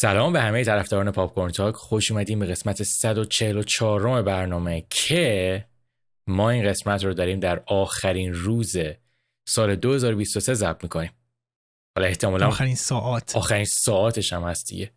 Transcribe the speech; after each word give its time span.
سلام 0.00 0.32
به 0.32 0.40
همه 0.40 0.64
طرفداران 0.64 1.12
Pop 1.12 1.50
Talk. 1.50 1.74
خوش 1.74 2.10
اومدیم 2.10 2.38
به 2.38 2.46
قسمت 2.46 2.82
144 2.82 4.22
برنامه 4.22 4.86
که 4.90 5.64
ما 6.26 6.50
این 6.50 6.68
قسمت 6.68 7.04
رو 7.04 7.14
داریم 7.14 7.40
در 7.40 7.62
آخرین 7.66 8.34
روز 8.34 8.76
سال 9.48 9.76
2023 9.76 10.54
ضبط 10.54 10.82
می‌کنیم. 10.82 11.10
حالا 11.96 12.08
احتمالا 12.08 12.46
آخرین 12.46 12.74
ساعت. 12.74 13.36
آخرین 13.36 13.64
ساعتش 13.64 14.32
هم 14.32 14.42
هست 14.42 14.68
دیگه. 14.68 14.92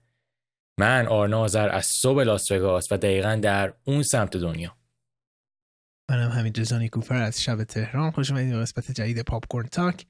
من 0.79 1.07
آرنا 1.07 1.41
آذر 1.41 1.69
از 1.69 1.85
صبح 1.85 2.23
لاس 2.23 2.51
وگاس 2.51 2.91
و 2.91 2.97
دقیقا 2.97 3.39
در 3.43 3.73
اون 3.83 4.03
سمت 4.03 4.37
دنیا. 4.37 4.77
منم 6.09 6.31
همین 6.31 6.53
جزانی 6.53 6.89
کوفر 6.89 7.21
از 7.21 7.41
شب 7.41 7.63
تهران. 7.63 8.11
خوش 8.11 8.31
اومدید 8.31 8.53
به 8.53 8.59
قسمت 8.59 8.91
جدید 8.91 9.21
Pop 9.21 9.67
Talk. 9.71 10.05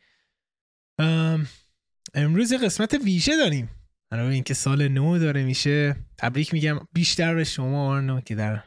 امروز 2.13 2.53
قسمت 2.53 2.93
ویژه 2.93 3.37
داریم. 3.37 3.80
برای 4.11 4.33
اینکه 4.33 4.53
سال 4.53 4.87
نو 4.87 5.19
داره 5.19 5.43
میشه 5.43 5.95
تبریک 6.17 6.53
میگم 6.53 6.79
بیشتر 6.93 7.35
به 7.35 7.43
شما 7.43 7.89
آرنو 7.89 8.21
که 8.21 8.35
در 8.35 8.63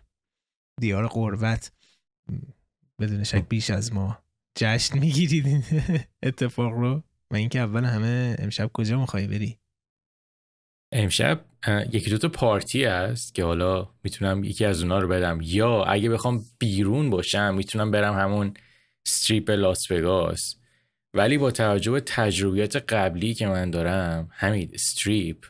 دیار 0.81 1.09
قربت 1.09 1.73
بدون 3.01 3.25
شک 3.25 3.49
بیش 3.49 3.71
از 3.71 3.93
ما 3.93 4.19
جشن 4.59 4.99
می‌گیرید 4.99 5.47
این 5.47 5.65
اتفاق 6.23 6.73
رو. 6.73 7.03
و 7.31 7.37
اینکه 7.37 7.61
اول 7.61 7.85
همه 7.85 8.37
امشب 8.39 8.71
کجا 8.73 9.01
می‌خوای 9.01 9.27
بری؟ 9.27 9.59
امشب 10.93 11.45
یکی 11.93 12.11
دوتا 12.11 12.29
پارتی 12.29 12.85
هست 12.85 13.35
که 13.35 13.45
حالا 13.45 13.91
می‌تونم 14.05 14.45
یکی 14.45 14.65
از 14.65 14.83
اونا 14.83 14.99
رو 14.99 15.09
بدم. 15.09 15.39
یا 15.43 15.85
اگه 15.85 16.11
بخوام 16.11 16.45
بیرون 16.59 17.11
باشم 17.11 17.55
می‌تونم 17.55 17.91
برم 17.91 18.15
همون 18.15 18.55
ستریپ 19.07 19.51
لاس 19.51 19.91
وگاس. 19.91 20.57
ولی 21.15 21.39
با 21.39 21.51
توجه 21.51 21.91
به 21.91 22.01
تجربیات 22.01 22.77
قبلی 22.77 23.35
که 23.35 23.47
من 23.47 23.71
دارم 23.71 24.29
همین 24.33 24.71
استریپ 24.75 25.47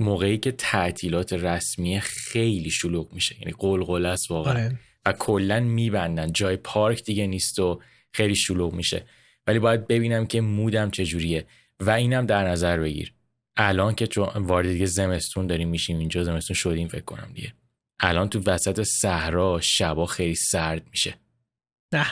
موقعی 0.00 0.38
که 0.38 0.52
تعطیلات 0.52 1.32
رسمی 1.32 2.00
خیلی 2.00 2.70
شلوغ 2.70 3.12
میشه 3.12 3.36
یعنی 3.40 3.54
قلقله 3.58 4.08
است 4.08 4.30
واقعا. 4.30 4.52
آره. 4.52 4.78
و 5.06 5.12
کلا 5.12 5.60
میبندن. 5.60 6.32
جای 6.32 6.56
پارک 6.56 7.04
دیگه 7.04 7.26
نیست 7.26 7.58
و 7.58 7.80
خیلی 8.12 8.36
شلوغ 8.36 8.74
میشه. 8.74 9.04
ولی 9.46 9.58
باید 9.58 9.86
ببینم 9.86 10.26
که 10.26 10.40
مودم 10.40 10.90
چجوریه 10.90 11.46
و 11.80 11.90
اینم 11.90 12.26
در 12.26 12.48
نظر 12.48 12.80
بگیر. 12.80 13.14
الان 13.56 13.94
که 13.94 14.08
وارد 14.34 14.68
دیگه 14.68 14.86
زمستون 14.86 15.46
داریم 15.46 15.68
میشیم 15.68 15.98
اینجا 15.98 16.24
زمستون 16.24 16.54
شدیم 16.54 16.88
فکر 16.88 17.04
کنم 17.04 17.30
دیگه. 17.34 17.54
الان 18.00 18.28
تو 18.28 18.40
وسط 18.46 18.82
صحرا 18.82 19.60
شبا 19.60 20.06
خیلی 20.06 20.34
سرد 20.34 20.82
میشه. 20.90 21.14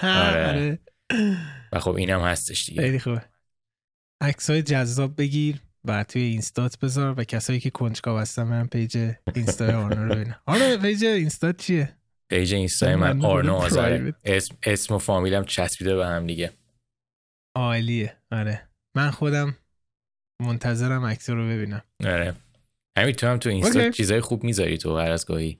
آره. 0.02 0.48
آره. 0.48 0.78
و 1.72 1.78
خب 1.78 1.94
اینم 1.94 2.20
هستش 2.20 2.66
دیگه. 2.66 2.82
خیلی 2.82 2.98
خوبه. 2.98 3.22
عکسای 4.20 4.62
جذاب 4.62 5.16
بگیر 5.16 5.60
و 5.84 6.04
توی 6.04 6.22
اینستات 6.22 6.78
بذار 6.78 7.20
و 7.20 7.24
کسایی 7.24 7.60
که 7.60 7.70
کنجکاو 7.70 8.18
هستن 8.18 8.42
من 8.42 8.66
page 8.66 9.12
اینستا 9.34 9.84
آرنا 9.84 10.04
رو 10.04 10.32
آره 10.46 10.76
page 10.76 11.04
اینستات 11.04 11.56
چیه؟ 11.56 11.96
page 12.28 12.54
اینستا 12.54 12.96
من 12.96 13.24
آرنا 13.24 13.54
آزاره 13.54 14.14
اسم, 14.24 14.56
اسم 14.62 14.94
و 14.94 14.98
فامیلم 14.98 15.44
چسبیده 15.44 15.96
به 15.96 16.06
هم 16.06 16.26
دیگه. 16.26 16.52
عالیه. 17.56 18.16
آره. 18.32 18.68
من 18.96 19.10
خودم 19.10 19.56
منتظرم 20.42 21.04
عکس 21.04 21.30
رو 21.30 21.48
ببینم. 21.48 21.82
آره. 22.04 22.34
همین 22.98 23.14
تو 23.14 23.26
هم 23.26 23.38
تو 23.38 23.48
اینستا 23.48 23.90
چیزای 23.90 24.20
خوب 24.20 24.44
می‌ذاری 24.44 24.78
تو 24.78 24.98
هر 24.98 25.10
از 25.10 25.26
گاهی. 25.26 25.58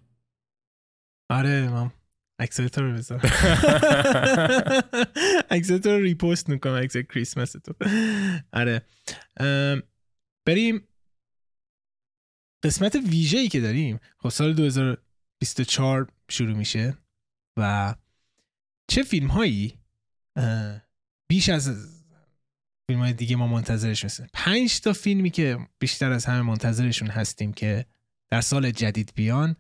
آره 1.31 1.69
مام 1.69 1.93
عکسات 2.39 2.79
رو 2.79 2.93
بذار 2.93 3.21
عکسات 5.51 5.87
رو 5.87 5.99
ریپوست 5.99 6.49
می‌کنم 6.49 6.75
عکس 6.75 6.97
کریسمس 6.97 7.53
تو. 7.53 7.75
آره. 8.53 8.83
بریم. 10.47 10.89
قسمت 12.65 12.95
ویژه 12.95 13.39
ای 13.39 13.49
که 13.49 13.61
داریم. 13.61 14.01
خب 14.19 14.29
سال 14.29 14.55
2024 14.55 16.09
شروع 16.29 16.57
میشه 16.57 16.99
و 17.57 17.95
چه 18.89 19.03
فیلم 19.03 19.27
هایی 19.27 19.79
بیش 21.29 21.49
از 21.49 21.89
فیلم 22.87 23.01
های 23.01 23.13
دیگه 23.13 23.37
ما 23.37 23.47
منتظرش 23.47 24.05
هستیم. 24.05 24.27
پنج 24.33 24.81
تا 24.81 24.93
فیلمی 24.93 25.31
که 25.31 25.59
بیشتر 25.79 26.13
از 26.13 26.25
همه 26.25 26.43
منتظرشون 26.43 27.09
هستیم 27.09 27.53
که 27.53 27.87
در 28.31 28.41
سال 28.41 28.71
جدید 28.71 29.13
بیان. 29.15 29.57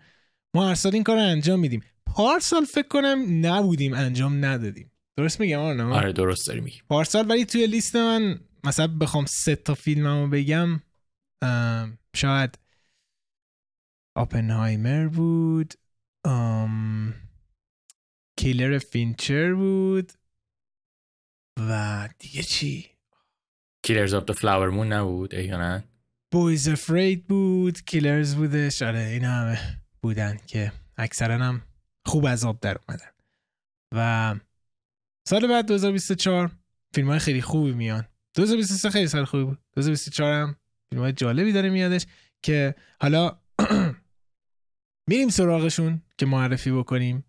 ما 0.54 0.68
هر 0.68 0.74
سال 0.74 0.94
این 0.94 1.02
کار 1.04 1.16
رو 1.16 1.22
انجام 1.22 1.60
میدیم. 1.60 1.82
پارسال 2.14 2.64
فکر 2.64 2.88
کنم 2.88 3.46
نبودیم 3.46 3.94
انجام 3.94 4.44
ندادیم. 4.44 4.92
درست 5.16 5.40
میگم 5.40 5.58
آرنا؟ 5.58 5.96
آره 5.96 6.12
درست 6.12 6.46
داری 6.46 6.60
میگی. 6.60 6.80
پارسال 6.88 7.30
ولی 7.30 7.44
توی 7.44 7.66
لیست 7.66 7.96
من 7.96 8.40
مثلا 8.64 8.86
بخوام 8.86 9.26
سه 9.26 9.56
تا 9.56 9.74
فیلممو 9.74 10.28
بگم 10.28 10.80
شاید 12.16 12.58
آپنهایمر 14.16 15.08
بود 15.08 15.74
Killer 18.36 18.78
فینچر 18.78 19.54
بود 19.54 20.12
و 21.58 22.08
دیگه 22.18 22.42
چی؟ 22.42 22.88
Killers 23.82 24.14
of 24.14 24.30
Flower 24.30 24.70
Moon 24.70 24.92
نبود 24.92 25.34
یا 25.34 25.58
نه؟ 25.58 25.84
Beau 26.32 26.56
Is 26.56 26.68
Afraid 26.68 27.26
بود 27.26 27.80
Killers 27.84 28.34
بودش. 28.34 28.82
آره 28.82 29.00
این 29.00 29.24
همه 29.24 29.58
بودن 30.02 30.38
که 30.46 30.72
اکثرا 30.96 31.38
هم 31.38 31.62
خوب 32.04 32.26
از 32.26 32.44
آب 32.44 32.60
در 32.60 32.76
اومدن. 32.88 33.10
و 33.94 34.34
سال 35.28 35.46
بعد 35.46 35.66
2024 35.66 36.50
فیلم 36.94 37.08
های 37.08 37.18
خیلی 37.18 37.42
خوبی 37.42 37.72
میان. 37.72 38.04
2023 38.34 38.90
خیلی 38.90 39.08
سال 39.08 39.24
خوبی 39.24 39.44
بود. 39.44 39.58
2024 39.72 40.32
هم 40.32 40.56
فیلم 40.90 41.02
های 41.02 41.12
جالبی 41.12 41.52
داره 41.52 41.70
میادش 41.70 42.06
که 42.42 42.74
حالا 43.00 43.38
میریم 45.10 45.28
سراغشون 45.28 46.02
که 46.18 46.26
معرفی 46.26 46.70
بکنیم 46.70 47.24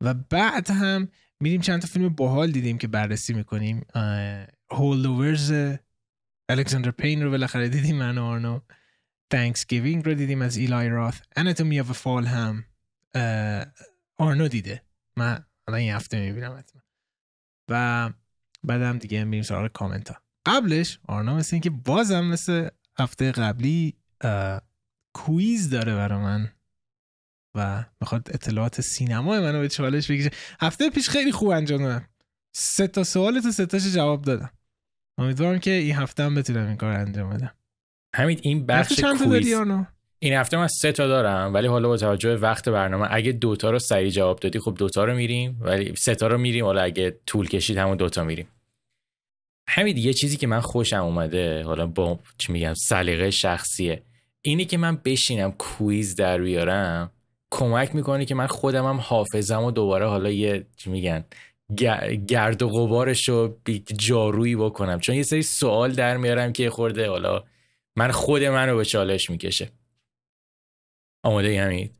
و 0.00 0.14
بعد 0.14 0.70
هم 0.70 1.08
میریم 1.40 1.60
چند 1.60 1.80
تا 1.80 1.88
فیلم 1.88 2.08
باحال 2.08 2.50
دیدیم 2.50 2.78
که 2.78 2.88
بررسی 2.88 3.34
می‌کنیم. 3.34 3.86
Holdovers 4.70 5.52
الکساندر 6.48 6.90
پین 6.90 7.22
رو 7.22 7.30
بالاخره 7.30 7.68
دیدیم 7.68 7.96
من 7.96 8.18
و 8.18 8.24
آرنو. 8.24 8.60
Thanksgiving 9.30 10.06
رو 10.06 10.14
دیدیم 10.14 10.42
از 10.42 10.56
ایلای 10.56 10.88
راث 10.88 11.20
Anatomy 11.36 11.80
of 11.80 11.92
Fall 11.92 12.26
هم 12.26 12.64
آرنو 14.18 14.48
دیده. 14.48 14.82
من 15.16 15.44
الان 15.68 15.80
این 15.80 15.92
هفته 15.92 16.20
می‌بینم 16.20 16.64
و 17.70 18.10
بعدم 18.64 18.98
دیگه 18.98 19.24
میریم 19.24 19.42
سراغ 19.42 19.72
کامنت 19.72 20.10
ها 20.10 20.22
قبلش 20.46 20.98
آرنا 21.08 21.36
مثل 21.36 21.56
اینکه 21.56 21.70
بازم 21.70 22.24
مثل 22.24 22.68
هفته 22.98 23.32
قبلی 23.32 23.96
کویز 25.14 25.70
داره 25.70 25.94
برا 25.94 26.20
من 26.20 26.52
و 27.56 27.84
می‌خواد 28.00 28.28
اطلاعات 28.34 28.80
سینما 28.80 29.40
منو 29.40 29.60
به 29.60 29.68
چالش 29.68 30.10
بکشه. 30.10 30.30
هفته 30.60 30.90
پیش 30.90 31.08
خیلی 31.08 31.32
خوب 31.32 31.48
انجام 31.48 31.82
دادم. 31.82 32.08
سه 32.56 32.86
تا 32.86 33.04
سوال 33.04 33.40
تو 33.40 33.52
سه 33.52 33.66
تاش 33.66 33.94
جواب 33.94 34.22
دادم. 34.22 34.50
امیدوارم 35.18 35.58
که 35.58 35.70
این 35.70 35.94
هفته 35.96 36.22
هم 36.22 36.34
بتونم 36.34 36.66
این 36.66 36.76
کار 36.76 36.92
انجام 36.92 37.30
بدم. 37.30 37.54
همین 38.14 38.40
این 38.42 38.66
بخش 38.66 39.00
کویز 39.00 39.54
این 40.24 40.32
هفته 40.32 40.56
من 40.56 40.68
سه 40.68 40.92
تا 40.92 41.06
دارم 41.06 41.54
ولی 41.54 41.66
حالا 41.66 41.88
با 41.88 41.96
توجه 41.96 42.28
به 42.28 42.36
وقت 42.36 42.68
برنامه 42.68 43.06
اگه 43.10 43.32
دوتا 43.32 43.70
رو 43.70 43.78
سریع 43.78 44.10
جواب 44.10 44.40
دادی 44.40 44.58
خب 44.58 44.74
دوتا 44.78 45.04
رو 45.04 45.14
میریم 45.14 45.58
ولی 45.60 45.94
سه 45.96 46.14
تا 46.14 46.26
رو 46.26 46.38
میریم 46.38 46.64
حالا 46.64 46.82
اگه 46.82 47.16
طول 47.26 47.48
کشید 47.48 47.78
همون 47.78 47.96
دوتا 47.96 48.24
میریم. 48.24 48.48
همین 49.68 49.96
یه 49.96 50.12
چیزی 50.12 50.36
که 50.36 50.46
من 50.46 50.60
خوشم 50.60 51.04
اومده 51.04 51.62
حالا 51.62 51.86
با 51.86 52.18
چی 52.38 52.52
میگم 52.52 52.74
سلیقه 52.74 53.30
شخصیه. 53.30 54.02
اینی 54.42 54.64
که 54.64 54.76
من 54.76 55.00
بشینم 55.04 55.52
کویز 55.52 56.16
در 56.16 56.40
بیارم 56.40 57.10
کمک 57.50 57.94
می‌کنه 57.94 58.24
که 58.24 58.34
من 58.34 58.46
خودم 58.46 58.86
هم 58.86 58.96
حافظم 58.96 59.64
و 59.64 59.70
دوباره 59.70 60.06
حالا 60.06 60.30
یه 60.30 60.66
چی 60.76 60.90
میگن 60.90 61.24
گرد 62.26 62.62
و 62.62 62.68
غبارش 62.68 63.28
رو 63.28 63.58
جارویی 63.98 64.56
بکنم. 64.56 65.00
چون 65.00 65.14
یه 65.14 65.22
سری 65.22 65.42
سوال 65.42 65.92
در 65.92 66.16
میارم 66.16 66.52
که 66.52 66.70
خورده 66.70 67.08
حالا 67.08 67.44
من 67.96 68.10
خود 68.10 68.44
من 68.44 68.68
رو 68.68 68.76
به 68.76 68.84
چالش 68.84 69.30
می‌کشه. 69.30 69.68
آماده 71.24 71.48
ای 71.48 71.56
همین 71.58 71.90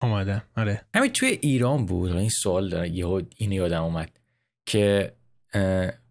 آماده 0.00 0.42
آره. 0.56 0.84
همین 0.94 1.12
توی 1.12 1.28
ایران 1.28 1.86
بود 1.86 2.12
این 2.12 2.28
سوال 2.28 2.68
داره 2.68 2.88
یه 2.88 3.06
این 3.36 3.52
یادم 3.52 3.82
اومد 3.82 4.20
که 4.66 5.12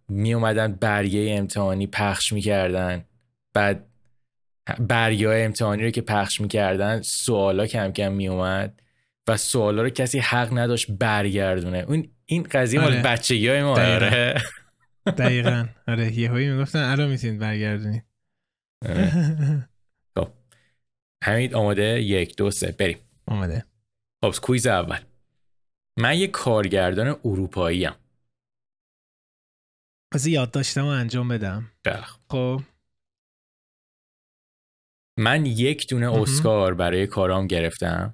می 0.10 0.34
اومدن 0.34 0.74
برگه 0.74 1.36
امتحانی 1.38 1.88
پخش 1.88 2.34
می‌کردن. 2.34 3.06
بعد 3.54 3.88
برگه 4.80 5.28
های 5.28 5.44
امتحانی 5.44 5.84
رو 5.84 5.90
که 5.90 6.02
پخش 6.02 6.42
می‌کردن 6.42 7.02
سوالا 7.02 7.68
کم 7.68 7.92
کم 7.92 8.12
می 8.12 8.28
اومد 8.28 8.82
و 9.28 9.38
سوالا 9.38 9.82
رو 9.82 9.90
کسی 9.90 10.20
حق 10.20 10.58
نداشت 10.58 10.92
برگردونه. 10.92 11.78
اون 11.78 12.08
این 12.26 12.44
قضیه 12.44 12.80
مال 12.80 12.92
آره. 12.92 13.02
بچگی 13.02 13.48
های 13.48 13.64
ما 13.64 13.72
آره. 13.72 14.42
دقیقا. 15.06 15.68
آره 15.88 16.20
یه 16.20 16.30
هایی 16.30 16.50
می‌گفتن 16.50 16.80
الان 16.80 17.10
می‌تونید 17.10 17.40
برگردونید. 17.40 18.04
آره. 18.90 19.12
همین 21.24 21.56
آماده 21.56 22.02
یک 22.02 22.36
دو 22.36 22.52
سه. 22.52 22.72
بریم. 22.72 22.98
آماده. 23.28 23.66
خب 24.22 24.34
کویز 24.42 24.68
اول. 24.68 25.00
من 25.98 26.18
یه 26.18 26.28
کارگردان 26.28 27.20
اروپایی 27.26 27.86
ام 27.86 27.96
پس 30.14 30.28
یاد 30.28 30.52
داشتم 30.52 30.86
و 30.86 30.88
انجام 30.88 31.28
بدم. 31.28 31.72
بله. 31.84 32.04
خب. 32.30 32.62
من 35.20 35.46
یک 35.46 35.90
دونه 35.90 36.12
اسکار 36.22 36.74
برای 36.74 37.08
کارام 37.08 37.48
گرفتم. 37.48 38.14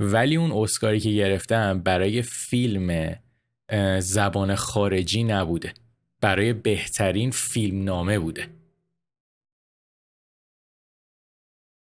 ولی 0.00 0.36
اون 0.36 0.52
اسکاری 0.52 1.00
که 1.00 1.10
گرفتم 1.10 1.80
برای 1.80 2.22
فیلم 2.22 3.18
زبان 4.00 4.54
خارجی 4.54 5.24
نبوده. 5.24 5.74
برای 6.20 6.52
بهترین 6.52 7.30
فیلم 7.30 7.84
نامه 7.84 8.18
بوده. 8.18 8.48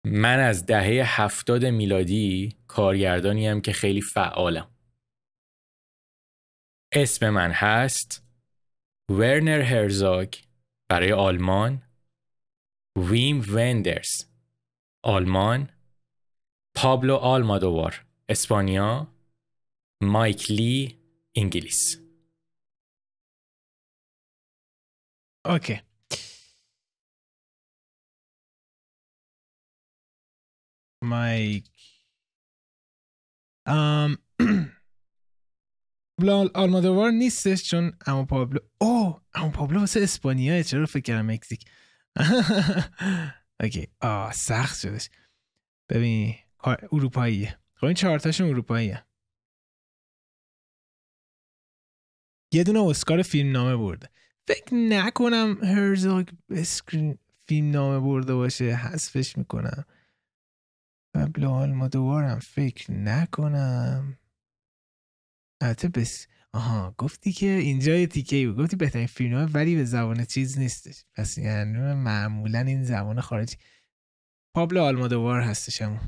من 0.06 0.39
از 0.39 0.65
دهه 0.65 1.21
هفتاد 1.21 1.65
میلادی 1.65 2.57
کارگردانی 2.68 3.48
هم 3.48 3.62
که 3.62 3.74
خیلی 3.74 4.01
فعالم. 4.01 4.68
اسم 6.92 7.30
من 7.30 7.51
هست 7.51 8.24
ورنر 9.12 9.62
هرزاگ 9.62 10.33
برای 10.89 11.13
آلمان 11.13 11.83
ویم 12.98 13.45
وندرز 13.53 14.25
آلمان 15.03 15.69
پابلو 16.75 17.15
آلمادوار 17.15 18.06
اسپانیا 18.30 19.07
مایک 20.01 20.51
لی 20.51 21.00
انگلیس. 21.36 21.98
OK. 25.45 25.81
مایک 31.01 31.69
ام 33.65 34.18
پابلو 36.21 36.50
آلمادوار 36.56 37.12
نیستش 37.12 37.63
چون 37.63 37.92
اما 38.07 38.25
پابلو 38.25 38.59
او 38.81 39.21
اما 39.33 39.50
پابلو 39.50 39.80
واسه 39.80 40.00
اسپانیا 40.00 40.63
چرا 40.63 40.86
فکر 40.86 41.01
کردم 41.01 41.31
مکزیک؟ 41.31 41.65
OK 43.61 43.88
آه 44.01 44.31
سخت 44.31 44.80
شدش. 44.80 45.09
ببین 45.89 46.36
اروپاییه. 46.92 47.59
خب 47.75 47.86
این 47.86 47.94
چهارتاشون 47.94 48.50
اروپاییه. 48.50 49.06
یه 52.53 52.63
دونه 52.63 52.80
اسکار 52.80 53.21
فیلم 53.21 53.51
نامه 53.51 53.75
برده. 53.75 54.09
فکر 54.48 54.74
نکنم 54.74 55.57
هرزاگ 55.63 56.30
اسکار 56.49 57.17
فیلم 57.48 57.71
نامه 57.71 58.00
برده 58.00 58.33
باشه 58.33 58.65
حذفش 58.65 59.38
می‌کنم. 59.38 59.86
پابلو 61.13 61.49
آلمادوارم 61.49 62.39
فکر 62.39 62.91
نکنم. 62.91 64.17
البته 65.61 65.87
بس 65.87 66.27
آها 66.53 66.95
گفتی 66.97 67.31
که 67.31 67.45
اینجا 67.45 67.95
یه 67.95 68.07
تیکه 68.07 68.47
بود. 68.47 68.63
گفتی 68.63 68.75
بهترین 68.75 69.07
فیلم 69.07 69.49
ولی 69.53 69.75
به 69.75 69.83
زبان 69.83 70.25
چیز 70.25 70.59
نیستش. 70.59 71.05
پس 71.15 71.37
یعنی 71.37 71.93
معمولا 71.93 72.59
این 72.59 72.83
زبان 72.83 73.21
خارجی. 73.21 73.57
پابلو 74.55 74.81
آلمادوار 74.81 75.41
هستش 75.41 75.81
همون. 75.81 75.99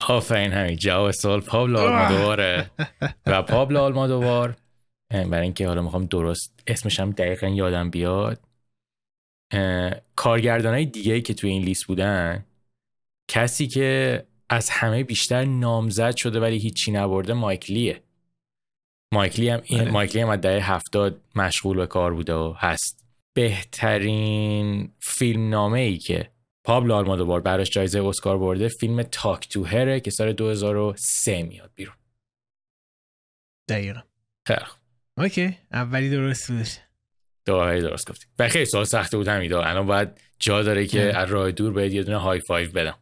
آفرین 0.00 0.52
همین 0.52 0.76
جواب 0.76 1.10
سوال 1.10 1.40
پابلو 1.40 1.78
آلمادواره. 1.78 2.70
و 3.26 3.42
پابلو 3.42 3.80
آلمادوار 3.80 4.56
برای 5.10 5.42
اینکه 5.42 5.68
حالا 5.68 5.82
می‌خوام 5.82 6.06
درست 6.06 6.60
اسمش 6.66 7.00
هم 7.00 7.10
دقیقا 7.10 7.48
یادم 7.48 7.90
بیاد 7.90 8.40
کارگردان 10.16 10.74
های 10.74 10.86
دیگه 10.86 11.20
که 11.20 11.34
توی 11.34 11.50
این 11.50 11.62
لیست 11.62 11.86
بودن 11.86 12.45
کسی 13.28 13.66
که 13.66 14.22
از 14.48 14.70
همه 14.70 15.04
بیشتر 15.04 15.44
نامزد 15.44 16.16
شده 16.16 16.40
ولی 16.40 16.58
هیچی 16.58 16.92
نبرده 16.92 17.32
مایکلیه. 17.32 18.02
مایکلی 19.14 19.48
هم 19.48 19.60
این 19.64 19.80
آره. 19.80 19.90
مایکلی 19.90 20.22
هم 20.22 20.28
از 20.28 20.40
دهه 20.40 20.72
هفتاد 20.72 21.20
مشغول 21.34 21.76
به 21.76 21.86
کار 21.86 22.14
بوده 22.14 22.34
و 22.34 22.54
هست. 22.58 23.04
بهترین 23.34 24.92
فیلم 25.00 25.48
نامه 25.48 25.80
ای 25.80 25.98
که 25.98 26.30
پابلو 26.64 26.94
آلمادوار 26.94 27.40
براش 27.40 27.70
جایزه 27.70 28.04
اسکار 28.04 28.38
برده 28.38 28.68
فیلم 28.68 29.02
تاک 29.02 29.48
تو 29.48 29.64
هره 29.64 30.00
که 30.00 30.10
سال 30.10 30.32
2003 30.32 31.42
میاد 31.42 31.70
بیرون. 31.74 31.94
دقیقا. 33.68 34.00
خیلی 34.46 34.60
OK. 35.18 35.58
اولی 35.72 36.10
درست 36.10 36.52
بودش 36.52 36.78
دوباره 37.46 37.80
درست 37.80 38.10
گفتی. 38.10 38.26
و 38.38 38.48
خیلی 38.48 38.64
سوال 38.64 38.84
سخته 38.84 39.16
بود 39.16 39.28
همیدا 39.28 39.62
الان 39.62 39.86
باید 39.86 40.08
جا 40.38 40.62
داره 40.62 40.86
که 40.86 41.16
از 41.16 41.30
راه 41.30 41.50
دور 41.50 41.72
باید 41.72 41.92
یه 41.92 42.02
دونه 42.02 42.18
high 42.18 42.40
five 42.40 42.70
بدم. 42.70 42.98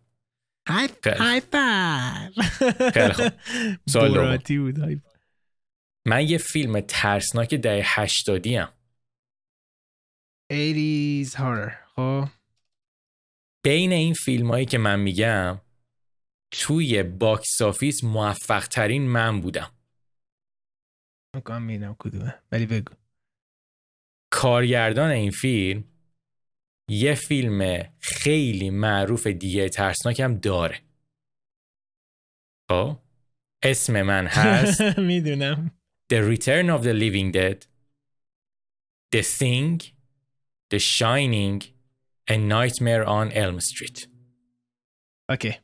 های 0.67 0.89
های 1.07 1.41
خیلی 2.93 3.13
خوب. 3.13 3.33
سوال 3.89 4.39
بود. 4.59 4.79
های 4.79 5.01
من 6.07 6.29
یه 6.29 6.39
فیلم 6.39 6.81
ترسناک 6.81 7.55
دهه 7.55 8.01
هشتادی 8.01 8.57
هم 8.57 8.73
80s 10.53 11.35
horror. 11.35 11.73
خب. 11.97 12.29
بین 13.65 13.93
این 13.93 14.15
فیلم 14.15 14.51
هایی 14.51 14.67
که 14.67 14.79
من 14.79 15.01
میگم 15.01 15.61
توی 16.51 17.03
box 17.03 17.63
office 17.63 18.05
موفق 18.05 18.67
ترین 18.67 19.03
من 19.03 19.41
بودم 19.41 19.71
می‌کنم 21.35 21.63
میدم 21.63 21.97
کدومه. 21.99 22.35
ولی 22.53 22.67
بگو. 22.67 22.95
کارگردان 24.31 25.11
این 25.11 25.31
فیلم 25.31 25.85
یه 26.89 27.15
فیلم 27.15 27.89
خیلی 28.01 28.71
معروف 28.71 29.27
دیگه 29.27 29.69
ترسناک 29.69 30.21
هم 30.21 30.35
داره. 30.35 30.81
خب؟ 32.71 32.99
اسم 33.63 34.03
من 34.03 34.27
هست 34.27 34.81
می‌دونم. 34.99 35.71
The 36.13 36.17
Return 36.17 36.69
of 36.69 36.85
the 36.85 36.93
Living 36.93 37.33
Dead, 37.33 37.67
The 39.15 39.23
Thing, 39.39 39.83
The 40.75 40.79
Shining, 40.79 41.65
and 42.31 42.49
Nightmare 42.49 43.05
on 43.07 43.33
Elm 43.33 43.61
Street. 43.61 44.09
اوکی. 45.31 45.55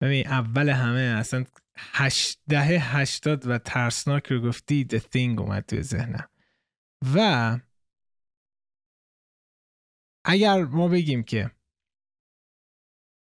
ببین 0.00 0.26
اول 0.26 0.68
همه 0.68 1.00
اصلا 1.00 1.44
هشت 1.76 2.40
دهه 2.48 2.96
هشتاد 2.96 3.46
و 3.46 3.58
ترسناک 3.58 4.26
رو 4.26 4.40
گفتی 4.40 4.86
The 4.90 4.98
Thing 5.00 5.38
اومد 5.38 5.66
توی 5.66 5.82
ذهنم. 5.82 6.28
و 7.14 7.58
اگر 10.24 10.64
ما 10.64 10.88
بگیم 10.88 11.22
که 11.22 11.50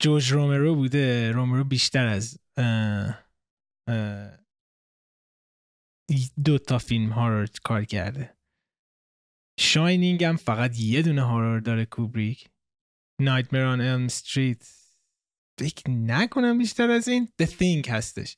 جوج 0.02 0.32
رومرو 0.32 0.74
بوده 0.74 1.32
رومرو 1.32 1.64
بیشتر 1.64 2.06
از 2.06 2.38
دو 6.44 6.58
تا 6.58 6.78
فیلم 6.78 7.12
هارور 7.12 7.48
کار 7.64 7.84
کرده. 7.84 8.36
شاینینگ 9.60 10.24
هم 10.24 10.36
فقط 10.36 10.78
یه 10.78 11.02
دونه 11.02 11.22
هارور 11.22 11.60
داره 11.60 11.84
کوبریک. 11.84 12.48
Nightmare 13.20 13.64
on 13.64 13.80
Elm 13.80 14.04
Street. 14.04 14.68
فکر 15.60 15.90
نکنم 15.90 16.58
بیشتر 16.58 16.90
از 16.90 17.08
این. 17.08 17.28
The 17.42 17.46
Thing 17.46 17.88
هستش. 17.88 18.36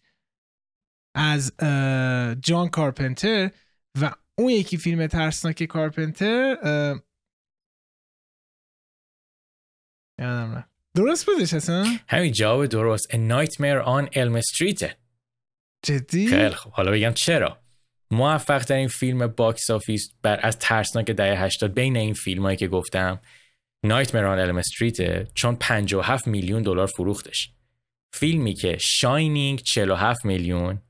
از 1.16 1.56
جان 2.40 2.68
کارپنتر 2.68 3.50
و 4.00 4.14
اون 4.38 4.50
یکی 4.50 4.76
فیلم 4.76 5.06
ترسناک 5.06 5.64
کارپنتر 5.64 6.56
یادم 10.18 10.64
درست 10.96 11.26
بودش 11.26 11.54
اصلا؟ 11.54 11.86
همین 12.08 12.32
جواب 12.32 12.66
درست. 12.66 13.06
A 13.12 13.16
Nightmare 13.16 13.86
on 13.86 14.14
Elm 14.14 14.40
Street. 14.40 14.90
جدی؟ 15.82 16.26
خیلی 16.26 16.54
خوب. 16.54 16.72
حالا 16.72 16.90
بگم 16.90 17.12
چرا. 17.12 17.58
موفق 18.10 18.64
ترین 18.64 18.88
فیلم 18.88 19.26
box 19.26 19.70
office 19.70 20.08
بر 20.22 20.40
از 20.42 20.58
ترسناک 20.58 21.10
دهه 21.10 21.42
80 21.42 21.74
بین 21.74 21.96
این 21.96 22.14
فیلم 22.14 22.42
هایی 22.42 22.56
که 22.56 22.68
گفتم 22.68 23.20
Nightmare 23.84 24.14
on 24.14 24.38
Elm 24.38 24.56
Street 24.56 25.32
چون 25.34 25.56
57 25.56 26.26
میلیون 26.26 26.62
دلار 26.62 26.86
فروختش. 26.86 27.50
فیلمی 28.12 28.54
که 28.54 28.76
Shining 28.80 29.58
47 29.58 30.24
میلیون 30.24 30.82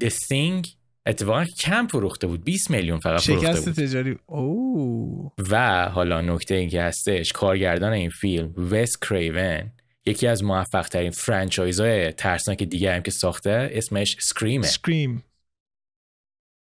The 0.00 0.10
Thing 0.10 0.79
اتفاقا 1.06 1.44
کم 1.44 1.86
فروخته 1.86 2.26
بود 2.26 2.44
20 2.44 2.70
میلیون 2.70 3.00
فقط 3.00 3.20
فروخته 3.20 3.46
شکست 3.46 3.80
تجاری. 3.80 4.18
اوه. 4.26 5.32
و 5.50 5.88
حالا 5.88 6.20
نکته 6.20 6.54
این 6.54 6.68
که 6.68 6.82
هستش 6.82 7.32
کارگردان 7.32 7.92
این 7.92 8.10
فیلم 8.10 8.54
وس 8.70 9.04
کریون 9.04 9.72
یکی 10.06 10.26
از 10.26 10.44
موفق 10.44 10.88
ترین 10.88 11.10
franchise 11.10 11.80
های 11.80 12.12
ترسناک 12.12 12.62
دیگه 12.62 12.94
هم 12.94 13.02
که 13.02 13.10
ساخته 13.10 13.70
اسمش 13.72 14.16
Scream 14.20 14.59
ه 14.59 14.66
Scream. 14.66 15.24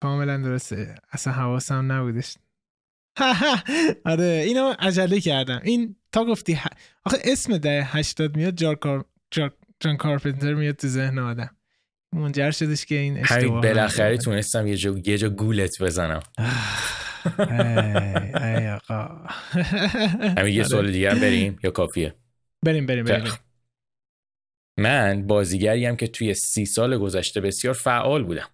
کاملا 0.01 0.37
درسته. 0.37 0.95
اصلا 1.11 1.33
حواسم 1.33 1.91
نبودش. 1.91 2.35
آره 4.05 4.43
اینو 4.47 4.73
عجله 4.79 5.19
کردم. 5.19 5.61
این 5.63 5.95
تا 6.11 6.25
گفتی 6.25 6.59
آخه 7.05 7.17
اسم 7.23 7.57
ده 7.57 7.83
هشتاد 7.83 8.37
میاد 8.37 8.55
جار 8.55 8.75
کار... 8.75 9.05
جار... 9.31 9.53
جان 9.79 9.97
کارپنتر 9.97 10.53
میاد 10.53 10.75
تو 10.75 10.87
ذهن 10.87 11.19
آدم. 11.19 11.55
منجر 12.13 12.51
شدش 12.51 12.85
که 12.85 12.95
این 12.95 13.17
اشتباه 13.17 13.39
همین 13.39 13.61
بالاخره 13.61 14.17
تونستم 14.17 14.67
یه 14.67 14.75
جا 14.75 15.01
یه 15.05 15.17
جا 15.17 15.29
گولت 15.29 15.81
بزنم. 15.81 16.23
ای 17.39 18.69
آقا. 18.69 19.27
همین 20.37 20.53
یه 20.53 20.63
سوال 20.63 20.91
دیگه 20.91 21.11
هم 21.11 21.19
بریم 21.19 21.59
یا 21.63 21.71
کافیه؟ 21.71 22.15
بریم 22.65 22.85
بریم 22.85 23.05
بریم 23.05 23.33
من 24.77 25.27
بازیگریم 25.27 25.95
که 25.95 26.07
توی 26.07 26.33
سی 26.33 26.65
سال 26.65 26.97
گذشته 26.97 27.41
بسیار 27.41 27.73
فعال 27.73 28.23
بودم. 28.23 28.49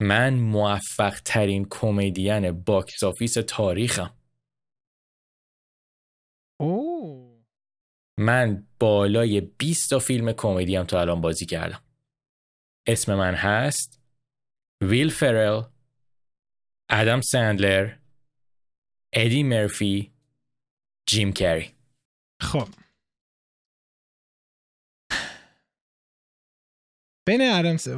من 0.00 0.34
موفق 0.34 1.20
ترین 1.24 1.66
کمدین 1.70 2.50
box 2.52 3.02
office 3.02 3.34
تاریخم. 3.34 4.10
من 8.18 8.66
بالای 8.80 9.40
20 9.40 9.90
تا 9.90 9.98
فیلم 9.98 10.32
کمدی 10.32 10.76
هم 10.76 10.84
تا 10.84 11.00
الان 11.00 11.20
بازی 11.20 11.46
کردم. 11.46 11.82
اسم 12.86 13.14
من 13.14 13.34
هست 13.34 14.00
ویل 14.80 15.10
فرل 15.10 15.62
ادم 16.90 17.20
سندلر 17.20 17.96
ادی 19.12 19.42
مرفی 19.42 20.12
جیم 21.06 21.32
کری. 21.32 21.74
خب. 22.40 22.68
بین 27.26 27.40
ادم 27.40 27.76
س... 27.76 27.88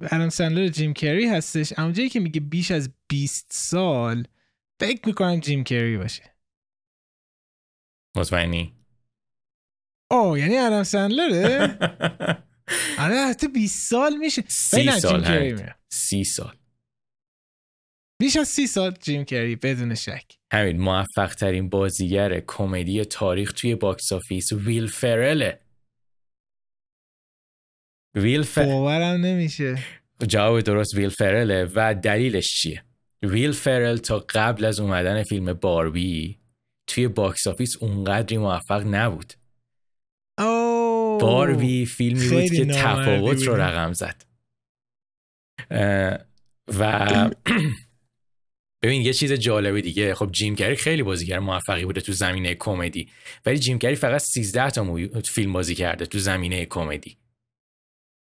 ادم 0.00 0.28
سندلر 0.28 0.64
و 0.64 0.68
جیم 0.68 0.94
کری 0.94 1.26
هستش. 1.26 1.72
اما 1.78 1.92
جایی 1.92 2.08
که 2.08 2.20
میگه 2.20 2.40
بیش 2.40 2.70
از 2.70 2.90
20 3.08 3.46
سال 3.52 4.24
فکر 4.80 5.08
می‌کنم 5.08 5.40
جیم 5.40 5.64
کری 5.64 5.96
باشه. 5.96 6.34
مطمئنی؟ 8.16 8.77
آه 10.10 10.38
یعنی 10.38 10.56
ادم 10.58 10.82
سندلره؟ 10.82 11.78
آره 13.04 13.16
حتی 13.16 13.48
20 13.48 13.90
سال 13.90 14.16
میشه. 14.16 14.44
سی 14.48 14.90
سال. 14.90 15.42
میره. 15.42 15.76
سی 15.88 16.24
سال. 16.24 16.56
بیش 18.20 18.36
از 18.36 18.48
30 18.48 18.66
سال 18.66 18.90
جیم 18.90 19.24
کری 19.24 19.56
بدون 19.56 19.94
شک. 19.94 20.38
همین 20.52 20.80
موفق 20.80 21.34
ترین 21.34 21.68
بازیگر 21.68 22.40
کمدی 22.40 23.04
تاریخ 23.04 23.52
توی 23.52 23.74
box 23.74 24.12
office 24.12 24.52
ویل 24.52 24.86
فرله 24.86 25.60
ویل. 28.14 28.44
باورم 28.56 29.20
نمیشه. 29.20 29.78
جواب 30.28 30.60
درست 30.60 30.94
ویل 30.94 31.08
فرله 31.08 31.70
و 31.74 31.94
دلیلش 31.94 32.46
چیه؟ 32.46 32.84
ویل 33.22 33.52
فرل 33.52 33.96
تا 33.96 34.18
قبل 34.18 34.64
از 34.64 34.80
اومدن 34.80 35.22
فیلم 35.22 35.52
باربی 35.52 36.38
توی 36.86 37.08
box 37.08 37.46
office 37.46 37.76
اونقدری 37.76 38.38
موفق 38.38 38.86
نبود. 38.86 39.32
باربی 41.20 41.86
فیلمی 41.86 42.28
بود 42.28 42.50
که 42.50 42.64
تفاوت 42.64 43.42
رو. 43.42 43.54
رقم 43.54 43.92
زد. 43.92 44.24
و 46.78 47.30
ببین 48.82 49.02
یه 49.02 49.12
چیز 49.12 49.32
جالب 49.32 49.80
دیگه. 49.80 50.14
خب 50.14 50.32
جیم 50.32 50.56
کری 50.56 50.76
خیلی 50.76 51.02
بازیگر 51.02 51.38
موفقی 51.38 51.84
بوده 51.84 52.00
تو 52.00 52.12
زمینه 52.12 52.54
کمدی 52.54 53.10
ولی 53.46 53.58
جیم 53.58 53.78
کری 53.78 53.94
فقط 53.94 54.20
13 54.20 54.70
تا 54.70 54.96
فیلم 55.24 55.52
بازی 55.52 55.74
کرده 55.74 56.06
تو 56.06 56.18
زمینه 56.18 56.64
کمدی. 56.64 57.18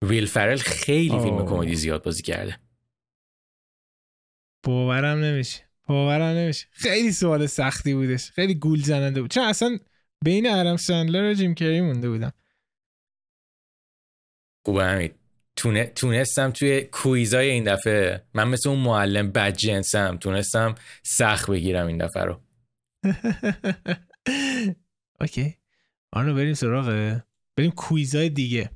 ویل 0.04 0.26
فرل 0.26 0.56
خیلی 0.56 1.20
فیلم. 1.20 1.46
کمدی 1.46 1.74
زیاد 1.74 2.04
بازی 2.04 2.22
کرده. 2.22 2.58
باورم 4.64 5.18
نمیشه. 5.18 5.70
باورم 5.86 6.36
نمیشه. 6.36 6.66
خیلی 6.70 7.12
سوال 7.12 7.46
سختی 7.46 7.94
بودش. 7.94 8.30
خیلی 8.30 8.54
گول 8.54 8.80
زننده 8.80 9.22
بود. 9.22 9.30
چون 9.30 9.44
اصلا 9.44 9.78
بین 10.24 10.50
ادم 10.50 10.76
سندلر 10.76 11.30
و 11.30 11.34
جیم 11.34 11.54
کری 11.54 11.80
مونده 11.80 12.08
بودم. 12.08 12.32
خوبه 14.64 14.84
همین. 14.84 15.10
تونستم 15.94 16.50
توی 16.50 16.82
کویزای 16.82 17.50
این 17.50 17.74
دفعه 17.74 18.24
من 18.34 18.48
مثل 18.48 18.68
اون 18.68 18.78
معلم 18.78 19.30
بد 19.30 19.56
جنسم 19.56 20.16
تونستم 20.16 20.74
سخت 21.02 21.50
بگیرم 21.50 21.86
این 21.86 21.98
دفعه 21.98 22.24
رو. 22.24 22.40
اوکی. 25.20 25.56
آنو 26.12 26.34
بریم 26.34 26.54
سراغ 26.54 27.20
بریم 27.56 27.70
کویزای 27.70 28.28
دیگه. 28.28 28.70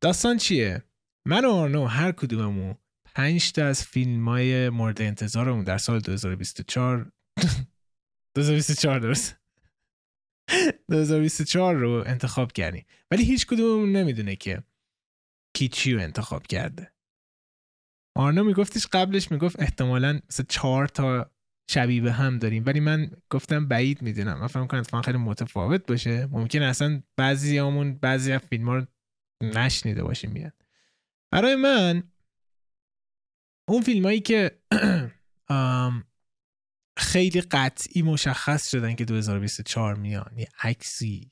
داستان 0.00 0.36
چیه؟ 0.36 0.82
من 1.26 1.44
و 1.44 1.50
آرنو 1.50 1.86
هر 1.86 2.12
کدوممون 2.12 2.74
پنج 3.14 3.52
تا 3.52 3.64
از 3.64 3.84
فیلم 3.84 4.28
های 4.28 4.68
مورد 4.68 5.02
انتظارمون 5.02 5.64
در 5.64 5.78
سال 5.78 6.00
2024 6.00 7.12
2024 8.34 9.00
درست؟ 9.06 9.37
2024 10.90 11.74
رو 11.74 12.04
انتخاب 12.06 12.52
کردیم 12.52 12.86
ولی 13.10 13.24
هیچ 13.24 13.46
کدوممون 13.46 13.92
نمی‌دونه 13.92 14.36
که 14.36 14.62
کی 15.54 15.68
چی 15.68 15.94
رو 15.94 16.00
انتخاب 16.00 16.46
کرده. 16.46 16.92
آرنو 18.16 18.44
میگفتش 18.44 18.86
قبلش 18.86 19.30
می‌گفت 19.30 19.60
احتمالا 19.60 20.20
مثلا 20.28 20.46
چهار 20.48 20.86
تا 20.86 21.30
شبیه 21.70 22.00
به 22.00 22.12
هم 22.12 22.38
داریم. 22.38 22.62
ولی 22.66 22.80
من 22.80 23.10
گفتم 23.30 23.68
بعید 23.68 24.02
می‌دونم. 24.02 24.40
من 24.40 24.46
فکر 24.46 24.60
می‌کنم 24.60 24.80
اتفاقا 24.80 25.02
خیلی 25.02 25.18
متفاوت 25.18 25.86
باشه. 25.86 26.26
ممکن 26.26 26.62
اصلا 26.62 27.02
بعضی 27.16 27.58
همون 27.58 27.94
بعضی 27.94 28.32
از 28.32 28.40
فیلم 28.40 28.68
ها 28.68 28.76
رو 28.76 28.86
نشنیده 29.42 30.02
باشیم 30.02 30.34
بیاد 30.34 30.52
برای 31.32 31.56
من 31.56 32.02
اون 33.68 33.82
فیلم 33.82 34.04
هایی 34.04 34.20
که 34.20 34.58
خیلی 36.98 37.40
قطعی 37.40 38.02
مشخص 38.02 38.70
شدن 38.70 38.94
که 38.94 39.04
2024 39.04 39.94
میان. 39.94 40.32
یه 40.36 40.48
عکسی 40.62 41.30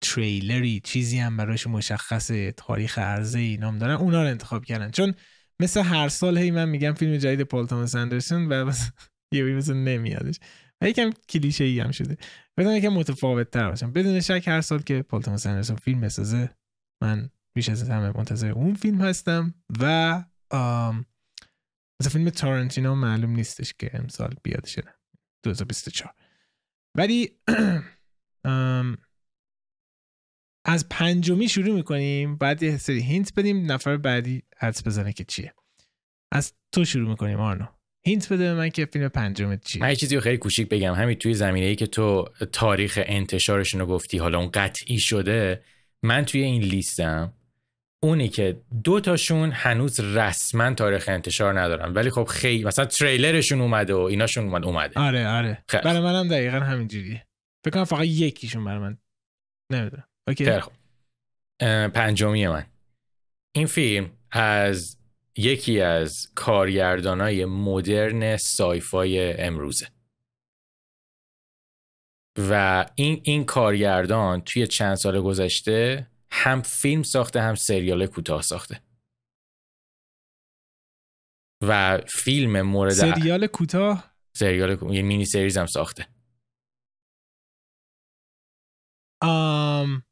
تریلری 0.00 0.80
چیزی 0.80 1.18
هم 1.18 1.36
براش 1.36 1.66
مشخصه 1.66 2.52
تاریخ 2.52 2.98
عرضه 2.98 3.38
اینام 3.38 3.78
دارن 3.78 3.94
اونا 3.94 4.22
رو 4.22 4.28
انتخاب 4.28 4.64
کردن. 4.64 4.90
چون 4.90 5.14
مثل 5.60 5.82
هر 5.82 6.08
سال 6.08 6.38
هی 6.38 6.50
من 6.50 6.68
میگم 6.68 6.92
فیلم 6.92 7.16
جدید 7.16 7.42
پال 7.42 7.66
توماس 7.66 7.94
اندرسون 7.94 8.52
و 8.52 8.64
بس 8.64 8.90
یه 9.34 9.44
مثل 9.44 9.74
نمیادش. 9.74 10.38
و 10.80 10.88
یکم 10.88 11.10
کلیشه 11.28 11.64
ای 11.64 11.80
هم 11.80 11.90
شده. 11.90 12.16
بدون 12.56 12.74
یکم 12.74 12.88
متفاوت 12.88 13.50
تر 13.50 13.70
باشم. 13.70 13.92
بدون 13.92 14.20
شک 14.20 14.44
هر 14.48 14.60
سال 14.60 14.82
که 14.82 15.02
پال 15.02 15.22
توماس 15.22 15.46
اندرسون 15.46 15.76
فیلم 15.76 16.00
بسازه 16.00 16.50
من 17.02 17.30
بیش 17.54 17.68
از 17.68 17.90
همه 17.90 18.16
منتظر 18.16 18.50
اون 18.50 18.74
فیلم 18.74 19.00
هستم 19.00 19.54
و 19.80 20.24
مثل 22.00 22.10
فیلم 22.10 22.30
تارنتینو 22.30 22.94
معلوم 22.94 23.30
نیستش 23.30 23.74
که 23.78 23.90
امسال 23.94 24.34
بیاد 24.42 24.66
شده 24.66 24.94
2024 25.44 26.14
ولی 26.94 27.30
از 30.64 30.88
پنجمی 30.88 31.48
شروع 31.48 31.74
می‌کنیم 31.74 32.36
بعد 32.36 32.62
یه 32.62 32.76
سری 32.76 33.02
hint 33.02 33.32
بدیم 33.36 33.72
نفر 33.72 33.96
بعدی 33.96 34.42
حدس 34.58 34.86
بزنه 34.86 35.12
که 35.12 35.24
چیه. 35.24 35.54
از 36.32 36.54
تو 36.72 36.84
شروع 36.84 37.08
می‌کنیم 37.08 37.40
آرنو. 37.40 37.66
hint 38.06 38.32
بده 38.32 38.44
به 38.44 38.54
من 38.54 38.68
که 38.68 38.86
فیلم 38.86 39.08
پنجمت 39.08 39.64
چیه. 39.64 39.82
من 39.82 39.88
یه 39.88 39.96
چیزی 39.96 40.20
خیلی 40.20 40.36
کوچیک 40.36 40.68
بگم. 40.68 40.94
همین 40.94 41.18
توی 41.18 41.34
زمینه 41.34 41.66
ای 41.66 41.76
که 41.76 41.86
تو 41.86 42.24
تاریخ 42.52 43.00
انتشارشون 43.06 43.80
رو 43.80 43.86
گفتی 43.86 44.18
حالا 44.18 44.38
اون 44.38 44.50
قطعی 44.50 44.98
شده 44.98 45.64
من 46.02 46.24
توی 46.24 46.42
این 46.42 46.62
لیستم 46.62 47.32
اونی 48.02 48.28
که 48.28 48.60
دو 48.84 49.00
تاشون 49.00 49.50
هنوز 49.52 50.00
رسما 50.00 50.74
تاریخ 50.74 51.08
انتشار 51.08 51.60
ندارن. 51.60 51.94
ولی 51.94 52.10
خب 52.10 52.24
خیلی 52.24 52.64
مثلا 52.64 52.84
تریلرشون 52.84 53.60
اومده 53.60 53.94
و 53.94 53.98
ایناشون 53.98 54.44
اومد 54.44 54.64
اومده. 54.64 55.00
آره 55.00 55.28
آره. 55.28 55.64
خیلی 55.68 55.82
برای 55.82 56.00
منم 56.00 56.28
دقیقا 56.28 56.60
همینجوریه. 56.60 57.26
فکر 57.64 57.74
کنم 57.74 57.84
فقط 57.84 58.04
یکیشون 58.04 58.64
برای 58.64 58.78
من. 58.78 58.98
نمی‌دونم. 59.72 60.04
اوکی. 60.28 60.50
اه، 61.60 61.88
پنجمی 61.88 62.48
من. 62.48 62.66
این 63.52 63.66
فیلم 63.66 64.10
از 64.30 64.96
یکی 65.36 65.80
از 65.80 66.32
کارگردانای 66.34 67.44
مدرن 67.44 68.36
سایفای 68.36 69.32
امروزه. 69.32 69.88
و 72.50 72.86
این 72.94 73.20
این 73.24 73.44
کارگردان 73.44 74.40
توی 74.40 74.66
چند 74.66 74.94
سال 74.94 75.20
گذشته 75.20 76.06
هم 76.30 76.62
فیلم 76.62 77.02
ساخته 77.02 77.40
هم 77.40 77.54
سریال 77.54 78.06
کوتاه 78.06 78.42
ساخته. 78.42 78.82
و 81.62 81.98
فیلم 81.98 82.62
مورد 82.62 82.92
سریال 82.92 83.46
کوتاه؟ 83.46 84.14
سریال 84.36 84.94
یه 84.94 85.02
mini 85.02 85.24
series 85.24 85.58
هم 85.58 85.66
ساخته. 85.66 86.06
آم 89.22 90.02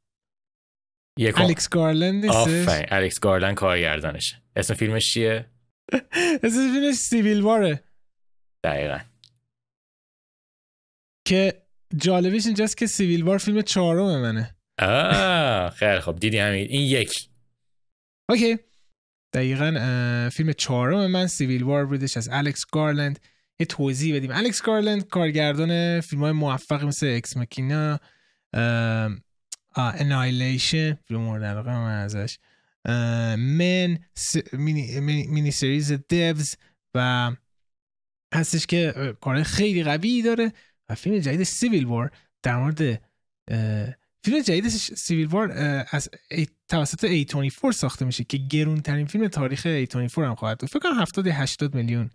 الکس 1.18 1.68
گارلند 1.68 2.26
آفرین 2.26 2.86
الکس 2.88 3.20
گارلند 3.20 3.54
کارگردانشه. 3.56 4.42
اسم 4.56 4.74
فیلمش 4.74 5.12
چیه؟ 5.12 5.50
اسم 6.42 6.72
فیلمش 6.72 6.94
Civil 6.94 7.40
War 7.40 7.67
ه. 7.67 7.84
دقیقا. 8.64 8.98
که 11.26 11.66
جالبیش 11.96 12.46
اینجاست 12.46 12.76
که 12.76 12.86
Civil 12.86 13.22
War 13.22 13.38
فیلم 13.38 13.62
چهارم 13.62 14.22
منه. 14.22 14.55
آه 14.78 15.70
خیلی 15.70 16.00
خب 16.00 16.16
دیدی 16.20 16.38
همین. 16.38 16.66
این 16.68 16.82
یک 16.82 17.28
okay. 18.28 18.58
دقیقا 19.32 19.70
فیلم 20.32 20.52
چهارم 20.52 21.06
من 21.06 21.26
Civil 21.26 21.62
War 21.62 21.86
بودش 21.86 22.16
از 22.16 22.28
الکس 22.32 22.64
گارلند. 22.72 23.18
یه 23.60 23.66
توضیح 23.66 24.16
بدیم. 24.16 24.30
الکس 24.32 24.62
گارلند 24.62 25.08
کارگردان 25.08 26.00
فیلم 26.00 26.22
های 26.22 26.32
موفقی 26.32 26.86
مثل 26.86 27.06
Ex 27.16 27.36
Machina 27.36 27.98
Annihilation 29.76 30.94
فیلم 30.94 31.20
مورد 31.20 31.44
علاقه 31.44 31.70
من 31.70 32.02
ازش 32.02 32.38
من 33.38 33.98
mini, 34.52 35.50
series 35.50 35.92
Devs 35.92 36.54
و 36.94 37.30
هستش 38.34 38.66
که 38.66 39.14
کار 39.20 39.42
خیلی 39.42 39.84
قوی 39.84 40.22
داره 40.22 40.52
و 40.88 40.94
فیلم 40.94 41.18
جدید 41.18 41.42
Civil 41.42 41.84
War 41.84 42.10
در 42.42 42.56
مورد 42.56 43.02
فیلم 44.26 44.40
جدید 44.42 44.68
سیویل 44.68 45.26
وار 45.26 45.52
از 45.90 46.08
ای- 46.30 46.46
توسط 46.68 47.06
A24 47.06 47.70
ساخته 47.70 48.04
میشه 48.04 48.24
که 48.24 48.36
گرون 48.36 48.80
ترین 48.80 49.06
فیلم 49.06 49.28
تاریخ 49.28 49.66
A24 49.84 50.18
هم 50.18 50.34
خواهد 50.34 50.58
بود. 50.58 50.68
فکر 50.68 50.78
کنم 50.78 51.00
70 51.00 51.26
80 51.26 51.74
میلیون 51.74 52.10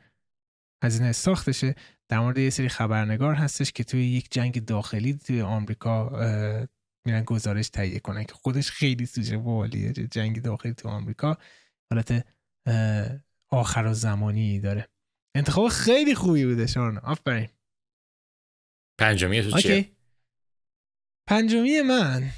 هزینه 0.83 1.11
ساختشه. 1.11 1.75
در 2.09 2.19
مورد 2.19 2.37
یه 2.37 2.49
سری 2.49 2.69
خبرنگار 2.69 3.35
هستش 3.35 3.71
که 3.71 3.83
توی 3.83 4.07
یک 4.07 4.27
جنگ 4.31 4.65
داخلی 4.65 5.13
توی 5.13 5.41
آمریکا 5.41 6.09
میرن 7.05 7.23
گزارش 7.23 7.69
تهیه 7.69 7.99
کنن 7.99 8.23
که 8.23 8.33
خودش 8.33 8.71
خیلی 8.71 9.05
سوژه 9.05 9.37
بالیه 9.37 9.91
جنگ 9.91 10.41
داخلی 10.41 10.73
تو 10.73 10.89
آمریکا. 10.89 11.37
حالت 11.91 12.25
آخر 13.49 13.85
و 13.85 13.93
زمانی 13.93 14.59
داره. 14.59 14.87
انتخاب 15.35 15.67
خیلی 15.67 16.15
خوبی 16.15 16.45
بوده 16.45 16.67
شان 16.67 16.97
آفرین. 16.97 17.49
پنجمی 18.99 19.41
تو 19.41 19.59
چیه؟ 19.59 19.91
پنجمی 21.31 21.81
من 21.81 22.31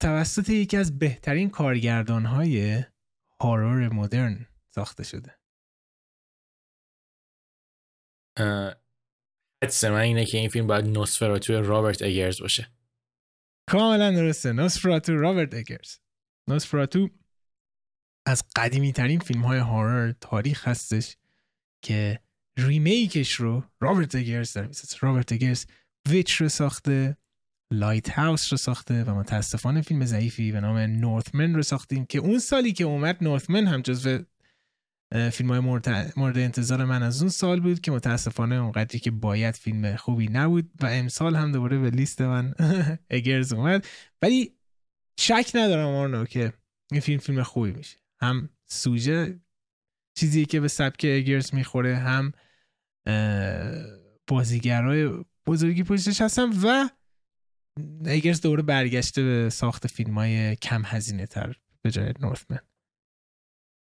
توسط 0.00 0.48
یکی 0.48 0.76
از 0.76 0.98
بهترین 0.98 1.50
کارگردان 1.50 2.26
های 2.26 2.84
هارور 3.40 3.88
مدرن 3.88 4.46
ساخته 4.74 5.04
شده. 5.04 5.38
حدس 9.62 9.84
من 9.84 10.00
اینه 10.00 10.24
که 10.24 10.38
این 10.38 10.48
فیلم 10.48 10.66
باید 10.66 10.84
نوسفراتو 10.84 11.62
رابرت 11.62 12.02
اگرز 12.02 12.40
باشه. 12.40 12.70
کاملا 13.70 14.10
درسته. 14.10 14.52
نوسفراتو 14.52 15.16
رابرت 15.16 15.54
اگرز. 15.54 15.98
نوسفراتو 16.48 17.08
از 18.26 18.44
قدیمی 18.56 18.92
ترین 18.92 19.20
فیلم 19.20 19.42
های 19.42 19.58
horror 19.58 20.12
تاریخ 20.12 20.68
هستش 20.68 21.16
که 21.82 22.20
remake 22.56 23.13
ش 23.13 23.32
رو 23.32 23.64
رابرت 23.80 24.14
اگرز 24.14 24.52
داره 24.52 24.70
رابرت 25.00 25.32
اگرز 25.32 25.66
Witch 26.08 26.32
رو 26.32 26.48
ساخته. 26.48 27.16
Lighthouse 27.72 28.52
رو 28.52 28.56
ساخته 28.56 29.04
و 29.04 29.14
متاسفانه 29.14 29.80
فیلم 29.80 30.04
ضعیفی 30.04 30.52
به 30.52 30.60
نام 30.60 30.76
Northman 30.76 31.54
رو 31.54 31.62
ساخته 31.62 32.06
که 32.06 32.18
اون 32.18 32.38
سالی 32.38 32.72
که 32.72 32.84
اومد 32.84 33.16
Northman 33.20 33.66
هم 33.66 33.80
جزو 33.80 34.18
فیلم 35.32 35.50
های 35.50 35.60
مورد 36.16 36.38
انتظار 36.38 36.84
من 36.84 37.02
از 37.02 37.22
اون 37.22 37.30
سال 37.30 37.60
بود 37.60 37.80
که 37.80 37.90
متاسفانه 37.90 38.54
اونقدری 38.54 38.98
که 38.98 39.10
باید 39.10 39.54
فیلم 39.54 39.96
خوبی 39.96 40.28
نبود 40.28 40.70
و 40.82 40.86
امسال 40.86 41.36
هم 41.36 41.52
دوباره 41.52 41.78
به 41.78 41.90
لیست 41.90 42.20
من 42.20 42.54
اگرز 43.10 43.52
اومد. 43.52 43.86
ولی 44.22 44.54
شک 45.20 45.50
ندارم 45.54 45.88
آرنو 45.88 46.24
که 46.24 46.52
این 46.92 47.00
فیلم 47.00 47.18
فیلم 47.18 47.42
خوبی 47.42 47.72
میشه. 47.72 47.96
هم 48.20 48.48
سوژه 48.66 49.40
چیزی 50.18 50.44
که 50.44 50.60
به 50.60 50.68
سبک 50.68 51.04
اگرز 51.04 51.54
می‌خوره 51.54 51.96
هم 51.96 52.32
بازیگرای 54.26 55.24
بزرگی 55.46 55.82
پشتش 55.82 56.20
هستم 56.20 56.50
و 56.62 56.88
اگرز 58.06 58.40
دوباره 58.40 58.62
برگشته 58.62 59.22
به 59.22 59.50
ساخت 59.50 59.86
فیلم 59.86 60.14
های 60.14 60.56
کم 60.56 60.82
هزینه 60.84 61.26
تر 61.26 61.56
به 61.82 61.90
جای 61.90 62.12
نورثمن. 62.20 62.58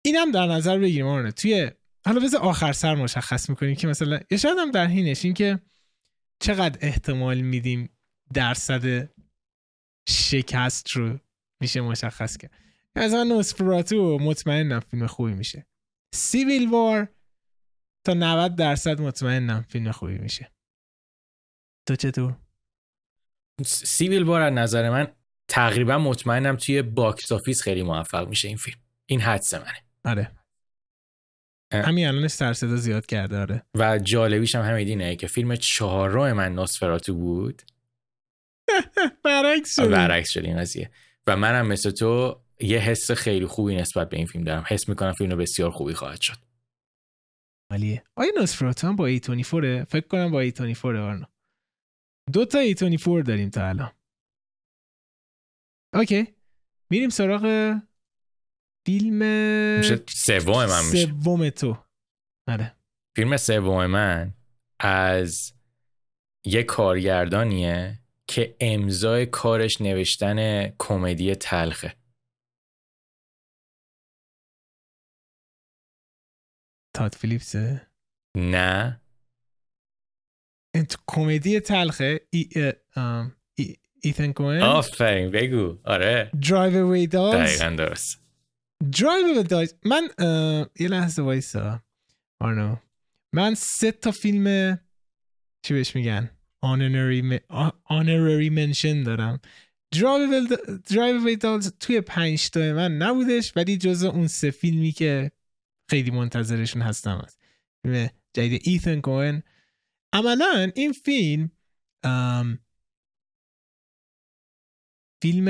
اینم 0.05 0.31
در 0.31 0.47
نظر 0.47 0.79
بگیریم 0.79 1.05
آره 1.05 1.31
توی 1.31 1.71
حالا 2.05 2.19
بذار 2.19 2.41
آخر 2.41 2.73
سر 2.73 2.95
مشخص 2.95 3.49
می‌کنیم 3.49 3.75
که 3.75 3.87
مثلا 3.87 4.19
یا 4.31 4.37
شاید 4.37 4.57
هم 4.59 4.71
در 4.71 4.87
حینش 4.87 5.25
این 5.25 5.33
که 5.33 5.59
چقدر 6.39 6.77
احتمال 6.81 7.41
میدیم 7.41 7.89
درصد 8.33 9.09
شکست 10.09 10.89
رو 10.89 11.19
میشه 11.61 11.81
مشخص 11.81 12.37
کرد. 12.37 12.51
از 12.95 13.13
من 13.13 13.27
نوسفراتو 13.27 14.19
مطمئنم 14.21 14.79
فیلم 14.79 15.07
خوبی 15.07 15.33
میشه. 15.33 15.65
Civil 16.13 16.70
War 16.70 17.07
تا 18.05 18.13
90 18.13 18.55
درصد 18.55 19.01
مطمئنم 19.01 19.65
فیلم 19.69 19.91
خوبی 19.91 20.17
میشه. 20.17 20.51
تو 21.87 21.96
چطور؟ 21.96 22.37
Civil 23.66 24.29
از 24.29 24.53
نظر 24.53 24.89
من 24.89 25.07
تقریبا 25.48 25.98
مطمئنم 25.98 26.55
توی 26.55 26.81
box 26.81 27.31
office 27.31 27.61
خیلی 27.61 27.83
موفق 27.83 28.27
میشه 28.27 28.48
این 28.48 28.57
فیلم. 28.57 28.77
این 29.05 29.22
حدس 29.22 29.53
منه. 29.53 29.83
آره. 30.05 30.31
همین 31.74 32.07
الانش 32.07 32.31
سر 32.31 32.53
صدا 32.53 32.75
زیاد 32.75 33.05
کرده 33.05 33.39
آره. 33.39 33.63
و 33.75 34.00
جالبیش 34.00 34.55
هم 34.55 34.61
همین 34.61 35.16
که 35.16 35.27
فیلم 35.27 35.55
چهارم 35.55 36.33
من 36.33 36.55
نوسفراتو 36.55 37.13
بود. 37.13 37.61
برعکس 39.24 39.75
شد. 39.75 39.89
برعکس 39.89 40.29
شد 40.29 40.46
این 40.46 40.57
قضیه. 40.57 40.92
و 41.27 41.37
منم 41.37 41.68
مثل 41.68 41.92
تو 41.92 42.42
یه 42.59 42.79
حس 42.79 43.11
خیلی 43.11 43.46
خوبی 43.46 43.75
نسبت 43.75 44.09
به 44.09 44.18
این 44.18 44.25
فیلم 44.25 44.44
دارم. 44.44 44.63
حس 44.68 44.89
می‌کنم 44.89 45.13
فیلم 45.13 45.37
بسیار 45.37 45.72
خوبی 45.72 45.94
خواهد 45.94 46.22
شد. 46.22 46.37
ولیه 47.72 48.03
آیا 48.16 48.31
نوسفراتو 48.39 48.87
هم 48.87 48.96
با 48.96 49.05
ای 49.05 49.20
تونی 49.20 49.44
فوره 49.44 49.83
فکر 49.83 50.07
کنم 50.07 50.31
با 50.31 50.39
ای 50.39 50.51
تونی 50.51 50.74
فوره 50.74 51.00
آرنو. 51.00 51.25
دو 52.33 52.46
تا 52.46 52.59
ای 52.59 52.74
تونی 52.74 52.98
فور 52.98 53.22
داریم 53.22 53.50
تا 53.50 53.68
الان. 53.70 53.92
اوکی. 55.94 56.36
میریم 56.90 57.09
سراغ 57.09 57.74
فیلم 58.86 59.20
سوم 60.07 60.66
من 60.66 60.86
میشه. 60.92 61.05
سوم 61.24 61.50
تو. 61.50 61.86
آره. 62.48 62.77
فیلم 63.16 63.38
سوم 63.38 63.86
من 63.86 64.33
از 64.79 65.53
یه 66.46 66.64
کارگردانیه 66.64 68.00
که 68.27 68.57
امضای 68.59 69.25
کارش 69.25 69.81
نوشتن 69.81 70.70
کمدی 70.79 71.36
تلخه. 71.36 71.96
تاد 76.96 77.16
فیلیپسه؟ 77.16 77.92
نه. 78.38 79.02
کمدی 81.07 81.59
تلخه 81.59 82.22
ای, 82.29 82.50
ای, 83.55 83.75
ایتن 84.01 84.31
کوئن 84.31 84.61
آفرین 84.62 85.31
بگو. 85.31 85.77
آره. 85.83 86.31
Drive-Away 86.50 86.85
Dolls 86.85 87.59
دقیقا 87.59 87.75
درست. 87.75 88.22
Drive 89.00 89.44
Dolls 89.44 89.74
من 89.86 90.09
یه 90.79 90.88
لحظه 90.88 91.22
وایسا. 91.22 91.83
آرنو. 92.40 92.75
من 93.33 93.55
سه 93.55 93.92
تا 93.92 94.12
فیلم 94.12 94.79
چی 95.62 95.74
بهش 95.74 95.96
میگن؟ 95.96 96.29
Honorary 97.90 98.50
mention 98.50 99.05
دارم. 99.05 99.40
Drive-Away 99.92 101.16
Dolls 101.22 101.74
توی 101.79 102.01
پنج 102.01 102.50
تا 102.50 102.59
من 102.59 102.98
نبودش 102.98 103.53
ولی 103.55 103.77
جز 103.77 104.03
اون 104.03 104.27
سه 104.27 104.51
فیلمی 104.51 104.92
که 104.92 105.31
خیلی 105.90 106.12
منتظرشون 106.12 106.81
هستم 106.81 107.22
هست. 107.25 107.40
فیلم 107.81 108.09
جدید 108.33 108.62
ایتن 108.64 109.01
کوئن 109.01 109.44
عملا 110.13 110.71
این 110.75 110.91
فیلم 110.91 111.51
فیلم 115.21 115.47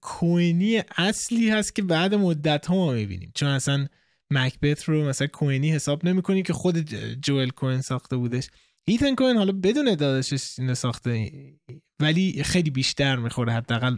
کوینی 0.00 0.82
اصلی 0.96 1.50
هست 1.50 1.74
که 1.74 1.82
بعد 1.82 2.14
مدت 2.14 2.66
ها 2.66 2.74
ما 2.74 2.92
می‌بینیم. 2.92 3.32
چون 3.34 3.48
اصلا 3.48 3.86
مکبت 4.30 4.84
رو 4.84 5.08
مثلا 5.08 5.26
کوینی 5.26 5.70
حساب 5.70 6.04
نمی‌کنیم 6.04 6.42
که 6.42 6.52
خود 6.52 6.78
جوئل 7.20 7.50
کوین 7.50 7.80
ساخته 7.80 8.16
بودش. 8.16 8.48
ایتن 8.84 9.14
کوین 9.14 9.36
حالا 9.36 9.52
بدون 9.52 9.84
داداشش 9.84 10.58
اینو 10.58 10.74
ساخته 10.74 11.30
ولی 12.00 12.42
خیلی 12.42 12.70
بیشتر 12.70 13.16
می‌خوره. 13.16 13.52
حداقل 13.52 13.96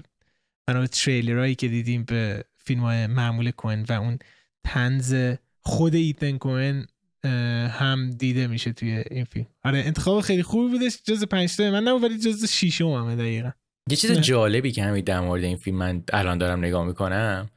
بنا 0.67 0.87
تریلرهایی 0.87 1.55
که 1.55 1.69
دیدیم 1.69 2.05
به 2.05 2.45
فیلم 2.57 2.81
های 2.81 3.07
معمول 3.07 3.51
کوین 3.51 3.83
و 3.89 3.93
اون 3.93 4.19
تنز 4.65 5.37
خود 5.61 5.95
ایتن 5.95 6.39
کوین 6.39 6.87
هم 7.25 8.11
دیده 8.11 8.47
میشه 8.47 8.73
توی 8.73 9.05
این 9.11 9.25
فیلم. 9.25 9.47
آره 9.65 9.79
انتخاب 9.79 10.21
خیلی 10.21 10.43
خوبی 10.43 10.69
بودش 10.71 11.03
جز 11.05 11.25
پنج 11.25 11.61
من 11.61 11.89
نبود 11.89 12.03
ولی 12.05 12.19
جز 12.19 12.45
شیشم 12.45 12.89
همه 12.89 13.17
دقیقا. 13.17 13.51
یه 13.91 13.97
چیز 13.97 14.13
جالبی 14.13 14.73
که 14.73 14.83
همین 14.83 15.05
در 15.05 15.21
مورد 15.21 15.45
این 15.45 15.57
فیلم 15.57 15.77
من 15.77 16.03
الان 16.13 16.39
دارم 16.39 16.59
نگاه 16.59 16.87
می‌کنم 16.87 17.51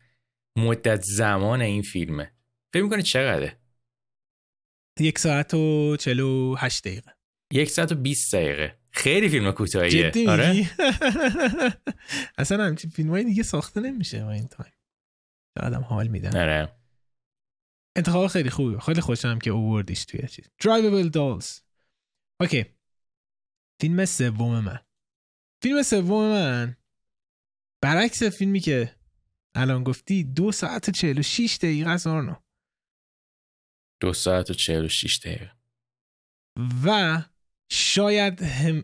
مدت 0.58 1.02
زمان 1.02 1.62
این 1.62 1.82
فیلمه. 1.82 2.32
فکر 2.74 2.84
می‌کنی 2.84 3.04
چقدره؟ 3.04 3.58
یک 5.00 5.20
ساعت 5.20 5.54
و 5.54 5.96
چلو 6.00 6.56
هشت 6.56 6.88
دقیقه. 6.88 7.12
یک 7.54 7.70
ساعت 7.70 7.92
و 7.92 7.96
بیست 7.96 8.36
دقیقه. 8.36 8.78
خیلی 8.92 9.30
فیلم 9.30 9.52
کوتاهیه. 9.52 9.90
جدی؟ 9.92 10.28
آره. 10.28 10.70
اصلا 12.38 12.64
همچین 12.64 12.90
فیلم 12.90 13.10
های 13.10 13.24
دیگه 13.24 13.44
ساخته 13.44 13.82
نمیشه 13.82 14.24
با 14.24 14.32
این 14.32 14.48
تایم. 14.48 14.74
آدم 15.60 15.82
حال 15.82 16.08
میدن. 16.08 16.42
آره. 16.42 16.70
انتخاب 17.98 18.28
خیلی 18.28 18.50
خوبه. 18.50 18.80
خیلی 18.80 19.02
خوشم 19.02 19.40
که 19.40 19.50
اووردیش 19.50 20.06
توی 20.06 20.28
چیز. 20.28 20.46
درایوبل 20.60 21.10
دالز 21.10 21.60
اوکی 22.40 22.66
فیلم 23.82 24.06
سوم 24.06 24.60
من. 24.60 24.80
فیلم 25.64 25.84
سوم 25.84 26.30
من 26.30 26.78
برعکس 27.82 28.24
فیلمی 28.24 28.60
که 28.60 28.96
الان 29.56 29.84
گفتی 29.84 30.24
دو 30.24 30.52
ساعت 30.52 30.90
و 30.90 30.92
چهل 30.92 31.20
و 31.20 31.22
شیش 31.22 31.58
دقیقه 31.58 31.90
از 31.90 32.08
آرنو. 32.08 32.36
دو 34.00 34.14
ساعت 34.14 34.50
و 34.50 34.54
چهل 34.54 34.86
و 34.86 34.88
شیش 34.88 35.20
دقیقه. 35.20 35.52
و 36.86 37.24
شاید 37.72 38.42
هم... 38.42 38.84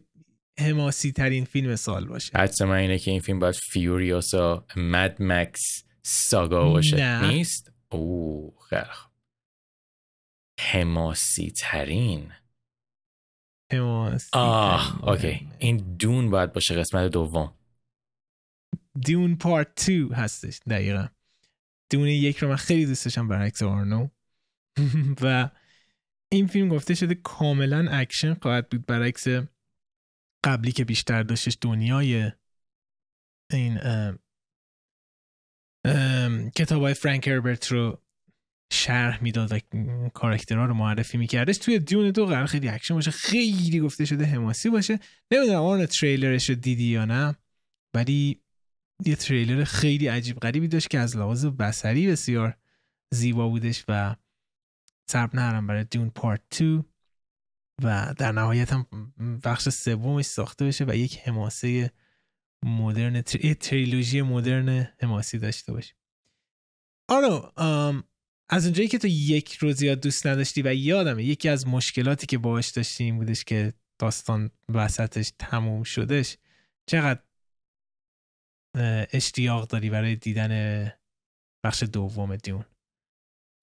حماسی 0.60 1.12
ترین 1.12 1.46
فیلم 1.46 1.76
سال 1.76 2.06
باشه. 2.06 2.66
من 2.66 2.72
اینه 2.72 3.00
که 3.00 3.12
این 3.12 3.20
فیلم 3.20 3.40
باید 3.40 3.56
Furiosa 3.56 4.66
Mad 4.76 5.18
Max 5.20 5.84
Saga 6.02 6.70
باشه. 6.70 6.96
نه. 6.96 7.28
نیست؟ 7.28 7.73
اوه 7.94 8.60
خیلی 8.70 8.84
خوب. 8.84 9.12
حماسی 10.60 11.52
ترین 11.52 12.32
حماسی 13.72 14.30
آه 14.34 14.92
ترین. 14.92 15.10
okay. 15.10 15.50
این 15.60 15.78
Dune 15.78 16.30
باید 16.30 16.54
باشه 16.54 16.76
قسمت 16.76 17.12
دوم. 17.12 17.54
Dune 19.00 19.36
part 19.36 19.90
2 19.90 20.14
هستش 20.14 20.60
دقیقا. 20.70 21.08
Dune 21.92 22.08
یک 22.08 22.38
رو 22.38 22.48
من 22.48 22.56
خیلی 22.56 22.86
دوست 22.86 23.06
داشتم 23.06 23.28
برعکس 23.28 23.64
آرنو. 23.64 24.08
و 25.22 25.50
این 26.32 26.48
فیلم 26.48 26.70
گفته 26.70 26.96
شده 26.96 27.16
کاملا 27.16 27.88
اکشن 27.92 28.34
خواهد 28.34 28.70
بود 28.70 28.86
برعکس 28.86 29.28
قبلی 30.44 30.72
که 30.72 30.86
بیشتر 30.86 31.24
داشتش 31.24 31.58
دنیای 31.62 32.32
این 33.52 33.80
کتاب 36.56 36.82
های 36.82 36.94
فرانک 36.94 37.28
هربرت 37.28 37.72
رو 37.72 38.02
شرح 38.74 39.24
می‌داد 39.24 39.52
و 39.52 39.60
کاراکترها 40.14 40.66
رو 40.66 40.74
معرفی 40.74 41.18
میکردش. 41.18 41.58
توی 41.58 41.80
Dune 41.80 42.12
دو 42.12 42.26
قرار 42.26 42.46
خیلی 42.46 42.70
اکشن 42.70 42.94
باشه. 42.94 43.12
خیلی 43.12 43.80
گفته 43.80 44.06
شده 44.06 44.26
حماسی 44.26 44.70
باشه. 44.70 45.00
نمی‌دونم 45.32 45.62
آن 45.62 45.86
تریلرش 45.86 46.50
رو 46.50 46.56
دیدی 46.56 46.84
یا 46.84 47.06
نه؟ 47.06 47.36
ولی 47.94 48.42
یه 49.06 49.16
تریلر 49.16 49.64
خیلی 49.64 50.08
عجیب 50.08 50.40
غریبی 50.40 50.68
داشت 50.68 50.90
که 50.90 51.00
از 51.00 51.18
لحاظ 51.18 51.46
بصری 51.46 52.08
بسیار 52.08 52.58
زیبا 53.14 53.50
بودش 53.50 53.86
و 53.88 54.16
صبر 55.10 55.36
ندارم 55.36 55.68
برای 55.68 55.84
Dune 55.84 56.10
part 56.10 56.42
2 56.60 56.86
و 57.84 58.14
در 58.18 58.32
نهایت 58.32 58.74
هم 58.74 58.86
بخش 59.44 59.70
سومش 59.70 60.26
ساخته 60.26 60.66
بشه 60.66 60.86
و 60.88 60.96
یک 60.96 61.20
حماسه 61.20 61.92
مدرن 62.64 63.22
تریلوژی 63.60 64.22
مدرن 64.22 64.94
حماسی 65.00 65.40
داشته 65.40 65.74
باشیم. 65.74 65.96
آنو 67.10 67.42
از 68.50 68.66
اونجایی 68.66 68.88
که 68.88 68.98
تو 68.98 69.08
یک 69.08 69.54
روز 69.54 69.76
زیاد 69.76 70.00
دوست 70.00 70.28
نداشتی 70.28 70.62
و 70.62 70.74
یادمه 70.74 71.24
یکی 71.24 71.50
از 71.50 71.68
مشکلاتی 71.68 72.28
که 72.28 72.38
باهاش 72.38 72.70
داشتی 72.70 73.12
بودش 73.12 73.44
که 73.44 73.74
داستان 74.00 74.52
وسطش 74.70 75.32
تموم 75.40 75.84
شدش 75.84 76.38
چقدر 76.86 77.22
اشتیاق 79.14 79.68
داری 79.68 79.90
برای 79.90 80.16
دیدن 80.16 80.92
بخش 81.66 81.84
دوم 81.84 82.36
دیون؟ 82.36 82.66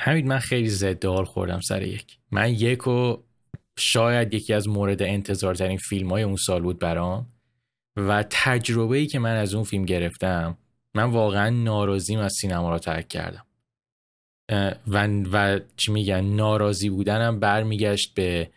همین 0.01 0.29
من 0.29 0.39
خیلی 0.39 0.69
زد 0.69 1.05
حال 1.05 1.25
خوردم 1.25 1.61
سر 1.61 1.83
یک. 1.83 2.19
من 2.31 2.55
یک 2.55 2.87
و 2.87 3.23
شاید 3.79 4.35
یکی 4.35 4.53
از 4.53 4.69
مورد 4.69 5.03
انتظار 5.03 5.55
ترین 5.55 5.79
فیلم 5.79 6.11
های 6.11 6.23
اون 6.23 6.37
سال 6.37 6.63
بود 6.63 6.79
برام. 6.79 7.33
و 8.09 8.25
تجربه 8.31 8.97
ای 8.97 9.07
که 9.07 9.19
من 9.19 9.37
از 9.37 9.55
اون 9.55 9.65
فیلم 9.65 9.85
گرفتم 9.85 10.59
من 10.95 11.05
واقعا 11.05 11.51
ناراضیم 11.51 12.19
از 12.19 12.33
سینما 12.33 12.71
را 12.71 12.79
ترک 12.79 13.09
کردم. 13.09 13.47
و, 14.87 15.07
و 15.33 15.61
چی 15.77 15.93
میگن 15.93 16.21
ناراضی 16.21 16.91
بودنم 16.91 17.41
برمیگشت 17.41 18.15
به 18.15 18.51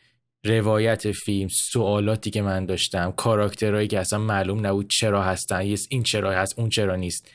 روایت 0.46 1.12
فیلم 1.12 1.48
سوالاتی 1.48 2.30
که 2.30 2.42
من 2.42 2.66
داشتم 2.66 3.12
کاراکترهایی 3.12 3.88
که 3.88 4.00
اصلا 4.00 4.20
معلوم 4.20 4.66
نبود 4.66 4.90
چرا 4.90 5.24
هستن 5.24 5.76
این 5.90 6.04
چرا 6.04 6.32
هست 6.32 6.60
اون 6.60 6.70
چرا 6.70 6.96
نیست. 6.96 7.32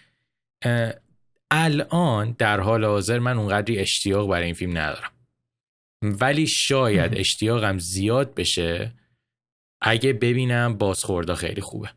الان 1.51 2.35
در 2.39 2.61
حال 2.61 2.85
حاضر 2.85 3.19
من 3.19 3.39
اونقدری 3.39 3.79
اشتیاق 3.79 4.29
برای 4.29 4.45
این 4.45 4.55
فیلم 4.55 4.79
ندارم. 4.79 5.11
ولی 6.03 6.47
شاید 6.47 7.15
اشتیاقم 7.15 7.79
زیاد 7.79 8.35
بشه 8.35 8.93
اگه 9.81 10.13
ببینم 10.13 10.79
بازخوردا 10.79 11.35
خیلی 11.35 11.61
خوبه. 11.61 11.89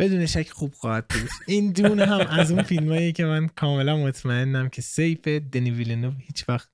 بدون 0.00 0.26
شک 0.26 0.50
خوب 0.50 0.74
خواهد 0.74 1.08
بود. 1.08 1.28
این 1.46 1.72
دون 1.72 2.00
هم 2.00 2.26
از 2.26 2.52
اون 2.52 2.62
فیلمایی 2.62 3.12
که 3.12 3.24
من 3.24 3.48
کاملا 3.48 3.96
مطمئنم 3.96 4.68
که 4.68 4.82
سیف 4.82 5.28
دنی 5.28 5.70
ویلنوف 5.70 6.14
هیچ 6.18 6.48
وقت 6.48 6.68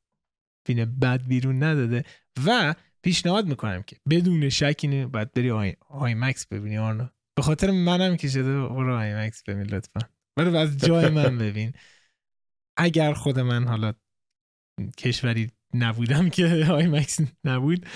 فیلم 0.66 0.98
بد 0.98 1.22
بیرون 1.22 1.62
نداده 1.62 2.04
و 2.46 2.74
پیشنهاد 3.02 3.46
می‌کنم 3.46 3.82
که 3.82 3.96
بدون 4.10 4.48
شک 4.48 4.80
اینه 4.82 5.06
باید 5.06 5.32
بری 5.32 5.50
آی, 5.50 5.76
آی 5.88 6.14
مکس 6.14 6.46
ببینی 6.46 6.78
آرنا 6.78 7.10
به 7.36 7.42
خاطر 7.42 7.70
منم 7.70 8.16
که 8.16 8.28
شده 8.28 8.68
برو 8.68 8.96
آی 8.96 9.14
مکس 9.14 9.42
ببین 9.42 9.66
لطفا. 9.66 10.00
برو 10.36 10.56
از 10.56 10.78
جای 10.78 11.08
من 11.08 11.38
ببین. 11.38 11.72
اگر 12.76 13.12
خود 13.12 13.38
من 13.38 13.68
حالا 13.68 13.92
کشوری 14.98 15.50
نبودم 15.74 16.30
که 16.30 16.46
آی 16.70 16.86
مکس 16.86 17.20
نبود 17.44 17.86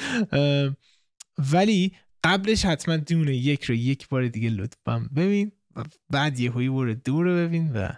ولی 1.52 1.92
قبلش 2.24 2.64
حتما 2.64 2.96
دونه 2.96 3.36
یک 3.36 3.64
رو 3.64 3.74
یک 3.74 4.08
بار 4.08 4.28
دیگه 4.28 4.50
لطفا 4.50 5.08
ببین 5.16 5.52
و 5.76 5.84
بعد 6.10 6.40
یه 6.40 6.50
هایی 6.50 6.68
برو 6.68 6.94
دور 6.94 7.24
رو 7.24 7.36
ببین 7.36 7.72
و 7.72 7.88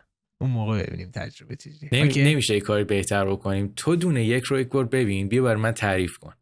اون 0.40 0.50
موقع 0.50 0.87
ببینیم 0.87 1.11
تجربه 1.11 1.56
چیزی 1.56 1.88
نمی... 1.92 2.14
نمیشه 2.16 2.56
یک 2.56 2.62
کاری 2.62 2.85
بهتر 2.85 3.24
بکنیم. 3.24 3.72
تو 3.76 3.96
دونه 3.96 4.24
یک 4.24 4.44
رو 4.44 4.61
یک 4.61 4.68
بار 4.68 4.85
ببین. 4.85 5.28
بیا 5.28 5.42
بر 5.42 5.56
من 5.56 5.72
تعریف 5.72 6.18
کن. 6.18 6.32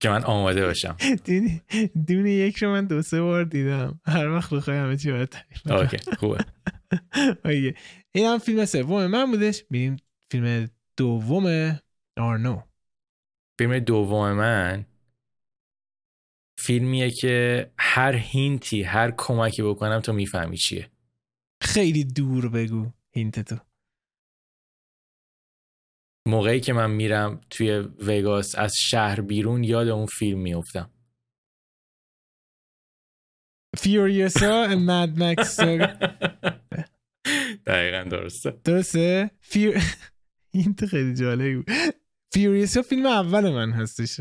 که 0.00 0.08
من 0.08 0.24
آماده 0.24 0.66
باشم. 0.66 0.96
Dune 2.08 2.30
یک 2.30 2.56
رو 2.56 2.70
من 2.70 2.86
دو 2.86 3.02
سه 3.02 3.20
بار 3.22 3.44
دیدم. 3.44 4.00
هر 4.04 4.28
وقت 4.28 4.54
بخوای 4.54 4.76
همه 4.76 4.96
چی 4.96 5.12
باید 5.12 5.28
تعریف 5.28 5.66
okay 5.70 6.10
خوبه. 6.18 6.44
این 8.14 8.26
هم 8.26 8.38
فیلم 8.38 8.64
سوم 8.64 9.06
من 9.06 9.30
بودش. 9.30 9.64
ببینیم 9.64 9.96
فیلم 10.30 10.68
دوم 10.96 11.76
آرنو. 12.16 12.62
فیلم 13.58 13.78
دوم 13.78 14.32
من؟ 14.32 14.86
فیلمیه 16.66 17.10
که 17.10 17.70
هر 17.78 18.14
hint 18.16 18.69
ی 18.69 18.82
هر 18.82 19.14
کمکی 19.18 19.62
بکنم 19.62 20.00
تو 20.00 20.12
می‌فهمی 20.12 20.56
چیه. 20.56 20.90
خیلی 21.60 22.04
دور 22.04 22.48
بگو 22.48 22.92
hint 23.10 23.40
تو. 23.40 23.56
موقعی 26.28 26.60
که 26.60 26.72
من 26.72 26.90
میرم 26.90 27.40
توی 27.50 27.78
وگاس 27.78 28.54
از 28.54 28.76
شهر 28.76 29.20
بیرون 29.20 29.64
یاد 29.64 29.88
اون 29.88 30.06
فیلم 30.06 30.38
میفتم 30.38 30.90
Furiosa 33.78 34.66
Mad 34.66 35.22
Max 35.22 35.60
دقیقا 37.66 38.08
درسته. 38.10 38.60
درسته؟ 38.64 39.30
فیر... 39.40 39.78
این 40.50 40.74
تو 40.74 40.86
خیلی 40.86 41.14
جالبی 41.14 41.56
بود. 41.56 41.70
Furiosa 42.32 42.82
فیلم 42.82 43.06
اول 43.06 43.50
من 43.50 43.70
هستش. 43.70 44.20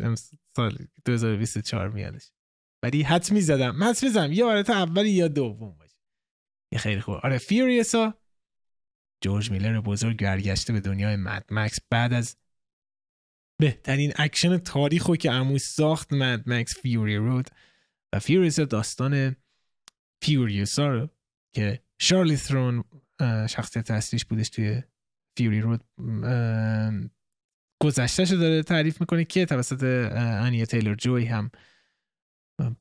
سال 0.56 0.78
2024 1.06 1.90
میادش. 1.90 2.32
ولی 2.84 3.02
حدس 3.02 3.32
می‌زدم. 3.32 3.84
حدس 3.84 4.04
می‌زدم 4.04 4.32
یا 4.32 4.48
برای 4.48 4.64
اولی 4.68 5.12
یا 5.12 5.28
دوم 5.28 5.78
باشه. 5.78 6.02
یه 6.72 6.80
خیلی 6.80 7.02
خوب. 7.02 7.16
آره 7.24 7.38
Furiosa 7.38 8.14
جورج 9.22 9.52
میلر 9.52 9.82
بزرگ 9.82 10.24
برگشته 10.24 10.74
به 10.74 10.80
دنیای 10.80 11.16
Mad 11.16 11.46
Max 11.52 11.80
بعد 11.90 12.14
از 12.14 12.38
بهترین 13.60 14.14
اکشن 14.16 14.58
تاریخو 14.58 15.16
که 15.16 15.32
اموز 15.32 15.64
ساخت 15.64 16.14
Mad 16.14 16.50
Max 16.50 16.80
Fury 16.80 17.18
Road 17.18 17.50
و 18.14 18.20
Furiosa 18.20 18.66
داستان 18.66 19.36
Furiosa 20.22 20.88
رو 20.88 21.10
که 21.54 21.84
شارلیز 22.00 22.38
ترون 22.38 22.84
شخصیت 23.50 23.92
اصلیش 23.92 24.26
بودش 24.26 24.50
توی 24.50 24.84
Fury 25.38 25.62
Road 25.62 25.84
گذشته‌ش 27.80 28.32
رو 28.32 28.38
داره 28.38 28.64
تعریف 28.64 29.02
می‌کنه 29.02 29.26
که 29.26 29.46
توسط 29.46 29.84
آنیا 30.14 30.66
تیلور 30.66 30.96
جوی 30.96 31.26
هم 31.26 31.52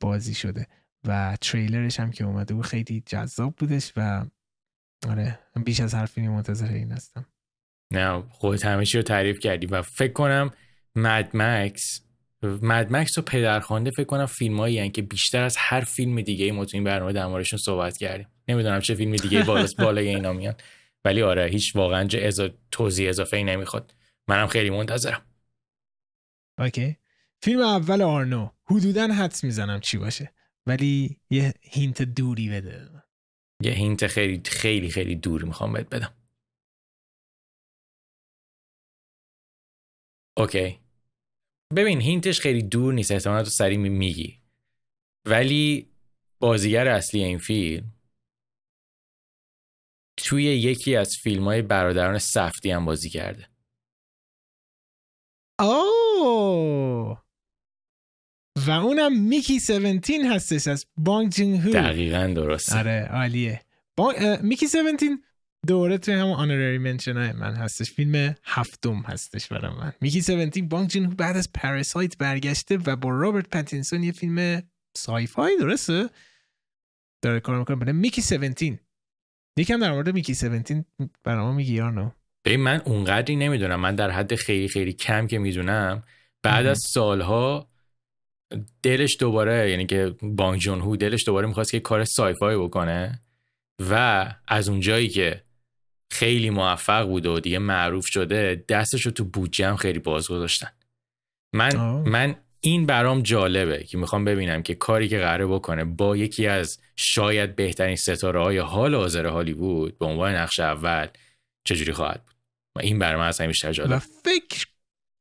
بازی 0.01 0.35
شده 0.35 0.67
و 1.07 1.37
تریلرش 1.41 2.01
هم 2.01 2.11
که 2.11 2.25
اومده 2.25 2.55
بود 2.55 2.67
خیلی 2.67 3.03
جذاب 3.07 3.55
بودش 3.57 3.93
و 3.97 4.27
آره 5.09 5.39
بیش 5.65 5.81
از 5.81 5.95
فیلمی 5.95 6.29
منتظر 6.29 6.73
این 6.73 6.93
هستم. 6.93 7.27
نه 7.93 8.23
خودت 8.31 8.65
همه 8.65 8.85
رو 8.95 9.03
تعریف 9.03 9.39
کردی 9.39 9.67
و 9.67 9.83
فکر 9.83 10.13
کنم 10.13 10.51
مد 10.97 11.37
مکس 11.37 12.01
مد 12.43 12.93
مکس 12.93 13.19
و 13.19 13.23
پدرخوانده 13.23 13.91
فکر 13.91 14.05
کنم 14.07 14.27
فیلم 14.27 14.61
هایی 14.61 14.91
که 14.91 15.03
بیشتر 15.03 15.43
از 15.43 15.57
هر 15.59 15.81
فیلم 15.81 16.21
دیگه 16.21 16.53
ما 16.53 16.65
تو 16.65 16.77
این 16.77 16.85
برنامه 16.85 17.13
در 17.13 17.43
صحبت 17.43 17.97
کردیم. 17.97 18.27
نمی‌دونم 18.49 18.81
چه 18.81 18.95
فیلم 18.95 19.17
دیگه 19.17 19.45
بالا 19.45 19.67
بالای 19.79 20.09
اینا 20.09 20.33
میان. 20.33 20.55
ولی 21.05 21.23
آره 21.23 21.47
هیچ 21.47 21.77
واقعا 21.77 22.09
ازا 22.27 22.51
توضیح 22.71 23.09
اضافه 23.09 23.37
ای 23.37 23.45
نمی‌خواد. 23.45 23.95
منم 24.29 24.47
خیلی 24.47 24.71
منتظرم. 24.71 25.27
اوکی. 26.59 26.97
فیلم 27.43 27.61
اول 27.61 28.03
آرنو. 28.03 28.51
حدودا 28.65 29.07
حدس 29.07 29.45
می‌زنم 29.45 29.81
چی 29.81 29.99
باشه. 29.99 30.35
ولی 30.67 31.21
یه 31.31 31.55
hint 31.63 32.03
دوری 32.03 32.49
بده. 32.49 33.03
یه 33.63 33.73
hint 33.73 34.07
خیلی 34.07 34.43
خیلی 34.45 34.91
خیلی 34.91 35.17
دوری 35.17 35.47
می‌خوام 35.47 35.73
بهت 35.73 35.89
بدم. 35.89 36.15
okay. 40.37 40.81
ببین 41.77 42.01
hint 42.01 42.28
ش 42.28 42.41
خیلی 42.41 42.63
دور 42.63 42.95
نیست. 42.95 43.13
احتمالا 43.13 43.43
تو 43.43 43.51
سریع 43.51 43.79
میگی. 43.79 44.41
ولی 45.27 45.93
بازیگر 46.39 46.89
اصلی 46.89 47.25
این 47.25 47.39
فیلم 47.39 47.93
توی 50.17 50.45
یکی 50.45 50.97
از 50.97 51.17
فیلم 51.17 51.45
های 51.45 51.63
برادران 51.63 52.19
سفدی 52.19 52.71
هم 52.71 52.85
بازی 52.85 53.11
کرده. 53.11 53.54
اوه 55.61 57.25
و 58.67 58.71
اونم 58.71 59.21
Mickey 59.21 59.57
17 59.57 60.29
هستش 60.31 60.69
از 60.69 60.87
بونگ 60.97 61.33
جون 61.33 61.61
هو 61.61 61.73
دقیقا 61.73 62.33
درست 62.37 62.73
آره 62.73 63.09
عالیه. 63.11 63.63
Mickey 64.43 64.67
17 64.67 65.09
دوره 65.67 65.99
توی 65.99 66.15
همون 66.15 66.33
honorary 66.33 66.79
mention 66.79 67.17
های 67.17 67.33
من 67.33 67.55
هستش. 67.55 67.93
فیلم 67.93 68.35
هفتم 68.45 68.97
هستش 68.97 69.49
برای 69.49 69.75
من. 69.77 69.93
Mickey 70.01 70.19
17 70.19 70.63
بونگ 70.63 70.89
جون 70.89 71.05
هو 71.05 71.15
بعد 71.15 71.37
از 71.37 71.53
Parasite 71.53 72.19
برگشته 72.19 72.79
و 72.87 72.97
با 72.97 73.11
رابرت 73.11 73.49
پتینسون 73.49 74.03
یه 74.03 74.13
فیلم 74.13 74.63
sci-fi 74.97 75.57
درسته؟ 75.57 76.11
داره 77.23 77.41
کار 77.41 77.59
می‌کنه. 77.59 77.93
Mickey 77.93 78.21
17 78.21 78.79
یکم 79.59 79.81
در 79.81 79.93
مورد 79.93 80.09
Mickey 80.09 80.33
17 80.33 80.85
برای 81.25 81.45
ما 81.45 81.53
میگی 81.53 81.75
یا 81.75 82.15
no 82.47 82.57
من 82.59 82.83
اونقدری 82.85 83.37
نمی‌دونم. 83.37 83.81
من 83.81 83.95
در 83.95 84.11
حد 84.11 84.35
خیلی 84.35 84.69
خیلی 84.69 84.93
کم 84.93 85.27
که 85.27 85.39
می‌دونم. 85.39 86.03
بعد 86.43 86.67
از 86.67 86.79
سالها 86.79 87.71
دلش 88.83 89.17
دوباره 89.21 89.71
یعنی 89.71 89.87
که 89.87 90.15
بانگ 90.23 90.61
جون 90.61 90.81
هو 90.81 90.97
دلش 90.97 91.27
دوباره 91.27 91.47
می‌خواست 91.47 91.71
که 91.71 91.81
کار 91.81 92.05
سایفای 92.05 92.57
بکنه 92.57 93.21
و 93.91 94.27
از 94.49 94.69
اونجایی 94.69 95.09
که 95.09 95.45
خیلی 96.13 96.51
موفق 96.51 97.07
بود 97.07 97.27
و 97.27 97.41
دیگه 97.41 97.59
معروف 97.59 98.07
شده 98.07 98.65
دستش 98.69 99.03
رو 99.03 99.11
تو 99.13 99.25
بودجه 99.25 99.69
هم 99.69 99.77
خیلی 99.77 99.99
باز 99.99 100.29
گذاشتن. 100.29 100.71
من 101.55 101.77
من 102.07 102.37
این 102.61 102.87
برام 102.87 103.23
جالبه 103.23 103.85
که 103.85 103.99
می‌خوام 103.99 104.25
ببینم 104.25 104.63
که 104.63 104.75
کاری 104.75 105.09
که 105.09 105.19
قراره 105.19 105.47
بکنه 105.47 105.85
با 105.85 106.17
یکی 106.17 106.47
از 106.47 106.81
شاید 106.97 107.57
بهترین 107.57 107.97
ستاره 107.97 108.43
های 108.43 108.59
حال 108.59 108.95
حاضر 108.95 109.27
هالیوود 109.27 109.99
به 109.99 110.07
عنوان 110.07 110.35
نقش 110.35 110.61
اول 110.61 111.07
چجوری 111.65 111.93
خواهد 111.93 112.25
بود. 112.25 112.34
و 112.77 112.81
این 112.81 112.99
برای 112.99 113.21
من 113.21 113.29
اصلا 113.29 113.47
بیشتر 113.47 113.73
جالب. 113.73 113.93
و 113.93 113.99
فکر 113.99 114.67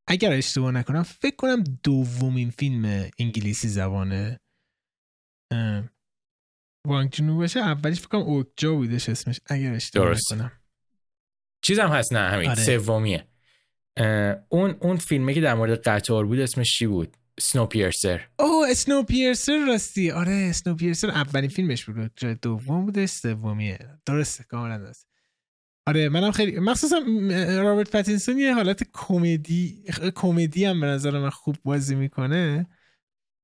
اگر 0.08 0.34
اشتباه 0.34 0.72
نکنم 0.72 1.04
فکر 1.04 1.36
کنم 1.36 1.64
دومین 1.84 2.50
فیلم 2.50 3.10
انگلیسی 3.20 3.68
زبانه. 3.68 4.40
وانگ 6.88 7.10
جنو 7.12 7.38
باشه 7.38 7.60
اولیش 7.60 8.00
فکر 8.00 8.08
کنم 8.08 8.22
اوکجا 8.22 8.76
بودش 8.76 9.10
اسمش 9.10 9.40
اگر 9.46 9.74
اشتباه 9.74 10.06
درست. 10.06 10.34
نکنم. 10.34 10.52
چیزم 11.62 11.88
هست 11.88 12.14
نه 12.14 12.20
همین. 12.20 12.50
آره. 12.50 12.64
سومیه. 12.64 13.28
اون 14.50 14.76
اون 14.80 14.98
فیلمه 14.98 15.34
که 15.34 15.42
در 15.42 15.54
مورد 15.54 15.82
قطار 15.82 16.26
بود 16.26 16.40
اسمش 16.40 16.78
چی 16.78 16.88
بود؟ 16.88 17.18
سنو 17.40 17.66
پیرسر 17.66 18.28
اوه 18.40 18.70
اسنو 18.72 19.04
پیرسر 19.04 19.66
راستی. 19.68 20.12
آره 20.12 20.48
اسنو 20.50 20.76
پیرسر 20.76 21.10
اولین 21.10 21.50
فیلمش 21.50 21.86
بود. 21.90 22.16
دوم 22.42 22.86
بوده 22.86 23.06
سومیه. 23.06 23.80
درسته 24.06 24.44
کاملا 24.44 24.78
درست 24.78 25.08
آره 25.88 26.10
منم 26.10 26.32
خیلی 26.32 26.60
مخصوصا 26.60 27.00
رابرت 27.62 27.92
پاتینسون 27.92 28.38
یه 28.38 28.54
حالت 28.54 28.84
کمدی 28.94 29.84
کمدی 30.16 30.66
هم 30.66 30.82
به 30.82 30.88
نظر 30.88 31.20
من 31.20 31.30
خوب 31.30 31.56
بازی 31.64 31.96
می‌کنه. 31.96 32.68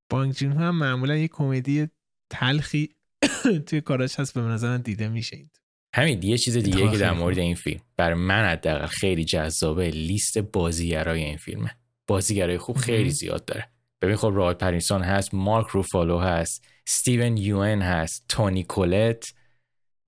بانگ 0.10 0.34
جون 0.34 0.52
هم 0.52 0.76
معمولا 0.76 1.16
یه 1.18 1.28
کمدی 1.28 1.88
تلخی 2.30 2.90
توی 3.68 3.82
کاراش 3.82 4.20
هست 4.20 4.34
به 4.34 4.42
نظر 4.42 4.68
من 4.70 4.82
دیده 4.82 5.08
میشه 5.08 5.36
این. 5.36 5.50
همین 5.96 6.24
یه 6.24 6.38
چیز 6.38 6.58
دیگه 6.58 6.92
که 6.92 6.98
در 6.98 7.12
مورد. 7.12 7.38
این 7.38 7.56
فیلم. 7.56 7.80
برای 7.98 8.20
من 8.20 8.46
حداقل 8.46 8.86
خیلی 8.86 9.26
جذابه 9.26 9.90
لیست 9.90 10.38
بازیگرای 10.38 11.24
این 11.24 11.38
فیلمه 11.38 11.72
بازیگرای 12.08 12.58
خوب 12.58 12.78
خیلی. 12.78 13.10
زیاد 13.10 13.46
داره. 13.46 13.70
ببین 14.02 14.16
خب 14.16 14.32
رابرت 14.34 14.58
پرینسون 14.58 15.02
هست 15.02 15.34
مارک 15.34 15.68
روفالو 15.68 16.20
هست 16.20 16.66
استیون 16.88 17.38
یوئن 17.38 17.82
هست 17.82 18.26
تونی 18.30 18.64
کولت 18.64 19.34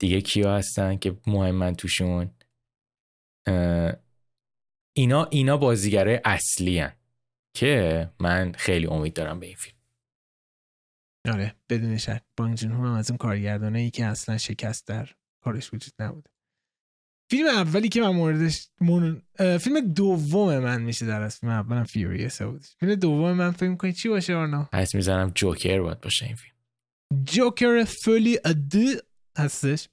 دیگه 0.02 0.22
کیا 0.22 0.56
هستن 0.56 0.98
که 0.98 1.18
مهمن 1.28 1.76
توشون؟ 1.76 2.32
اینا 4.94 5.26
اینا 5.26 5.58
بازیگرای 5.58 6.22
اصلی 6.26 6.80
هن 6.80 6.94
که 7.56 8.10
من 8.20 8.52
خیلی 8.52 8.88
امید 8.88 9.14
دارم 9.14 9.40
به 9.40 9.46
این 9.46 9.56
فیلم. 9.56 9.78
آره 11.30 11.56
بدون 11.70 11.98
شک. 11.98 12.22
بانگ 12.38 12.58
جون 12.58 12.72
هم 12.72 12.82
از 12.82 13.12
اون 13.12 13.18
کارگردانه 13.18 13.80
ای 13.80 13.90
که 13.92 14.06
اصلا 14.06 14.38
شکست 14.38 14.88
در 14.88 15.10
کارش 15.44 15.74
وجود 15.74 15.94
نبوده. 16.00 16.30
فیلم 17.32 17.48
اولی 17.48 17.90
که 17.90 18.02
من 18.02 18.10
موردش 18.10 18.68
مون... 18.82 19.22
فیلم 19.60 19.94
دوم 19.94 20.60
من 20.60 20.82
میشه 20.82 21.06
در 21.06 21.22
از 21.22 21.38
فیلم 21.38 21.52
اولم 21.52 21.84
Furiosa 21.84 22.42
بود. 22.42 22.62
فیلم 22.80 22.96
دوم 22.96 23.32
من 23.32 23.52
فکر 23.52 23.70
می‌کنی 23.70 23.94
چی 23.94 24.10
باشه 24.10 24.36
آرنو؟ 24.36 24.70
پس 24.72 24.96
می‌زنم 24.96 25.32
Joker 25.36 25.82
باید 25.82 26.02
باشه 26.02 26.26
این 26.26 26.36
فیلم. 26.36 26.56
Joker 27.24 27.84
Folie 27.84 28.40
à 28.46 28.55
Deux 28.55 28.94
هستش. 29.38 29.90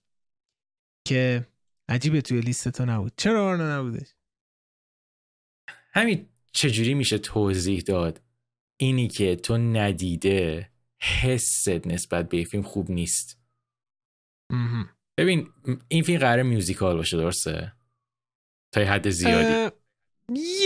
که 1.09 1.47
عجیبه 1.89 2.21
توی 2.21 2.41
لیست 2.41 2.69
تو 2.69 2.85
نبود. 2.85 3.13
چرا 3.17 3.47
آرنو 3.47 3.79
نبودش؟ 3.79 4.15
همین 5.95 6.29
چجوری 6.53 6.95
میشه 6.95 7.19
توضیح 7.19 7.81
داد؟ 7.81 8.23
اینی 8.81 9.09
که 9.09 9.37
تو 9.37 9.59
ندیده 9.59 10.71
حست 11.01 11.69
نسبت 11.69 12.29
به 12.29 12.37
این 12.37 12.47
فیلم 12.47 12.63
خوب 12.63 12.91
نیست. 12.91 13.39
مهم. 14.53 14.89
ببین 15.19 15.49
این 15.89 16.03
فیلم 16.03 16.19
قرار 16.19 16.43
musical 16.43 16.97
باشه 16.97 17.17
درسته؟ 17.17 17.73
تا 18.73 18.81
یه 18.81 18.91
حد 18.91 19.11
زیادی. 19.11 19.77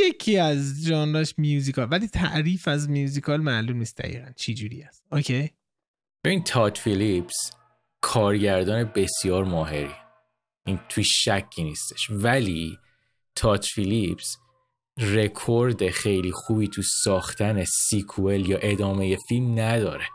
یکی 0.07 0.39
از 0.39 0.85
ژانراش 0.85 1.35
musical 1.39 1.89
ولی 1.91 2.09
تعریف 2.09 2.69
از 2.69 2.91
musical 2.91 3.41
معلوم 3.41 3.77
نیست 3.77 3.97
دقیقا 3.97 4.33
چی 4.37 4.55
جوری 4.55 4.83
است. 4.83 5.05
اوکی؟ 5.13 5.51
ببین 6.25 6.45
تاد 6.45 6.77
فیلیپس 6.77 7.53
کارگردان 8.01 8.85
بسیار 8.85 9.45
ماهری. 9.45 10.02
این 10.67 10.81
توی 10.89 11.05
شکی 11.05 11.65
نیستش. 11.65 12.11
ولی 12.11 12.79
تاد 13.35 13.63
فیلیپس 13.63 14.37
رکورد 14.99 15.91
خیلی 15.91 16.33
خوبی 16.33 16.69
تو 16.69 16.83
ساختن 16.83 17.65
sequel 17.65 18.49
یا 18.49 18.59
ادامه 18.59 19.17
فیلم 19.29 19.61
نداره. 19.61 20.07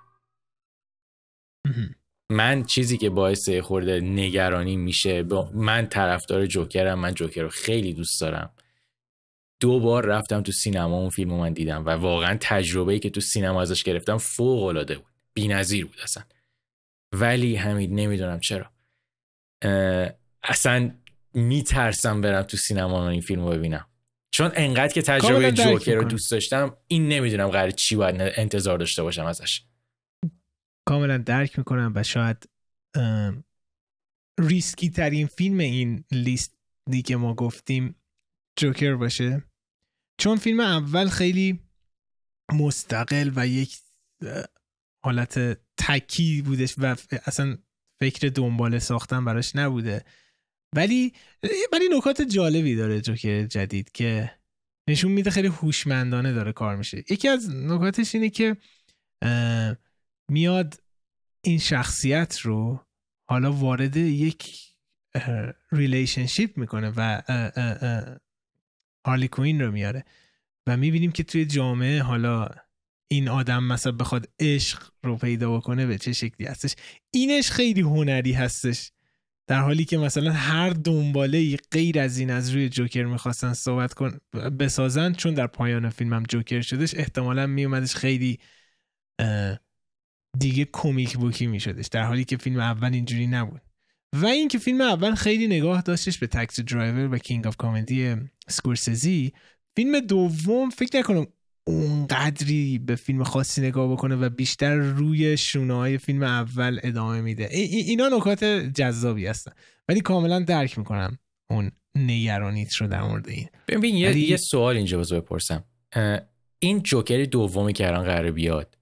من 2.32 2.64
چیزی 2.64 2.98
که 2.98 3.10
باعث 3.10 3.50
خورده 3.50 4.00
نگرانی 4.00 4.78
میشه 4.78 5.24
من 5.54 5.88
طرفدار 5.88 6.46
جوکرم 6.46 7.00
من 7.00 7.14
جوکر 7.14 7.42
رو 7.42 7.50
خیلی 7.50 7.94
دوست 7.94 8.22
دارم. 8.22 8.54
دو 9.60 9.80
بار 9.80 10.06
رفتم 10.06 10.42
تو 10.42 10.52
سینما 10.52 10.98
اون 10.98 11.10
فیلم 11.10 11.30
رو 11.30 11.38
من 11.38 11.54
دیدم 11.54 11.86
و 11.86 11.90
واقعا 11.90 12.38
تجربه 12.42 12.94
ای 12.94 13.00
که 13.00 13.10
تو 13.10 13.22
سینما 13.22 13.62
ازش 13.62 13.84
گرفتم 13.84 14.18
فوق 14.18 14.64
العاده 14.64 14.96
بود. 14.98 15.12
بی‌نظیر 15.34 15.86
بود 15.86 16.00
اصلا. 16.04 16.24
ولی 17.12 17.56
همین 17.56 17.96
نمی‌دونم 17.96 18.40
چرا. 18.40 18.72
اصلا 20.48 20.96
میترسم 21.34 22.22
برم 22.22 22.42
تو 22.42 22.58
سینما 22.58 23.10
این 23.10 23.22
فیلم 23.22 23.46
رو 23.46 23.50
ببینم. 23.50 23.88
چون 24.32 24.52
انقدر 24.56 24.94
که 24.94 25.02
تجربه 25.02 25.52
جوکر 25.52 25.96
رو. 25.96 26.04
دوست 26.04 26.32
داشتم 26.32 26.78
این 26.88 27.08
نمی‌دونم 27.08 27.48
قرار 27.48 27.72
چی 27.72 27.96
باید 27.96 28.16
انتظار 28.20 28.78
داشته 28.78 29.04
باشم 29.04 29.26
ازش. 29.26 29.64
کاملا 30.86 31.18
درک 31.18 31.58
می‌کنم 31.58 31.92
و 31.96 32.04
شاید 32.04 32.50
ریسکی 34.40 34.90
ترین 34.90 35.28
فیلم 35.28 35.58
این 35.58 36.04
لیستی 36.12 37.02
که 37.06 37.16
ما 37.16 37.34
گفتیم 37.34 37.96
جوکر 38.56 38.96
باشه. 38.96 39.44
چون 40.18 40.38
فیلم 40.38 40.60
اول 40.60 41.08
خیلی 41.08 41.60
مستقل 42.54 43.32
و 43.36 43.48
یک 43.48 43.78
حالت 45.06 45.60
تکی 45.78 46.42
بودش 46.42 46.76
و 46.78 46.96
اصلا 47.26 47.58
فکر 48.00 48.28
دنبال 48.28 48.80
ساختن 48.80 49.26
براش 49.26 49.56
نبوده. 49.56 50.06
ولی 50.76 51.14
ولی 51.74 51.86
نکات 51.98 52.22
جالبی 52.22 52.76
داره 52.76 53.02
جوکر 53.02 53.44
جدید 53.46 53.92
که 53.92 54.32
نشون 54.90 55.12
میده 55.12 55.32
خیلی 55.32 55.48
هوشمندانه 55.48 56.34
داره 56.34 56.52
کار 56.52 56.76
میشه. 56.76 56.98
یکی 56.98 57.28
از 57.28 57.50
نکاتش 57.50 58.16
اینه 58.16 58.30
که 58.30 58.58
میاد 60.32 60.84
این 61.42 61.60
شخصیت 61.60 62.40
رو 62.40 62.86
حالا 63.30 63.52
وارد 63.52 63.98
یک 63.98 64.60
relationship 65.72 66.58
می‌کنه 66.58 66.94
و 66.98 67.22
هارلی 69.08 69.28
کوین 69.28 69.62
رو 69.62 69.72
میاره 69.72 70.06
و 70.68 70.78
می‌بینیم 70.78 71.12
که 71.12 71.24
توی 71.24 71.46
جامعه 71.46 72.02
حالا 72.02 72.50
این 73.12 73.30
آدم 73.30 73.64
مثلا 73.64 73.92
بخواد 73.92 74.30
عشق 74.40 74.90
رو 75.04 75.18
پیدا 75.18 75.58
بکنه 75.58 75.86
به 75.86 75.98
چه 75.98 76.14
شکلی 76.14 76.48
هستش؟ 76.48 76.76
اینش 77.14 77.52
خیلی 77.52 77.82
هنری 77.82 78.34
هستش. 78.34 78.92
در 79.48 79.62
حالی 79.62 79.86
که 79.86 79.98
مثلا 79.98 80.32
هر 80.32 80.70
دنباله 80.70 81.38
ای 81.38 81.58
غیر 81.72 82.00
از 82.00 82.18
این 82.18 82.32
از 82.32 82.50
روی 82.50 82.70
Joker 82.70 83.04
می‌خواستن 83.04 83.54
صحبت 83.54 83.94
کن 83.94 84.20
بسازن 84.60 85.14
چون 85.14 85.34
در 85.34 85.48
پایان 85.48 85.90
فیلمم 85.90 86.24
Joker 86.24 86.62
شدش 86.62 86.96
احتمالا 86.96 87.48
میومدش 87.48 87.96
خیلی 87.96 88.40
دیگه 90.40 90.68
comic 90.74 91.18
book 91.18 91.42
ی 91.42 91.48
میشدش. 91.48 91.88
در 91.88 92.04
حالی 92.04 92.26
که 92.26 92.38
فیلم 92.38 92.60
اول 92.60 92.94
اینجوری 92.94 93.28
نبود. 93.28 93.62
و 94.14 94.26
اینکه 94.26 94.58
فیلم 94.58 94.82
اول 94.82 95.16
خیلی 95.16 95.48
نگاه 95.48 95.82
داشتش 95.82 96.18
به 96.18 96.28
Taxi 96.28 96.64
Driver 96.64 97.14
و 97.14 97.18
King 97.18 97.48
of 97.48 97.58
Comedy 97.58 98.16
اسکورسیزی 98.48 99.34
فیلم 99.76 100.00
دوم 100.00 100.70
فکر 100.70 101.00
نکنم 101.00 101.28
اونقدری 101.68 102.80
به 102.80 102.96
فیلم 102.96 103.24
خاصی 103.24 103.62
نگاه 103.62 103.92
بکنه 103.92 104.16
و 104.16 104.30
بیشتر 104.30 104.76
روی 104.76 105.38
شونه 105.38 105.74
های 105.74 105.98
فیلم 105.98 106.24
اول 106.24 106.80
ادامه 106.84 107.22
میده. 107.22 107.50
ای- 107.52 107.62
ای- 107.62 107.82
اینا 107.82 108.08
نکات 108.08 108.44
جذابی 108.76 109.26
هستن. 109.28 109.52
ولی 109.90 110.02
کاملا 110.02 110.40
درک 110.40 110.78
می‌کنم 110.78 111.20
اون 111.50 111.72
نگرانیت 111.96 112.74
رو 112.76 112.88
در 112.88 113.02
مورد 113.04 113.30
این. 113.30 113.50
ببین 113.68 113.96
یه, 113.96 114.10
ولی- 114.10 114.20
یه 114.20 114.38
سوال 114.38 114.76
اینجا 114.78 114.98
بذار 115.00 115.22
بپرسم. 115.22 115.64
این 116.60 116.84
جوکر 116.84 117.24
دومی 117.24 117.74
که 117.74 117.88
الان 117.88 118.04
قراره 118.04 118.32
بیاد 118.32 118.78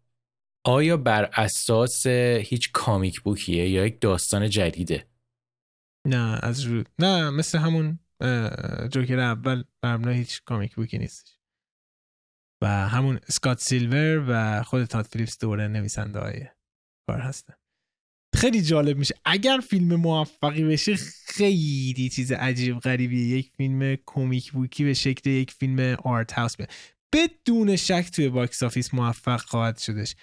آیا 0.65 0.97
بر 0.97 1.29
اساس 1.33 2.07
هیچ 2.41 2.71
کامیک 2.71 3.21
بوکیه 3.21 3.69
یا 3.69 3.85
یک 3.85 4.01
داستان 4.01 4.49
جدیده؟ 4.49 5.05
نه 6.07 6.39
از 6.43 6.63
رو 6.63 6.83
نه 6.99 7.29
مثل 7.29 7.57
همون 7.57 7.99
جوکر 8.91 9.19
اول 9.19 9.63
بر 9.81 10.09
هیچ 10.09 10.41
کامیک 10.45 10.75
بوکی 10.75 10.97
نیستش. 10.97 11.31
و 12.61 12.67
همون 12.67 13.19
اسکات 13.29 13.59
سیلور 13.59 14.25
و 14.27 14.63
خود 14.63 14.85
تاد 14.85 15.05
فیلیپس 15.05 15.39
دوره 15.39 15.67
نویسنده 15.67 16.19
های 16.19 16.45
کار 17.09 17.19
هستن. 17.19 17.53
خیلی 18.35 18.61
جالب 18.61 18.97
میشه. 18.97 19.15
اگر 19.25 19.59
فیلم 19.69 19.95
موفقی 19.95 20.63
بشه 20.63 20.95
خیلی 21.25 22.09
چیز 22.09 22.31
عجیب 22.31 22.79
غریبیه. 22.79 23.37
یک 23.37 23.51
فیلم 23.57 23.97
کمیک 24.05 24.51
بوکی 24.51 24.83
به 24.83 24.93
شکل 24.93 25.29
یک 25.29 25.51
فیلم 25.51 25.97
آرت 26.03 26.31
هاوس 26.31 26.57
بیاد 26.57 26.71
بدون 27.13 27.75
شک 27.75 28.09
توی 28.13 28.29
box 28.29 28.63
office 28.63 28.93
موفق 28.93 29.41
خواهد 29.41 29.77
شدش. 29.77 30.15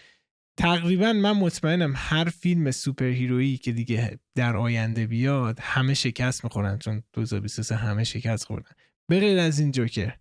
تقریبا 0.59 1.13
من 1.13 1.33
مطمئنم 1.33 1.93
هر 1.97 2.25
فیلم 2.25 2.71
superhero 2.71 3.05
یی 3.05 3.59
که 3.59 3.73
دیگه 3.73 4.19
در 4.35 4.57
آینده 4.57 5.07
بیاد 5.07 5.59
همه 5.61 5.95
شکست 5.95 6.45
می‌خورن 6.45 6.79
چون 6.79 7.03
2023 7.13 7.77
همه 7.77 8.05
شکست 8.05 8.45
خوردن. 8.45 8.71
به 9.09 9.21
غیر 9.21 9.39
از 9.39 9.59
این 9.59 9.71
Joker. 9.71 10.17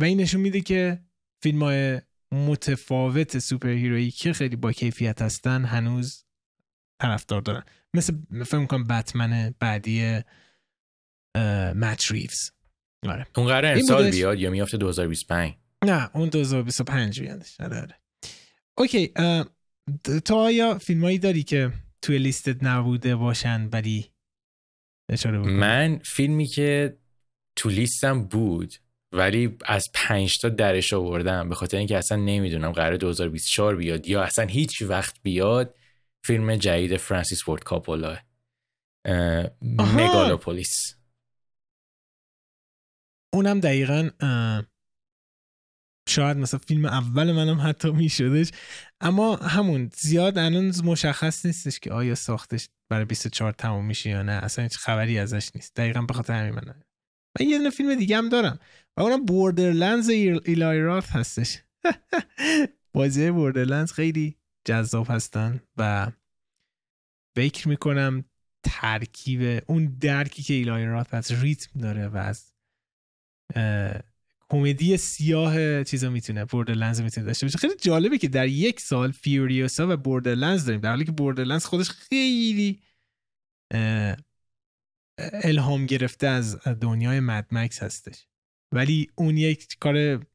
و 0.00 0.04
این 0.04 0.20
نشون 0.20 0.40
میده 0.40 0.60
که 0.60 1.02
فیلم 1.44 1.62
های 1.62 2.00
متفاوت 2.32 3.38
superhero 3.38 3.68
یی 3.68 4.10
که 4.10 4.32
خیلی 4.32 4.56
با 4.56 4.72
کیفیت 4.72 5.22
هستن 5.22 5.64
هنوز 5.64 6.24
طرفدار 7.02 7.40
دارن. 7.40 7.62
مثل 7.94 8.12
فکر 8.44 8.58
می‌کنم 8.58 8.84
بتمن 8.84 9.54
بعدی 9.58 10.20
مت 11.74 12.10
ریوز. 12.10 12.52
آره. 13.08 13.26
اون 13.36 13.46
قراره 13.46 13.68
امسال 13.68 14.10
بیاد 14.10 14.38
یا 14.38 14.50
میافته 14.50 14.76
2025 14.76 15.54
نه 15.84 16.10
اون 16.16 16.28
2025 16.28 17.20
بیادش. 17.20 17.60
آره 17.60 17.80
آره. 17.80 18.00
okay 18.78 19.12
تو 20.24 20.34
آیا 20.34 20.78
فیلمایی 20.78 21.18
داری 21.18 21.42
که 21.42 21.72
توی 22.02 22.18
لیستت 22.18 22.64
نبوده 22.64 23.16
باشن 23.16 23.68
ولی 23.72 24.10
من 25.34 25.98
فیلمی 26.04 26.46
که 26.46 26.98
تو 27.56 27.68
لیستم 27.68 28.24
بود 28.24 28.74
ولی 29.16 29.58
از 29.66 29.90
پنج 29.94 30.38
تا 30.38 30.48
درش 30.48 30.92
آوردم. 30.92 31.48
به 31.48 31.54
خاطر 31.54 31.76
اینکه 31.76 31.98
اصلا 31.98 32.18
نمی‌دونم 32.18 32.72
قرار 32.72 32.96
2024 32.96 33.76
بیاد 33.76 34.08
یا 34.08 34.22
اصلا 34.22 34.46
هیچ 34.46 34.82
وقت 34.82 35.22
بیاد 35.22 35.74
فیلم 36.24 36.56
جدید 36.56 36.96
فرانسیس 36.96 37.44
فورد 37.44 37.62
کاپولا 37.62 38.18
Megalopolis. 39.62 40.96
اونم 43.34 43.60
دقیقا 43.60 44.10
شاید 46.08 46.36
مثلا 46.36 46.60
فیلم 46.66 46.84
اول 46.84 47.32
منم 47.32 47.68
حتی 47.68 47.90
میشدش. 47.90 48.50
اما 49.00 49.36
همون 49.36 49.90
زیاد 49.94 50.38
هنوز 50.38 50.84
مشخص 50.84 51.46
نیستش 51.46 51.80
که 51.80 51.92
آیا 51.92 52.14
ساختش 52.14 52.68
برای 52.90 53.04
24 53.04 53.52
تموم 53.52 53.86
میشه 53.86 54.10
یا 54.10 54.22
نه. 54.22 54.32
اصلا 54.32 54.62
هیچ 54.62 54.78
خبری 54.78 55.18
ازش 55.18 55.50
نیست. 55.54 55.76
دقیقا 55.76 56.02
به 56.02 56.14
خاطر 56.14 56.32
همین 56.32 56.54
من 56.54 56.83
من 57.40 57.48
یه 57.48 57.58
دونه 57.58 57.70
فیلم 57.70 57.94
دیگه 57.94 58.16
هم 58.16 58.28
دارم. 58.28 58.58
و 58.96 59.02
اونم 59.02 59.24
بوردرلندز 59.24 60.08
ایلای 60.08 60.80
راث 60.80 61.10
هستش. 61.10 61.58
بازی 62.94 63.30
Borderlands 63.30 63.92
خیلی 63.92 64.36
جذاب 64.64 65.06
هستن 65.10 65.60
و 65.76 66.12
فکر 67.36 67.68
می‌کنم 67.68 68.24
ترکیب 68.62 69.62
اون 69.66 69.96
درکی 70.00 70.42
که 70.42 70.54
ایلای 70.54 70.84
راث 70.84 71.14
از 71.14 71.42
ریتم 71.42 71.80
داره 71.80 72.08
و 72.08 72.16
از 72.16 72.52
کمدی 74.48 74.96
سیاه 74.96 75.84
چیزا 75.84 76.10
می‌تونه 76.10 76.44
Borderlands 76.44 77.00
می‌تونه 77.00 77.26
داشته 77.26 77.46
باشه. 77.46 77.58
خیلی 77.58 77.74
جالبه 77.80 78.18
که 78.18 78.28
در 78.28 78.48
یک 78.48 78.80
سال 78.80 79.12
Furiosa 79.12 79.86
و 79.90 79.96
Borderlands 79.96 80.64
داریم. 80.64 80.80
در 80.80 80.90
حالی 80.90 81.04
که 81.04 81.12
Borderlands 81.12 81.64
خودش 81.64 81.90
خیلی 81.90 82.80
الهام 85.18 85.86
گرفته 85.86 86.26
از 86.26 86.58
دنیای 86.80 87.20
Mad 87.20 87.51
Max 87.51 87.82
هستش. 87.82 88.26
ولی 88.72 89.10
اون 89.14 89.36
یک 89.36 89.66
کار 89.80 90.26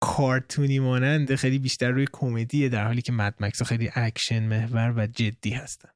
کارتونی 0.00 0.78
مانند 0.78 1.34
خیلی 1.34 1.58
بیشتر 1.58 1.90
روی 1.90 2.06
کمدیه 2.12 2.68
در 2.68 2.84
حالی 2.86 3.02
که 3.02 3.12
Mad 3.12 3.37
Max 3.37 3.62
خیلی 3.62 3.90
اکشن 3.94 4.42
محور 4.42 4.94
و 4.96 5.06
جدی 5.06 5.50
هستن. 5.50 5.88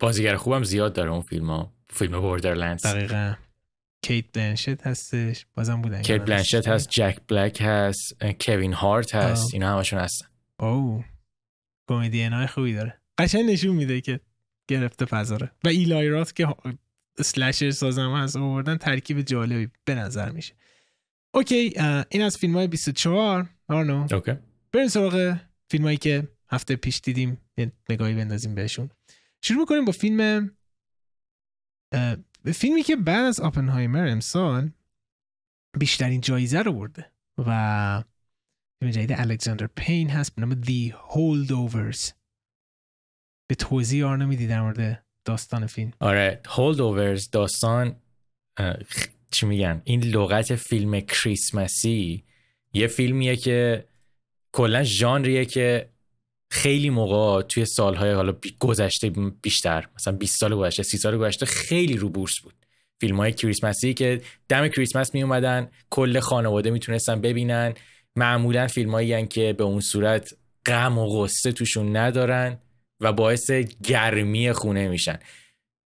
بازیگر 0.00 0.36
خوبم 0.36 0.62
زیاد 0.64 0.92
داره 0.92 1.10
اون 1.10 1.22
فیلم 1.22 1.50
ها 1.50 1.72
فیلم 1.88 2.20
Borderlands 2.20 2.86
دقیقا. 2.86 3.34
کیت 4.02 4.24
بلنشت 4.32 4.86
هستش. 4.86 5.46
بازم 5.54 5.82
بودن 5.82 6.02
کیت 6.02 6.20
بلنشت 6.20 6.68
هست 6.68 6.88
جک 6.90 7.18
بلک 7.28 7.58
هست 7.60 8.24
کوین 8.40 8.72
هارت 8.72 9.14
هست 9.14 9.54
اینا 9.54 9.76
همشون 9.76 9.98
هستن. 9.98 10.26
او 10.60 11.04
کمدین 11.88 12.32
های 12.32 12.46
خوبی 12.46 12.74
داره. 12.74 13.00
قشنگ 13.18 13.50
نشون 13.50 13.76
میده 13.76 14.00
که 14.00 14.20
گرفته 14.68 15.04
فضاره 15.04 15.50
و 15.64 15.68
ایلای 15.68 16.08
راث 16.08 16.36
که 16.36 16.48
slasher 17.20 17.70
سازم 17.70 18.14
هست 18.14 18.36
آوردن 18.36 18.76
ترکیب 18.76 19.22
جالبی 19.22 19.68
به 19.84 19.94
نظر 19.94 20.30
میشه. 20.30 20.54
okay 21.34 21.74
این 22.10 22.22
از 22.22 22.36
فیلم 22.36 22.56
های 22.56 22.66
24 22.66 23.50
آرنو 23.68 24.06
okay. 24.14 24.32
بریم 24.72 24.88
سراغ 24.88 25.36
فیلم 25.70 25.84
هایی 25.84 25.96
که 25.96 26.28
هفته 26.50 26.76
پیش 26.76 27.00
دیدیم 27.00 27.38
یه 27.56 27.72
نگاهی 27.90 28.14
بندازیم 28.14 28.54
بهشون. 28.54 28.90
شروع 29.42 29.60
می‌کنیم 29.60 29.84
با 29.84 29.92
فیلم 29.92 30.50
فیلمی 32.54 32.82
که 32.82 32.96
بعد 32.96 33.24
از 33.24 33.40
Oppenheimer 33.40 34.08
امسال 34.08 34.70
بیشترین 35.78 36.20
جایزه 36.20 36.62
رو 36.62 36.72
برده 36.72 37.10
و 37.38 38.04
فیلم 38.80 38.90
جدید 38.90 39.12
الکساندر 39.12 39.66
پین 39.66 40.10
هست 40.10 40.34
به 40.34 40.42
نام 40.42 40.62
The 40.62 40.92
Holdovers. 40.92 42.12
به 43.46 43.54
توضیح 43.54 44.06
آرنو 44.06 44.26
میدی 44.26 44.46
در 44.46 44.62
مورد 44.62 45.04
داستان 45.24 45.66
فیلم. 45.66 45.92
آره 46.00 46.40
Holdovers 46.46 47.28
داستان 47.32 47.96
چی 49.30 49.46
میگن؟ 49.46 49.82
این 49.84 50.04
لغت 50.04 50.54
فیلم 50.54 51.00
کریسمسی 51.00 52.24
یه 52.72 52.86
فیلمیه 52.86 53.36
که 53.36 53.84
کلا 54.52 54.82
ژانریه 54.82 55.44
که 55.44 55.88
خیلی 56.50 56.90
موقع 56.90 57.42
توی 57.42 57.64
سالهای 57.64 58.12
حالا 58.12 58.34
گذشته 58.58 59.10
بیشتر 59.42 59.88
مثلا 59.96 60.16
20 60.16 60.40
سال 60.40 60.56
گذشته 60.56 60.82
30 60.82 60.98
سال 60.98 61.18
گذشته 61.18 61.46
خیلی 61.46 61.96
رو 61.96 62.08
بورس 62.08 62.40
بود. 62.40 62.54
فیلم 63.00 63.16
های 63.16 63.32
کریسمسی 63.32 63.94
که 63.94 64.20
دم 64.48 64.68
کریسمس 64.68 65.14
می 65.14 65.22
اومدن 65.22 65.68
کل 65.90 66.20
خانواده 66.20 66.70
می‌تونستن 66.70 67.20
ببینن. 67.20 67.74
معمولا 68.16 68.66
فیلم 68.66 68.90
هایی 68.90 69.26
که 69.26 69.52
به 69.52 69.64
اون 69.64 69.80
صورت 69.80 70.34
غم 70.66 70.98
و 70.98 71.06
غصه 71.06 71.52
توشون 71.52 71.96
ندارن. 71.96 72.58
و 73.00 73.12
باعث 73.12 73.50
گرمی 73.84 74.52
خونه 74.52 74.88
میشن. 74.88 75.18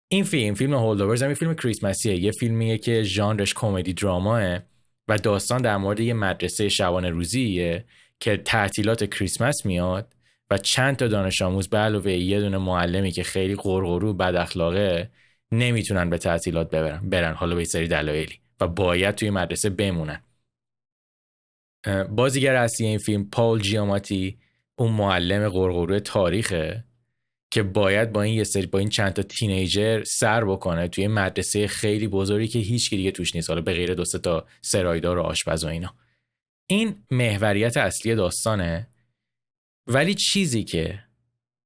این 0.09 0.25
فیلم 0.25 0.55
فیلم 0.55 0.75
هولدوورز 0.75 1.23
هم 1.23 1.35
فیلم 1.35 1.55
کریسمسیه. 1.55 2.17
یه 2.17 2.31
فیلمیه 2.31 2.79
که 2.79 3.03
ژانرش 3.03 3.55
کمدی 3.55 3.93
دراماه 3.93 4.59
و 5.09 5.19
داستان 5.19 5.63
در 5.63 5.77
مورد 5.77 6.01
یه 6.01 6.15
مدرسه 6.15 6.69
شبانه 6.69 7.11
روزیه 7.11 7.85
که 8.21 8.37
تعطیلات 8.37 9.15
کریسمس 9.15 9.67
میاد 9.67 10.15
و 10.51 10.59
چند 10.59 10.97
تا 10.97 11.09
دانش 11.09 11.43
آموز 11.43 11.69
به 11.69 11.79
علاوه 11.79 12.13
یه 12.13 12.41
دونه 12.41 12.59
معلمی 12.59 13.11
که 13.11 13.23
خیلی 13.23 13.55
قرقرو 13.55 14.15
بد 14.15 14.35
اخلاقه 14.35 15.11
نمی‌تونن 15.53 16.11
به 16.11 16.19
تعطیلات 16.19 16.71
ببرن 16.71 17.11
برن. 17.11 17.35
حالا 17.35 17.57
به 17.57 17.65
سری 17.65 17.89
دلایلی 17.89 18.41
و 18.61 18.69
باید 18.69 19.15
توی 19.15 19.31
مدرسه 19.31 19.71
بمونن. 19.71 20.23
بازیگر 22.11 22.55
اصلی 22.55 22.87
این 22.87 22.99
فیلم 22.99 23.31
پاول 23.31 23.61
جیاماتی 23.61 24.39
اون 24.77 24.93
معلم 24.93 25.49
قرقرو 25.49 25.99
تاریخه. 25.99 26.85
که 27.51 27.63
باید 27.63 28.13
با 28.13 28.23
این 28.23 28.35
یه 28.35 28.45
سری 28.45 28.67
با 28.67 28.79
این 28.79 28.89
چند 28.89 29.13
تا 29.13 29.23
تینیجر 29.23 30.05
سر 30.05 30.45
بکنه 30.45 30.89
توی 30.89 31.09
مدرسه 31.09 31.67
خیلی 31.67 32.09
بزرگی 32.09 32.49
که 32.49 32.59
هیچ 32.59 32.91
دیگه 32.91 33.11
توش 33.11 33.35
نیست. 33.35 33.51
حالا 33.51 33.63
به 33.63 33.73
غیر 33.73 33.95
دو 33.95 34.05
تا 34.05 34.47
سرایدار 34.63 35.19
و 35.19 35.23
آشپز 35.23 35.65
و 35.65 35.69
اینا. 35.69 35.95
این 36.67 37.03
محوریت 37.11 37.77
اصلی 37.77 38.15
داستانه. 38.15 38.89
ولی 39.87 40.15
چیزی 40.15 40.65
که 40.65 41.05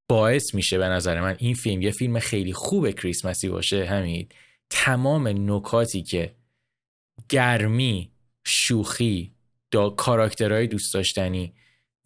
باعث 0.08 0.54
میشه 0.54 0.78
به 0.78 0.84
نظر 0.84 1.20
من 1.20 1.36
این 1.38 1.54
فیلم 1.54 1.82
یه 1.82 1.90
فیلم 1.90 2.18
خیلی 2.18 2.52
خوب 2.52 2.90
کریسمسی 2.90 3.48
باشه 3.48 3.84
همین 3.84 4.28
تمام 4.70 5.28
نکاتی 5.28 6.02
که 6.02 6.34
گرمی 7.28 8.12
شوخی 8.46 9.34
دا 9.70 9.90
کاراکترهای 9.90 10.66
دوست 10.66 10.94
داشتنی 10.94 11.54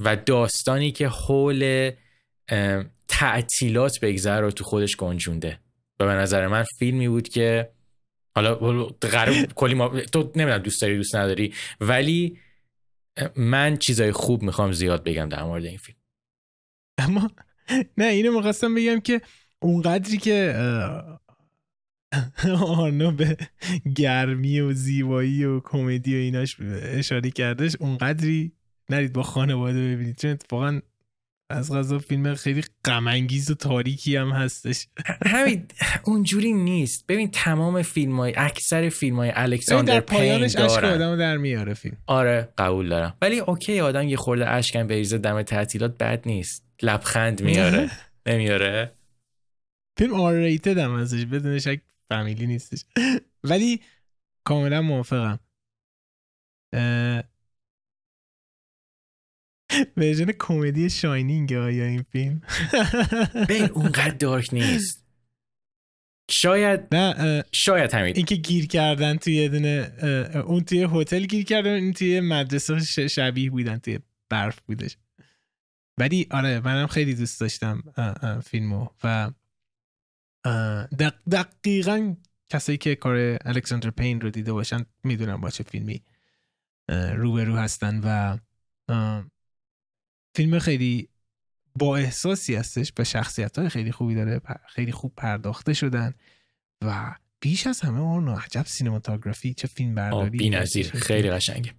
و 0.01 0.17
داستانی 0.17 0.93
که 0.93 1.09
حول 1.09 1.91
تعطیلات 3.09 4.01
بگذر 4.03 4.41
رو 4.41 4.51
تو 4.51 4.65
خودش 4.65 4.97
گنجونده. 4.97 5.61
و 6.01 6.07
به 6.07 6.13
نظر 6.13 6.47
من 6.47 6.65
فیلمی 6.79 7.09
بود 7.09 7.29
که 7.29 7.71
حالا 8.35 8.55
قرار 8.85 9.47
کلی 9.47 9.75
ما 9.75 10.01
تو 10.01 10.33
نمی‌دونم 10.37 10.59
دوست 10.59 10.83
داری 10.83 10.97
دوست 10.97 11.17
نداری 11.17 11.55
ولی 11.81 12.39
من 13.37 13.77
چیزای 13.77 14.13
خوب 14.13 14.43
می‌خوام 14.43 14.73
زیاد 14.73 15.05
بگم 15.05 15.29
در 15.29 15.43
مورد 15.43 15.65
این 15.65 15.79
فیلم. 15.79 15.99
اما 16.99 17.31
نه 17.99 18.05
اینو 18.05 18.33
می‌خواستم 18.33 18.75
بگم 18.75 19.01
که 19.01 19.21
اونقدری 19.63 20.17
که 20.17 20.55
آرنو 22.61 23.13
به 23.13 23.37
گرمی 23.97 24.61
و 24.61 24.73
زیبایی 24.73 25.45
و 25.45 25.61
کمدی 25.61 26.15
و 26.15 26.19
ایناش 26.19 26.57
اشاره 26.83 27.31
کردش 27.31 27.77
اونقدری 27.81 28.53
نرید 28.91 29.13
با 29.13 29.23
خانواده 29.23 29.95
ببینید. 29.95 30.17
چون 30.17 30.31
اتفاقا 30.31 30.81
از 31.51 31.73
غذا 31.73 31.99
فیلم 31.99 32.35
خیلی 32.35 32.65
غم 32.85 33.07
و 33.51 33.55
تاریکی 33.55 34.17
هم 34.17 34.31
هستش. 34.31 34.87
همین 35.27 35.67
اونجوری 36.05 36.53
نیست. 36.53 37.07
ببین 37.07 37.31
تمام 37.31 37.83
فیلم 37.83 38.17
های 38.17 38.33
اکثر 38.37 38.89
فیلم 38.89 39.17
های 39.17 39.33
الکساندر 39.35 39.95
در 39.95 40.01
پایانش 40.01 40.57
اشک 40.57 40.85
آدم 40.85 41.17
در 41.17 41.37
میاره 41.37 41.75
فیلم. 41.75 41.97
آره 42.07 42.49
قبول 42.59 42.89
دارم. 42.89 43.17
ولی 43.23 43.39
اوکی 43.39 43.81
آدم 43.81 44.09
یه 44.09 44.17
خورده 44.17 44.51
اشکم 44.51 44.87
بریزه 44.87 45.19
دم 45.19 45.43
تعطیلات 45.43 45.99
بد 45.99 46.23
نیست. 46.27 46.65
لبخند 46.83 47.43
میاره. 47.43 47.91
نمیاره. 48.27 48.93
فیلم 49.99 50.15
آر 50.15 50.35
ریتد 50.35 50.79
هم 50.79 50.93
ازش 50.95 51.25
بدون 51.25 51.59
شک 51.59 51.81
فامیلی 52.09 52.47
نیستش. 52.47 52.85
ولی 53.51 53.81
کاملا 54.45 54.83
موافقم. 54.83 55.39
ورژن 59.97 60.33
کمدی 60.39 60.91
شاینینگ 60.91 61.51
یا 61.51 61.67
این 61.67 62.05
فیلم. 62.13 62.41
ببین 63.49 63.65
اونقدر 63.65 64.15
دارک 64.15 64.55
نیست. 64.55 65.05
شاید 66.31 66.95
نه 66.95 67.45
شاید 67.53 67.95
همین. 67.95 68.17
اینکه 68.17 68.35
گیر 68.35 68.67
کردن 68.67 69.17
توی 69.17 69.35
یه 69.35 69.49
دونه 69.49 69.93
اون 70.47 70.65
توی 70.65 70.89
هتل 70.93 71.25
گیر 71.25 71.45
کردن 71.45 71.73
این 71.73 71.93
توی 71.93 72.21
مدرسه 72.21 73.09
شبیه 73.09 73.51
بودن 73.51 73.79
توی 73.79 73.99
برف 74.29 74.61
بودش. 74.61 74.97
ولی 75.99 76.27
آره 76.31 76.61
منم 76.61 76.87
خیلی 76.87 77.15
دوست 77.15 77.41
داشتم 77.41 77.83
فیلمو 78.45 78.89
و 79.05 79.31
دقیقا 81.31 82.17
کسایی 82.49 82.79
که 82.79 82.95
کار 82.95 83.39
الکساندر 83.45 83.91
پین 83.91 84.21
رو 84.21 84.31
دیده 84.31 84.53
باشن 84.53 84.85
می‌دونم 85.05 85.41
با 85.41 85.51
چه 85.51 85.65
فیلمی 85.65 86.03
روبرو 86.89 87.57
هستن 87.57 88.01
و 88.05 88.39
فیلم 90.39 90.59
خیلی 90.59 91.09
با 91.79 91.97
احساسی 91.97 92.55
هستش 92.55 92.93
و 92.99 93.05
شخصیت 93.05 93.59
های 93.59 93.69
خیلی 93.69 93.93
خوبی 93.93 94.15
داره 94.15 94.41
خیلی 94.69 94.93
خوب 94.93 95.13
پرداخته 95.17 95.75
شدن 95.75 96.15
و 96.85 97.15
بیش 97.41 97.67
از 97.67 97.81
همه 97.81 98.01
اون 98.01 98.29
عجب 98.29 98.67
سینماتوگرافی 98.67 99.55
چه 99.55 99.69
فیلم 99.69 99.95
برداری 99.95 100.39
بی 100.39 100.51
نظیر 100.51 100.91
خیلی 100.91 101.31
قشنگه. 101.31 101.75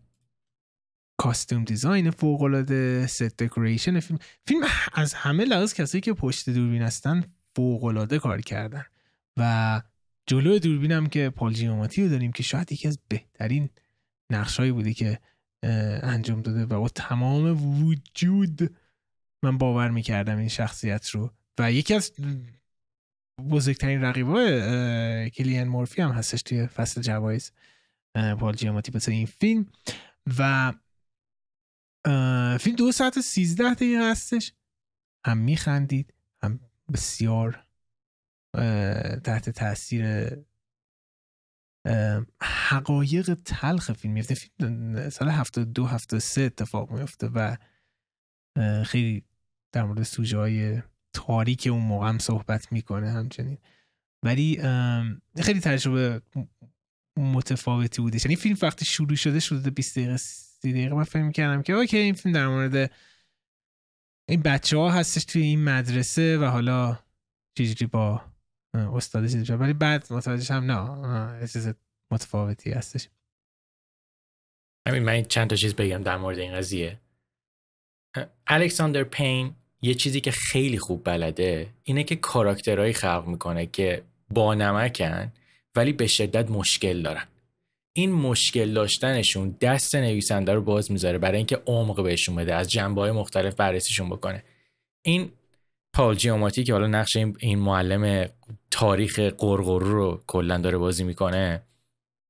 کاستوم 1.18 1.64
دیزاین 1.64 2.12
فوق 2.12 2.42
العاده 2.42 3.08
ست 3.08 3.24
دکوریشن 3.24 4.00
فیلم 4.00 4.20
فیلم 4.46 4.62
از 4.94 5.14
همه 5.14 5.46
لحاظ 5.46 5.74
کسایی 5.74 6.02
که 6.02 6.14
پشت 6.14 6.50
دوربین 6.50 6.82
هستن 6.82 7.24
فوق 7.56 7.84
العاده 7.84 8.20
کار 8.20 8.42
کردن 8.42 8.86
و 9.38 9.82
جلو 10.28 10.60
دوربینم 10.60 11.08
که 11.08 11.30
پال 11.30 11.54
جیوماتی 11.54 12.04
رو 12.04 12.10
داریم 12.10 12.32
که 12.32 12.44
شاید 12.44 12.72
یکی 12.72 12.88
از 12.88 13.00
بهترین 13.08 13.70
نقشهایی 14.32 14.72
بودی 14.72 14.94
که 14.94 15.20
انجام 15.64 16.42
داده 16.42 16.66
و 16.66 16.80
با 16.80 16.90
تمام 16.90 17.84
وجود 17.84 18.76
من 19.44 19.58
باور 19.58 19.90
می‌کردم 19.90 20.38
این 20.38 20.48
شخصیت 20.48 21.10
رو. 21.10 21.34
و 21.60 21.72
یکی 21.72 21.94
از 21.94 22.12
بزرگترین 23.50 24.02
رقیبای 24.02 25.30
کلین 25.30 25.68
مورفی 25.68 26.02
هم 26.02 26.12
هستش 26.12 26.42
توی 26.42 26.68
فصل 26.68 27.02
جوایز 27.02 27.52
پال 28.40 28.56
جیاماتی 28.56 28.92
بسه 28.92 29.12
این 29.12 29.26
فیلم. 29.26 29.72
و 30.40 30.74
فیلم 32.60 32.76
دو 32.78 32.92
ساعت 32.92 33.18
و 33.18 33.22
سیزده 33.22 33.74
دقیقه 33.74 34.12
هستش. 34.12 34.54
هم 35.26 35.38
میخندید 35.38 36.14
هم 36.44 36.60
بسیار 36.94 37.66
تحت 39.24 39.50
تاثیر 39.50 40.36
حقایق 42.42 43.34
تلخ 43.34 43.92
فیلم 43.92 44.14
میفته 44.14 44.36
فیلم 44.36 45.10
سال 45.10 45.30
72 45.30 45.86
73 45.86 46.42
اتفاق 46.42 46.92
میفته 46.92 47.28
و 47.28 47.58
خیلی 48.84 49.24
در 49.72 49.84
مورد 49.84 50.04
سوژه 50.04 50.38
های 50.38 50.82
تاریک 51.14 51.68
اون 51.72 51.82
موقع 51.82 52.10
هم 52.10 52.20
صحبت 52.20 52.72
می‌کنه 52.72 53.12
همچنین. 53.12 53.58
ولی 54.24 54.62
خیلی 55.42 55.60
تجربه 55.60 56.22
متفاوتی 57.18 58.02
بودش. 58.02 58.26
یعنی 58.26 58.36
فیلم 58.36 58.58
وقتی 58.62 58.86
شروع 58.86 59.16
شده 59.16 59.40
شده 59.40 59.70
20 59.70 60.00
دقیقه 60.00 60.18
30 60.18 60.72
دقیقه 60.72 60.96
من 60.96 61.04
فکر 61.04 61.32
کردم 61.32 61.62
که 61.62 61.74
اوکی 61.74 61.98
این 61.98 62.14
فیلم 62.14 62.36
در 62.36 62.48
مورد 62.48 62.92
این 64.30 64.42
بچه 64.42 64.78
ها 64.78 64.92
هستش 64.92 65.26
توی 65.26 65.42
این 65.42 65.64
مدرسه 65.64 66.38
و 66.38 66.46
حالا 66.46 67.00
چیزی 67.58 67.86
با 67.86 68.29
استاد 68.74 69.28
چیزی 69.28 69.54
ولی 69.54 69.74
بعد 69.74 70.14
متوجه 70.14 70.54
هم 70.54 70.72
نه. 70.72 71.48
چیز 71.48 71.74
متفاوتی 72.12 72.72
هستش. 72.72 73.08
همین 74.88 75.04
من 75.04 75.24
چند 75.24 75.50
تا 75.50 75.56
چیز 75.56 75.76
بگم 75.76 76.04
در 76.04 76.18
مورد 76.18 76.40
این 76.40 76.54
قضیه. 76.54 77.00
الکساندر 78.48 79.04
پین 79.04 79.56
یه 79.82 79.94
چیزی 79.94 80.22
که 80.22 80.32
خیلی 80.32 80.80
خوب 80.80 81.02
بلده 81.04 81.70
اینه 81.84 82.04
که 82.04 82.16
کاراکترهایی 82.16 82.94
خلق 82.94 83.28
می‌کنه 83.28 83.66
که 83.66 84.04
با 84.30 84.56
نمکن 84.56 85.32
ولی 85.76 85.94
به 85.94 86.08
شدت 86.08 86.52
مشکل 86.52 87.02
دارن. 87.02 87.26
این 87.94 88.12
مشکل 88.12 88.74
داشتنشون 88.74 89.56
دست 89.62 89.96
نویسنده 89.96 90.54
رو 90.54 90.62
باز 90.62 90.92
می‌ذاره 90.92 91.18
برای 91.18 91.38
اینکه 91.38 91.62
عمق 91.66 92.04
بهشون 92.04 92.36
بده 92.36 92.56
از 92.56 92.70
جنبه 92.70 93.02
های 93.02 93.12
مختلف 93.12 93.56
بررسیشون 93.56 94.10
بکنه. 94.10 94.44
این 95.02 95.32
پال 96.00 96.16
جیوماتی 96.16 96.64
که 96.64 96.74
حالا 96.74 96.88
نقش 96.88 97.18
این 97.40 97.60
معلم 97.60 98.30
تاریخ 98.72 99.20
قرقرو 99.20 99.80
رو 99.80 100.24
کلا 100.28 100.58
داره 100.58 100.78
بازی 100.78 101.04
می‌کنه 101.04 101.64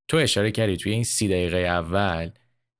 تو 0.07 0.17
اشاره 0.17 0.51
کردی 0.51 0.78
توی 0.78 0.91
این 0.91 1.03
سی 1.03 1.28
دقیقه 1.28 1.57
اول 1.57 2.30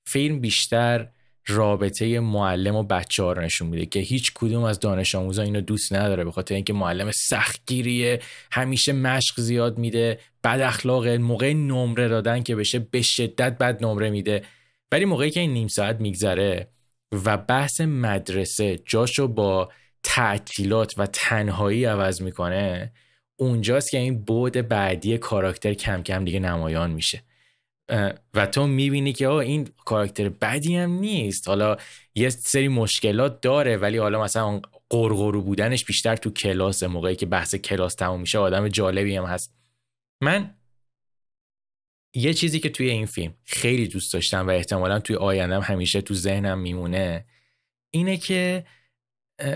فیلم 0.08 0.40
بیشتر 0.40 1.08
رابطه 1.48 2.20
معلم 2.20 2.76
و 2.76 2.84
بچه 2.84 3.24
ها 3.24 3.34
رو 3.34 3.42
نشون 3.42 3.68
میده 3.68 3.86
که 3.86 4.00
هیچ 4.00 4.32
کدوم 4.36 4.64
از 4.64 4.80
دانش 4.80 5.16
آموزا 5.16 5.42
اینو 5.42 5.62
دوست 5.62 5.94
نداره 5.94 6.24
به 6.24 6.32
خاطر 6.32 6.56
اینکه 6.56 6.74
معلم 6.74 7.12
سختگیریه 7.12 8.22
همیشه 8.52 8.94
مشق 8.94 9.40
زیاد 9.42 9.78
میده 9.78 10.20
بد 10.44 10.62
اخلاق 10.62 11.08
موقع 11.08 11.54
نمره 11.54 12.08
دادن 12.08 12.44
که 12.44 12.56
بشه 12.56 12.80
به 12.80 13.02
شدت 13.02 13.58
بد 13.58 13.86
نمره 13.86 14.10
میده. 14.10 14.44
ولی 14.92 15.06
موقعی 15.06 15.32
که 15.32 15.40
این 15.40 15.54
نیم 15.54 15.68
ساعت 15.68 16.02
میگذره 16.02 16.68
و 17.12 17.38
بحث 17.38 17.82
مدرسه 17.82 18.80
جاشو 18.86 19.28
با 19.28 19.70
تعطیلات 20.04 20.94
و 20.98 21.06
تنهایی 21.06 21.86
عوض 21.86 22.22
می‌کنه 22.22 22.92
اونجاست 23.36 23.92
که 23.92 23.98
این 23.98 24.24
بود 24.24 24.54
بعدی 24.54 25.18
کاراکتر 25.18 25.74
کم 25.74 26.04
کم 26.04 26.26
دیگه 26.26 26.40
نمایان 26.40 26.92
میشه. 26.92 27.24
و 28.34 28.46
تو 28.46 28.68
می‌بینی 28.68 29.14
که 29.14 29.30
این 29.30 29.68
کاراکتر 29.86 30.30
بدی 30.30 30.76
هم 30.76 30.92
نیست. 30.92 31.48
حالا 31.48 31.78
یه 32.16 32.30
سری 32.30 32.68
مشکلات 32.68 33.42
داره 33.42 33.78
ولی 33.78 33.98
حالا 33.98 34.24
مثلا 34.24 34.62
قرقرو 34.90 35.42
بودنش 35.42 35.86
بیشتر 35.86 36.16
تو 36.16 36.30
کلاس 36.30 36.84
موقعی 36.84 37.16
که 37.16 37.26
بحث 37.26 37.56
کلاس 37.56 37.96
تموم 37.96 38.22
میشه 38.22 38.38
آدم 38.38 38.68
جالبی 38.68 39.16
هم 39.16 39.26
هست. 39.26 39.54
من 40.22 40.56
یه 42.14 42.34
چیزی 42.34 42.60
که 42.60 42.70
توی 42.70 42.90
این 42.90 43.06
فیلم 43.06 43.34
خیلی 43.46 43.88
دوست 43.88 44.14
داشتم 44.14 44.48
و 44.48 44.50
احتمالا 44.50 45.00
توی 45.00 45.16
آیندم 45.16 45.62
همیشه 45.62 46.02
تو 46.02 46.14
ذهنم 46.14 46.60
میمونه 46.60 47.26
اینه 47.94 48.18
که 48.18 48.66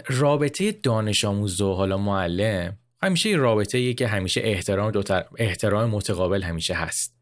رابطه 0.08 0.72
دانش 0.72 1.26
آموز 1.26 1.62
و 1.62 1.74
حالا 1.74 1.98
معلم 1.98 2.78
همیشه 3.04 3.30
یه 3.30 3.38
رابطه 3.38 3.80
یه 3.80 3.94
که 3.94 4.08
همیشه 4.08 4.42
احترام 4.44 4.92
دو 4.92 5.04
احترام 5.38 5.90
متقابل 5.90 6.44
همیشه 6.44 6.74
هست. 6.74 7.16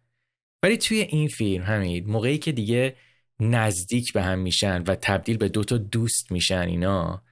ولی 0.64 0.78
توی 0.78 0.98
این 0.98 1.28
فیلم 1.28 1.64
همین 1.64 2.06
موقعی 2.08 2.38
که 2.38 2.52
دیگه 2.52 2.96
نزدیک 3.40 4.14
به 4.14 4.22
هم 4.22 4.40
میشن 4.40 4.84
و 4.84 4.96
تبدیل 4.96 5.38
به 5.38 5.50
دوتا 5.50 5.78
دوست 5.78 6.32
میشن 6.32 6.62
اینا 6.62 7.24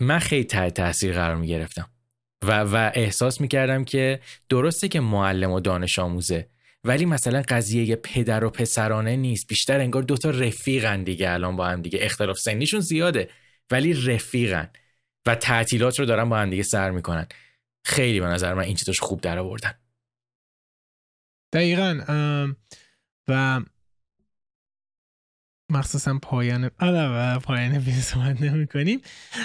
من 0.00 0.18
خیلی 0.18 0.44
تحت 0.44 0.74
تاثیر 0.74 1.12
قرار 1.12 1.36
می‌گرفتم. 1.36 1.90
و, 2.44 2.60
و 2.60 2.90
احساس 2.94 3.40
می‌کردم 3.40 3.84
که 3.84 4.20
درسته 4.48 4.88
که 4.88 5.00
معلم 5.00 5.50
و 5.50 5.60
دانش 5.60 5.98
آموزه 5.98 6.48
ولی 6.84 7.04
مثلا 7.04 7.42
قضیه 7.48 7.96
پدر 7.96 8.44
و 8.44 8.50
پسرانه 8.50 9.16
نیست. 9.16 9.46
بیشتر 9.46 9.80
انگار 9.80 10.02
دوتا 10.02 10.30
رفیقن 10.30 11.02
دیگه 11.02 11.30
الان 11.30 11.56
با 11.56 11.66
هم 11.66 11.82
دیگه. 11.82 11.98
اختلاف 12.02 12.38
سنیشون 12.38 12.80
زیاده. 12.80 13.28
ولی 13.70 13.92
رفیقن 13.92 14.70
و 15.26 15.34
تعطیلات 15.34 15.98
رو 15.98 16.06
دارن 16.06 16.28
با 16.28 16.38
هم 16.38 16.50
دیگه 16.50 16.62
سر 16.62 16.90
می‌کنن. 16.90 17.26
خیلی 17.84 18.20
به 18.20 18.26
نظر 18.26 18.54
من 18.54 18.62
این 18.62 18.76
چیزاش 18.76 19.00
خوب 19.00 19.20
در 19.20 19.38
آوردن. 19.38 19.74
دقیقا 21.52 22.00
و 23.28 23.60
مخصوصا 25.70 26.18
پایان 26.22 26.70
و 26.80 27.38
پایان 27.38 27.80
صحبت 27.80 28.42
نمی 28.42 28.66
کنیم 28.66 29.00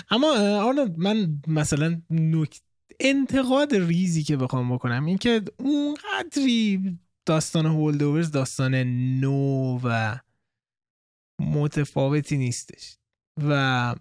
اما 0.09 0.27
آرنا 0.61 0.89
من 0.97 1.41
مثلا 1.47 2.01
نکت 2.09 2.61
انتقاد 2.99 3.75
ریزی 3.75 4.23
که 4.23 4.37
بخوام 4.37 4.75
بکنم 4.75 5.05
این 5.05 5.17
که 5.17 5.41
اونقدری 5.57 6.97
داستان 7.25 7.65
هولدوورز 7.65 8.31
داستان 8.31 8.75
نو 9.19 9.79
و 9.83 10.19
متفاوتی 11.39 12.37
نیستش. 12.37 12.97
و 13.47 13.95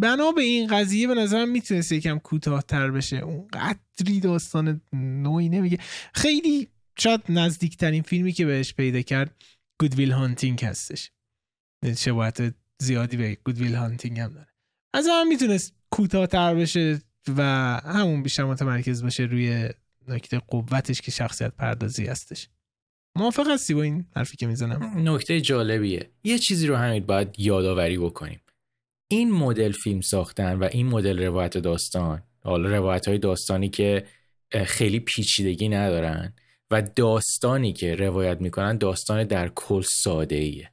بنا 0.00 0.32
به 0.32 0.42
این 0.42 0.66
قضیه 0.66 1.06
به 1.06 1.14
نظرم 1.14 1.48
می‌تونست 1.48 1.92
یکم 1.92 2.18
کوتاهتر 2.18 2.90
بشه. 2.90 3.16
اون 3.16 3.48
قدری 3.48 4.20
داستان 4.20 4.80
نوعی 4.92 5.48
نمیگه. 5.48 5.78
خیلی 6.14 6.68
شاید 6.98 7.20
نزدیکترین 7.28 8.02
فیلمی 8.02 8.32
که 8.32 8.46
بهش 8.46 8.74
پیدا 8.74 9.02
کرد 9.02 9.34
گودویل 9.80 10.12
هانتینگ 10.12 10.64
هستش. 10.64 11.10
شباهت 11.96 12.54
زیادی 12.82 13.16
به 13.16 13.38
گودویل 13.44 13.74
هانتینگ 13.74 14.20
هم 14.20 14.32
داره. 14.32 14.48
از 14.94 15.06
هم 15.10 15.28
می‌تونست 15.28 15.74
کوتاهتر 15.90 16.54
بشه 16.54 17.00
و 17.36 17.42
همون 17.84 18.22
بیشتر 18.22 18.44
متمرکز 18.44 19.02
باشه 19.02 19.22
روی 19.22 19.68
نکته 20.08 20.38
قوتش 20.38 21.00
که 21.00 21.10
شخصیت 21.10 21.52
پردازی 21.56 22.06
هستش. 22.06 22.48
موافق 23.16 23.50
هستی 23.50 23.74
با 23.74 23.82
این 23.82 24.06
حرفی 24.16 24.36
که 24.36 24.46
می‌زنم؟ 24.46 25.08
نکته 25.08 25.40
جالبیه. 25.40 26.10
یه 26.24 26.38
چیزی 26.38 26.66
رو 26.66 26.76
همین 26.76 27.06
باید 27.06 27.28
یادآوری 27.38 27.98
بکنیم. 27.98 28.40
این 29.12 29.32
مدل 29.32 29.72
فیلم 29.72 30.00
ساختن 30.00 30.58
و 30.58 30.68
این 30.72 30.86
مدل 30.86 31.22
روایت 31.22 31.58
داستان 31.58 32.22
حالا 32.44 32.68
روایت 32.70 33.08
های 33.08 33.18
داستانی 33.18 33.68
که 33.68 34.06
خیلی 34.66 35.00
پیچیدگی 35.00 35.68
ندارن 35.68 36.32
و 36.70 36.82
داستانی 36.82 37.72
که 37.72 37.94
روایت 37.94 38.40
می‌کنن 38.40 38.78
داستان 38.78 39.24
در 39.24 39.48
کل 39.48 39.82
ساده 40.02 40.36
ایه 40.36 40.70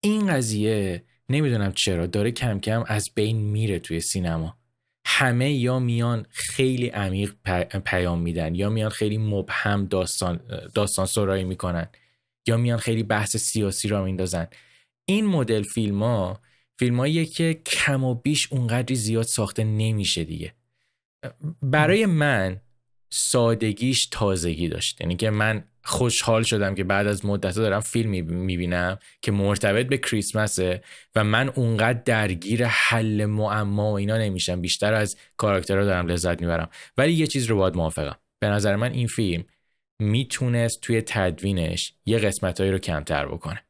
این 0.00 0.26
قضیه 0.26 1.04
نمی‌دونم 1.28 1.72
چرا 1.72 2.06
داره 2.06 2.30
کم 2.30 2.60
کم 2.60 2.84
از 2.86 3.10
بین 3.14 3.36
میره 3.36 3.78
توی 3.78 4.00
سینما. 4.00 4.56
همه 5.06 5.52
یا 5.52 5.78
میان 5.78 6.26
خیلی 6.30 6.88
عمیق 6.88 7.34
پیام 7.84 8.20
میدن 8.20 8.54
یا 8.54 8.68
میان 8.68 8.90
خیلی 8.90 9.18
مبهم 9.18 9.86
داستان 9.86 10.40
داستان 10.74 11.06
سرایی 11.06 11.44
می‌کنن 11.44 11.86
یا 12.46 12.56
میان 12.56 12.78
خیلی 12.78 13.02
بحث 13.02 13.36
سیاسی 13.36 13.88
را 13.88 14.04
میندازن. 14.04 14.46
این 15.04 15.26
مدل 15.26 15.62
فیلم 15.62 16.02
ها 16.02 16.40
فیلم 16.78 17.24
که 17.24 17.60
کم 17.66 18.04
و 18.04 18.14
بیش 18.14 18.52
اونقدری 18.52 18.94
زیاد 18.94 19.24
ساخته 19.24 19.64
نمیشه 19.64 20.24
دیگه. 20.24 20.54
برای 21.62 22.06
من 22.06 22.60
سادگیش 23.10 24.06
تازگی 24.06 24.68
داشت. 24.68 25.00
یعنی 25.00 25.16
که 25.16 25.30
من 25.30 25.64
خوشحال 25.84 26.42
شدم 26.42 26.74
که 26.74 26.84
بعد 26.84 27.06
از 27.06 27.26
مدت 27.26 27.54
دارم 27.54 27.80
فیلم 27.80 28.10
می‌بینم 28.34 28.98
که 29.22 29.32
مرتبط 29.32 29.86
به 29.86 29.98
کریسمسه 29.98 30.82
و 31.14 31.24
من 31.24 31.48
اونقدر 31.48 32.02
درگیر 32.04 32.66
حل 32.66 33.24
معما 33.24 33.90
و 33.90 33.94
اینا 33.94 34.18
نمیشم. 34.18 34.60
بیشتر 34.60 34.94
از 34.94 35.16
کاراکترها 35.36 35.84
دارم 35.84 36.06
لذت 36.06 36.40
می‌برم. 36.40 36.70
ولی 36.96 37.12
یه 37.12 37.26
چیز 37.26 37.46
رو 37.46 37.56
باید 37.56 37.76
موافقم. 37.76 38.16
به 38.40 38.48
نظر 38.48 38.76
من 38.76 38.92
این 38.92 39.06
فیلم 39.06 39.44
می‌تونست 39.98 40.80
توی 40.80 41.02
تدوینش 41.06 41.94
یه 42.06 42.18
قسمتهایی 42.18 42.72
رو 42.72 42.78
کمتر 42.78 43.26
بکنه. 43.26 43.64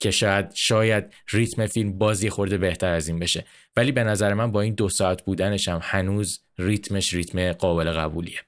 که 0.00 0.10
شاید 0.10 0.52
شاید 0.54 1.14
ریتم 1.28 1.66
فیلم 1.66 1.98
بازی 1.98 2.30
خورده 2.30 2.58
بهتر 2.58 2.92
از 2.92 3.08
این 3.08 3.18
بشه. 3.18 3.44
ولی 3.76 3.92
به 3.92 4.04
نظر 4.04 4.34
من 4.34 4.52
با 4.52 4.60
این 4.60 4.74
دو 4.74 4.88
ساعت 4.88 5.24
بودنش 5.24 5.68
هم 5.68 5.80
هنوز 5.82 6.40
ریتمش 6.58 7.14
ریتم 7.14 7.52
قابل 7.52 7.92
قبولیه. 7.92 8.40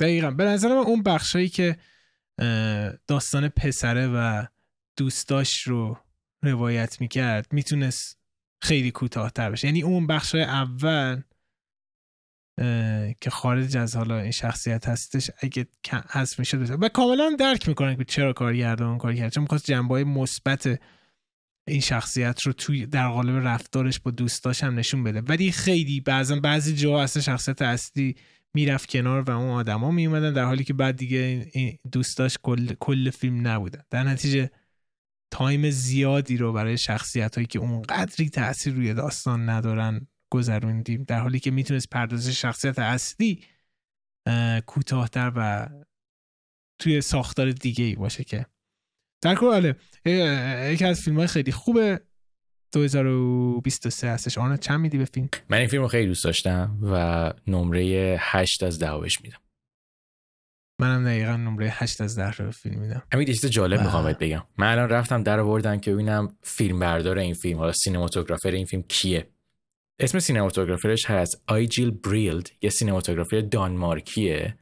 دقیقا. 0.00 0.30
به 0.30 0.44
نظر 0.44 0.68
من 0.68 0.76
اون 0.76 1.02
بخشایی 1.02 1.48
که 1.48 1.76
داستان 3.06 3.48
پسره 3.48 4.06
و 4.06 4.46
دوستاش 4.96 5.62
رو 5.62 5.98
روایت 6.42 7.00
می‌کرد 7.00 7.52
می‌تونست 7.52 8.18
خیلی 8.62 8.90
کوتاهتر 8.90 9.50
بشه. 9.50 9.66
یعنی 9.66 9.82
اون 9.82 10.06
بخش 10.06 10.34
اول 10.34 11.22
که 13.20 13.30
خارج 13.30 13.76
از 13.76 13.96
حالا 13.96 14.18
این 14.18 14.30
شخصیت 14.30 14.88
هستش 14.88 15.30
اگه 15.40 15.66
حذف 16.10 16.38
می‌شد 16.38 16.82
و 16.82 16.88
کاملا 16.88 17.36
درک 17.38 17.68
می‌کنن 17.68 17.96
که 17.96 18.04
چرا 18.04 18.32
کارگردان 18.32 18.88
اون 18.88 18.98
کار 18.98 19.14
کرد 19.14 19.32
چون 19.32 19.42
می‌خواست 19.42 19.66
جنبه 19.66 20.04
مثبت 20.04 20.80
این 21.68 21.80
شخصیت 21.80 22.42
رو 22.42 22.52
توی 22.52 22.86
در 22.86 23.08
قالب 23.08 23.46
رفتارش 23.46 24.00
با 24.00 24.10
دوستاش 24.10 24.64
هم 24.64 24.78
نشون 24.78 25.04
بده. 25.04 25.20
ولی 25.20 25.52
خیلی 25.52 26.00
بعضا 26.00 26.36
بعضی 26.40 26.74
جاها 26.74 27.02
اصلا 27.02 27.22
شخصیت 27.22 27.62
اصلی 27.62 28.16
می‌رفت 28.54 28.90
کنار 28.90 29.22
و 29.22 29.30
اون 29.30 29.50
آدما 29.50 29.90
میومدن 29.90 30.32
در 30.32 30.44
حالی 30.44 30.64
که 30.64 30.74
بعد 30.74 30.96
دیگه 30.96 31.46
این 31.52 31.78
دوستاش 31.92 32.38
کل, 32.42 32.72
کل 32.80 33.10
فیلم 33.10 33.46
نبودن. 33.48 33.82
در 33.90 34.02
نتیجه 34.02 34.50
تایم 35.30 35.70
زیادی 35.70 36.36
رو 36.36 36.52
برای 36.52 36.78
شخصیت 36.78 37.34
هایی 37.34 37.46
که 37.46 37.58
اونقدری 37.58 38.30
تاثیر 38.30 38.74
روی 38.74 38.94
داستان 38.94 39.48
ندارن 39.48 40.06
گذروندیم 40.30 41.04
در 41.04 41.20
حالی 41.20 41.40
که 41.40 41.50
می‌تونست 41.50 41.90
پردازش 41.90 42.42
شخصیت 42.42 42.78
اصلی 42.78 43.44
کوتاهتر 44.66 45.32
و 45.36 45.68
توی 46.78 47.00
ساختار 47.00 47.52
دیگه 47.52 47.84
ای 47.84 47.94
باشه 47.94 48.24
که. 48.24 48.46
در 49.22 49.34
کل 49.34 49.72
یکی 50.72 50.84
از 50.84 51.00
فیلم 51.00 51.16
های 51.16 51.26
خیلی 51.26 51.52
خوبه. 51.52 52.00
2023 52.72 54.10
هستش. 54.10 54.38
آن 54.38 54.56
چند 54.56 54.80
میدی 54.80 54.98
به 54.98 55.04
فیلم؟ 55.04 55.28
من 55.48 55.58
این 55.58 55.68
فیلم 55.68 55.82
رو 55.82 55.88
خیلی 55.88 56.06
دوست 56.06 56.24
داشتم 56.24 56.78
و 56.82 57.32
نمره 57.46 58.16
8 58.20 58.62
از 58.62 58.78
10 58.78 58.98
بهش 58.98 59.20
میدم. 59.20 59.38
منم 60.80 61.04
دقیقا 61.04 61.36
نمره 61.36 61.68
8 61.70 62.00
از 62.00 62.18
10 62.18 62.30
رو 62.30 62.50
فیلم 62.50 62.80
میدم. 62.80 63.02
همین 63.12 63.26
چیز 63.26 63.46
جالب 63.46 63.80
می‌خوام 63.80 64.12
بگم. 64.12 64.44
من 64.58 64.72
الان 64.72 64.88
رفتم 64.88 65.22
در 65.22 65.40
آوردن 65.40 65.80
که 65.80 65.92
ببینم 65.92 66.36
فیلم 66.42 66.78
بردار 66.78 67.18
این 67.18 67.34
فیلم 67.34 67.58
حالا 67.58 67.72
سینماتوگرافر 67.72 68.50
این 68.50 68.66
فیلم 68.66 68.82
کیه. 68.82 69.30
اسم 70.00 70.18
سینماتوگرافرش 70.18 71.06
هست 71.06 71.42
آیجیل 71.46 71.90
بریلد 71.90 72.50
یه 72.62 72.70
سینماتوگرافر 72.70 73.40
دانمارکیه. 73.40 74.58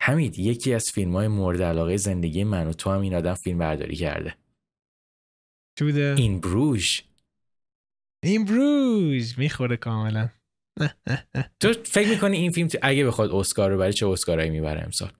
همین 0.00 0.34
یکی 0.36 0.74
از 0.74 0.90
فیلم 0.90 1.16
های 1.16 1.28
مورد 1.28 1.62
علاقه 1.62 1.96
زندگی 1.96 2.44
من 2.44 2.66
و 2.66 2.72
تو 2.72 2.90
هم 2.90 3.00
این 3.00 3.14
آدم 3.14 3.34
فیلم 3.34 3.58
برداری 3.58 3.96
کرده. 3.96 4.34
این 6.14 6.40
بروژ 6.40 7.00
این 8.24 8.44
بروژ 8.44 9.38
می‌خوره 9.38 9.76
کاملا. 9.76 10.28
تو 11.60 11.72
فکر 11.84 12.08
می‌کنی 12.08 12.36
این 12.36 12.52
فیلم 12.52 12.68
اگه 12.82 13.06
بخواد 13.06 13.30
اسکار 13.30 13.70
رو 13.70 13.78
بره 13.78 13.92
چه 13.92 14.06
اسکارایی 14.06 14.50
می‌بره 14.50 14.82
امسال؟ 14.82 15.12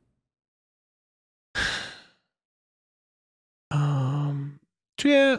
توی 4.99 5.39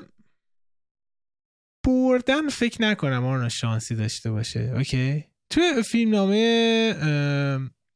بردن 1.87 2.49
فکر 2.49 2.81
نکنم 2.81 3.25
آن 3.25 3.49
شانسی 3.49 3.95
داشته 3.95 4.31
باشه 4.31 4.73
اوکی؟ 4.75 5.25
توی 5.49 5.83
فیلم 5.83 6.11
نامه 6.11 6.95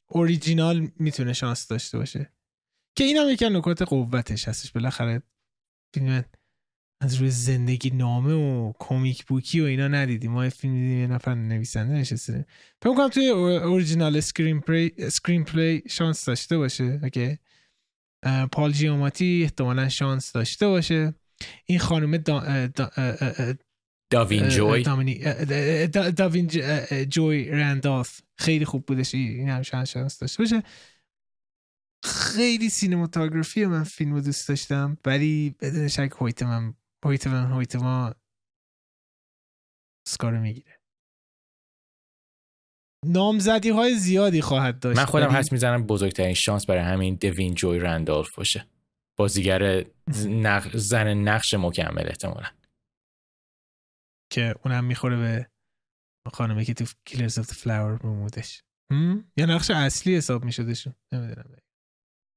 اوریجینال 0.08 0.92
می‌تونه 1.00 1.34
شانس 1.34 1.68
داشته 1.68 1.98
باشه. 1.98 2.34
که 2.96 3.04
این 3.04 3.18
هم 3.18 3.30
یکی 3.30 3.50
نکات 3.50 3.82
قوتش 3.82 4.48
هستش. 4.48 4.72
بالاخره 4.72 5.22
فیلم 5.94 6.26
از 7.02 7.16
روی 7.16 7.30
زندگی 7.30 7.90
نامه 7.90 8.34
و 8.34 8.74
comic 8.80 9.26
book 9.26 9.55
ی 9.55 9.62
و 9.62 9.64
اینا 9.64 9.88
ندیدیم. 9.88 10.32
ما 10.32 10.50
فیلم 10.50 10.74
دیدیم 10.74 11.00
یه 11.00 11.08
نفر 11.08 11.36
نویسنده 11.36 11.94
نشسته. 11.94 12.46
فکر 12.82 12.96
کنم 12.96 13.10
توی 13.10 13.28
original 13.28 14.18
screenplay 14.18 14.92
screenplay 14.98 15.84
شانس 15.90 16.26
داشته 16.26 16.58
باشه 16.58 17.00
okay؟ 17.04 17.38
پال 18.52 18.72
جیوماتی 18.72 19.42
احتمالا 19.44 19.90
شانس 19.90 20.32
داشته 20.32 20.68
باشه. 20.68 21.14
این 21.66 21.80
خانم 21.80 22.24
داوین 24.12 24.50
جوی. 24.50 24.84
داوین 26.12 26.48
جوی 27.10 27.50
رندالف 27.50 28.22
خیلی 28.38 28.66
خوب 28.66 28.86
بودش 28.86 29.16
این 29.16 29.50
هم 29.50 29.62
شانس 29.62 30.20
داشته 30.20 30.44
باشه 30.44 30.64
خیلی 32.06 32.70
سینماتوگرافی 32.70 33.66
من 33.66 33.84
فیلم 33.84 34.14
رو 34.14 34.22
دوست 34.22 34.48
داشتم 34.50 34.98
ولی 35.06 35.56
بدون 35.62 35.88
شک 35.88 36.12
هویت 36.20 36.44
من 36.44 36.74
هویت 37.06 37.28
من 37.28 37.52
هویت 37.52 37.76
ما 37.76 38.16
اسکار 40.08 40.40
می‌گیره. 40.40 40.80
نامزدی 43.06 43.70
های 43.70 43.96
زیادی 43.96 44.42
خواهد 44.42 44.80
داشت 44.80 45.00
من 45.00 45.06
خودم 45.06 45.30
حس 45.30 45.52
می‌زنم 45.52 45.84
بزرگترین 45.88 46.34
شانس 46.34 46.66
برای 46.66 46.84
همین 46.84 47.16
دوین 47.16 47.54
جوی 47.54 47.80
رندالف 47.80 48.36
باشه. 48.36 48.68
بازیگر 49.18 49.86
زن 50.74 51.08
نقش 51.08 51.54
مکمل 51.54 52.08
احتمالا. 52.08 52.48
که 54.32 54.56
اونم 54.66 54.86
می‌خوره 54.86 55.18
به 55.18 55.50
خانمه 56.34 56.66
که 56.66 56.74
تو 56.74 56.86
Killers 57.06 57.40
of 57.40 57.52
Flower 57.52 57.98
بمودش 57.98 58.64
یا 59.38 59.46
نقش 59.46 59.72
اصلی 59.72 60.18
حساب 60.18 60.46
میشدشون. 60.46 60.96
نمی‌دونم. 61.12 61.56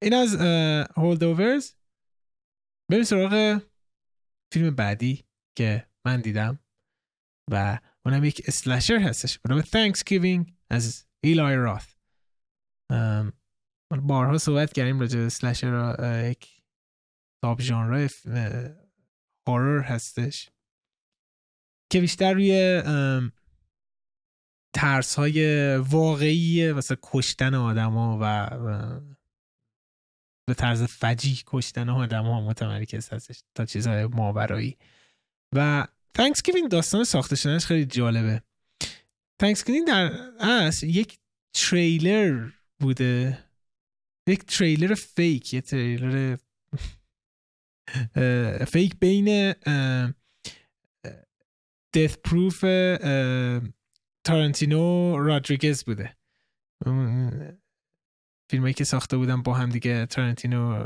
این 0.03 0.13
از 0.13 0.35
Holdovers 0.97 1.73
بریم 2.91 3.03
سراغ 3.03 3.61
فیلم 4.53 4.75
بعدی 4.75 5.25
که 5.57 5.89
من 6.05 6.21
دیدم 6.21 6.59
و 7.51 7.79
اونم 8.05 8.23
یک 8.23 8.41
slasher 8.47 8.99
هستش. 8.99 9.39
به 9.39 9.49
نام 9.49 9.61
Thanksgiving 9.61 10.53
از 10.69 11.07
ایلای 11.23 11.55
راث 11.55 11.95
بارها 14.01 14.37
صحبت 14.37 14.73
کردیم 14.73 14.99
راجع 14.99 15.19
به 15.19 15.25
slasher 15.25 16.25
یک 16.31 16.61
ساب 17.43 17.61
ژانر 17.61 18.09
horror 19.47 19.81
هستش. 19.81 20.49
که 21.89 22.01
بیشتر 22.01 22.33
روی 22.33 22.81
ترس 24.75 25.15
های 25.15 25.77
واقعی 25.77 26.73
مثل 26.73 26.95
کشتن 27.03 27.53
آدما 27.53 28.17
و 28.21 28.49
به 30.47 30.53
طرز 30.53 30.83
فجیع 30.83 31.43
کشتن 31.47 31.89
آدم 31.89 32.23
ها 32.23 32.41
متمرکز 32.41 33.09
هستش 33.09 33.43
تا 33.55 33.65
چیزهای 33.65 34.05
ماورایی. 34.05 34.77
و 35.55 35.87
Thanksgiving 36.13 36.69
داستان 36.69 37.03
ساخته 37.03 37.35
شدنش 37.35 37.65
خیلی 37.65 37.85
جالبه. 37.85 38.41
Thanksgiving 39.39 39.87
در 39.87 40.11
اصل 40.39 40.87
یک 40.87 41.19
تریلر 41.53 42.49
بوده. 42.79 43.43
یک 44.27 44.45
trailer 44.45 44.93
fake 44.93 45.53
یه 45.53 45.61
trailer 45.61 46.37
fake 48.67 48.95
بین 48.99 49.53
Death 51.95 52.17
Proof 52.17 52.61
تارانتینو 54.23 55.17
رادریگز 55.17 55.83
بوده. 55.83 56.15
فیلمایی 58.49 58.73
که 58.73 58.83
ساخته 58.83 59.17
بودن 59.17 59.41
با 59.41 59.53
هم 59.53 59.69
دیگه 59.69 60.05
تارنتینو 60.05 60.85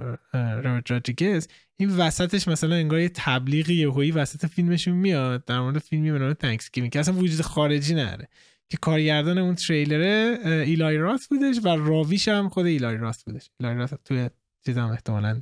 رادریگز 0.90 1.48
این 1.78 1.90
وسطش 1.98 2.48
مثلا 2.48 2.76
انگار 2.76 3.00
یه 3.00 3.10
تبلیغی 3.10 3.74
یهویی 3.74 4.12
وسط 4.12 4.46
فیلمشون 4.46 4.94
میاد. 4.94 5.46
در 5.46 5.60
مورد 5.60 5.78
فیلمی 5.78 6.12
به 6.12 6.20
نام 6.20 6.34
Thanks 6.34 6.70
که 6.72 7.00
اصلا 7.00 7.14
وجود 7.14 7.42
خارجی 7.42 7.96
نداره. 7.96 8.28
که 8.72 8.78
کارگردان 8.78 9.38
اون 9.38 9.56
تریلره 9.56 10.40
ایلای 10.46 10.98
راث 10.98 11.30
بودش 11.30 11.60
و 11.64 11.68
راویش 11.68 12.28
هم 12.28 12.50
خود 12.50 12.66
ایلای 12.66 12.98
راث 12.98 13.26
بودش. 13.26 13.50
ایلای 13.60 13.76
راث 13.76 14.04
توی 14.04 14.30
چیزام 14.66 14.92
احتمالا 14.92 15.42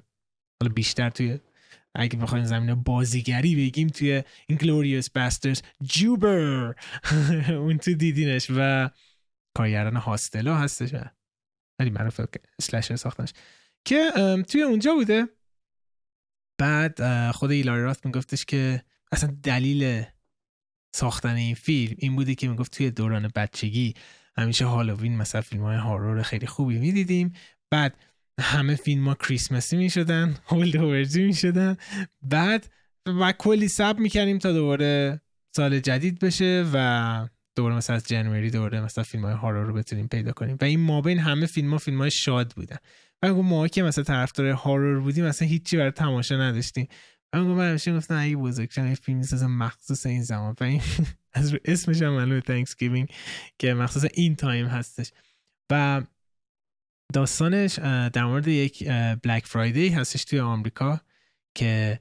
حالا 0.61 0.73
بیشتر 0.73 1.09
توی 1.09 1.39
اگه 1.97 2.19
بخوایم 2.19 2.45
زمینه 2.45 2.75
بازیگری 2.75 3.55
بگیم 3.55 3.87
توی 3.87 4.23
Inglourious 4.47 5.09
Basterds 5.09 5.61
جوبر 5.83 6.75
اون 7.49 7.77
تو 7.77 7.93
دیدینش 7.93 8.47
و 8.55 8.89
کارگردان 9.57 9.95
Hostel 9.95 10.47
ا 10.47 10.55
هستش 10.55 10.93
ولی 11.79 11.89
معروف 11.89 12.21
slasher 12.61 12.95
ساختنش. 12.95 13.33
که 13.85 14.11
توی 14.47 14.61
اونجا 14.61 14.93
بوده. 14.93 15.27
بعد 16.57 17.31
خود 17.31 17.51
ایلای 17.51 17.83
راث 17.83 18.05
میگفتش 18.05 18.45
که 18.45 18.83
اصلا 19.11 19.37
دلیل 19.43 20.03
ساختن 20.95 21.35
این 21.35 21.55
فیلم 21.55 21.95
این 21.97 22.15
بوده 22.15 22.35
که 22.35 22.47
می‌گفت 22.47 22.77
توی 22.77 22.91
دوران 22.91 23.31
بچگی 23.35 23.93
همیشه 24.37 24.65
هالووین 24.65 25.17
مثلا 25.17 25.41
فیلم 25.41 25.63
های 25.63 25.77
هارور 25.77 26.21
خیلی 26.21 26.47
خوبی 26.47 26.79
می‌دیدیم. 26.79 27.33
بعد 27.71 27.97
همه 28.39 28.75
فیلم 28.75 29.07
ها 29.07 29.15
کریسمسی 29.15 29.77
می‌شدن 29.77 30.35
هولد 30.45 30.77
می 31.15 31.25
می‌شدن. 31.25 31.77
بعد 32.21 32.69
و 33.05 33.31
کلی 33.31 33.67
سب 33.67 33.95
می‌کردیم 33.99 34.37
تا 34.37 34.53
دوباره 34.53 35.21
سال 35.55 35.79
جدید 35.79 36.19
بشه 36.19 36.65
و 36.73 37.27
دوباره 37.55 37.75
مثلا 37.75 37.95
از 37.95 38.07
جنوری 38.07 38.49
دوباره 38.49 38.81
مثلا 38.81 39.03
فیلم 39.03 39.25
های 39.25 39.33
هارور 39.33 39.65
رو 39.65 39.73
بتونیم 39.73 40.07
پیدا 40.07 40.31
کنیم. 40.31 40.57
و 40.61 40.65
این 40.65 40.79
مابین 40.79 41.19
همه 41.19 41.45
فیلم 41.45 41.71
ها 41.71 41.77
فیلم 41.77 41.97
های 41.97 42.11
شاد 42.11 42.53
بودن. 42.53 42.77
و 43.23 43.33
ما 43.33 43.67
که 43.67 43.83
مثلا 43.83 44.03
طرفدار 44.03 44.47
هارور 44.47 44.99
بودیم 44.99 45.25
مثلا 45.25 45.47
هیچی 45.47 45.77
برای 45.77 45.91
تماشا 45.91 46.37
نداشتیم. 46.37 46.87
من 47.33 47.41
من 47.41 47.69
همیشه 47.69 47.97
گفتم 47.97 48.17
اگه 48.17 48.35
بزرگترین 48.35 48.95
فیلم 48.95 49.17
می‌سازم 49.17 49.51
مخصوص 49.51 50.05
این 50.05 50.23
زمان. 50.23 50.55
و 50.61 50.63
این 50.63 50.81
از 51.33 51.55
اسمش 51.65 52.01
هم 52.01 52.13
معلومه 52.13 52.41
Thanksgiving 52.41 53.09
که 53.59 53.73
مخصوص 53.73 54.05
این 54.13 54.35
time 54.35 54.65
هستش. 54.65 55.11
و 55.71 56.01
داستانش 57.13 57.79
در 58.13 58.25
مورد 58.25 58.47
یک 58.47 58.87
Black 59.23 59.45
Friday 59.45 59.89
هستش 59.89 60.25
توی 60.25 60.39
آمریکا 60.39 61.01
که 61.55 61.99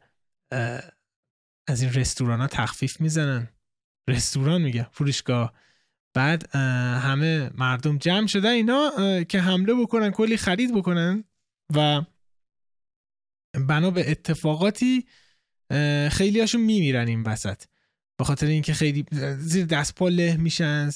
از 1.69 1.83
این 1.83 1.93
رستوران 1.93 2.41
ها 2.41 2.47
تخفیف 2.47 3.01
می‌زنن. 3.01 3.49
رستوران 4.09 4.63
میگه 4.63 4.87
فروشگاه. 4.93 5.53
بعد 6.15 6.57
همه 6.97 7.51
مردم 7.55 7.99
جمع 7.99 8.27
شدن 8.27 8.51
اینا 8.51 8.91
که 9.25 9.41
حمله 9.41 9.75
بکنن 9.75 10.11
کلی 10.11 10.37
خرید 10.37 10.75
بکنن 10.75 11.25
و 11.75 12.03
بنا 13.69 13.91
به 13.91 14.11
اتفاقاتی 14.11 15.07
خیلی 16.11 16.41
هاشون 16.41 16.61
میمیرن 16.61 17.09
این 17.09 17.23
وسط. 17.23 17.63
به 18.19 18.25
خاطر 18.25 18.47
اینکه 18.47 18.75
خیلی 18.75 19.05
زیر 19.39 19.67
دست 19.67 19.95
پا 19.95 20.09
له 20.09 20.37
میشن 20.37 20.91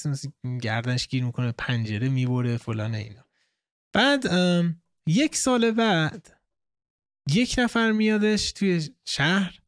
گردنش 0.61 1.07
گیر 1.07 1.23
می‌کنه 1.23 1.51
پنجره 1.51 2.09
می‌بره 2.09 2.57
فلان 2.57 2.95
اینا. 2.95 3.25
بعد 3.93 4.25
یک 5.07 5.35
سال 5.35 5.71
بعد 5.71 6.41
یک 7.29 7.55
نفر 7.57 7.91
میادش 7.91 8.51
توی 8.51 8.89
شهر. 9.05 9.59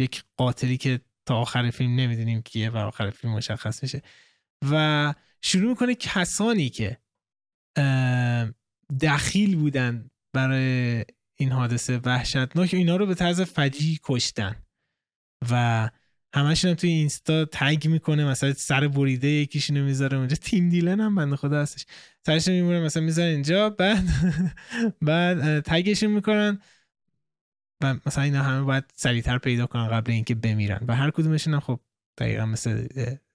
یک 0.00 0.24
قاتلی 0.36 0.76
که 0.76 1.00
تا 1.26 1.36
آخر 1.36 1.70
فیلم 1.70 2.00
نمی‌دونیم 2.00 2.42
کیه 2.42 2.70
و 2.70 2.76
آخر 2.76 3.10
فیلم 3.10 3.32
مشخص 3.32 3.82
میشه. 3.82 4.02
و 4.70 5.14
شروع 5.42 5.68
می‌کنه 5.68 5.94
کسانی 5.94 6.68
که 6.68 6.98
دخیل 9.00 9.56
بودن 9.56 10.10
برای 10.32 11.04
این 11.36 11.52
حادثه 11.52 11.98
وحشتناک 11.98 12.74
اینا 12.74 12.96
رو 12.96 13.06
به 13.06 13.14
طرز 13.14 13.40
فجی 13.40 14.00
کشتن. 14.02 14.62
و 15.50 15.90
همشون 16.34 16.68
هم 16.68 16.76
توی 16.76 16.90
اینستا 16.90 17.44
تگ 17.44 17.88
می‌کنه 17.88 18.24
مثلا 18.24 18.52
سر 18.52 18.88
بریده 18.88 19.28
یکیشونو 19.28 19.84
می‌ذاره 19.84 20.18
اونجا. 20.18 20.36
تیم 20.36 20.68
دیلن 20.68 21.00
هم 21.00 21.14
بنده 21.14 21.36
خدا 21.36 21.62
هستش. 21.62 21.86
سرش 22.26 22.48
میمونه 22.48 22.80
مثلا 22.80 23.02
می‌ذاره 23.02 23.28
اینجا 23.28 23.70
بعد 23.70 24.04
بعد 25.02 25.60
تگشون 25.60 26.10
می‌کنن. 26.10 26.58
و 27.82 27.94
مثلا 28.06 28.24
اینا 28.24 28.42
همه 28.42 28.62
باید 28.62 28.84
سریعتر 28.94 29.38
پیدا 29.38 29.66
کنن 29.66 29.88
قبل 29.88 30.12
اینکه 30.12 30.34
بمیرن. 30.34 30.84
و 30.88 30.96
هر 30.96 31.10
کدومشون 31.10 31.54
هم 31.54 31.60
خب 31.60 31.80
دقیقا 32.18 32.46
مثل 32.46 32.86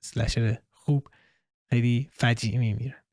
سلشر 0.01 0.57
خوب 0.71 1.07
خیلی 1.69 2.09
فجیع 2.11 2.57
میمیرن. 2.57 3.03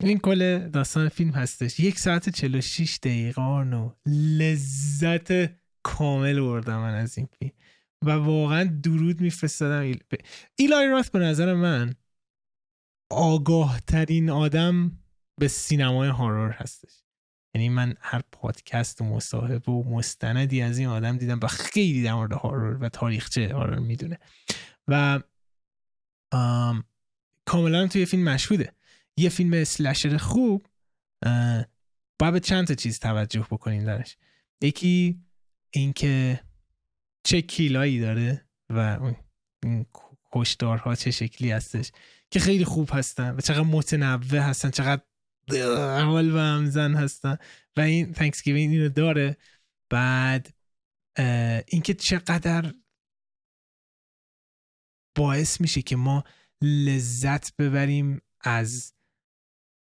این 0.00 0.18
کل 0.18 0.68
داستان 0.68 1.08
فیلم 1.08 1.30
هستش. 1.30 1.80
یک 1.80 1.98
ساعت 1.98 2.28
46 2.28 2.98
دقیقه 3.02 3.42
آنو 3.42 3.92
لذت 4.06 5.50
کامل 5.82 6.40
بردم 6.40 6.78
من 6.78 6.94
از 6.94 7.18
این 7.18 7.28
فیلم. 7.38 7.52
و 8.02 8.10
واقعا 8.10 8.64
درود 8.64 9.20
میفرستادم. 9.20 9.80
ایل... 9.80 10.02
ایلای 10.56 10.88
راست 10.88 11.12
به 11.12 11.18
نظر 11.18 11.54
من 11.54 11.94
آگاه 13.10 13.80
ترین 13.80 14.30
آدم 14.30 14.98
به 15.38 15.48
سینمای 15.48 16.08
هارور 16.08 16.50
هستش. 16.50 17.02
یعنی 17.54 17.68
من 17.68 17.94
هر 18.00 18.22
پادکست 18.32 19.00
و 19.00 19.04
مصاحبه 19.04 19.72
و 19.72 19.96
مستندی 19.96 20.62
از 20.62 20.78
این 20.78 20.88
آدم 20.88 21.16
دیدم 21.16 21.40
و 21.42 21.46
خیلی 21.46 22.02
در 22.02 22.14
مورد 22.14 22.32
هارور 22.32 22.78
و 22.80 22.88
تاریخچه 22.88 23.54
هارور 23.54 23.78
می‌دونه. 23.78 24.18
و 24.88 25.20
کاملا 27.44 27.88
توی 27.88 28.06
فیلم 28.06 28.24
مشهوده. 28.24 28.72
یه 29.16 29.28
فیلم 29.28 29.64
سلشر 29.64 30.16
خوب 30.16 30.66
باید 32.18 32.32
به 32.32 32.40
چند 32.40 32.66
تا 32.66 32.74
چیز 32.74 32.98
توجه 32.98 33.46
بکنین 33.50 33.84
درش. 33.84 34.16
یکی 34.60 35.20
اینکه 35.70 36.40
چه 37.24 37.42
کیلایی 37.42 38.00
داره 38.00 38.46
و 38.70 38.98
این 39.62 39.86
کشدارها 40.32 40.94
چه 40.94 41.10
شکلی 41.10 41.50
هستش 41.50 41.92
که 42.30 42.40
خیلی 42.40 42.64
خوب 42.64 42.90
هستن 42.92 43.36
و 43.36 43.40
چقدر 43.40 43.60
متنوع 43.60 44.38
هستن 44.38 44.70
چقدر 44.70 45.02
اول 45.50 46.34
و 46.34 46.38
همزن 46.38 46.94
هستن 46.94 47.36
و 47.76 47.80
این 47.80 48.12
تنکسگیوین 48.12 48.70
اینو 48.70 48.88
داره. 48.88 49.36
بعد 49.90 50.54
اینکه 51.68 51.94
چقدر 51.94 52.74
باعث 55.16 55.60
میشه 55.60 55.82
که 55.82 55.96
ما 55.96 56.24
لذت 56.62 57.56
ببریم 57.56 58.20
از 58.40 58.94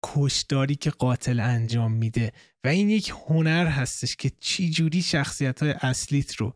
کشداری 0.05 0.75
که 0.75 0.91
قاتل 0.91 1.41
انجام 1.41 1.93
میده. 1.93 2.33
و 2.65 2.69
این 2.69 2.91
یک 2.91 3.13
هنر 3.29 3.67
هستش 3.67 4.17
که 4.17 4.31
چی 4.31 4.71
جوری 4.71 5.03
شخصیت 5.03 5.63
های 5.63 5.71
اصلیت 5.71 6.37
رو 6.37 6.55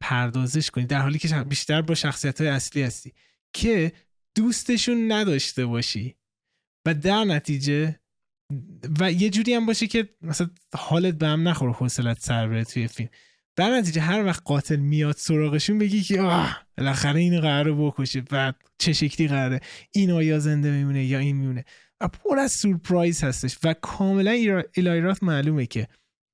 پردازش 0.00 0.70
کنی 0.70 0.86
در 0.86 1.00
حالی 1.00 1.18
که 1.18 1.28
بیشتر 1.28 1.82
با 1.82 1.94
شخصیت 1.94 2.40
های 2.40 2.50
اصلی 2.50 2.82
هستی 2.82 3.12
که 3.52 3.92
دوستشون 4.34 5.12
نداشته 5.12 5.66
باشی. 5.66 6.16
و 6.86 6.94
در 6.94 7.24
نتیجه 7.24 8.00
و 9.00 9.12
یه 9.12 9.30
جوری 9.30 9.54
هم 9.54 9.66
باشه 9.66 9.86
که 9.86 10.08
مثلا 10.22 10.50
حالت 10.74 11.14
به 11.14 11.26
هم 11.26 11.48
نخوره 11.48 11.72
حوصلت 11.72 12.20
سر 12.20 12.48
بره 12.48 12.64
توی 12.64 12.88
فیلم. 12.88 13.08
در 13.56 13.70
نتیجه 13.70 14.00
هر 14.00 14.24
وقت 14.24 14.42
قاتل 14.44 14.76
میاد 14.76 15.16
سراغشون 15.16 15.78
بگی 15.78 16.02
که 16.02 16.20
آه 16.20 16.66
بالاخره 16.78 17.20
اینو 17.20 17.40
قراره 17.40 17.72
بکشه 17.72 18.20
بعد 18.20 18.56
چه 18.78 18.92
شکلی 18.92 19.28
قراره 19.28 19.60
این 19.92 20.10
آیا 20.10 20.38
زنده 20.38 20.70
میمونه 20.70 21.04
یا 21.04 21.18
این 21.18 21.36
میمونه. 21.36 21.64
و 22.00 22.08
پر 22.08 22.38
از 22.38 22.52
سورپرایز 22.52 23.24
هستش. 23.24 23.58
و 23.64 23.74
کاملا 23.74 24.30
ایلایرات 24.74 25.22
معلومه 25.22 25.66
که 25.66 25.88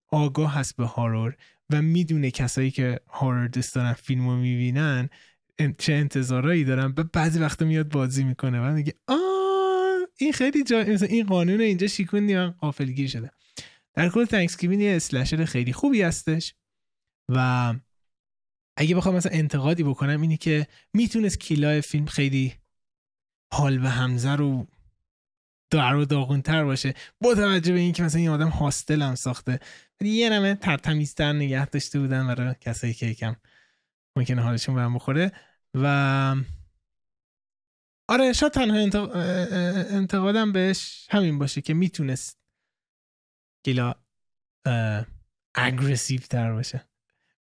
آگاه 0.09 0.55
هست 0.55 0.77
به 0.77 0.85
هارور. 0.85 1.37
و 1.71 1.83
می‌دونه 1.83 2.31
کسایی 2.31 2.71
که 2.71 3.01
هارر 3.09 3.47
دوست 3.47 3.75
دارن 3.75 3.93
فیلم 3.93 4.29
رو 4.29 4.37
می‌بینن 4.37 5.09
چه 5.79 5.93
انتظارایی 5.93 6.65
دارن. 6.65 6.93
به 6.93 7.03
بعضی 7.03 7.39
وقتا 7.39 7.65
میاد 7.65 7.89
بازی 7.89 8.25
می‌کنه 8.25 8.61
و 8.61 8.73
میگه 8.73 8.95
آه 9.07 9.19
این 10.19 10.33
خیلی 10.33 10.65
جا 10.65 10.85
مثلا 10.85 11.09
این 11.09 11.27
قانون 11.27 11.61
اینجا 11.61 11.87
شیکوندی 11.87 12.35
من 12.35 12.51
قافلگیر 12.51 13.09
شده. 13.09 13.31
در 13.95 14.09
کل 14.09 14.25
تنکسگیوین 14.25 14.81
یه 14.81 14.97
اسلشر 14.97 15.45
خیلی 15.45 15.73
خوبی 15.73 16.03
هستش 16.03 16.55
و 17.29 17.75
اگه 18.77 18.95
بخوام 18.95 19.15
مثلا 19.15 19.33
انتقادی 19.33 19.83
بکنم 19.83 20.21
اینی 20.21 20.37
که 20.37 20.67
می‌تونست 20.95 21.41
کیلای 21.41 21.81
فیلم 21.81 22.07
خیلی 22.07 22.55
حال 23.53 23.79
به 23.79 23.89
همزه 23.89 24.31
رو 24.31 24.67
در 25.71 25.95
و 25.95 26.05
داغونتر 26.05 26.65
باشه. 26.65 26.95
با 27.21 27.35
توجه 27.35 27.73
به 27.73 27.79
اینکه 27.79 28.03
مثلا 28.03 28.21
این 28.21 28.31
آدم 28.31 28.49
هاستل 28.49 29.03
هم 29.03 29.15
ساخته. 29.15 29.61
یه 30.11 30.31
نمه 30.31 30.55
ترتمیزتر 30.55 31.33
نگه 31.33 31.67
داشته 31.67 32.01
بودن 32.01 32.27
برای 32.27 32.55
کسایی 32.61 32.95
که 32.95 33.07
یکم 33.07 33.37
ممکنه 34.17 34.43
حالشون 34.43 34.75
برم 34.75 34.95
بخوره. 34.95 35.33
و 35.75 36.37
آره 38.09 38.33
شاید 38.33 38.53
تنها 38.53 38.79
انتقادم 39.91 40.53
بهش 40.53 41.07
همین 41.11 41.39
باشه 41.39 41.61
که 41.61 41.75
می‌تونست 41.75 42.39
گیلا 43.65 43.95
اگریسیو 45.55 46.21
تر 46.21 46.53
باشه. 46.53 46.85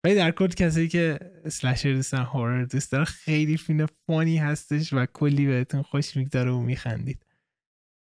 ولی 0.04 0.14
در 0.14 0.30
کل 0.30 0.48
کسایی 0.48 0.88
که 0.88 1.18
سلشر 1.50 1.92
دوستن 1.92 2.22
هورر 2.22 2.64
دوست 2.64 2.92
داره 2.92 3.04
خیلی 3.04 3.56
فیلم 3.56 3.86
فانی 4.06 4.38
هستش 4.38 4.92
و 4.92 5.06
کلی 5.06 5.46
بهتون 5.46 5.82
خوش 5.82 6.16
می‌گذاره 6.16 6.50
و 6.50 6.60
میخندید. 6.60 7.26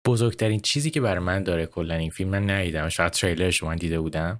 بزرگترین 0.09 0.59
چیزی 0.59 0.91
که 0.91 1.01
برای 1.01 1.23
من 1.23 1.43
داره 1.43 1.65
کلا 1.65 1.95
این 1.95 2.09
فیلم 2.09 2.29
من 2.29 2.49
ندیدم. 2.49 2.89
شاید 2.89 3.11
تریلرش 3.11 3.63
من 3.63 3.75
دیده 3.75 3.99
بودم. 3.99 4.39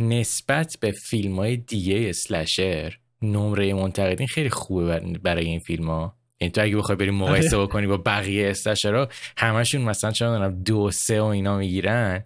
نسبت 0.00 0.76
به 0.80 0.90
فیلم 0.90 1.36
های 1.36 1.56
دیگه 1.56 2.06
اسلشر 2.08 2.98
نمره 3.22 3.74
منتقدین 3.74 4.26
خیلی 4.26 4.50
خوبه 4.50 5.00
برای 5.22 5.44
این 5.44 5.58
فیلم 5.58 5.90
ها 5.90 6.16
یعنی 6.40 6.52
تو 6.52 6.62
اگه 6.62 6.76
بخوای 6.76 6.96
بریم 6.96 7.14
مقایسه 7.14 7.56
آره. 7.56 7.66
بکنی 7.66 7.86
با 7.86 7.96
بقیه 7.96 8.54
ها 8.84 9.08
همشون 9.36 9.82
مثلا 9.82 10.10
چرا 10.10 10.48
دو 10.48 10.90
سه 10.90 11.20
و 11.20 11.24
اینا 11.24 11.58
می‌گیرن. 11.58 12.24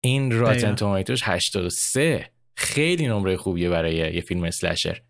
این 0.00 0.32
راتن 0.32 0.74
تومایتوش 0.74 1.20
83 1.24 2.30
خیلی 2.56 3.06
نمره 3.06 3.36
خوبیه 3.36 3.70
برای 3.70 3.96
یه 4.14 4.20
فیلم 4.20 4.44
اسلشر 4.44 5.02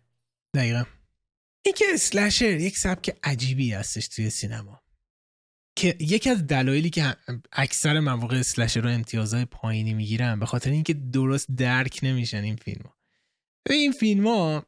دقیقا. 0.55 0.83
این 1.65 1.75
که 1.75 1.85
اسلشر 1.93 2.59
یک 2.59 2.77
سبک 2.77 3.17
عجیبی 3.23 3.71
هستش 3.71 4.07
توی 4.07 4.29
سینما. 4.29 4.81
که 5.79 5.95
یکی 5.99 6.29
از 6.29 6.47
دلایلی 6.47 6.89
که 6.89 7.15
اکثر 7.51 7.99
مواقع 7.99 8.39
اسلشر 8.39 8.81
رو 8.81 8.89
امتیازهای 8.89 9.45
پایینی 9.45 9.93
می‌گیرن 9.93 10.39
به 10.39 10.45
خاطر 10.45 10.71
اینکه 10.71 10.93
درست 10.93 11.47
درک 11.57 11.99
نمیشن 12.03 12.43
این 12.43 12.55
فیلم 12.55 12.81
ها. 12.81 12.95
این 13.69 13.91
فیلم 13.91 14.27
ها 14.27 14.65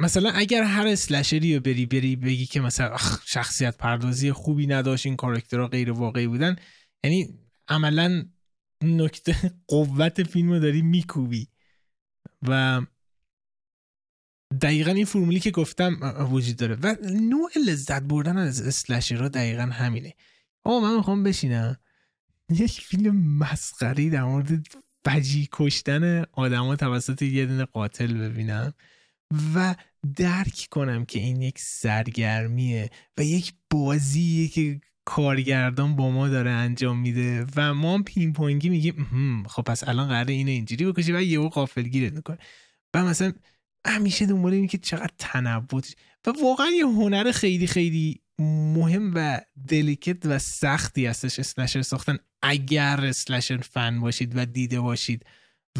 مثلا 0.00 0.30
اگر 0.30 0.62
هر 0.62 0.86
اسلشری 0.86 1.54
رو 1.54 1.60
بری 1.60 1.86
بری 1.86 2.16
بگی 2.16 2.46
که 2.46 2.60
مثلا 2.60 2.96
شخصیت 3.24 3.76
پردازی 3.76 4.32
خوبی 4.32 4.66
نداشت 4.66 5.06
این 5.06 5.16
کاراکترها 5.16 5.66
غیر 5.66 5.92
واقعی 5.92 6.26
بودن 6.26 6.56
یعنی 7.04 7.38
عملا 7.68 8.24
نکته 8.82 9.36
قوت 9.68 10.22
فیلم 10.22 10.50
رو 10.50 10.58
داری 10.58 10.82
میکوبی 10.82 11.48
و 12.42 12.80
دقیقا 14.62 14.90
این 14.90 15.04
فرمولی 15.04 15.40
که 15.40 15.50
گفتم 15.50 16.16
وجود 16.30 16.56
داره. 16.56 16.74
و 16.82 16.96
نوع 17.12 17.50
لذت 17.66 18.02
بردن 18.02 18.36
از 18.36 18.60
اسلشر 18.60 19.16
رو 19.16 19.28
دقیقا 19.28 19.62
همینه. 19.62 20.14
آقا 20.64 20.80
من 20.80 20.96
می‌خوام 20.96 21.22
بشینم. 21.22 21.76
یک 22.50 22.80
فیلم 22.80 23.16
مسخری 23.16 24.10
در 24.10 24.24
مورد 24.24 24.66
فجی 25.04 25.48
کشتن 25.52 26.24
آدما 26.32 26.76
توسط 26.76 27.22
یه 27.22 27.46
دونه 27.46 27.64
قاتل 27.64 28.14
ببینم 28.14 28.72
و 29.54 29.74
درک 30.16 30.68
کنم 30.70 31.04
که 31.04 31.18
این 31.18 31.42
یک 31.42 31.58
سرگرمیه 31.58 32.90
و 33.18 33.24
یک 33.24 33.52
بازیه 33.70 34.48
که 34.48 34.80
کارگردان 35.04 35.96
با 35.96 36.10
ما 36.10 36.28
داره 36.28 36.50
انجام 36.50 36.98
میده 36.98 37.46
و 37.56 37.74
ما 37.74 37.94
هم 37.94 38.32
پونگی 38.32 38.68
میگیم 38.68 39.44
خب 39.48 39.62
پس 39.62 39.88
الان 39.88 40.08
قراره 40.08 40.34
اینو 40.34 40.50
اینجوری 40.50 40.86
بکشی 40.86 41.12
و 41.12 41.22
یهو 41.22 41.48
قافلگیرت 41.48 42.12
می‌کنه. 42.12 42.38
و 42.94 43.04
مثلا 43.04 43.32
همیشه 43.88 44.26
دنبال 44.26 44.52
اینه 44.52 44.66
که 44.68 44.78
چقدر 44.78 45.14
تنوع 45.18 45.82
و 46.26 46.32
واقعا 46.42 46.70
یه 46.70 46.86
هنر 46.86 47.32
خیلی 47.32 47.66
خیلی 47.66 48.20
مهم 48.38 49.12
و 49.14 49.40
دلیکت 49.68 50.26
و 50.26 50.38
سختی 50.38 51.06
هستش 51.06 51.38
اسلشر 51.38 51.82
ساختن. 51.82 52.18
اگر 52.42 53.04
اسلشر 53.04 53.56
فن 53.56 54.00
باشید 54.00 54.32
و 54.36 54.46
دیده 54.46 54.80
باشید 54.80 55.26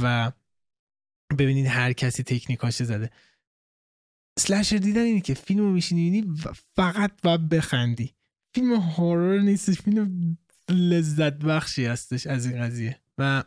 و 0.03 0.33
ببینید 1.39 1.67
هر 1.67 1.93
کسی 1.93 2.23
تکنیکاش 2.23 2.75
زده. 2.75 3.11
سلشر 4.39 4.77
دیدن 4.77 5.03
اینه 5.03 5.21
که 5.21 5.35
فیلم 5.35 5.61
رو 5.61 5.73
میشینی 5.73 6.35
فقط 6.77 7.13
و 7.25 7.39
بخندی. 7.39 8.15
فیلم 8.55 8.75
هورر 8.75 9.39
نیستش 9.39 9.81
فیلم 9.81 10.39
لذت 10.71 11.33
بخشی 11.33 11.85
هستش 11.85 12.27
از 12.27 12.47
این 12.47 12.63
قضیه. 12.63 13.01
و 13.19 13.45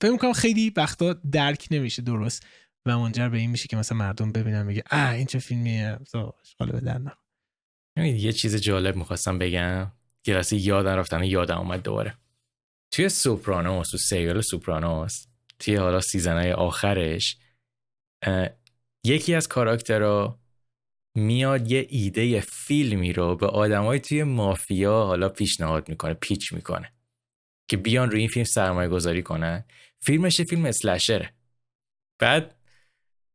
فکر 0.00 0.12
می‌کنم 0.12 0.32
خیلی 0.32 0.72
وقتا 0.76 1.12
درک 1.12 1.68
نمیشه 1.70 2.02
درست. 2.02 2.46
و 2.86 2.98
منجر 2.98 3.28
به 3.28 3.38
این 3.38 3.50
میشه 3.50 3.68
که 3.68 3.76
مثلا 3.76 3.98
مردم 3.98 4.32
ببینن 4.32 4.62
میگه 4.66 4.82
اه 4.90 5.14
این 5.14 5.26
چه 5.26 5.38
فیلمیه. 5.38 5.98
اشغال 6.42 6.72
بدن 6.72 7.12
یه 7.96 8.32
چیز 8.32 8.56
جالب 8.56 8.96
می‌خواستم 8.96 9.38
بگم. 9.38 9.92
که 10.22 10.34
راستی 10.34 10.56
یادم 10.56 10.90
رفتن 10.90 11.24
یادم 11.24 11.58
اومد 11.58 11.82
دوباره. 11.82 12.18
توی 12.90 13.08
سوپرانوس 13.08 13.94
و 13.94 13.98
سریال 13.98 14.40
سوپرانوس 14.40 15.26
توی 15.58 15.76
حالا 15.76 16.00
season 16.00 16.39
های 16.39 16.52
آخرش 16.52 17.36
یکی 19.04 19.34
از 19.34 19.48
کاراکترها 19.48 20.40
میاد 21.16 21.70
یه 21.70 21.86
ایده 21.90 22.40
فیلمی 22.40 23.12
رو 23.12 23.36
به 23.36 23.46
آدمای 23.46 24.00
توی 24.00 24.22
مافیا 24.22 25.04
حالا 25.04 25.28
پیشنهاد 25.28 25.88
می‌کنه 25.88 26.14
pitch 26.14 26.52
می‌کنه 26.52 26.92
که 27.70 27.76
بیان 27.76 28.10
روی 28.10 28.20
این 28.20 28.28
فیلم 28.28 28.44
سرمایه 28.44 28.88
گذاری 28.88 29.22
کنن. 29.22 29.64
فیلمش 30.00 30.40
فیلم 30.40 30.64
slasher 30.64 31.18
ه. 31.18 31.34
بعد 32.18 32.57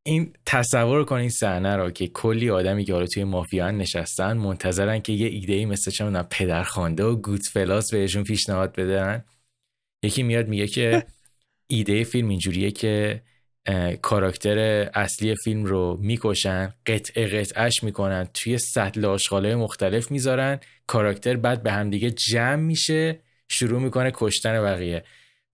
این 0.06 0.34
تصور 0.46 1.06
کن 1.06 1.16
این 1.16 1.30
صحنه 1.30 1.76
رو 1.76 1.92
که 1.92 2.08
کلی 2.08 2.50
آدمی 2.50 2.86
که 2.86 2.94
حالا 2.94 3.06
توی 3.06 3.24
مافیا 3.24 3.72
نشستن 3.72 4.38
منتظرن 4.38 5.00
که 5.00 5.14
یه 5.14 5.28
ایده 5.28 5.54
ای 5.54 5.66
مثل 5.66 5.92
چه 5.92 6.24
پدرخوانده 6.30 7.04
و 7.04 7.16
گودفلاس 7.16 7.92
بهشون 7.92 8.24
پیشنهاد 8.24 8.76
بدن. 8.76 9.24
یکی 10.04 10.24
میاد 10.24 10.48
میگه 10.48 10.68
که 10.68 11.06
ایده 11.68 12.04
فیلم 12.04 12.30
اینجوریه 12.30 12.72
که 12.72 13.22
کاراکتر 14.02 14.58
اصلی 14.94 15.36
فیلم 15.36 15.66
رو 15.66 15.98
می‌کشن 16.02 16.74
قطعه 16.86 17.28
قطعش 17.28 17.84
می‌کنن 17.84 18.28
توی 18.34 18.58
سطل 18.58 19.06
آشغاله 19.06 19.56
مختلف 19.56 20.12
می‌ذارن 20.12 20.60
کاراکتر 20.88 21.36
بعد 21.36 21.64
به 21.64 21.72
همدیگه 21.72 22.12
جمع 22.12 22.56
میشه 22.56 23.20
شروع 23.50 23.82
می‌کنه 23.82 24.12
کشتن 24.14 24.62
بقیه. 24.62 25.04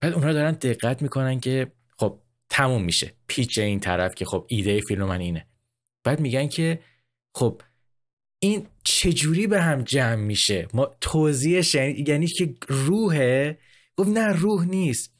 بعد 0.00 0.12
اونها 0.12 0.32
دارن 0.32 0.52
دقت 0.52 1.02
می‌کنن 1.02 1.40
که 1.40 1.72
تموم 2.50 2.84
میشه. 2.84 3.14
پیچ 3.26 3.58
این 3.58 3.80
طرف 3.80 4.14
که 4.14 4.24
خب 4.24 4.46
ایده 4.48 4.80
فیلم 4.80 5.04
من 5.04 5.20
اینه. 5.20 5.46
بعد 6.04 6.20
میگن 6.20 6.48
که 6.48 6.80
خب 7.34 7.62
این 8.42 8.66
چجوری 8.84 9.46
به 9.46 9.62
هم 9.62 9.82
جمع 9.82 10.14
میشه؟ 10.14 10.68
ما 10.74 10.96
توضیحش 11.00 11.74
یعنی, 11.74 12.04
یعنی 12.08 12.26
که 12.26 12.54
روحه. 12.68 13.58
گفت 13.96 14.10
نه 14.10 14.26
روح 14.26 14.64
نیست. 14.64 15.14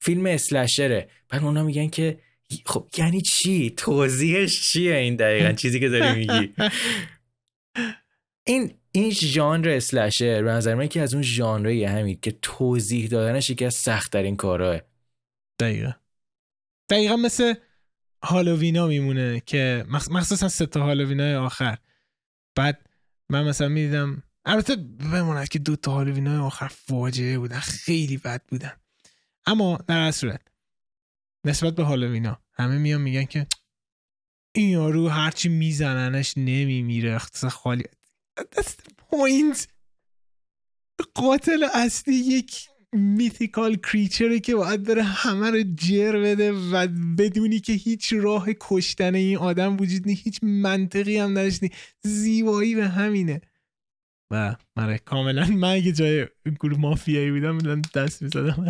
فیلم 0.00 0.26
اسلشره. 0.26 1.08
بعد 1.28 1.44
اونا 1.44 1.62
میگن 1.62 1.88
که 1.88 2.18
خب 2.66 2.88
یعنی 2.98 3.20
چی؟ 3.20 3.70
توضیحش 3.70 4.72
چیه 4.72 4.96
این 4.96 5.16
دقیقا؟ 5.16 5.52
چیزی 5.52 5.80
که 5.80 5.88
داری 5.88 6.18
میگی. 6.18 6.54
این 8.46 8.74
این 8.92 9.10
ژانر 9.10 9.68
اسلشر 9.68 10.42
به 10.42 10.50
نظر 10.50 10.74
من 10.74 10.86
که 10.86 11.00
از 11.00 11.14
اون 11.14 11.22
ژانره 11.22 11.88
همین 11.88 12.18
که 12.22 12.38
توضیح 12.42 13.08
دادنش 13.08 13.50
یکی 13.50 13.64
از 13.64 13.74
سخت 13.74 14.12
ترین 14.12 14.36
کاراه 14.36 14.80
دقیقا. 15.60 15.92
دقیقا 16.90 17.16
مثل 17.16 17.54
هالووینا 18.22 18.86
میمونه 18.86 19.40
که 19.40 19.84
مخصوصا 19.88 20.48
سه 20.48 20.66
تا 20.66 20.82
هالووینای 20.82 21.34
آخر. 21.34 21.78
بعد 22.54 22.90
من 23.30 23.44
مثلا 23.44 23.68
می‌دیدم 23.68 24.22
البته 24.44 24.76
بماند 24.76 25.48
که 25.48 25.58
دو 25.58 25.76
تا 25.76 25.92
هالووینای 25.92 26.36
آخر 26.36 26.68
فاجعه 26.68 27.38
بودن 27.38 27.58
خیلی 27.58 28.16
بد 28.16 28.42
بودن. 28.48 28.72
اما 29.46 29.78
در 29.88 30.10
صورت 30.10 30.40
نسبت 31.44 31.74
به 31.74 31.82
هالووینا 31.82 32.40
همه 32.52 32.78
میان 32.78 33.00
میگن 33.00 33.24
که 33.24 33.46
این 34.54 34.70
یارو 34.70 35.08
هرچی 35.08 35.48
میزننش 35.48 36.34
نمیمیره 36.36 37.14
اختصاص 37.14 37.52
خالی. 37.52 37.84
پوینت 38.98 39.68
قاتل 41.14 41.66
اصلی 41.74 42.14
یک 42.14 42.68
میتیکال 42.92 43.76
کریچره 43.76 44.40
که 44.40 44.54
باید 44.54 44.82
بره 44.82 45.02
همه 45.02 45.50
رو 45.50 45.62
جر 45.74 46.18
بده 46.18 46.52
و 46.52 46.88
بدونی 47.18 47.60
که 47.60 47.72
هیچ 47.72 48.12
راه 48.12 48.46
کشتن 48.60 49.14
این 49.14 49.36
آدم 49.36 49.76
وجود 49.76 50.06
نیست 50.06 50.22
هیچ 50.24 50.38
منطقی 50.42 51.18
هم 51.18 51.38
نیست. 51.38 51.64
زیبایی 52.02 52.74
به 52.74 52.88
همینه. 52.88 53.40
و 54.30 54.56
مره 54.76 54.98
کاملا 54.98 55.46
من 55.46 55.70
اگه 55.70 55.92
جای 55.92 56.26
گروه 56.60 56.78
مافیایی 56.78 57.30
بودم 57.30 57.82
دست 57.94 58.22
می‌زدم. 58.22 58.66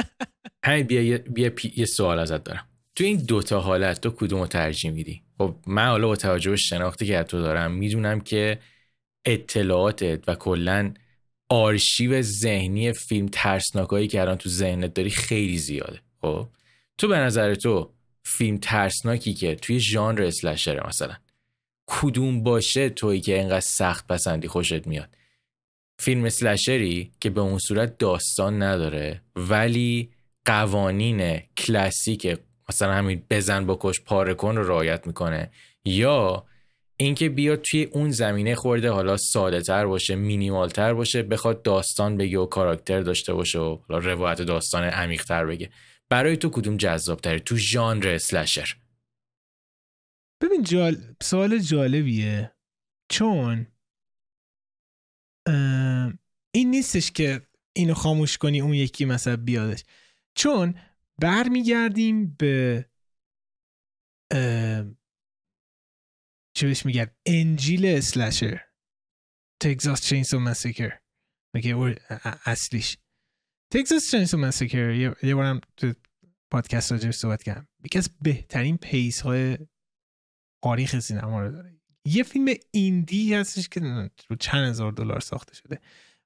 همین 0.64 0.86
بیا, 0.86 1.18
بیا 1.18 1.52
یه 1.76 1.86
سوال 1.86 2.18
ازت 2.18 2.44
دارم. 2.44 2.66
تو 2.96 3.04
این 3.04 3.16
دوتا 3.16 3.60
حالت 3.60 4.00
تو 4.00 4.10
کدوم 4.10 4.40
رو 4.40 4.46
ترجیح 4.46 4.90
میدی؟ 4.90 5.22
خب 5.38 5.56
من 5.66 5.86
حالا 5.86 6.06
با 6.06 6.16
توجه 6.16 6.50
به 6.50 6.56
شناختی 6.56 7.06
که 7.06 7.22
تو 7.22 7.40
دارم 7.40 7.72
می‌دونم 7.72 8.20
که 8.20 8.58
اطلاعاتت 9.24 10.28
و 10.28 10.34
کلا 10.34 10.94
آرشیو 11.50 12.22
ذهنی 12.22 12.92
فیلم 12.92 13.28
ترسناکایی 13.32 14.08
که 14.08 14.20
الان 14.20 14.36
تو 14.36 14.48
ذهنت 14.48 14.94
داری 14.94 15.10
خیلی 15.10 15.58
زیاده 15.58 16.00
خب؟ 16.20 16.48
تو 16.98 17.08
به 17.08 17.16
نظر 17.16 17.54
تو 17.54 17.90
فیلم 18.22 18.58
ترسناکی 18.58 19.34
که 19.34 19.54
توی 19.54 19.80
ژانر 19.80 20.22
اسلشره 20.22 20.86
مثلا 20.88 21.16
کدوم 21.86 22.42
باشه 22.42 22.88
تویی 22.88 23.20
که 23.20 23.38
اینقدر 23.38 23.60
سخت 23.60 24.06
پسندی 24.06 24.48
خوشت 24.48 24.86
میاد؟ 24.86 25.08
فیلم 25.98 26.24
اسلشری 26.24 27.12
که 27.20 27.30
به 27.30 27.40
اون 27.40 27.58
صورت 27.58 27.98
داستان 27.98 28.62
نداره 28.62 29.22
ولی 29.36 30.10
قوانین 30.44 31.38
کلاسیک 31.38 32.38
مثلا 32.68 32.92
همین 32.92 33.22
بزن 33.30 33.66
بکش 33.66 34.00
پاره 34.00 34.34
کن 34.34 34.56
رو 34.56 34.68
رعایت 34.68 35.06
می‌کنه 35.06 35.50
یا 35.84 36.46
اینکه 37.00 37.28
بیاد 37.28 37.60
توی 37.60 37.84
اون 37.84 38.10
زمینه 38.10 38.54
خورده 38.54 38.90
حالا 38.90 39.16
ساده 39.16 39.62
تر 39.62 39.86
باشه 39.86 40.14
مینیمال 40.14 40.68
تر 40.68 40.94
باشه 40.94 41.22
بخواد 41.22 41.62
داستان 41.62 42.16
بگه 42.16 42.38
و 42.38 42.46
کاراکتر 42.46 43.00
داشته 43.00 43.34
باشه 43.34 43.58
و 43.58 43.78
روایت 43.88 44.42
داستان 44.42 44.84
عمیق 44.84 45.24
تر 45.24 45.46
بگه. 45.46 45.70
برای 46.08 46.36
تو 46.36 46.50
کدوم 46.50 46.76
جذاب 46.76 47.20
تره 47.20 47.38
تو 47.38 47.56
ژانر 47.56 48.08
اسلشر 48.08 48.76
ببین 50.42 50.62
جال... 50.62 50.96
سوال 51.22 51.58
جالبیه. 51.58 52.52
چون 53.08 53.66
این 56.54 56.70
نیستش 56.70 57.10
که 57.10 57.42
اینو 57.72 57.94
خاموش 57.94 58.38
کنی 58.38 58.60
اون 58.60 58.74
یکی 58.74 59.04
مثلا 59.04 59.36
بیادش. 59.36 59.84
چون 60.34 60.74
برمیگردیم 61.20 62.36
به 62.38 62.86
چه 66.54 66.66
بهش 66.66 66.86
میگن؟ 66.86 67.06
انجیل 67.26 67.86
اسلشر 67.86 68.60
تگزاس 69.62 70.02
چینسو 70.02 70.40
مسیکر 70.40 70.98
میگه 71.54 71.96
اصلیش. 72.46 72.98
تگزاس 73.72 74.10
چینسو 74.10 74.38
مسیکر 74.38 74.90
یه 75.22 75.34
بارم 75.34 75.60
تو 75.76 75.92
پادکست 76.52 76.92
راجع 76.92 77.10
صحبت 77.10 77.42
کردم. 77.42 77.68
یکی 77.84 77.98
از 77.98 78.10
بهترین 78.22 78.76
piece 78.76 79.20
های 79.20 79.58
تاریخ 80.64 80.98
سینما 80.98 81.40
رو 81.40 81.52
داره. 81.52 81.80
یه 82.04 82.22
فیلم 82.22 82.54
indie 82.70 83.34
هستش 83.34 83.68
که 83.68 83.80
رو 84.30 84.36
چند 84.40 84.68
هزار 84.68 84.92
دلار 84.92 85.20
ساخته 85.20 85.54
شده. 85.54 85.80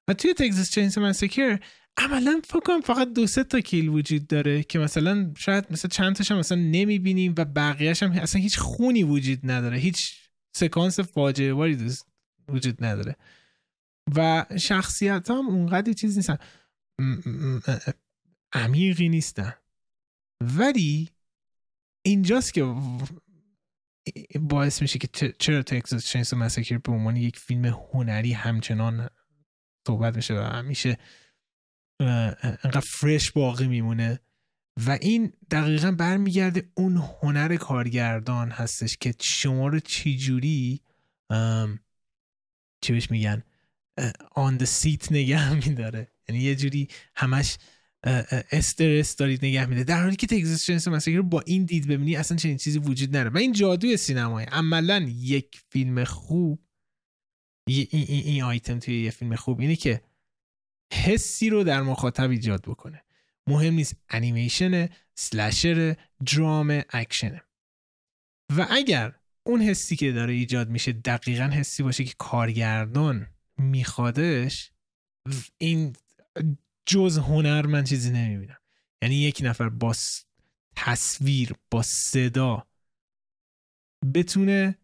و 0.07 0.13
توی 0.13 0.33
Texas 0.33 0.71
Chainsaw 0.71 0.97
Massacre 0.97 1.59
عملا 1.97 2.41
فکر 2.43 2.59
کنم 2.59 2.81
فقط 2.81 3.13
دو 3.13 3.27
سه 3.27 3.43
تا 3.43 3.59
kill 3.59 3.89
وجود 3.89 4.27
داره 4.27 4.63
که 4.63 4.79
مثلا 4.79 5.33
شاید 5.37 5.65
مثلا 5.71 5.89
چند 5.89 6.15
تاش 6.15 6.31
هم 6.31 6.37
مثلا 6.37 6.57
نمی‌بینیم 6.57 7.33
و 7.37 7.45
بقیهش 7.45 8.03
هم 8.03 8.11
اصلا 8.11 8.41
هیچ 8.41 8.59
خونی 8.59 9.03
وجود 9.03 9.39
نداره. 9.43 9.77
هیچ 9.77 10.13
سکانس 10.55 10.99
فاجعه 10.99 11.53
باری 11.53 11.91
وجود 12.47 12.83
نداره. 12.83 13.15
و 14.15 14.45
شخصیت 14.59 15.29
هم 15.29 15.47
اونقدر 15.47 15.93
چیز 15.93 16.17
نیستن. 16.17 16.37
عمیقی 18.53 19.09
نیستن. 19.09 19.53
ولی 20.41 21.09
اینجاست 22.01 22.53
که 22.53 22.75
باعث 24.39 24.81
میشه 24.81 24.99
که 24.99 25.33
چرا 25.39 25.63
تکساس 25.63 26.05
چینس 26.05 26.33
مسکر 26.33 26.77
به 26.77 26.91
عنوان 26.91 27.15
یک 27.15 27.39
فیلم 27.39 27.65
هنری 27.65 28.33
همچنان 28.33 29.09
صحبت 29.87 30.15
میشه 30.15 30.33
و 30.33 30.43
همیشه 30.43 30.97
انقدر 31.99 32.79
فرش 32.79 33.31
باقی 33.31 33.67
میمونه. 33.67 34.19
و 34.85 34.97
این 35.01 35.33
دقیقا 35.51 35.91
برمیگرده 35.91 36.69
اون 36.73 36.97
هنر 36.97 37.55
کارگردان 37.55 38.51
هستش 38.51 38.97
که 38.97 39.13
شما 39.21 39.67
رو 39.67 39.79
چجوری 39.79 40.81
چی 42.81 42.93
بهش 42.93 43.11
میگن 43.11 43.43
آن 44.35 44.59
the 44.59 44.63
سیت 44.63 45.11
نگه 45.11 45.53
میداره. 45.53 46.11
یعنی 46.29 46.41
یه 46.41 46.55
جوری 46.55 46.87
همش 47.15 47.57
استرس 48.51 49.15
دارید 49.15 49.45
نگه 49.45 49.65
میده 49.65 49.83
در 49.83 50.01
حالی 50.01 50.15
که 50.15 50.27
تگزاس 50.27 50.65
چینس 50.65 51.07
رو 51.07 51.23
با 51.23 51.41
این 51.45 51.65
دید 51.65 51.87
ببینی 51.87 52.15
اصلا 52.15 52.37
چنین 52.37 52.57
چیزی 52.57 52.79
وجود 52.79 53.09
نداره. 53.09 53.29
و 53.29 53.37
این 53.37 53.51
جادوی 53.51 53.97
سینمای 53.97 54.45
عملا 54.45 55.09
یک 55.15 55.61
فیلم 55.69 56.03
خوب 56.03 56.65
این, 57.67 57.87
این, 57.91 58.05
این 58.07 58.43
آیتم 58.43 58.79
توی 58.79 59.03
یه 59.03 59.11
فیلم 59.11 59.35
خوب 59.35 59.59
اینه 59.59 59.75
که 59.75 60.01
حسی 60.93 61.49
رو 61.49 61.63
در 61.63 61.81
مخاطب 61.81 62.29
ایجاد 62.29 62.61
بکنه. 62.61 63.03
مهم 63.47 63.73
نیست 63.73 63.95
انیمیشن 64.09 64.89
سلشر 65.15 65.95
درام 66.25 66.81
اکشنه 66.89 67.41
و 68.57 68.67
اگر 68.69 69.15
اون 69.43 69.61
حسی 69.61 69.95
که 69.95 70.11
داره 70.11 70.33
ایجاد 70.33 70.69
میشه 70.69 70.91
دقیقا 70.91 71.43
حسی 71.43 71.83
باشه 71.83 72.03
که 72.03 72.13
کارگردان 72.17 73.27
میخوادش 73.57 74.71
این 75.57 75.95
جز 76.85 77.17
هنر 77.17 77.65
من 77.65 77.83
چیزی 77.83 78.11
نمی‌بینم. 78.11 78.57
یعنی 79.01 79.15
یک 79.15 79.41
نفر 79.43 79.69
با 79.69 79.95
تصویر 80.75 81.53
با 81.71 81.81
صدا 81.81 82.67
بتونه 84.13 84.77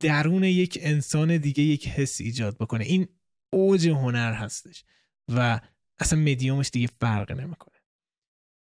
درون 0.00 0.44
یک 0.44 0.78
انسان 0.80 1.36
دیگه 1.36 1.62
یک 1.62 1.88
حس 1.88 2.20
ایجاد 2.20 2.58
بکنه. 2.58 2.84
این 2.84 3.08
اوج 3.50 3.88
هنر 3.88 4.32
هستش. 4.32 4.84
و 5.28 5.60
اصلا 5.98 6.18
مدیومش 6.18 6.70
دیگه 6.72 6.88
فرق 7.00 7.32
نمی‌کنه. 7.32 7.78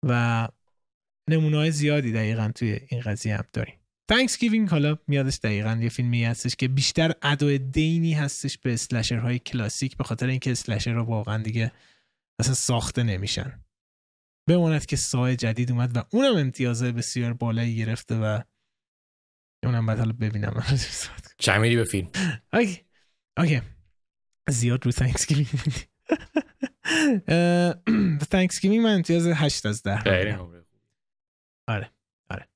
و 0.06 0.48
نمونه 1.30 1.70
زیادی 1.70 2.12
دقیقا 2.12 2.52
توی 2.56 2.80
این 2.90 3.02
قضیه 3.02 3.38
هم 3.38 3.46
داریم. 3.54 3.76
Thanksgiving 4.12 4.70
حالا 4.70 4.98
میادش 5.08 5.40
دقیقا 5.44 5.80
یه 5.82 5.90
فیلمی 5.90 6.24
هستش 6.24 6.56
که 6.56 6.68
بیشتر 6.68 7.14
ادو 7.22 7.58
دینی 7.58 8.14
هستش 8.14 8.58
به 8.58 8.78
های 9.12 9.40
کلاسیک 9.40 9.98
به 9.98 10.04
خاطر 10.04 10.28
اینکه 10.28 10.52
اسلشر 10.52 10.94
رو 10.94 11.04
واقعا 11.04 11.44
دیگه 11.44 11.72
اصلا 12.40 12.54
ساخته 12.54 13.04
نمیشن. 13.04 13.64
بماند 14.50 14.86
که 14.86 14.96
سای 14.96 15.36
جدید 15.36 15.72
اومد 15.72 15.98
و 15.98 16.04
اونم 16.12 16.38
امتیاز 16.38 16.84
بسیار 16.84 17.34
بالایی 17.34 17.76
گرفته 17.76 18.16
و 18.16 18.42
اونم 19.64 19.86
بعد 19.86 19.98
حالا 20.00 20.14
ببینم. 20.14 20.64
چه 21.38 21.58
میری 21.58 21.76
به 21.76 21.84
فیلم؟ 21.84 22.12
اوکی. 22.54 22.82
اوکی. 23.38 23.62
زیاد 24.50 24.86
رو 24.86 24.92
بودی 24.92 25.48
Thanksgiving 28.32 28.84
من 28.86 28.96
امتیاز 28.96 29.28
8 29.28 29.66
از 29.66 29.84
10 29.84 30.00
آره. 31.68 31.92
آره 32.30 32.48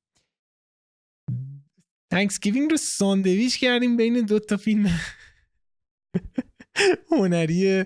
Thanksgiving 2.13 2.71
رو 2.71 2.77
ساندویچ 2.77 3.59
کردیم 3.59 3.97
بین 3.97 4.25
دو 4.25 4.39
تا 4.39 4.57
فیلم. 4.57 4.99
هنری 7.11 7.86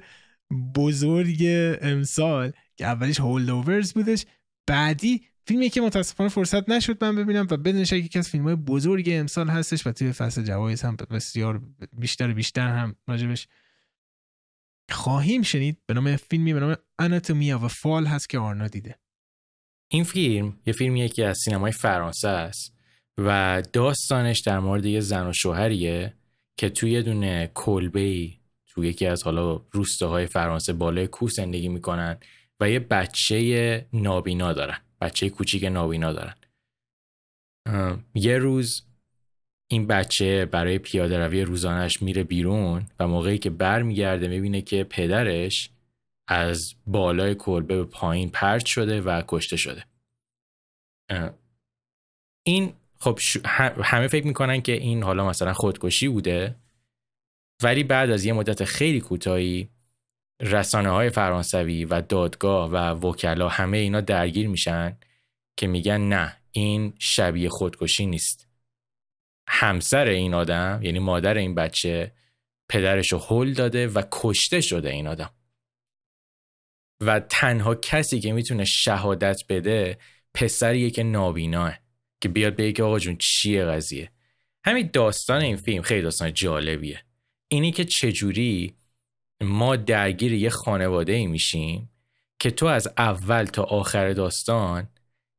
بزرگ 0.75 1.43
امسال 1.81 2.51
که 2.75 2.85
اولیش 2.85 3.19
Holdovers 3.19 3.93
بودش. 3.93 4.25
بعدی 4.67 5.27
فیلمی 5.47 5.69
که 5.69 5.81
متاسفانه 5.81 6.29
فرصت 6.29 6.69
نشد 6.69 7.03
من 7.03 7.15
ببینم 7.15 7.47
و 7.51 7.57
بدون 7.57 7.83
شک 7.83 7.93
یکی 7.93 8.19
از 8.19 8.29
فیلم 8.29 8.43
های 8.43 8.55
بزرگ 8.55 9.09
امسال 9.11 9.49
هستش 9.49 9.87
و 9.87 9.91
توی 9.91 10.11
فصل 10.11 10.43
جوایز 10.43 10.81
هم 10.81 10.95
بسیار 10.95 11.61
بیشتر 11.93 12.33
بیشتر 12.33 12.67
هم 12.67 12.95
راجبش 13.07 13.47
خواهیم 14.89 15.41
شنید 15.41 15.77
به 15.85 15.93
نام 15.93 16.15
فیلمی 16.15 16.53
به 16.53 16.59
نام 16.59 16.75
اناتومیا 16.99 17.59
و 17.59 17.67
فال 17.67 18.05
هست 18.05 18.29
که 18.29 18.39
آرنا 18.39 18.67
دیده. 18.67 18.95
این 19.91 20.03
فیلم 20.03 20.59
یه 20.65 20.73
فیلمیه 20.73 21.09
که 21.09 21.25
از 21.25 21.38
سینمای 21.38 21.71
فرانسه 21.71 22.27
است 22.27 22.77
و 23.17 23.63
داستانش 23.73 24.41
در 24.41 24.59
مورد 24.59 24.85
یه 24.85 24.99
زن 24.99 25.27
و 25.27 25.33
شوهریه 25.33 26.13
که 26.57 26.69
توی 26.69 26.91
یه 26.91 27.01
دونه 27.01 27.51
کلبه 27.53 28.29
تو 28.67 28.85
یکی 28.85 29.05
از 29.05 29.23
حالا 29.23 29.55
روستاهای 29.71 30.25
فرانسه 30.25 30.73
بالای 30.73 31.07
کوه 31.07 31.29
زندگی 31.29 31.69
می‌کنن 31.69 32.17
و 32.59 32.69
یه 32.69 32.79
بچه 32.79 33.88
نابینا 33.93 34.53
دارن. 34.53 34.77
بچه 35.01 35.29
کوچیک 35.29 35.63
نابینا 35.63 36.13
دارن. 36.13 36.35
یه 38.15 38.38
روز 38.38 38.86
این 39.68 39.88
بچه 39.88 40.45
برای 40.45 40.80
پیاده 40.80 41.18
روی 41.18 41.41
روزانش 41.41 42.01
میره 42.01 42.24
بیرون 42.24 42.86
و 42.99 43.07
موقعی 43.07 43.38
که 43.38 43.49
بر 43.49 43.82
میگرده 43.82 44.28
می‌بینه 44.28 44.61
که 44.61 44.84
پدرش 44.84 45.70
از 46.28 46.74
بالای 46.86 47.36
کلبه 47.36 47.78
به 47.78 47.84
پایین 47.84 48.30
پرت 48.30 48.65
شده 48.65 49.01
و 49.01 49.22
کشته 49.28 49.57
شده. 49.57 49.84
این 52.45 52.74
خب 52.99 53.20
همه 53.84 54.07
فکر 54.07 54.28
می‌کنن 54.28 54.61
که 54.61 54.72
این 54.72 55.03
حالا 55.03 55.28
مثلا 55.28 55.53
خودکشی 55.53 56.07
بوده 56.07 56.55
ولی 57.63 57.84
بعد 57.84 58.09
از 58.09 58.26
یه 58.26 58.34
مدت 58.34 58.63
خیلی 58.63 59.01
کوتاهی 59.01 59.70
رسانه 60.41 60.89
های 60.89 61.09
فرانسوی 61.09 61.86
و 61.86 62.01
دادگاه 62.01 62.70
و 62.70 63.07
وکلا 63.07 63.49
همه 63.49 63.78
اینا 63.78 64.01
درگیر 64.01 64.47
میشن 64.47 64.97
که 65.57 65.68
میگن 65.68 66.01
نه 66.01 66.38
این 66.51 66.93
شبیه 66.99 67.49
خودکشی 67.49 68.05
نیست. 68.05 68.46
همسر 69.47 70.07
این 70.07 70.33
آدم 70.33 70.79
یعنی 70.83 70.99
مادر 70.99 71.37
این 71.37 71.55
بچه 71.55 72.11
پدرش 72.69 73.11
رو 73.11 73.19
هل 73.19 73.53
داده 73.53 73.87
و 73.87 74.03
کشته 74.11 74.61
شده 74.61 74.89
این 74.89 75.07
آدم. 75.07 75.29
و 77.01 77.19
تنها 77.19 77.75
کسی 77.75 78.19
که 78.19 78.33
می‌تونه 78.33 78.65
شهادت 78.65 79.41
بده 79.49 79.97
پسریه 80.33 80.89
که 80.89 81.03
نابیناه 81.03 81.79
که 82.21 82.29
بیاد 82.29 82.55
بگه 82.55 82.83
آقا 82.83 82.99
جون 82.99 83.17
چیه 83.17 83.65
قضیه؟ 83.65 84.11
همین 84.65 84.89
داستان 84.93 85.41
این 85.41 85.55
فیلم 85.55 85.81
خیلی 85.81 86.01
داستان 86.01 86.33
جالبیه. 86.33 87.03
اینی 87.47 87.71
که 87.71 87.85
چجوری 87.85 88.75
ما 89.41 89.75
درگیر 89.75 90.33
یه 90.33 90.49
خانواده 90.49 91.13
ای 91.13 91.27
میشیم 91.27 91.89
که 92.39 92.51
تو 92.51 92.65
از 92.65 92.87
اول 92.97 93.45
تا 93.45 93.63
آخر 93.63 94.13
داستان 94.13 94.89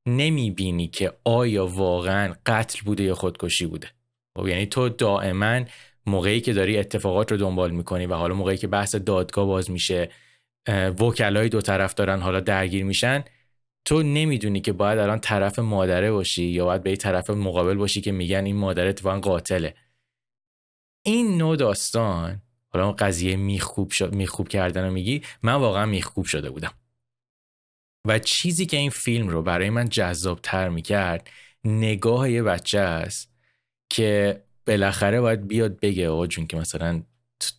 نمی‌بینی 0.07 0.89
که 0.89 1.13
آیا 1.25 1.67
واقعا 1.67 2.35
قتل 2.47 2.81
بوده 2.85 3.03
یا 3.03 3.15
خودکشی 3.15 3.67
بوده. 3.67 3.98
خب 4.39 4.49
یعنی 4.49 4.67
تو 4.67 4.89
دائما 4.89 5.65
موقعی 6.07 6.41
که 6.41 6.53
داری 6.53 6.79
اتفاقات 6.79 7.33
رو 7.33 7.39
دنبال 7.39 7.71
می‌کنی 7.71 8.07
و 8.07 8.15
حالا 8.15 8.35
موقعی 8.35 8.57
که 8.57 8.67
بحث 8.67 8.95
دادگاه 8.95 9.47
باز 9.47 9.71
میشه 9.71 10.11
وکلای 11.01 11.49
دو 11.49 11.61
طرف 11.61 11.95
دارن 11.95 12.21
حالا 12.21 12.41
درگیر 12.41 12.85
میشن 12.85 13.25
تو 13.85 14.03
نمی‌دونی 14.03 14.61
که 14.61 14.73
باید 14.73 14.99
الان 14.99 15.19
طرف 15.19 15.59
مادره 15.59 16.13
باشی 16.13 16.45
یا 16.45 16.65
باید 16.65 16.83
به 16.83 16.97
طرف 16.97 17.31
مقابل 17.31 17.75
باشی 17.75 18.01
که 18.01 18.13
میگن 18.13 18.45
این 18.45 18.57
مادر 18.57 18.87
اتفاقا 18.87 19.21
قاتله. 19.21 19.75
این 21.07 21.39
نوع 21.39 21.57
داستان 21.57 22.43
حالا 22.69 22.93
قضیه 22.93 23.37
میخوب 23.37 23.91
شد 23.91 24.15
میخوب 24.15 24.49
کردن 24.49 24.85
رو 24.85 24.91
میگی 24.91 25.23
من 25.43 25.55
واقعا 25.55 25.87
میخوب 25.87 26.25
شده 26.25 26.51
بودم. 26.51 26.73
و 28.07 28.19
چیزی 28.19 28.67
که 28.67 28.77
این 28.77 28.91
فیلم 28.91 29.29
رو 29.29 29.43
برای 29.43 29.71
من 29.71 29.89
جذاب 29.89 30.41
تر 30.43 30.69
می‌کرد 30.69 31.31
نگاه 31.65 32.31
یه 32.31 32.43
بچه 32.43 32.79
است. 32.79 33.38
که 33.91 34.43
بالاخره 34.67 35.21
باید 35.21 35.49
بیاد 35.49 35.81
بگه 35.81 36.09
آقا 36.09 36.27
جون 36.27 36.47
که 36.47 36.57
مثلا 36.57 37.03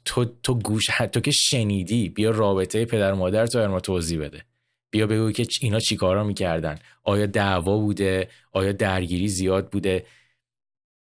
تو 0.06 0.26
تو 0.44 0.54
گوش 0.60 0.86
تو 0.86 1.20
که 1.20 1.32
شنیدی 1.32 2.10
بیا 2.10 2.32
رابطه 2.32 2.86
پدر 2.86 3.14
مادر 3.14 3.48
تو 3.48 3.68
ما 3.68 3.80
توضیح 3.80 4.20
بده. 4.20 4.44
بیا 4.92 5.08
بگو 5.08 5.32
که 5.32 5.48
اینا 5.62 5.80
چیکارا 5.80 6.24
می‌کردن. 6.24 6.80
آیا 7.04 7.26
دعوا 7.26 7.78
بوده؟ 7.78 8.30
آیا 8.52 8.72
درگیری 8.72 9.28
زیاد 9.28 9.70
بوده؟ 9.70 10.06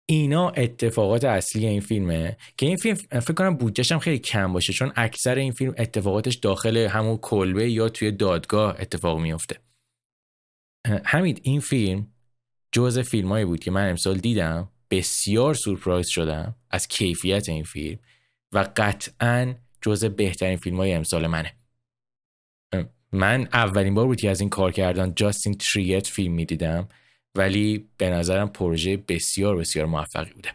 اینا 0.07 0.51
اتفاقات 0.51 1.25
اصلی 1.25 1.67
این 1.67 1.81
فیلمه 1.81 2.37
که 2.57 2.67
این 2.67 2.77
فیلم 2.77 2.95
فکر 2.95 3.35
کنم 3.35 3.57
بودجهش 3.57 3.93
هم 3.93 3.99
خیلی 3.99 4.19
کم 4.19 4.53
باشه 4.53 4.73
چون 4.73 4.93
اکثر 4.97 5.35
این 5.35 5.53
فیلم 5.53 5.75
اتفاقاتش 5.79 6.35
داخل 6.35 6.77
همون 6.77 7.17
کلبه 7.17 7.71
یا 7.71 7.89
توی 7.89 8.13
دادگاه 8.13 8.77
اتفاق 8.79 9.19
میفته 9.19 9.57
همین 11.05 11.39
این 11.43 11.61
فیلم 11.61 12.07
جزء 12.73 13.03
فیلمایی 13.03 13.45
بود 13.45 13.61
که 13.61 13.71
من 13.71 13.91
امسال 13.91 14.19
دیدم. 14.19 14.69
بسیار 14.91 15.55
سورپرایز 15.55 16.09
شدم 16.09 16.57
از 16.71 16.89
کیفیت 16.89 17.49
این 17.49 17.65
فیلم 17.65 17.99
و 18.53 18.69
قطعا 18.77 19.55
جزء 19.83 20.09
بهترین 20.09 20.57
فیلم 20.57 20.77
های 20.77 20.93
امسال 20.93 21.27
منه. 21.27 21.57
من 23.13 23.49
اولین 23.53 23.95
بار 23.95 24.07
بود 24.07 24.21
که 24.21 24.31
از 24.31 24.41
این 24.41 24.51
کار 24.51 24.73
کردن 24.73 25.15
جاستین 25.15 25.55
تریت 25.55 26.07
فیلم 26.07 26.33
می‌دیدم 26.33 26.89
ولی 27.35 27.89
به 27.97 28.11
نظرم 28.11 28.49
پروژه 28.49 28.97
بسیار 28.97 29.57
بسیار 29.57 29.87
موفقی 29.87 30.33
بوده. 30.33 30.53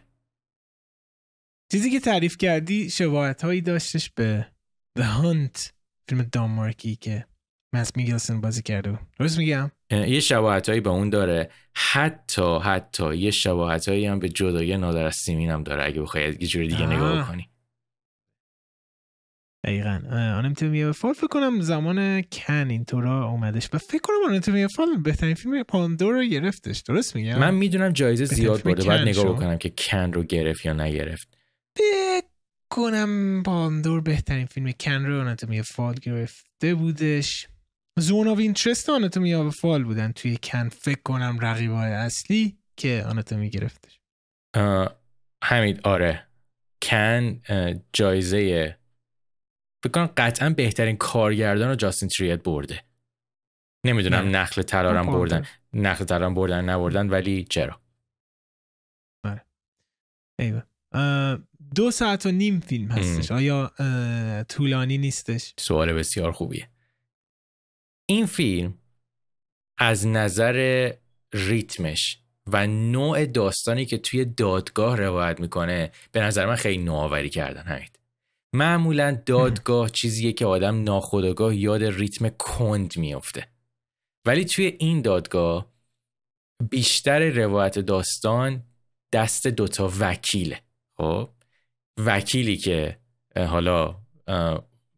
چیزی 1.72 1.92
که 1.92 2.00
تعریف 2.00 2.38
کردی 2.38 2.90
شباهت 2.90 3.42
هایی 3.42 3.62
داشتش 3.62 4.10
به 4.10 4.48
The 5.00 5.04
Hunt 5.04 5.70
فیلم 6.10 6.30
دانمارکی 6.32 6.96
که 6.96 7.26
مس 7.76 7.98
میگلسن 7.98 8.42
بازی 8.42 8.62
کرده 8.62 9.00
درست 9.20 9.38
میگم؟ 9.38 9.72
یه 9.92 10.20
شباهت 10.20 10.70
هایی 10.70 10.82
به 10.82 10.90
اون 10.90 11.10
داره. 11.10 11.50
حتی 11.76 12.60
حتی 12.60 13.18
یه 13.18 13.32
شباهت 13.32 13.90
هایی 13.90 14.06
هم 14.06 14.20
به 14.20 14.30
جدای 14.30 14.78
نادر 14.78 15.06
از 15.06 15.16
سیمین 15.16 15.50
هم 15.50 15.64
داره 15.64 15.86
اگه 15.86 16.02
بخوای 16.02 16.24
یه 16.24 16.48
جور 16.48 16.64
دیگه 16.64 16.86
نگاه 16.86 17.28
کنی. 17.28 17.50
دقیقا. 19.64 20.02
آنتومی 20.12 20.92
فال 20.92 21.14
فکر 21.14 21.28
کنم 21.28 21.62
زمان 21.62 22.22
کن 22.22 22.70
اینطورا 22.70 23.30
اومدش. 23.30 23.70
و 23.74 23.78
فکر 23.78 24.02
کنم 24.04 24.34
آنتومی 24.34 24.68
فال 24.68 24.98
بهترین 24.98 25.36
فیلم 25.36 25.64
پاندور 25.64 26.14
رو 26.14 26.24
گرفتش. 26.24 26.80
درست 26.80 27.16
میگم؟ 27.16 27.40
من 27.40 27.54
می‌دونم 27.54 27.90
جایزه 27.90 28.26
زیاد 28.26 28.64
برده 28.64 28.84
باید 28.84 29.08
نگاه 29.08 29.26
بکنم 29.26 29.58
که 29.58 29.70
کن 29.70 30.14
رو 30.14 30.24
گرفت 30.24 30.66
یا 30.66 30.74
نگرفت. 30.74 31.38
فکر 31.78 32.26
کنم 32.70 33.44
Palme 33.44 33.76
d'Or 33.76 34.02
بهترین 34.02 34.46
فیلم 34.46 34.72
کن 34.72 35.06
رو 35.06 35.22
Anatomy 35.22 35.62
of 35.62 35.72
a 35.72 35.76
Fall 35.76 35.96
گرفته 36.02 36.76
بودش. 36.76 37.48
Zone 38.00 38.28
of 38.28 38.38
Interest 38.38 38.90
Anatomy 38.90 39.34
of 39.34 39.56
a 39.56 39.61
Fall 39.61 39.84
بودن. 39.84 40.12
توی 40.12 40.38
کن 40.44 40.70
فکر 40.70 41.02
کنم 41.02 41.38
رقیبای 41.42 41.92
اصلی 41.92 42.58
که 42.78 43.06
Anatomy 43.10 43.50
گرفتش. 43.50 44.00
همین 45.44 45.80
آره. 45.84 46.28
کن 46.84 47.42
جایزه 47.94 48.78
فکر 49.84 49.92
کنم 49.92 50.10
قطعا 50.18 50.50
بهترین 50.50 50.98
کارگردان 50.98 51.70
رو 51.70 51.76
جاستین 51.76 52.10
تریت 52.10 52.44
برده. 52.44 52.84
نمی‌دونم 53.86 54.36
نخل 54.36 54.62
طلارم 54.62 55.06
بردن 55.06 55.46
نخل 55.74 56.06
طلارم 56.06 56.34
بردن 56.34 56.70
نبردن 56.70 57.10
ولی 57.10 57.44
چرا؟ 57.44 57.82
بله 59.24 59.42
ایوه. 60.40 60.62
دو 61.76 61.92
ساعت 61.92 62.26
و 62.26 62.32
نیم 62.32 62.60
فیلم 62.60 62.92
هستش. 62.92 63.32
آیا 63.32 63.72
طولانی 64.50 64.98
نیستش؟ 64.98 65.54
سوال 65.58 65.94
بسیار 65.94 66.32
خوبیه. 66.32 66.70
این 68.06 68.26
فیلم 68.26 68.74
از 69.78 70.08
نظر 70.08 70.92
ریتمش 71.34 72.20
و 72.48 72.68
نوع 72.68 73.26
داستانی 73.26 73.86
که 73.86 73.98
توی 73.98 74.26
دادگاه 74.26 74.96
روایت 74.96 75.40
می‌کنه 75.40 75.92
به 76.12 76.22
نظر 76.22 76.46
من 76.46 76.56
خیلی 76.56 76.84
نوآوری 76.84 77.30
کردن 77.30 77.64
همین 77.64 77.90
معمولا 78.54 79.22
دادگاه 79.26 79.90
چیزیه 79.90 80.34
که 80.34 80.46
آدم 80.46 80.84
ناخودآگاه 80.84 81.56
یاد 81.56 81.84
ریتم 81.84 82.30
کند 82.30 82.98
میافته. 82.98 83.48
ولی 84.26 84.46
توی 84.46 84.76
این 84.80 85.02
دادگاه 85.02 85.72
بیشتر 86.70 87.30
روایت 87.30 87.80
داستان 87.80 88.64
دست 89.14 89.48
دوتا 89.48 89.92
وکیله. 90.00 90.62
خب؟ 90.98 91.30
وکیلی 91.98 92.58
که 92.58 93.00
حالا 93.36 93.96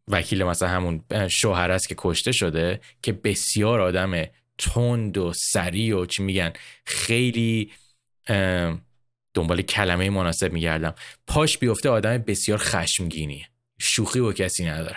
وکیل 0.08 0.44
مثلا 0.44 0.68
همون 0.68 1.04
شوهر 1.30 1.70
است 1.70 1.88
که 1.88 1.94
کشته 1.98 2.32
شده 2.32 2.80
که 3.02 3.12
بسیار 3.12 3.80
آدم 3.80 4.24
تند 4.58 5.18
و 5.18 5.32
سریع 5.32 5.96
و 5.96 6.06
چی 6.06 6.22
میگن 6.22 6.52
خیلی 6.84 7.72
دنبال 9.34 9.62
کلمه 9.62 10.10
مناسب 10.10 10.52
میگردم. 10.52 10.94
پاش 11.26 11.58
بیفته 11.58 11.88
آدم 11.88 12.18
بسیار 12.18 12.58
خشمگینی 12.58 13.46
شوخی 13.78 14.18
و 14.18 14.32
کسی 14.32 14.64
نداره. 14.64 14.96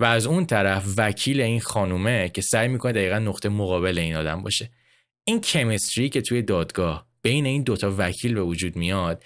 و 0.00 0.04
از 0.04 0.26
اون 0.26 0.46
طرف 0.46 0.84
وکیل 0.96 1.40
این 1.40 1.60
خانومه 1.60 2.28
که 2.28 2.40
سعی 2.40 2.68
می‌کنه 2.68 2.92
دقیقا 2.92 3.18
نقطه 3.18 3.48
مقابل 3.48 3.98
این 3.98 4.16
آدم 4.16 4.42
باشه. 4.42 4.70
این 5.24 5.40
کمیستری 5.40 6.08
که 6.08 6.20
توی 6.20 6.42
دادگاه 6.42 7.06
بین 7.22 7.46
این 7.46 7.62
دوتا 7.62 7.94
وکیل 7.98 8.34
به 8.34 8.42
وجود 8.42 8.76
میاد 8.76 9.24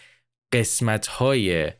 قسمت 0.52 1.06
های 1.06 1.72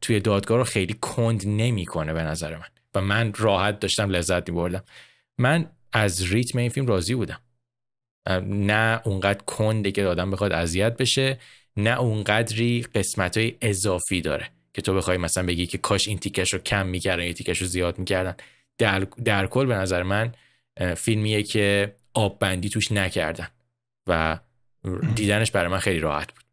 توی 0.00 0.20
دادگاه 0.20 0.58
رو 0.58 0.64
خیلی 0.64 0.94
کند 0.94 1.46
نمی‌کنه 1.46 2.12
به 2.12 2.22
نظر 2.22 2.56
من. 2.56 2.68
و 2.94 3.00
من 3.00 3.32
راحت 3.36 3.80
داشتم 3.80 4.10
لذت 4.10 4.48
میبردم. 4.48 4.84
من 5.38 5.70
از 5.92 6.32
ریتم 6.32 6.58
این 6.58 6.68
فیلم 6.68 6.86
راضی 6.86 7.14
بودم. 7.14 7.40
نه 8.46 9.00
اونقدر 9.04 9.42
کنده 9.42 9.92
که 9.92 10.04
آدم 10.04 10.30
بخواد 10.30 10.52
اذیت 10.52 10.96
بشه 10.96 11.38
نه 11.76 12.00
اونقدری 12.00 12.82
قسمت 12.94 13.36
های 13.36 13.54
اضافی 13.60 14.20
داره 14.20 14.48
که 14.74 14.82
تو 14.82 14.94
بخوای 14.94 15.16
مثلا 15.16 15.46
بگی 15.46 15.66
که 15.66 15.78
کاش 15.78 16.08
این 16.08 16.18
تیکش 16.18 16.52
رو 16.52 16.58
کم 16.58 16.86
می‌کردن 16.86 17.22
این 17.22 17.32
تیکش 17.32 17.58
رو 17.58 17.66
زیاد 17.66 17.98
می‌کردن. 17.98 18.36
در, 18.78 19.00
در 19.00 19.46
کل 19.46 19.66
به 19.66 19.74
نظر 19.74 20.02
من 20.02 20.32
فیلمیه 20.96 21.42
که 21.42 21.94
آب 22.14 22.38
بندی 22.38 22.68
توش 22.68 22.92
نکردن. 22.92 23.48
و 24.06 24.38
دیدنش 25.14 25.50
برای 25.50 25.68
من 25.68 25.78
خیلی 25.78 26.00
راحت 26.00 26.32
بود. 26.32 26.44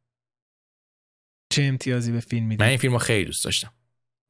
چه 1.50 1.64
امتیازی 1.64 2.12
به 2.12 2.20
فیلم 2.20 2.48
میدی؟ 2.48 2.64
من 2.64 2.70
این 2.70 2.78
فیلم 2.78 2.94
رو 2.94 3.00
خیلی 3.00 3.26
دوست 3.26 3.46
داشتم. 3.46 3.72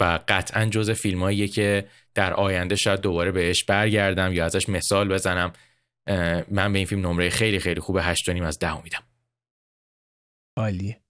و 0.02 0.20
قطعا 0.28 0.66
جز 0.66 0.90
فیلم 0.90 1.48
که 1.48 1.88
در 2.14 2.34
آینده 2.34 2.76
شاید 2.76 3.02
دوباره 3.02 3.32
بهش 3.32 3.64
برگردم 3.64 4.34
یا 4.34 4.46
ازش 4.46 4.70
مثال 4.70 5.10
بزنم 5.10 5.54
من 6.52 6.74
به 6.74 6.78
این 6.78 6.86
فیلم 6.86 7.08
نمره 7.08 7.30
خیلی 7.30 7.60
خیلی 7.60 7.80
خوب 7.80 7.98
هشت 8.02 8.30
از 8.30 8.60
ده 8.60 8.84
میدم. 8.84 9.04
عالیه. 10.58 11.02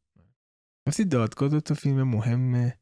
گفتی 0.87 1.05
دادگاه 1.05 1.49
دو 1.49 1.59
تا 1.59 1.73
فیلم 1.75 2.03
مهم 2.03 2.73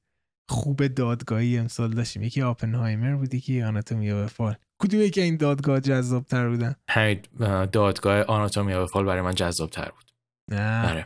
خوب 0.50 0.88
دادگاهی 0.88 1.58
امسال 1.58 1.94
داشتیم. 1.94 2.24
یکی 2.24 2.42
آپنهایمر 2.42 3.16
بودی 3.16 3.40
که 3.40 3.66
Anatomy 3.66 4.28
of 4.28 4.36
a 4.36 4.40
Fall 4.40 4.56
کدوم 4.82 5.10
که 5.10 5.22
این 5.22 5.38
دادگاه 5.38 5.80
جذاب 5.80 6.26
تر 6.26 6.50
بودن؟ 6.50 6.76
همین 6.90 7.22
دادگاه 7.66 8.22
Anatomy 8.22 8.86
of 8.86 8.91
a 8.91 8.94
Fall 8.94 9.06
برای 9.06 9.22
من 9.22 9.36
جذاب 9.36 9.70
تر 9.70 9.92
بود. 9.92 10.12
نه. 10.52 10.84
بله 10.84 11.06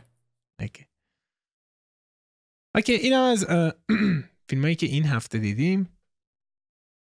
اوکی 2.74 2.92
اوکی 2.92 3.04
اینم 3.04 3.22
از 3.22 3.46
فیلمایی 4.48 4.74
که 4.74 4.86
این 4.86 5.04
هفته 5.04 5.38
دیدیم. 5.38 5.98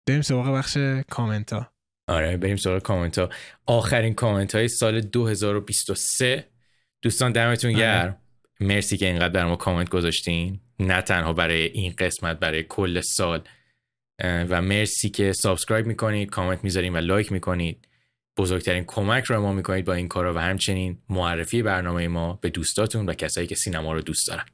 بریم 0.09 0.23
سراغ 0.23 0.49
بخش 0.49 0.77
کامنت 1.11 1.53
ها 1.53 1.71
آره 2.09 2.37
بریم 2.37 2.57
سراغ 2.57 2.83
کامنت 2.83 3.19
ها 3.19 3.29
آخرین 3.67 4.15
کامنت 4.15 4.55
های 4.55 4.69
سال 4.69 5.01
2023 5.01 6.49
دوستان 7.03 7.33
دمتون 7.33 7.71
آره. 7.71 7.81
گرم. 7.81 8.21
مرسی 8.61 8.97
که 8.97 9.07
اینقدر 9.07 9.29
برا 9.29 9.45
ما 9.45 9.57
کامنت 9.57 9.89
گذاشتین. 9.89 10.61
نه 10.81 11.03
تنها 11.03 11.33
برای 11.33 11.63
این 11.63 11.95
قسمت 11.99 12.39
برای 12.39 12.63
کل 12.63 13.01
سال. 13.01 13.43
و 14.23 14.63
مرسی 14.63 15.11
که 15.11 15.33
subscribe 15.33 15.87
می‌کنید 15.87 16.31
کامنت 16.31 16.65
می‌ذارین 16.65 16.93
و 16.93 16.97
لایک 16.97 17.33
می‌کنید. 17.33 17.89
بزرگترین 18.37 18.85
کمک 18.87 19.25
رو 19.25 19.41
ما 19.41 19.53
می‌کنید 19.53 19.85
با 19.85 19.95
این 19.95 20.09
کارا 20.09 20.35
و 20.35 20.39
همچنین 20.39 20.99
معرفی 21.09 21.63
برنامه 21.63 22.09
ما 22.09 22.39
به 22.43 22.51
دوستاتون 22.51 23.07
و 23.07 23.15
کسایی 23.15 23.47
که 23.47 23.55
سینما 23.55 23.93
رو 23.93 24.01
دوست 24.01 24.29
دارن. 24.29 24.45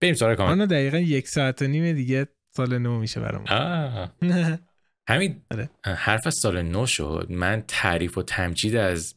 بریم 0.00 0.14
سراغ 0.14 0.36
کامنت 0.36 0.68
دقیقا 0.68 0.98
یک 0.98 1.28
ساعت 1.28 1.62
و 1.62 1.66
نیم 1.66 1.92
دیگه 1.92 2.28
سال 2.50 2.78
نو 2.78 2.98
میشه 2.98 3.20
برام 3.20 3.44
همین 5.08 5.42
آره. 5.50 5.70
حرف 5.84 6.26
از 6.26 6.34
سال 6.34 6.62
نو 6.62 6.86
شد. 6.86 7.26
من 7.30 7.64
تعریف 7.68 8.18
و 8.18 8.22
تمجید 8.22 8.76
از 8.76 9.14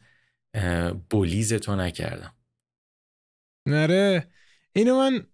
بولیز 1.10 1.54
تو 1.54 1.76
نکردم. 1.76 2.34
نره. 3.68 4.28
اینو 4.74 4.98
من 4.98 5.26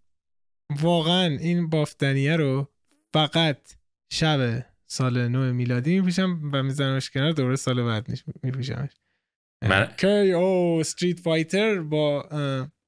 واقعا 0.81 1.37
این 1.37 1.69
بافتنیه 1.69 2.35
رو 2.35 2.71
فقط 3.13 3.73
شب 4.11 4.65
سال 4.85 5.27
نو 5.27 5.53
میلادی 5.53 5.95
میپوشم 5.99 6.49
و 6.53 6.63
میزنمش 6.63 7.09
کنار 7.09 7.31
دوره 7.31 7.55
سال 7.55 7.83
بعد 7.83 8.07
میپوشمش. 8.43 8.89
من... 9.61 9.85
کی 9.97 10.31
او 10.31 10.79
استریت 10.79 11.19
فایتر 11.19 11.81
با 11.81 12.29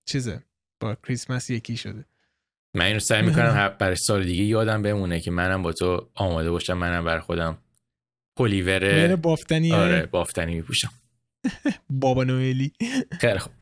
چیزه 0.06 0.44
با 0.80 0.96
کریسمس 0.96 1.50
یکی 1.50 1.78
شده. 1.78 2.06
من 2.74 2.86
اینو 2.86 3.00
سعی 3.00 3.22
می‌کنم 3.22 3.76
برای 3.80 3.96
سال 3.96 4.24
دیگه 4.24 4.44
یادم 4.44 4.82
بمونه 4.82 5.20
که 5.20 5.32
منم 5.32 5.64
با 5.64 5.74
تو 5.74 6.10
آماده 6.16 6.52
باشم 6.52 6.74
منم 6.74 7.06
برای 7.06 7.22
خودم 7.22 7.58
پلیور 8.38 9.16
بافتنی 9.16 9.74
آره 9.74 10.06
بافتنی 10.06 10.56
میپوشم. 10.56 10.92
بابا 11.90 12.24
نوئلی. 12.24 12.72
خیلی 13.22 13.40
خوب. 13.40 13.54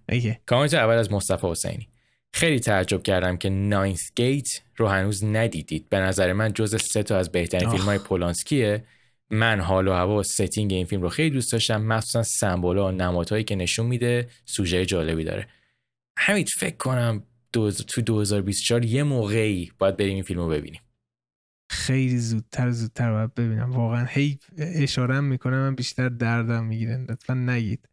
کامنت 0.46 0.74
اول 0.74 0.96
از 0.96 1.12
مصطفی 1.12 1.48
حسینی. 1.48 1.88
خیلی 2.34 2.60
تعجب 2.60 3.04
کردم 3.04 3.38
که 3.38 3.50
Ninth 3.50 4.02
Gate 4.16 4.48
رو 4.76 4.88
هنوز 4.88 5.24
ندیدید. 5.24 5.90
به 5.90 6.00
نظر 6.00 6.34
من 6.34 6.54
جز 6.54 6.82
سه 6.82 7.04
تا 7.04 7.18
از 7.18 7.32
بهترین 7.32 7.70
فیلم 7.70 7.84
های 7.84 7.98
پولانسکیه. 7.98 8.84
من 9.30 9.60
حال 9.60 9.88
و 9.88 9.94
هوا 9.94 10.16
و 10.16 10.24
setting 10.24 10.74
این 10.74 10.86
فیلم 10.86 11.02
رو 11.02 11.10
خیلی 11.10 11.30
دوست 11.30 11.52
داشتم. 11.52 11.82
مخصوصا 11.82 12.24
سمبولا 12.24 12.88
و 12.88 12.92
نمادهایی 12.92 13.44
که 13.44 13.56
نشون 13.56 13.86
میده 13.86 14.28
سوژه 14.46 14.86
جالبی 14.86 15.24
داره. 15.24 15.48
همین 16.18 16.46
فکر 16.60 16.76
کنم 16.76 17.24
تو 17.52 18.02
2024 18.02 18.86
یه 18.86 19.04
موقعی 19.04 19.72
باید 19.78 19.98
بریم 19.98 20.14
این 20.14 20.24
فیلم 20.24 20.40
رو 20.40 20.48
ببینیم. 20.48 20.82
خیلی 21.70 22.18
زودتر 22.18 22.72
زودتر 22.72 23.12
باید 23.12 23.34
ببینم. 23.34 23.72
واقعا 23.72 24.06
هی 24.06 24.40
اشاره 24.58 25.20
می‌کنم 25.20 25.58
من 25.58 25.76
بیشتر 25.76 26.10
دردم 26.10 26.66
می‌گیره. 26.66 26.98
لطفا 26.98 27.34
نگید. 27.34 27.90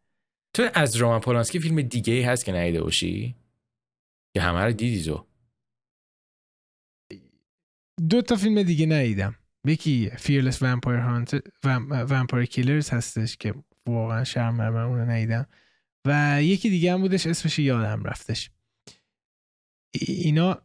تو 0.55 0.69
از 0.75 0.97
رومان 0.97 1.21
پولانسکی 1.21 1.61
فیلم 1.61 1.83
دیگه 1.83 2.13
ای 2.13 2.23
هست 2.23 2.45
که 2.45 2.53
ندیده 2.53 2.83
باشی؟ 2.83 3.37
که 4.35 4.43
همه 4.43 4.65
رو 4.65 4.73
دیدی 4.73 5.03
تو؟ 5.03 5.27
دو 8.09 8.23
تا 8.23 8.37
فیلم 8.37 8.63
دیگه 8.63 8.87
ندیدم. 8.87 9.35
یکی 9.67 10.11
Fearless 10.19 10.63
Vampire 10.63 11.01
Hunt 11.01 11.43
Vampire 11.85 12.45
Killers 12.45 12.91
هستش 12.91 13.37
که 13.37 13.55
واقعا 13.87 14.25
شرم 14.25 14.55
من 14.55 14.77
اون 14.77 15.01
ندیدم. 15.01 15.47
و 16.07 16.43
یکی 16.43 16.71
دیگه 16.71 16.93
هم 16.93 17.01
بودش 17.01 17.27
اسمش 17.27 17.59
یادم 17.59 18.05
رفتش. 18.05 18.51
اینا 20.01 20.63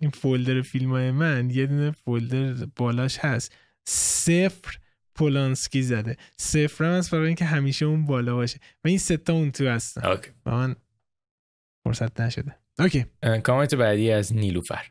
این 0.00 0.10
folder 0.20 0.62
فیلم 0.62 0.90
های 0.90 1.10
من 1.10 1.50
یه 1.50 1.66
دونه 1.66 1.90
folder 1.90 2.66
بالاش 2.76 3.18
هست. 3.18 3.54
صفر 3.86 4.78
پولانسکی 5.14 5.82
زده. 5.82 6.16
صفر 6.36 6.84
هم 6.84 6.92
هست 6.92 7.10
برای 7.10 7.26
اینکه 7.26 7.44
همیشه 7.44 7.86
اون 7.86 8.06
بالا 8.06 8.34
باشه. 8.34 8.58
و 8.84 8.88
این 8.88 8.98
سه 8.98 9.21
تا 9.21 9.32
اون 9.32 9.50
تو 9.50 9.68
هستن. 9.68 10.06
اوکی. 10.06 10.30
و 10.46 10.50
من 10.50 10.76
فرصت 11.84 12.20
نشده. 12.20 12.56
اوکی. 12.78 13.06
کامنت 13.42 13.74
بعدی 13.74 14.10
از 14.10 14.34
نیلوفر. 14.34 14.90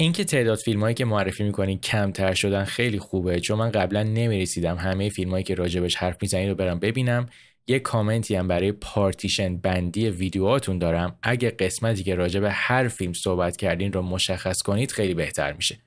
اینکه 0.00 0.24
تعداد 0.24 0.58
فیلم 0.58 0.80
هایی 0.80 0.94
که 0.94 1.04
معرفی 1.04 1.44
می‌کنین 1.44 1.78
کمتر 1.78 2.34
شدن 2.34 2.64
خیلی 2.64 2.98
خوبه 2.98 3.40
چون 3.40 3.58
من 3.58 3.70
قبلا 3.70 4.02
نمی‌رسیدم 4.02 4.76
همه 4.76 5.08
فیلم 5.08 5.30
هایی 5.30 5.44
که 5.44 5.54
راجبش 5.54 5.96
حرف 5.96 6.16
می‌زنید 6.22 6.48
رو 6.48 6.54
برم 6.54 6.78
ببینم. 6.78 7.26
یه 7.66 7.78
کامنتی 7.78 8.34
هم 8.34 8.48
برای 8.48 8.72
پارتیشن 8.72 9.56
بندی 9.56 10.08
ویدیوهاتون 10.08 10.78
دارم. 10.78 11.18
اگه 11.22 11.50
قسمتی 11.50 12.02
که 12.02 12.14
راجب 12.14 12.48
هر 12.50 12.88
فیلم 12.88 13.12
صحبت 13.12 13.56
کردین 13.56 13.92
رو 13.92 14.02
مشخص 14.02 14.62
کنید 14.62 14.92
خیلی 14.92 15.14
بهتر 15.14 15.52
میشه. 15.52 15.78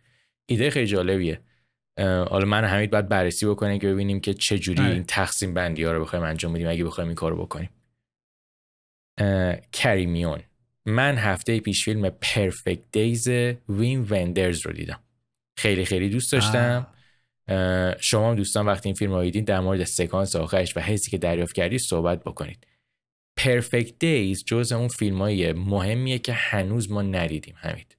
ایده 0.46 0.70
خیلی 0.70 0.88
جالبیه. 0.88 1.42
حالا 2.00 2.46
من 2.46 2.64
همین 2.64 2.90
باید 2.90 3.10
بررسی 3.10 3.46
بکنیم 3.46 3.80
که 3.80 3.88
ببینیم 3.88 4.20
که 4.20 4.34
چه 4.34 4.60
جوری 4.60 4.84
این 4.84 5.04
تقسیم 5.04 5.54
بندی 5.54 5.84
ها 5.84 5.92
رو 5.92 6.02
بخوایم 6.02 6.26
انجام 6.26 6.54
بدیم. 6.54 6.68
اگه 6.68 6.84
بخوایم 6.84 7.08
این 7.08 7.16
کارو 7.16 7.46
بکنیم. 7.46 7.70
کریمیون. 9.72 10.40
من 10.86 11.18
هفته 11.18 11.60
پیش 11.60 11.86
فیلم 11.86 12.10
پرفکت 12.10 12.82
دیز 12.92 13.28
وین 13.70 14.08
وندرز 14.10 14.66
رو 14.66 14.74
دیدم. 14.74 15.00
خیلی 15.58 15.86
خیلی 15.86 16.10
دوست 16.10 16.32
داشتم. 16.32 16.88
شما 18.00 18.30
هم 18.30 18.36
دوستان 18.36 18.66
وقتی 18.66 18.90
این 18.90 18.96
فیلم 18.96 19.14
رو 19.14 19.24
دیدین 19.24 19.44
در 19.44 19.60
مورد 19.60 19.84
سکانس 19.84 20.36
آخرش 20.36 20.78
و 20.78 20.80
حسی 20.80 21.12
که 21.12 21.18
دریافت 21.18 21.56
کردی 21.56 21.78
صحبت 21.78 22.24
بکنید. 22.24 22.68
Perfect 23.38 24.00
Days 24.00 24.44
جز 24.46 24.72
اون 24.72 24.88
فیلم 24.88 25.22
های 25.22 25.54
مهمیه 25.54 26.20
که 26.20 26.34
هنوز 26.34 26.92
ما 26.92 27.02
ندیدیم 27.02 27.56
همید 27.58 27.98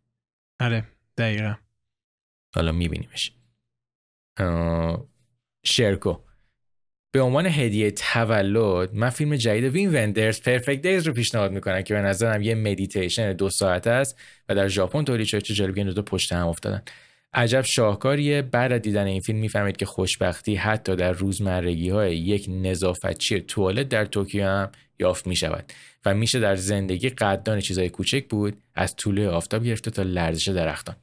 آره 0.60 0.84
دقیقا. 1.18 1.54
حالا 2.54 2.72
میبینیمش. 2.72 3.32
شرکو. 5.64 6.16
به 7.14 7.20
عنوان 7.20 7.46
هدیه 7.46 7.90
تولد 7.90 8.94
من 8.94 9.10
فیلم 9.10 9.36
جدید 9.36 9.64
ویم 9.64 9.94
وندرز 9.94 10.40
Perfect 10.40 10.82
Days 10.82 11.06
رو 11.06 11.12
پیشنهاد 11.12 11.52
می‌کنم 11.52 11.82
که 11.82 11.94
به 11.94 12.00
نظرم 12.00 12.42
یه 12.42 12.54
مدیتیشن 12.54 13.32
دو 13.32 13.50
ساعت 13.50 13.86
است 13.86 14.20
و 14.48 14.54
در 14.54 14.68
ژاپن 14.68 15.04
تولید 15.04 15.26
شده 15.26 15.40
چه 15.40 15.54
جالب 15.54 15.80
دو 15.80 16.02
پشت 16.02 16.32
هم 16.32 16.48
افتادن. 16.48 16.82
عجب 17.34 17.62
شاهکاریه. 17.62 18.42
بعد 18.42 18.72
از 18.72 18.82
دیدن 18.82 19.06
این 19.06 19.20
فیلم 19.20 19.38
می‌فهمید 19.38 19.76
که 19.76 19.86
خوشبختی 19.86 20.54
حتی 20.54 20.96
در 20.96 21.12
روزمرگی 21.12 21.88
های 21.88 22.16
یک 22.16 22.46
نظافتچی 22.48 23.40
توالت 23.40 23.88
در 23.88 24.04
توکیو 24.04 24.44
هم 24.44 24.70
یافت 24.98 25.26
می 25.26 25.36
شود 25.36 25.72
و 26.04 26.14
میشه 26.14 26.40
در 26.40 26.56
زندگی 26.56 27.08
قدردان 27.08 27.60
چیزای 27.60 27.88
کوچک 27.88 28.28
بود 28.28 28.56
از 28.74 28.96
طول 28.96 29.26
آفتاب 29.26 29.64
گرفته 29.64 29.90
تا 29.90 30.02
لرزش 30.02 30.48
درختان. 30.48 30.96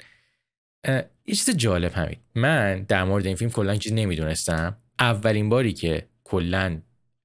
یه 0.88 1.36
چیز 1.36 1.50
جالب 1.50 1.94
همین. 1.94 2.18
من 2.36 2.86
در 2.88 3.04
مورد 3.04 3.26
این 3.26 3.36
فیلم 3.36 3.52
کلا 3.52 3.76
چیز 3.76 3.94
نمی‌دونستم. 3.94 4.78
اولین 5.00 5.50
باری 5.50 5.74
که 5.74 6.06
کلا 6.24 6.82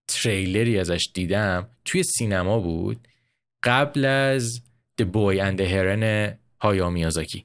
تریلری 0.08 0.78
ازش 0.78 1.08
دیدم 1.14 1.68
توی 1.84 2.02
سینما 2.02 2.58
بود 2.58 3.08
قبل 3.62 4.04
از 4.04 4.60
The 5.02 5.04
Boy 5.04 5.40
and 5.40 5.58
the 5.58 5.68
Heron 5.68 6.34
هایا 6.60 6.90
میازاکی. 6.90 7.44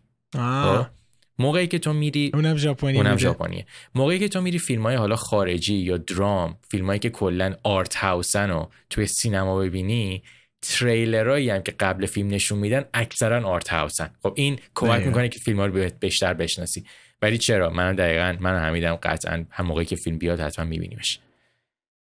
موقعی 1.40 1.68
که 1.68 1.80
تو 1.80 1.94
میری 1.94 2.32
اونم 2.34 2.58
ژاپنی 2.58 2.98
اونم 2.98 3.18
ژاپنیه. 3.18 3.66
موقعی 3.96 4.20
که 4.20 4.28
تو 4.28 4.42
میری 4.42 4.60
فیلم 4.60 4.84
های 4.84 4.96
حالا 4.96 5.16
خارجی 5.16 5.76
یا 5.76 5.98
درام 5.98 6.58
فیلم 6.70 6.86
هایی 6.86 7.00
که 7.00 7.10
کلا 7.10 7.56
آرت 7.64 7.96
هاوسن 7.96 8.52
و 8.52 8.66
توی 8.90 9.08
سینما 9.08 9.58
ببینی 9.60 10.24
تریلرایی 10.62 11.50
هم 11.50 11.62
که 11.62 11.72
قبل 11.72 12.06
فیلم 12.06 12.28
نشون 12.28 12.60
میدن 12.60 12.86
اکثرا 12.94 13.48
آرت 13.48 13.70
هاوسن. 13.70 14.10
خب 14.24 14.34
این 14.36 14.60
کمک 14.76 15.08
می‌کنه 15.08 15.30
که 15.30 15.40
فیلم 15.40 15.60
ها 15.60 15.66
رو 15.66 15.90
بیشتر 16.00 16.34
بشناسی. 16.34 16.86
ولی 17.22 17.38
چرا؟ 17.38 17.70
من 17.70 17.96
دقیقا 17.96 18.38
من 18.40 18.66
همیدم 18.68 18.96
قطعا 18.96 19.46
هم 19.50 19.66
موقعی 19.66 19.86
که 19.86 19.96
فیلم 19.96 20.18
بیاد 20.18 20.40
حتما 20.40 20.66
میبینیمش. 20.66 21.20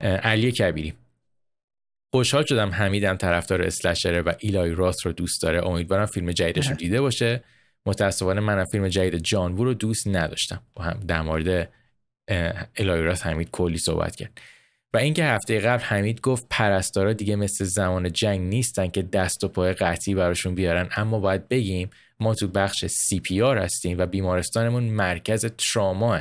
علی 0.00 0.52
کبیری. 0.52 0.94
خوشحال 2.14 2.44
شدم 2.44 2.70
حمیدم 2.70 3.16
طرفدار 3.16 3.62
اسلشره 3.62 4.20
و 4.20 4.32
ایلای 4.38 4.70
راست 4.70 5.06
رو 5.06 5.12
دوست 5.12 5.42
داره. 5.42 5.66
امیدوارم 5.66 6.06
فیلم 6.06 6.32
جدیدش 6.32 6.70
رو 6.70 6.76
دیده 6.76 7.00
باشه. 7.00 7.44
متاسفانه 7.86 8.40
منم 8.40 8.64
فیلم 8.64 8.88
جدید 8.88 9.16
جانوو 9.22 9.64
رو 9.64 9.74
دوست 9.74 10.08
نداشتم. 10.08 10.62
و 10.76 10.82
هم 10.82 11.00
در 11.00 11.22
مورد 11.22 11.68
الای 12.76 13.02
راست 13.02 13.26
حمید 13.26 13.50
کلی 13.50 13.78
صحبت 13.78 14.16
کرد. 14.16 14.40
و 14.94 14.98
اینکه 14.98 15.24
هفته 15.24 15.60
قبل 15.60 15.82
حمید 15.82 16.20
گفت 16.20 16.46
پرستارا 16.50 17.12
دیگه 17.12 17.36
مثل 17.36 17.64
زمان 17.64 18.12
جنگ 18.12 18.40
نیستن 18.40 18.88
که 18.88 19.02
دست 19.02 19.44
و 19.44 19.48
پای 19.48 19.72
قطعی 19.72 20.14
براشون 20.14 20.54
بیارن. 20.54 20.88
اما 20.96 21.18
باید 21.18 21.48
بگیم 21.48 21.90
ما 22.20 22.34
تو 22.34 22.48
بخش 22.48 22.86
سی 22.86 23.20
پی 23.20 23.42
آر 23.42 23.58
هستیم 23.58 23.98
و 23.98 24.06
بیمارستانمون 24.06 24.82
مرکز 24.82 25.46
تراما 25.58 26.20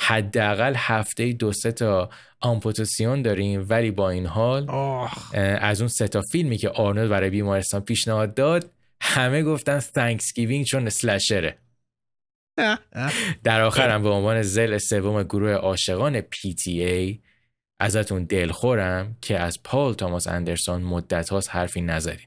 حداقل 0.00 0.74
هفته 0.76 1.32
دو 1.32 1.52
سه 1.52 1.72
تا 1.72 2.10
آمپوتاسیون 2.40 3.22
داریم 3.22 3.66
ولی 3.68 3.90
با 3.90 4.10
این 4.10 4.26
حال 4.26 4.70
از 5.60 5.80
اون 5.80 5.88
سه 5.88 6.08
تا 6.08 6.22
فیلمی 6.32 6.56
که 6.56 6.68
آرنولد 6.68 7.10
برای 7.10 7.30
بیمارستان 7.30 7.80
پیشنهاد 7.80 8.34
داد 8.34 8.70
همه 9.00 9.42
گفتن 9.42 9.78
Thanksgiving 9.78 10.64
چون 10.64 10.88
slasher 10.88 11.49
ه 11.49 11.58
در 13.44 13.60
آخرم 13.60 14.02
به 14.02 14.08
عنوان 14.08 14.42
ضلع 14.42 14.78
سوم 14.78 15.22
گروه 15.22 15.52
عاشقان 15.52 16.20
PTA 16.20 17.18
ازتون 17.80 18.24
دلخورم 18.24 19.16
که 19.20 19.38
از 19.38 19.62
پال 19.62 19.94
توماس 19.94 20.26
اندرسون 20.26 20.82
مدت 20.82 21.28
هاست 21.28 21.50
حرفی 21.50 21.80
نزدین. 21.80 22.26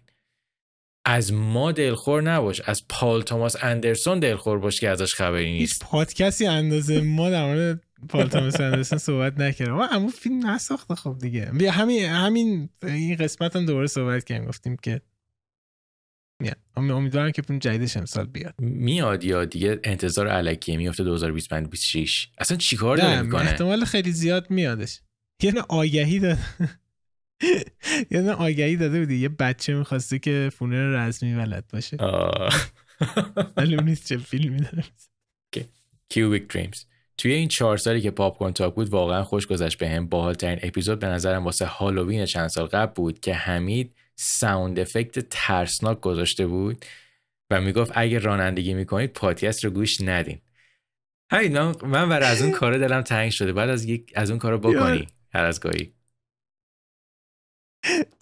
از 1.06 1.34
ما 1.34 1.72
دلخور 1.72 2.22
نباش 2.22 2.62
از 2.62 2.88
پال 2.90 3.22
توماس 3.22 3.64
اندرسون 3.64 4.20
دلخور 4.20 4.60
باش 4.60 4.80
که 4.80 4.90
ازش 4.90 5.14
خبری 5.14 5.52
نیست. 5.52 5.86
پادکستی 5.86 6.46
اندازه 6.46 7.02
ما 7.02 7.30
در 7.30 7.46
مورد 7.46 7.84
پال 8.10 8.28
توماس 8.28 8.60
اندرسون 8.60 9.00
صحبت 9.00 9.40
نکردم. 9.40 9.72
ما 9.72 9.88
اما 9.88 10.08
فیلم 10.08 10.48
نساخته 10.48 10.96
خب 10.96 11.18
دیگه. 11.22 11.52
همین 11.72 12.06
همین 12.06 12.70
این 12.84 13.16
قسمت 13.16 13.56
هم 13.56 13.66
دوباره 13.66 13.88
صحبت 13.88 14.24
کردیم. 14.24 14.48
گفتیم 14.48 14.78
که 14.78 15.02
میاد. 16.42 16.58
امیدوارم 16.76 17.32
که 17.32 17.42
فیلم 17.42 17.60
جدیدش 17.60 17.98
امسال 17.98 18.26
بیاد. 18.26 18.54
میاد 18.60 19.24
یا 19.24 19.46
دیگه 19.46 19.80
انتظار 19.84 20.28
علکیه 20.28 20.78
میفته 20.78 21.04
2025 21.04 21.68
26 21.68 22.28
اصلا 22.38 22.58
چیکار 22.58 22.98
داره 22.98 23.22
می‌کنه 23.22 23.42
احتمال 23.42 23.86
خیلی 23.86 24.12
زیاد 24.12 24.52
میادش. 24.52 25.02
یه 25.44 25.54
آگهی 25.70 26.20
داد 26.20 26.38
یه 28.12 28.32
آگهی 28.32 28.76
داده 28.76 29.00
بودی. 29.00 29.16
یه 29.16 29.30
بچه 29.30 29.74
می‌خواسته 29.74 30.20
که 30.20 30.50
فونر 30.54 31.08
رزمی 31.08 31.34
ولد 31.34 31.64
باشه. 31.74 31.98
معلوم 33.58 33.84
نیست 33.90 34.08
چه 34.08 34.18
فیلمی 34.18 34.60
داره. 34.60 34.84
Cubic 36.10 36.54
Dreams 36.54 36.86
توی 37.18 37.34
این 37.34 37.48
چهار 37.48 37.78
سالی 37.78 38.02
که 38.02 38.12
پاپ 38.12 38.38
کورن 38.38 38.52
تاک 38.52 38.76
بود 38.76 38.90
واقعا 38.90 39.24
خوش 39.24 39.48
گذشت 39.48 39.78
به 39.78 39.90
هم 39.90 40.08
باحالترین 40.08 40.60
اپیزود 40.64 41.00
به 41.00 41.08
نظرم 41.08 41.46
واسه 41.46 41.66
هالووین 41.66 42.26
چند 42.26 42.48
سال 42.48 42.66
قبل 42.66 42.94
بود 42.94 43.20
که 43.20 43.34
حمید 43.34 43.96
sound 44.22 44.80
effect 44.80 45.20
ترسناک 45.30 46.02
گذاشته 46.02 46.48
بود 46.48 46.86
و 47.50 47.62
می‌گفت 47.62 47.92
اگه 47.96 48.20
رانندگی 48.20 48.74
می‌کنید 48.74 49.14
پادکست 49.14 49.66
رو 49.66 49.72
گوش 49.72 50.02
ندین. 50.02 50.42
همین 51.32 51.58
من 51.84 52.10
برای 52.10 52.30
از 52.30 52.42
اون 52.42 52.52
کار 52.52 52.78
دلم 52.78 53.02
تنگ 53.02 53.32
شده. 53.32 53.54
بعد 53.54 53.70
از 53.70 53.86
یک 53.86 54.14
از 54.16 54.30
اون 54.30 54.40
کارو 54.40 54.58
بکنی 54.58 55.08
هر 55.34 55.46
از 55.46 55.60
گاهی. 55.60 55.94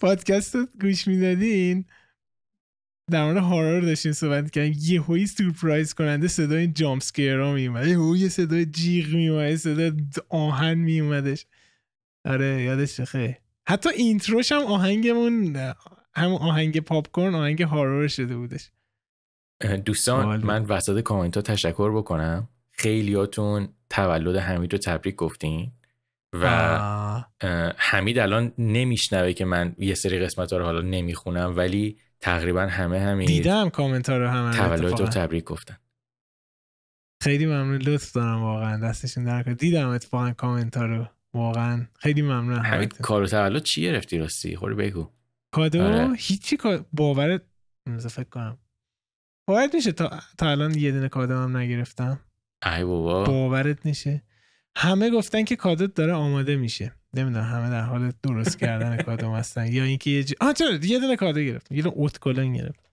پادکست 0.00 0.54
رو 0.54 0.66
گوش 0.80 1.08
می‌دادین؟ 1.08 1.84
در 3.10 3.24
مورد 3.24 3.36
هارر 3.36 3.80
داشتین 3.80 4.12
صحبت 4.12 4.50
کردن 4.50 4.72
یه 4.78 5.00
هایی 5.00 5.26
سورپرایز 5.26 5.94
کننده 5.94 6.28
صدای 6.28 6.66
جامپ 6.66 7.02
ها 7.18 7.52
میومد 7.52 7.86
یه 7.86 7.98
هایی 7.98 8.28
صدای 8.28 8.66
جیغ 8.66 9.14
میومد 9.14 9.56
صدای 9.56 9.92
آهن 10.28 10.74
میومدش 10.74 11.46
آره 12.24 12.62
یادش 12.62 13.00
خیلی 13.00 13.36
حتی 13.68 13.88
اینتروش 13.88 14.52
هم 14.52 14.62
آهنگمون 14.62 15.56
هم 16.14 16.32
آهنگ 16.32 16.80
پاپ 16.80 17.08
کورن 17.08 17.34
آهنگ 17.34 17.62
هارور 17.62 18.08
شده 18.08 18.36
بودش. 18.36 18.70
دوستان 19.84 20.44
من 20.44 20.64
وسط 20.64 21.00
کامنت 21.00 21.36
ها 21.36 21.42
تشکر 21.42 21.96
بکنم. 21.96 22.48
خیلیاتون 22.72 23.68
تولد 23.90 24.36
حمید 24.36 24.72
رو 24.72 24.78
تبریک 24.78 25.16
گفتین 25.16 25.72
و 26.32 26.46
حمید 27.76 28.18
الان 28.18 28.52
نمیشنوه 28.58 29.32
که 29.32 29.44
من 29.44 29.74
یه 29.78 29.94
سری 29.94 30.18
قسمت 30.18 30.52
ها 30.52 30.58
رو 30.58 30.64
حالا 30.64 30.80
نمی‌خونم 30.80 31.56
ولی 31.56 31.98
تقریبا 32.20 32.66
همه 32.66 33.00
همین 33.00 33.26
دیدم 33.26 33.70
کامنت 33.70 34.08
ها 34.08 34.16
رو 34.16 34.28
همه 34.28 34.56
تولد 34.56 35.00
رو 35.00 35.06
تبریک 35.06 35.44
گفتن. 35.44 35.76
خیلی 37.22 37.46
ممنون 37.46 37.82
لطف 37.82 38.12
دارم 38.12 38.42
واقعا. 38.42 38.80
دستشون 38.88 39.24
در 39.24 39.42
دیدم 39.42 39.88
اتفاقا 39.88 40.32
کامنت 40.32 40.76
ها 40.76 40.86
رو. 40.86 41.06
واقعا. 41.34 41.86
خیلی 41.98 42.22
ممنون 42.22 42.58
همین 42.58 42.88
کارو 42.88 43.26
تولد 43.26 43.62
چی 43.62 43.82
گرفتی 43.82 44.18
راستی؟ 44.18 44.56
خوری 44.56 44.74
بگو. 44.74 45.10
کادو؟ 45.50 45.82
آره. 45.82 46.14
هیچی 46.18 46.58
باورت 46.92 47.42
فکر 48.10 48.24
کنم. 48.24 48.58
باورت 49.46 49.74
میشه 49.74 49.92
تا, 49.92 50.20
تا 50.38 50.50
الان 50.50 50.78
یه 50.78 50.92
دونه 50.92 51.08
کادو 51.08 51.34
هم 51.34 51.56
نگرفتم. 51.56 52.20
ای 52.76 52.84
بابا. 52.84 53.24
باورت 53.24 53.86
میشه. 53.86 54.22
همه 54.76 55.10
گفتن 55.10 55.44
که 55.44 55.56
کادوت 55.56 55.94
داره 55.94 56.12
آماده 56.12 56.56
میشه. 56.56 56.92
نمی‌دونم 57.14 57.44
همه 57.44 57.70
در 57.70 57.80
حال 57.80 58.12
درست 58.22 58.58
کردن 58.58 58.96
کادو 58.96 59.34
هستن 59.34 59.72
یا 59.72 59.84
اینکه 59.84 60.10
یه 60.10 60.24
جی... 60.24 60.34
آه 60.40 60.52
چرا؟ 60.52 60.70
یه 60.82 60.98
دونه 60.98 61.16
کادو 61.16 61.40
گرفتم 61.40 61.74
یه 61.74 61.82
دونه 61.82 61.94
اوت 61.94 62.18
کلون 62.18 62.52
گرفتم 62.52 62.90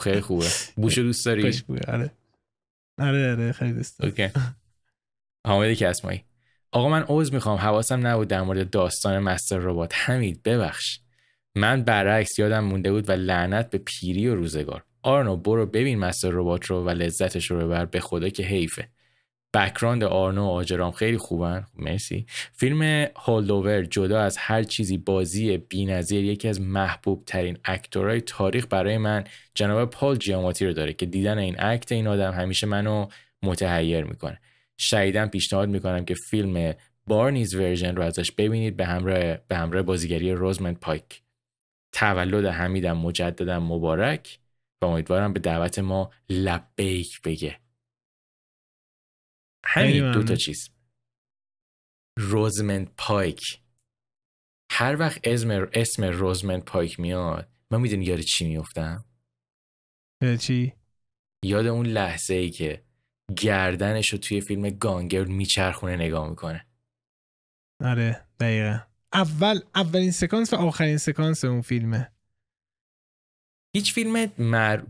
خیلی 0.00 0.20
خوبه. 0.20 0.46
بوشو 0.76 1.02
دوست 1.02 1.26
داری؟ 1.26 1.42
خوشبوه 1.42 1.78
آره. 1.88 2.10
آره 2.98 3.32
آره 3.32 3.52
خیلی 3.52 3.72
دوست 3.72 3.98
دارم. 3.98 4.10
اوکی. 4.10 4.40
حامد 5.46 5.72
کسمایی. 5.72 6.24
آقا 6.76 6.88
من 6.88 7.02
عوض 7.02 7.32
می‌خوام. 7.32 7.58
حواسم 7.58 8.06
نبود 8.06 8.28
در 8.28 8.42
مورد 8.42 8.70
داستان 8.70 9.18
مستر 9.18 9.58
ربات. 9.58 9.92
حمید 9.94 10.42
ببخش. 10.42 10.98
من 11.54 11.82
برعکس 11.82 12.38
یادم 12.38 12.64
مونده 12.64 12.92
بود 12.92 13.08
و 13.08 13.12
لعنت 13.12 13.70
به 13.70 13.78
پیری 13.78 14.28
و 14.28 14.34
روزگار. 14.34 14.84
آرنو 15.02 15.36
برو 15.36 15.66
ببین 15.66 15.98
مستر 15.98 16.28
ربات 16.32 16.66
رو 16.66 16.84
و 16.84 16.90
لذتش 16.90 17.50
رو 17.50 17.58
ببر 17.58 17.84
به 17.84 18.00
خدا 18.00 18.28
که 18.28 18.42
حیفه. 18.42 18.88
بکراند 19.54 20.04
آرنو 20.04 20.46
و 20.46 20.50
آجرام 20.50 20.92
خیلی 20.92 21.18
خوبن. 21.18 21.66
مرسی. 21.78 22.26
فیلم 22.52 23.06
هولدوور 23.16 23.82
جدا 23.82 24.20
از 24.20 24.36
هر 24.36 24.62
چیزی 24.62 24.98
بازی 24.98 25.56
بی‌نظیر 25.56 26.24
یکی 26.24 26.48
از 26.48 26.60
محبوب 26.60 27.24
ترین 27.26 27.58
اکتورهای 27.64 28.20
تاریخ 28.20 28.66
برای 28.70 28.98
من 28.98 29.24
جناب 29.54 29.90
پال 29.90 30.16
جیاماتی 30.16 30.66
رو 30.66 30.72
داره 30.72 30.92
که 30.92 31.06
دیدن 31.06 31.38
این 31.38 31.56
act 31.58 31.92
این 31.92 32.06
آدم 32.06 32.32
همیشه 32.32 32.66
منو 32.66 33.06
متحیر 33.42 34.04
می‌کنه. 34.04 34.40
شدیداً 34.78 35.26
پیشنهاد 35.26 35.68
می‌کنم 35.68 36.04
که 36.04 36.14
فیلم 36.14 36.74
Barney's 37.06 37.54
Version 37.54 37.96
رو 37.96 38.02
ازش 38.02 38.32
ببینید 38.32 38.76
به 38.76 38.86
همراه 38.86 39.36
به 39.36 39.56
همراه 39.56 39.82
بازیگری 39.82 40.32
رزمند 40.32 40.80
پایک. 40.80 41.22
تولد 41.92 42.44
حمیدم 42.44 42.98
مجددا 42.98 43.60
مبارک 43.60 44.38
و 44.82 44.86
امیدوارم 44.86 45.32
به 45.32 45.40
دعوت 45.40 45.78
ما 45.78 46.10
لبیک 46.28 47.22
بگه. 47.22 47.60
همین 49.64 50.12
دو 50.12 50.22
تا. 50.22 50.34
چیز. 50.34 50.70
رزمند 52.18 52.94
پایک. 52.98 53.60
هر 54.70 54.96
وقت 54.96 55.20
اسم 55.24 55.68
اسم 55.72 56.04
رزمند 56.04 56.64
پایک 56.64 57.00
میاد 57.00 57.48
من 57.70 57.80
می‌دونی 57.80 58.04
یاد 58.04 58.20
چی 58.20 58.48
میفتم 58.48 59.04
چی؟ 60.40 60.72
یاد 61.44 61.66
اون 61.66 61.86
لحظه 61.86 62.34
ای 62.34 62.50
که 62.50 62.85
گردنش 63.36 64.12
رو 64.12 64.18
توی 64.18 64.40
فیلم 64.40 64.70
Gone 64.70 64.97
Girl 64.97 65.24
میچرخونه 65.24 65.96
نگاه 65.96 66.30
می‌کنه. 66.30 66.66
آره 67.84 68.20
دقیقا. 68.40 68.78
اول 69.12 69.60
اولین 69.74 70.10
سکانس 70.10 70.52
و 70.52 70.56
آخرین 70.56 70.98
سکانس 70.98 71.44
اون 71.44 71.60
فیلمه. 71.60 72.10
هیچ 73.76 73.92
فیلم 73.92 74.32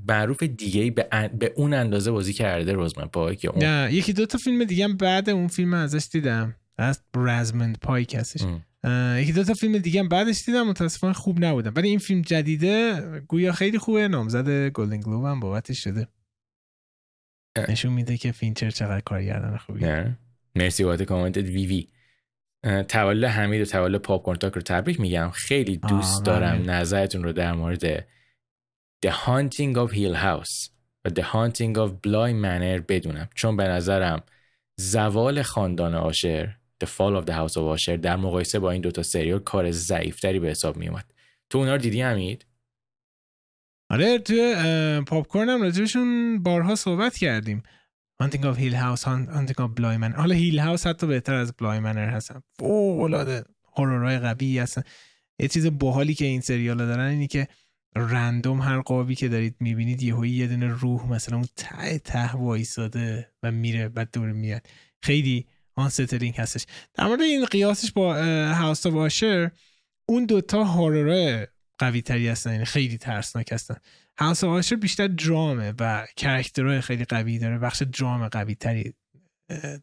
معروف 0.08 0.42
دیگه 0.42 0.90
به, 0.90 1.08
ان- 1.12 1.28
به 1.28 1.52
اون 1.56 1.74
اندازه 1.74 2.10
بازی 2.10 2.32
کرده 2.32 2.72
رزمند 2.72 3.10
پایک 3.10 3.44
یا 3.44 3.50
اون 3.50 3.64
نه 3.64 3.94
یکی 3.94 4.12
دو 4.12 4.26
تا 4.26 4.38
فیلم 4.38 4.64
دیگه 4.64 4.84
هم 4.84 4.96
بعد 4.96 5.30
اون 5.30 5.48
فیلم 5.48 5.74
ازش 5.74 6.08
دیدم. 6.12 6.56
از 6.78 7.00
رزمند 7.16 7.78
پایک 7.78 8.14
هستش. 8.14 8.40
یکی 9.22 9.32
دو 9.32 9.44
تا 9.44 9.54
فیلم 9.54 9.78
دیگه 9.78 10.00
هم 10.00 10.08
بعدش 10.08 10.44
دیدم 10.44 10.68
متاسفانه 10.68 11.12
خوب 11.12 11.44
نبودن. 11.44 11.72
ولی 11.76 11.88
این 11.88 11.98
فیلم 11.98 12.22
جدیده 12.22 13.00
گویا 13.28 13.52
خیلی 13.52 13.78
خوبه 13.78 14.08
نامزد 14.08 14.68
گلدن 14.68 15.00
گلوب 15.00 15.24
هم 15.24 15.40
بابتش 15.40 15.84
شده. 15.84 16.08
نشون 17.58 17.92
میده 17.92 18.16
که 18.16 18.32
فینچر 18.32 18.70
چقدر 18.70 19.00
کارگردان 19.00 19.56
خوبی 19.56 19.84
نه. 19.84 20.18
مرسی 20.54 20.84
بابت 20.84 21.02
کامنتت 21.02 21.44
وی 21.44 21.66
وی. 21.66 21.88
تولد 22.82 23.24
حمید 23.24 23.60
و 23.60 23.64
تولد 23.64 24.00
پاپ 24.00 24.22
کورن 24.22 24.38
تاک 24.38 24.52
رو 24.52 24.62
تبریک 24.62 25.00
میگم. 25.00 25.30
خیلی 25.30 25.76
دوست. 25.76 26.24
دارم 26.24 26.70
نظرتون 26.70 27.22
رو 27.22 27.32
در 27.32 27.52
مورد 27.52 28.00
The 29.06 29.10
Haunting 29.10 29.76
of 29.76 29.92
Hill 29.92 30.16
House 30.16 30.70
و 31.04 31.08
The 31.08 31.22
Haunting 31.22 31.76
of 31.76 31.90
Bly 32.06 32.32
Manor 32.44 32.82
بدونم. 32.88 33.28
چون 33.34 33.56
به 33.56 33.64
نظرم 33.64 34.22
زوال 34.76 35.42
خاندان 35.42 35.94
آشر 35.94 36.56
The 36.84 36.86
Fall 36.86 37.22
of 37.22 37.26
the 37.26 37.32
House 37.32 37.52
of 37.52 37.58
آشر 37.58 37.96
در 37.96 38.16
مقایسه 38.16 38.58
با 38.58 38.70
این 38.70 38.82
دوتا 38.82 39.02
سریال 39.02 39.38
کار 39.38 39.70
ضعیفتری 39.70 40.40
به 40.40 40.48
حساب 40.48 40.76
میومد 40.76 41.04
تو 41.50 41.58
اونا 41.58 41.72
رو 41.74 41.80
دیدی 41.80 42.02
حمید؟ 42.02 42.46
آره 43.96 44.18
توی 44.18 44.54
پاپ 45.06 45.26
کورن 45.26 45.48
هم 45.48 45.62
راجبشون 45.62 46.38
بارها 46.42 46.74
صحبت 46.74 47.16
کردیم. 47.16 47.62
Of 48.22 48.56
Hill 48.58 48.74
House 48.74 49.02
Hunt- 49.02 49.30
Hunting 49.36 49.58
of 49.58 49.70
Bly 49.80 49.96
Manor 50.02 50.16
حالا 50.16 50.34
هیل 50.34 50.58
هاوس 50.58 50.86
حتی 50.86 51.06
بهتر 51.06 51.34
از 51.34 51.52
بلای 51.52 51.80
منر 51.80 52.08
هستن. 52.08 52.42
فوق 52.58 53.00
العاده 53.00 53.44
هورورای 53.76 54.18
قوی 54.18 54.58
هستن. 54.58 54.82
یه 55.38 55.48
چیز 55.48 55.66
باحالی 55.66 56.14
که 56.14 56.24
این 56.24 56.40
سریال 56.40 56.78
دارن 56.78 57.08
اینی 57.08 57.26
که 57.26 57.48
رندوم 57.96 58.60
هر 58.60 58.80
قابی 58.80 59.14
که 59.14 59.28
دارید 59.28 59.56
می‌بینید 59.60 60.02
یهویی 60.02 60.32
یه 60.32 60.46
دونه 60.46 60.66
روح 60.66 61.10
مثلا 61.10 61.36
اون 61.36 61.46
ته 61.56 61.98
ته 61.98 62.36
وایساده 62.36 63.28
و 63.42 63.50
میره 63.50 63.88
بعد 63.88 64.08
دور 64.12 64.32
میاد. 64.32 64.66
خیلی 65.02 65.46
unsettling 65.74 66.34
هستش. 66.36 66.66
در 66.94 67.06
مورد 67.06 67.20
این 67.20 67.44
قیاسش 67.44 67.92
با 67.92 68.14
House 68.54 68.86
of 68.86 68.94
Usher 68.94 69.50
اون 70.08 70.26
دوتا 70.26 70.64
horror 70.64 71.34
ای 71.34 71.46
قوی 71.78 72.02
تری 72.02 72.28
هستن 72.28 72.52
یعنی 72.52 72.64
خیلی 72.64 72.98
ترسناک 72.98 73.52
هستن. 73.52 73.76
House 74.18 74.44
Usher 74.44 74.76
بیشتر 74.76 75.06
درامه 75.06 75.74
و 75.80 76.06
character 76.16 76.69
های 76.69 76.80
خیلی 76.80 77.04
قوی 77.04 77.38
داره 77.38 77.58
بخش 77.58 77.82
درام 77.82 78.28
قوی 78.28 78.54
تری 78.54 78.94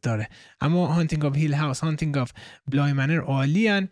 داره. 0.01 0.29
اما 0.61 0.87
Haunting 0.87 1.25
of 1.25 1.35
Hill 1.35 1.53
House 1.53 1.79
Haunting 1.79 2.17
of 2.17 2.31
Bly 2.67 2.93
Manor 2.93 3.19
عالی 3.19 3.87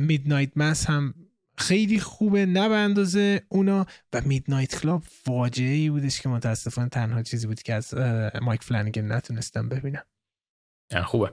Midnight 0.00 0.50
Mass 0.56 0.86
هم 0.90 1.14
خیلی 1.58 2.00
خوبه 2.00 2.46
نه 2.46 2.68
به 2.68 2.74
اندازه 2.74 3.42
اونا. 3.48 3.86
و 4.12 4.20
Midnight 4.20 4.80
Club 4.80 5.02
فاجعه 5.24 5.74
ای 5.74 5.90
بودش 5.90 6.20
که 6.20 6.28
متاسفانه 6.28 6.88
تنها 6.88 7.22
چیزی 7.22 7.46
بود 7.46 7.62
که 7.62 7.74
از 7.74 7.94
مایک 8.42 8.62
فلانگن 8.62 9.12
نتونستم 9.12 9.68
ببینم. 9.68 10.02
خوبه. 11.04 11.32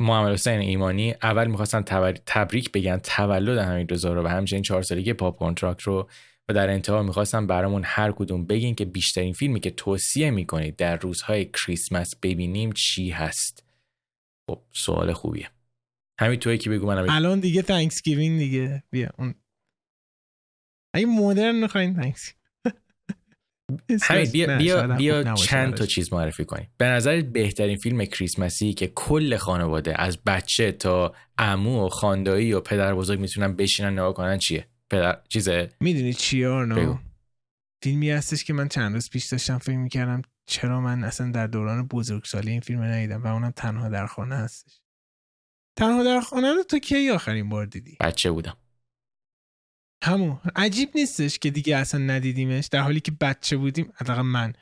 محمد 0.00 0.32
حسین 0.32 0.60
ایمانی 0.60 1.14
اول 1.22 1.46
می‌خواستن 1.46 1.82
تبریک 2.26 2.72
بگن 2.72 2.98
تولد 2.98 3.58
حمید 3.58 3.92
رضا 3.92 4.12
رو 4.12 4.22
و 4.22 4.26
همچنین 4.26 4.62
چهار 4.62 4.82
سالگی 4.82 5.12
پاپ 5.12 5.38
کانترکت 5.38 5.82
رو 5.82 6.08
و 6.48 6.52
در 6.52 6.70
انتها 6.70 7.02
می‌خواستم 7.02 7.46
برامون 7.46 7.82
هر 7.84 8.12
کدوم 8.12 8.46
بگین 8.46 8.74
که 8.74 8.84
بیشترین 8.84 9.32
فیلمی 9.32 9.60
که 9.60 9.70
توصیه 9.70 10.30
می‌کنید 10.30 10.76
در 10.76 10.96
روزهای 10.96 11.44
کریسمس 11.44 12.16
ببینیم 12.22 12.72
چی 12.72 13.10
هست. 13.10 13.64
خب 14.50 14.62
سوال 14.72 15.12
خوبیه. 15.12 15.50
همین 16.20 16.40
توی 16.40 16.58
که 16.58 16.70
بگو 16.70 16.86
منم 16.86 17.06
الان 17.10 17.40
دیگه 17.40 17.62
Thanksgiving 17.62 18.38
دیگه. 18.38 18.82
بیا 18.90 19.10
اون. 19.18 19.34
اگه 20.94 21.06
مدرن 21.06 21.54
می‌خواین 21.54 21.94
Thanks 21.94 22.34
همین 24.02 24.30
بیا, 24.30 24.56
بیا, 24.56 24.86
بیا 24.86 25.34
چند 25.34 25.74
تا 25.74 25.86
چیز 25.86 26.12
معرفی 26.12 26.44
کنیم. 26.44 26.68
به 26.78 26.84
نظرت 26.84 27.24
بهترین 27.24 27.76
فیلم 27.76 28.04
کریسمسی 28.04 28.72
که 28.72 28.86
کل 28.86 29.36
خانواده 29.36 30.00
از 30.00 30.18
بچه 30.24 30.72
تا 30.72 31.14
عمو 31.38 31.86
و 31.86 31.88
خاندایی 31.88 32.52
و 32.52 32.60
پدر 32.60 32.94
بزرگ 32.94 33.20
می‌تونن 33.20 33.56
بشینن 33.56 33.92
نگاه 33.92 34.14
کنن 34.14 34.38
چیه؟ 34.38 34.66
پدر 34.90 35.18
چیزه؟ 35.28 35.68
می‌دونی 35.80 36.12
چیه. 36.12 36.48
آرنو؟ 36.48 36.98
فیلمی 37.82 38.10
هستش 38.10 38.44
که 38.44 38.52
من 38.52 38.68
چند 38.68 38.94
روز 38.94 39.10
پیش 39.10 39.26
داشتم 39.26 39.58
فکر 39.58 39.76
می‌کردم 39.76 40.22
چرا 40.46 40.80
من 40.80 41.04
اصلا 41.04 41.30
در 41.30 41.46
دوران 41.46 41.86
بزرگسالی 41.86 42.50
این 42.50 42.60
فیلم 42.60 42.82
ندیدم 42.82 43.22
و 43.22 43.26
اونم 43.26 43.50
تنها 43.50 43.88
در 43.88 44.06
خانه 44.06 44.34
هستش. 44.34 44.80
تنها 45.76 46.04
در 46.04 46.20
خانه 46.20 46.54
رو 46.54 46.62
تو 46.62 46.78
کی 46.78 47.10
آخرین 47.10 47.48
بار 47.48 47.66
دیدی؟ 47.66 47.96
بچه 48.00 48.30
بودم. 48.30 48.56
همون. 50.02 50.40
عجیب 50.56 50.90
نیستش 50.94 51.38
که 51.38 51.50
دیگه 51.50 51.76
اصلا 51.76 52.00
ندیدیمش 52.00 52.66
در 52.66 52.80
حالی 52.80 53.00
که 53.00 53.12
بچه 53.20 53.56
بودیم. 53.56 53.92
حداقل 53.94 54.22
من. 54.22 54.52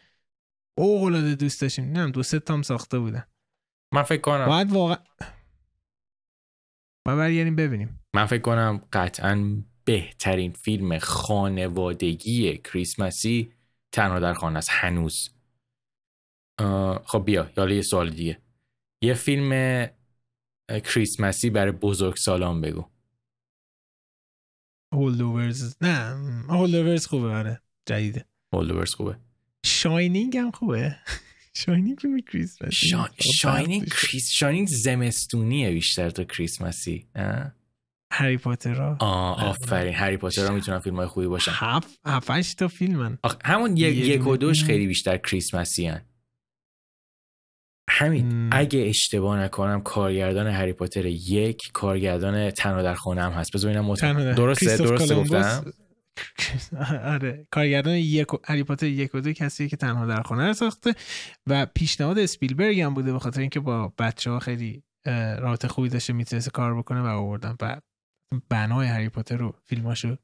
اوغلاده 0.78 1.34
دوست 1.34 1.60
داشتیم. 1.60 1.84
نه 1.84 2.10
دو 2.10 2.22
سه 2.22 2.38
تام 2.38 2.62
ساخته 2.62 2.98
بودن. 2.98 3.24
من 3.94 4.02
فکر 4.02 4.20
کنم. 4.20 4.46
باید 4.46 4.72
واقعا 4.72 4.96
برگردیم 7.04 7.56
ببینیم. 7.56 8.00
من 8.14 8.26
فکر 8.26 8.42
کنم 8.42 8.88
قطعا 8.92 9.62
بهترین 9.84 10.52
فیلم 10.52 10.98
خانوادگی 10.98 12.58
کریسمسی 12.58 13.52
تنها 13.92 14.20
در 14.20 14.34
خانه 14.34 14.58
است. 14.58 14.68
هنوز. 14.72 15.30
خب 17.04 17.24
بیا 17.24 17.50
حالا 17.56 17.74
یه 17.74 17.82
سوال 17.82 18.10
دیگه. 18.10 18.42
یه 19.02 19.14
فیلم 19.14 19.86
کریسمسی 20.68 21.50
برای 21.50 21.72
بزرگ 21.72 22.16
سالان 22.16 22.60
بگو. 22.60 22.90
Holdovers 24.92 25.76
نه 25.80 26.16
Holdovers 26.48 27.06
خوبه 27.06 27.28
آره 27.28 27.60
جدیده. 27.86 28.24
Holdovers 28.52 28.94
خوبه. 28.94 29.16
Shining 29.66 30.36
هم 30.36 30.50
خوبه. 30.50 30.96
Shining 31.54 31.98
فیلم 31.98 32.20
کریسمس 32.20 32.72
شا... 32.74 33.08
شاینینگ 33.20 33.88
کریس 33.88 34.30
شاینینگ 34.30 34.68
زمستونیه 34.68 35.70
بیشتر 35.70 36.10
تا 36.10 36.24
کریسمسی؟ 36.24 37.06
هری 38.12 38.36
پاتر 38.36 38.82
آه 39.00 39.44
آفرین. 39.44 39.94
هری 39.94 40.16
پاتر 40.16 40.46
ها 40.46 40.54
می‌تونن 40.54 40.78
فیلم 40.78 40.96
های 40.96 41.06
خوبی 41.06 41.26
باشن. 41.26 41.52
هفت 41.54 42.00
هفتش 42.06 42.54
تا 42.54 42.68
فیلمن. 42.68 43.18
همون 43.44 43.76
یک 43.76 44.26
و 44.26 44.36
دوش. 44.36 44.64
خیلی 44.64 44.86
بیشتر 44.86 45.16
کریسمسی 45.16 45.86
هن. 45.86 46.02
همین. 47.98 48.48
اگه 48.52 48.80
اشتباه 48.80 49.38
نکنم 49.38 49.80
کارگردان 49.80 50.46
هری 50.46 50.72
پاتر 50.72 51.06
یک 51.06 51.62
کارگردان 51.72 52.50
تنها 52.50 52.82
در 52.82 52.94
خونه 52.94 53.22
هم 53.22 53.32
هست. 53.32 53.52
بذار 53.52 53.72
ببینم 53.72 53.94
درسته؟ 54.34 54.76
درسته 54.76 55.14
گفتم؟ 55.14 55.64
آره. 57.14 57.46
کارگردان 57.50 57.94
یک 57.94 58.26
هری 58.44 58.62
پاتر 58.62 58.86
یک 58.86 59.14
و 59.14 59.20
دو 59.20 59.32
کسی 59.32 59.68
که 59.68 59.76
تنها 59.76 60.06
در 60.06 60.22
خونه 60.22 60.46
رو 60.46 60.52
ساخته 60.52 60.94
و 61.46 61.66
پیشنهاد 61.66 62.18
اسپیلبرگ 62.18 62.80
هم 62.80 62.94
بوده 62.94 63.12
به 63.12 63.18
خاطر 63.18 63.40
اینکه 63.40 63.60
با 63.60 63.92
بچه 63.98 64.30
ها 64.30 64.38
خیلی 64.38 64.82
رابطه 65.38 65.68
خوبی 65.68 65.88
داشته 65.88 66.12
می‌تونسته 66.12 66.50
کار 66.50 66.78
بکنه 66.78 67.00
و 67.00 67.06
آوردن. 67.06 67.56
بعد 67.58 67.82
بنای 68.48 68.86
هری 68.86 69.08
پاتر 69.08 69.36
رو 69.36 69.54
فیلماشو 69.64 70.16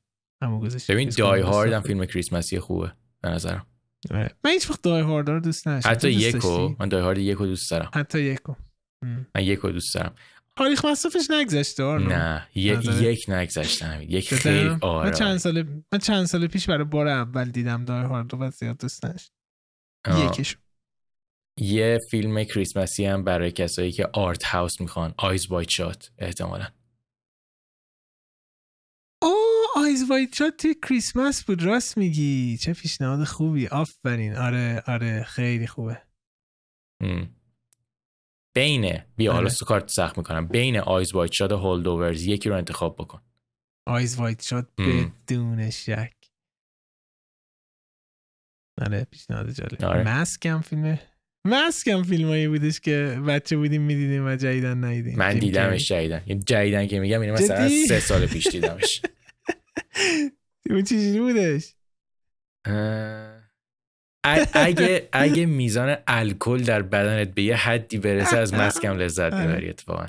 همو 0.42 0.60
گذاشت 0.60 0.90
ببین 0.90 1.09
دای 1.09 1.40
هارد 1.40 1.72
هم 1.72 1.82
فیلم 1.82 2.05
کریسمسی 2.05 2.59
خوبه 2.60 2.92
به 3.22 3.28
نظرم. 3.28 3.66
من 4.10 4.51
هیچ 4.51 4.70
وقت 4.70 4.82
Die 4.82 5.02
Hard 5.02 5.31
رو 5.31 5.40
دوست 5.40 5.68
نداشتم. 5.68 5.90
حتی 5.90 6.10
یکو. 6.10 6.74
من 6.78 6.89
Die 6.89 7.02
Hard 7.02 7.19
یکو 7.18 7.47
دوست 7.47 7.70
دارم. 7.70 7.90
حتی 7.94 8.22
یکو. 8.22 8.55
من 9.02 9.43
یکو 9.43 9.70
دوست 9.70 9.94
دارم. 9.94 10.14
تاریخ 10.56 10.85
مصرفش 10.85 11.31
نگذشته 11.31 11.82
نه. 11.82 12.48
یک 12.55 13.24
نگذشته 13.28 14.05
یک 14.09 14.35
خیلی 14.35 14.76
آره. 14.81 15.10
من 15.10 15.16
چند 15.16 15.36
سال 15.36 15.62
من 15.93 15.98
چند 15.98 16.24
سال 16.24 16.47
پیش 16.47 16.68
برای 16.68 16.85
بار 16.85 17.09
اول 17.09 17.51
دیدم 17.51 17.85
Die 17.85 18.02
Hard 18.05 18.35
رو 18.35 18.51
زیاد 18.51 18.78
دوست 18.78 19.02
داشت 19.02 19.32
یکش 20.09 20.56
یه 21.60 21.98
فیلم 22.10 22.44
کریسمسی 22.44 23.05
هم 23.05 23.24
برای 23.24 23.52
کسایی 23.52 23.93
که 23.93 24.09
art 24.12 24.44
house 24.44 24.81
می‌خوان. 24.81 25.14
Eyes 25.19 25.47
Wide 25.51 25.69
Shut 25.69 26.11
احتمالا. 26.18 26.66
اوه! 29.22 29.53
Eyes 29.77 30.11
Wide 30.11 30.35
Shut 30.35 30.56
توی 30.56 30.74
کریسمس 30.88 31.44
بود 31.44 31.62
راست 31.62 31.98
میگی. 31.98 32.56
چه 32.60 32.72
پیشنهاد 32.72 33.24
خوبی. 33.24 33.66
آفرین. 33.66 34.36
آره 34.36 34.82
آره 34.86 35.22
خیلی 35.22 35.66
خوبه. 35.66 36.02
ببین 38.56 38.98
بیا 39.16 39.32
حالا 39.32 39.46
آره. 39.46 39.56
کارت 39.66 39.88
سخت 39.90 40.18
می‌کنم. 40.18 40.46
بین 40.48 40.76
Eyes 40.78 41.15
Wide 41.15 41.32
Shut 41.32 41.52
و 41.52 41.56
Holdovers 41.56 42.27
یکی 42.26 42.48
رو 42.48 42.56
انتخاب 42.56 42.96
بکن. 42.96 43.20
Eyes 43.86 44.16
Wide 44.19 44.43
Shut 44.43 44.69
بدون 44.78 45.70
شک. 45.70 46.14
آره 48.80 49.05
پیشنهاد 49.05 49.51
جالب. 49.51 49.84
آره. 49.84 50.02
مسک 50.02 50.46
هم 50.46 50.60
فیلمه 50.60 51.01
مسک 51.46 51.88
هم 51.88 52.02
فیلم 52.02 52.28
هایی 52.28 52.48
بودش 52.48 52.80
که 52.80 53.22
بچه 53.28 53.56
بودیم 53.56 53.82
می‌دیدیم 53.82 54.26
و 54.26 54.36
جدیدن 54.36 54.84
ندیدیم. 54.84 55.18
من 55.18 55.38
دیدمش 55.38 55.88
جدیدن. 55.88 56.40
جدیدن 56.46 56.86
که 56.86 57.01
میگم 57.01 57.20
اینه 57.20 57.32
مثلا 57.32 57.68
سه 57.88 58.01
سال 58.01 58.26
پیش 58.26 58.46
دیدمش. 58.46 59.02
اون 60.71 60.85
چیزی 60.85 61.21
بودش. 61.21 61.75
اگه 64.55 65.09
اگه 65.12 65.47
میزان 65.47 65.97
الکل 66.07 66.62
در 66.62 66.83
بدنت 66.83 67.35
به 67.35 67.43
یه 67.43 67.57
حدی 67.57 67.99
برسه 67.99 68.37
از 68.37 68.55
مسکم 68.55 68.99
لذت 68.99 69.33
ببری 69.35 69.69
اتفاقا. 69.69 70.07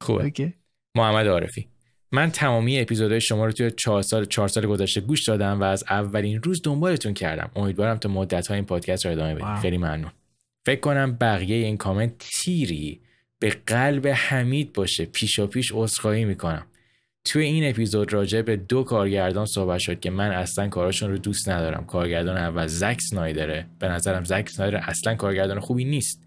خوبه. 0.00 0.54
محمد 0.96 1.26
عارفی. 1.26 1.68
من 2.12 2.30
تمامی 2.30 2.80
اپیزودهای 2.80 3.20
شما 3.20 3.46
رو 3.46 3.52
توی 3.52 3.70
چهار 3.70 4.02
سال 4.02 4.24
چهار 4.24 4.48
سال 4.48 4.66
گذشته 4.66 5.00
گوش 5.00 5.24
دادم 5.24 5.60
و 5.60 5.64
از 5.64 5.84
اولین 5.90 6.42
روز 6.42 6.62
دنبالتون 6.64 7.14
کردم. 7.14 7.50
امیدوارم 7.56 7.98
تا 7.98 8.08
مدت 8.08 8.46
های 8.46 8.56
این 8.56 8.64
پادکست 8.64 9.06
رو 9.06 9.12
ادامه 9.12 9.34
بدید. 9.34 9.56
خیلی 9.62 9.78
ممنون. 9.78 10.12
فکر 10.66 10.80
کنم 10.80 11.16
بقیه 11.20 11.56
این 11.56 11.76
کامنت 11.76 12.12
تیری 12.18 13.00
به 13.38 13.50
قلب 13.66 14.08
حمید 14.08 14.72
باشه. 14.72 15.04
پیشا 15.04 15.46
پیش 15.46 15.72
عذرخواهی 15.74 16.24
می‌کنم. 16.24 16.66
توی 17.24 17.44
این 17.44 17.70
اپیزود 17.70 18.12
راجع 18.12 18.42
به 18.42 18.56
دو 18.56 18.82
کارگردان 18.82 19.46
صحبت 19.46 19.78
شد 19.78 20.00
که 20.00 20.10
من 20.10 20.30
اصلا 20.30 20.68
کاراشون 20.68 21.10
رو 21.10 21.18
دوست 21.18 21.48
ندارم. 21.48 21.86
کارگردان 21.86 22.36
اول 22.36 22.66
زک 22.66 23.00
سنایدره 23.00 23.66
به 23.78 23.88
نظرم 23.88 24.24
زک 24.24 24.48
سنایدر 24.48 24.76
اصلا 24.76 25.14
کارگردان 25.14 25.60
خوبی 25.60 25.84
نیست. 25.84 26.22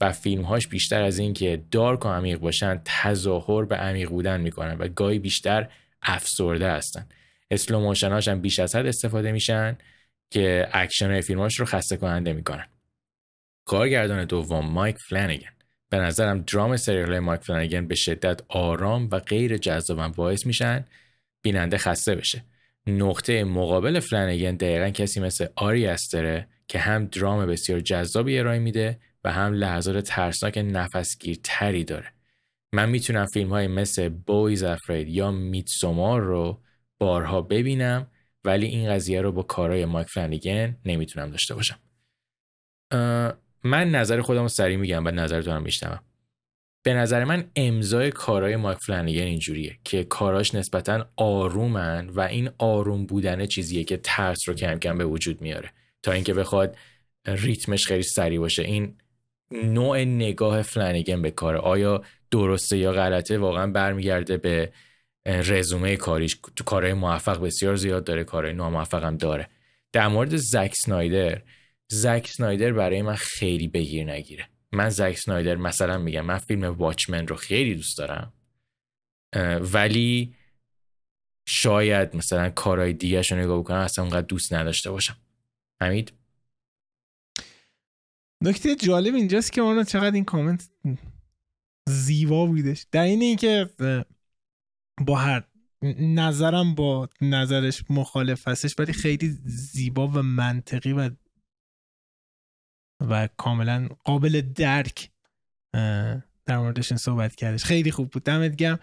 و 0.00 0.12
فیلمهاش 0.12 0.68
بیشتر 0.68 1.02
از 1.02 1.18
این 1.18 1.32
که 1.32 1.62
دارک 1.70 2.06
و 2.06 2.08
عمیق 2.08 2.38
باشن 2.38 2.82
تظاهر 2.84 3.64
به 3.64 3.76
عمیق 3.76 4.08
بودن 4.08 4.40
می‌کنن 4.40 4.76
و 4.78 4.88
گاهی 4.88 5.18
بیشتر 5.18 5.68
افسرده 6.02 6.70
هستن. 6.70 7.06
اسلو 7.50 7.80
موشناش 7.80 8.28
هم 8.28 8.40
بیش 8.40 8.58
از 8.58 8.76
حد 8.76 8.86
استفاده 8.86 9.32
میشن 9.32 9.78
که 10.30 10.68
اکشن 10.72 11.20
فیلمهاش 11.20 11.60
رو 11.60 11.66
خسته 11.66 11.96
کننده 11.96 12.32
می‌کنن. 12.32 12.66
کارگردان 13.64 14.24
دوم 14.24 14.66
مایک 14.66 14.96
فلانگن 15.08 15.52
به 15.90 15.98
نظرم 15.98 16.40
درام 16.40 16.76
سریال 16.76 17.18
مایک 17.18 17.40
فلانگن 17.40 17.86
به 17.86 17.94
شدت 17.94 18.40
آرام 18.48 19.08
و 19.12 19.18
غیر 19.18 19.56
جذاب 19.56 20.14
باعث 20.14 20.46
میشن 20.46 20.84
بیننده 21.42 21.78
خسته 21.78 22.14
بشه. 22.14 22.44
نقطه 22.86 23.44
مقابل 23.44 24.00
فلانگن 24.00 24.56
دقیقا 24.56 24.90
کسی 24.90 25.20
مثل 25.20 25.46
آری 25.56 25.86
استره 25.86 26.48
که 26.68 26.78
هم 26.78 27.04
درام 27.04 27.46
بسیار 27.46 27.80
جذابی 27.80 28.38
ارائه 28.38 28.58
میده 28.58 28.98
و 29.24 29.32
هم 29.32 29.52
لحظات 29.52 30.04
ترسناک 30.04 30.58
نفسگیرتری 30.58 31.84
داره. 31.84 32.12
من 32.74 32.88
می‌تونم 32.88 33.26
فیلم 33.26 33.50
های 33.50 33.66
مثل 33.66 34.08
Beau 34.08 34.44
Is 34.44 34.62
Afraid 34.62 35.08
یا 35.08 35.30
Midsommar 35.30 36.20
رو 36.20 36.60
بارها 36.98 37.42
ببینم 37.42 38.06
ولی 38.44 38.66
این 38.66 38.90
قضیه 38.90 39.20
رو 39.20 39.32
با 39.32 39.42
کارهای 39.42 39.84
مایک 39.84 40.08
فلانیگن 40.08 40.76
نمی‌تونم 40.84 41.30
داشته 41.30 41.54
باشم. 41.54 41.78
من 43.64 43.90
نظر 43.90 44.20
خودم 44.20 44.42
رو 44.42 44.48
سریع 44.48 44.76
میگم 44.76 45.06
و 45.06 45.10
نظرتون 45.10 45.54
رو 45.54 45.60
میشنوم. 45.60 46.00
به 46.82 46.94
نظر 46.94 47.24
من 47.24 47.50
امضای 47.56 48.10
کارهای 48.10 48.56
مایک 48.56 48.78
فلانیگن 48.78 49.22
اینجوریه 49.22 49.78
که 49.84 50.04
کاراش 50.04 50.54
نسبتا 50.54 51.06
آرومن 51.16 52.08
و 52.08 52.20
این 52.20 52.50
آروم 52.58 53.06
بودن 53.06 53.46
چیزیه 53.46 53.84
که 53.84 53.96
ترس 53.96 54.48
رو 54.48 54.54
کم 54.54 54.78
کم 54.78 54.98
به 54.98 55.04
وجود 55.04 55.40
میاره. 55.40 55.70
تا 56.02 56.12
اینکه 56.12 56.34
بخواد 56.34 56.76
ریتمش 57.26 57.86
خیلی 57.86 58.02
سریع 58.02 58.38
باشه. 58.38 58.62
این 58.62 58.94
نوع 59.50 60.04
نگاه 60.04 60.62
فلانیگن 60.62 61.22
به 61.22 61.30
کار 61.30 61.56
آیا 61.56 62.02
درسته 62.30 62.78
یا 62.78 62.92
غلطه؟ 62.92 63.38
واقعا 63.38 63.66
برمیگرده 63.66 64.36
به 64.36 64.72
رزومه 65.26 65.96
کاریش. 65.96 66.36
تو 66.56 66.64
کارهای 66.64 66.92
موفق 66.92 67.40
بسیار 67.40 67.76
زیاد 67.76 68.04
داره 68.04 68.24
کارهای 68.24 68.54
ناموفق 68.54 69.04
هم 69.04 69.16
داره. 69.16 69.48
در 69.92 70.08
مورد 70.08 70.36
زک 70.36 70.74
سنایدر 70.74 71.42
زک 71.90 72.26
سنایدر 72.26 72.72
برای 72.72 73.02
من 73.02 73.14
خیلی 73.14 73.68
بگیر 73.68 74.12
نگیره. 74.12 74.48
من 74.72 74.88
زک 74.88 75.18
سنایدر 75.18 75.56
مثلا 75.56 75.98
میگم 75.98 76.20
من 76.20 76.38
فیلم 76.38 76.64
واچمن 76.64 77.26
رو 77.26 77.36
خیلی 77.36 77.74
دوست 77.74 77.98
دارم 77.98 78.32
ولی 79.60 80.34
شاید 81.46 82.16
مثلا 82.16 82.50
کارهای 82.50 82.92
دیگه 82.92 83.22
رو 83.22 83.36
نگاه 83.36 83.58
بکنم 83.58 83.78
اصلا 83.78 84.04
اونقدر 84.04 84.26
دوست 84.26 84.52
نداشته 84.52 84.90
باشم. 84.90 85.16
حمید؟ 85.82 86.12
نکته 88.42 88.76
جالب 88.76 89.14
اینجاست 89.14 89.52
که 89.52 89.62
ما 89.62 89.84
چقدر 89.84 90.14
این 90.14 90.24
کامنت 90.24 90.70
زیبا 91.88 92.46
بودش. 92.46 92.86
در 92.92 93.02
این 93.02 93.22
اینکه 93.22 93.70
با 95.06 95.16
هر 95.16 95.44
نظرم 96.00 96.74
با 96.74 97.08
نظرش 97.20 97.84
مخالف 97.90 98.48
هستش 98.48 98.74
ولی 98.78 98.92
خیلی 98.92 99.28
زیبا 99.44 100.08
و 100.08 100.22
منطقی 100.22 100.92
و 100.92 101.10
و 103.00 103.28
کاملا 103.36 103.88
قابل 104.04 104.40
درک 104.40 105.10
در 106.46 106.58
موردش 106.58 106.94
صحبت 106.94 107.34
کردش. 107.34 107.64
خیلی 107.64 107.90
خوب 107.90 108.10
بود. 108.10 108.22
دمت 108.24 108.56
گرم. 108.56 108.78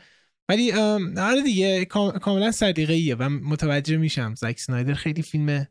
ولی 0.49 0.71
آره 1.17 1.41
دیگه 1.43 1.85
کاملا 2.21 2.51
صدیقه 2.51 2.93
ایه 2.93 3.15
و 3.15 3.29
متوجه 3.29 3.97
میشم 3.97 4.35
زک 4.35 4.59
سنایدر 4.59 4.93
خیلی 4.93 5.21
فیلمه 5.21 5.69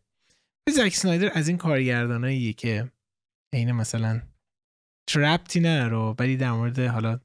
زک 0.69 0.95
سنایدر 0.95 1.31
از 1.35 1.49
این 1.49 1.57
کارگرداناییه 1.57 2.53
که 2.53 2.93
عین 3.53 3.73
مثلا 3.73 4.23
ترپتی 5.07 5.61
رو 5.61 6.15
ولی 6.19 6.37
در 6.37 6.53
مورد 6.53 6.79
حالا 6.79 7.21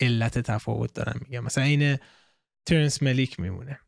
علت 0.00 0.38
تفاوت 0.38 0.94
دارم 0.94 1.20
میگم 1.24 1.44
مثلا 1.44 1.64
این 1.64 1.98
ترنس 2.66 3.02
ملیک 3.02 3.40
میمونه. 3.40 3.80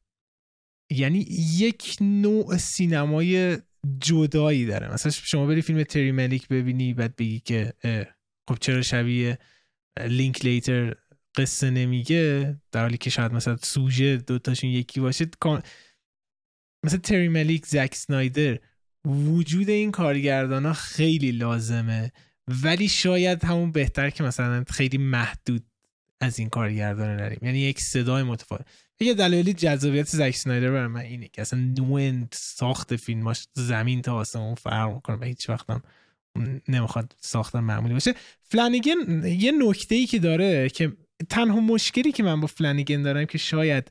یعنی 0.90 1.18
یک 1.58 1.96
نوع 2.00 2.56
سینمای 2.56 3.58
جدایی 4.00 4.66
داره. 4.66 4.92
مثلا 4.92 5.12
شما 5.12 5.46
بری 5.46 5.62
فیلم 5.62 5.82
تری 5.82 6.12
ملیک 6.12 6.48
ببینی 6.48 6.94
بعد 6.94 7.16
بگی 7.16 7.40
که 7.40 7.72
خب 8.48 8.56
چرا 8.60 8.82
شبیه 8.82 9.38
لینک 10.06 10.44
لیتر 10.44 10.94
قصه 11.36 11.70
نمیگه؟ 11.70 12.56
در 12.72 12.80
حالی 12.80 12.98
که 12.98 13.10
شاید 13.10 13.32
مثلا 13.32 13.56
سوژه 13.56 14.16
دوتاشون 14.16 14.70
یکی 14.70 15.00
باشه. 15.00 15.26
مثلا 16.84 16.98
تری 16.98 17.28
ملیک 17.28 17.66
زک 17.66 17.94
سنایدر 17.94 18.58
وجود 19.04 19.68
این 19.68 19.90
کارگردان 19.90 20.66
ها 20.66 20.72
خیلی 20.72 21.32
لازمه. 21.32 22.12
ولی 22.62 22.88
شاید 22.88 23.44
همون 23.44 23.72
بهتر 23.72 24.10
که 24.10 24.22
مثلا 24.24 24.64
خیلی 24.70 24.98
محدود 24.98 25.66
از 26.20 26.38
این 26.38 26.48
کارگردان 26.48 27.16
نریم. 27.16 27.38
یعنی 27.42 27.58
یک 27.58 27.80
صدای 27.80 28.22
متفاوت. 28.22 28.66
یه 29.00 29.14
دلایلی 29.14 29.52
جذابیت 29.52 30.06
زک 30.06 30.36
سنایدر 30.36 30.70
برای 30.70 31.06
اینه 31.06 31.28
که 31.28 31.42
اصلا 31.42 31.60
نوع 31.78 32.12
ساخت 32.32 32.96
فیلماش 32.96 33.46
زمین 33.54 34.02
تا 34.02 34.14
آسمون 34.14 34.54
فرق 34.54 34.94
می‌کنه 34.94 35.16
و 35.16 35.24
هیچ 35.24 35.50
وقتم 35.50 35.82
نمی‌خواد 36.68 37.16
ساختن 37.20 37.60
معمولی 37.60 37.94
باشه. 37.94 38.14
فلانیگن 38.42 39.26
یه 39.26 39.52
نکته 39.52 39.94
ای 39.94 40.06
که 40.06 40.18
داره 40.18 40.68
که 40.68 40.92
تنها 41.28 41.60
مشکلی 41.60 42.12
که 42.12 42.22
من 42.22 42.40
با 42.40 42.46
فلانیگن 42.46 43.02
دارم 43.02 43.24
که 43.24 43.38
شاید 43.38 43.90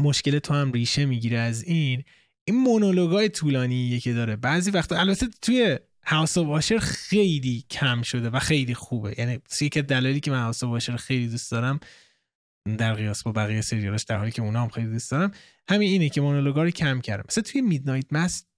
مشکل 0.00 0.38
تو 0.38 0.54
هم 0.54 0.72
ریشه 0.72 1.04
می‌گیره 1.06 1.38
از 1.38 1.64
این 1.64 2.04
این 2.44 2.56
مونولوگای 2.56 3.28
طولانیه 3.28 4.00
که 4.00 4.12
داره. 4.12 4.36
بعضی 4.36 4.70
وقتا 4.70 4.96
البته 4.96 5.26
توی 5.42 5.78
House 6.04 6.36
of 6.36 6.48
Usher 6.48 6.78
خیلی 6.78 7.64
کم 7.70 8.02
شده 8.02 8.30
و 8.30 8.38
خیلی 8.38 8.74
خوبه. 8.74 9.14
یعنی 9.18 9.38
یکی 9.60 9.82
دلایلی 9.82 10.20
که 10.20 10.30
من 10.30 10.42
House 10.42 10.64
of 10.64 10.70
Usher 10.70 10.96
خیلی 10.96 11.28
دوست 11.28 11.50
دارم 11.50 11.80
در 12.76 12.94
قیاس 12.94 13.22
با 13.22 13.32
بقیه 13.32 13.60
سریالش 13.60 14.02
در 14.02 14.16
حالی 14.16 14.30
که 14.30 14.42
اونا 14.42 14.62
هم 14.62 14.68
خیلی 14.68 14.86
دوست 14.86 15.10
دارم 15.10 15.30
همین 15.68 15.90
اینه 15.90 16.08
که 16.08 16.20
مونولوگا 16.20 16.62
رو 16.62 16.70
کم 16.70 17.00
کردم. 17.00 17.24
مثلا 17.28 17.42
توی 17.42 17.60
Midnight 17.60 18.12
Mass 18.12 18.48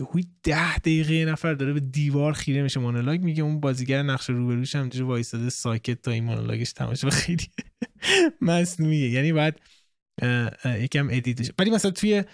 یهوی 0.00 0.24
ده 0.42 0.78
دقیقه 0.78 1.14
یه 1.14 1.24
نفر 1.24 1.54
داره 1.54 1.72
به 1.72 1.80
دیوار 1.80 2.32
خیره 2.32 2.62
میشه. 2.62 2.80
مونولوگ 2.80 3.20
میگه 3.20 3.42
اون 3.42 3.60
بازیگر 3.60 4.02
نقش 4.02 4.30
روبروش 4.30 4.74
هم 4.74 4.80
اینجوری 4.80 5.04
وایساده 5.04 5.50
ساکت 5.50 6.02
تا 6.02 6.10
این 6.10 6.24
مونولوگش 6.24 6.72
تمام 6.72 6.94
شه 6.94 7.10
خیلی 7.10 7.46
مصنوعیه. 8.40 9.10
یعنی 9.10 9.32
بعد 9.32 9.60
یکم 10.64 11.08
edit 11.10 11.37
ش 11.37 11.50
ولی 11.58 11.70
مثلا 11.70 11.90
توی 11.90 12.24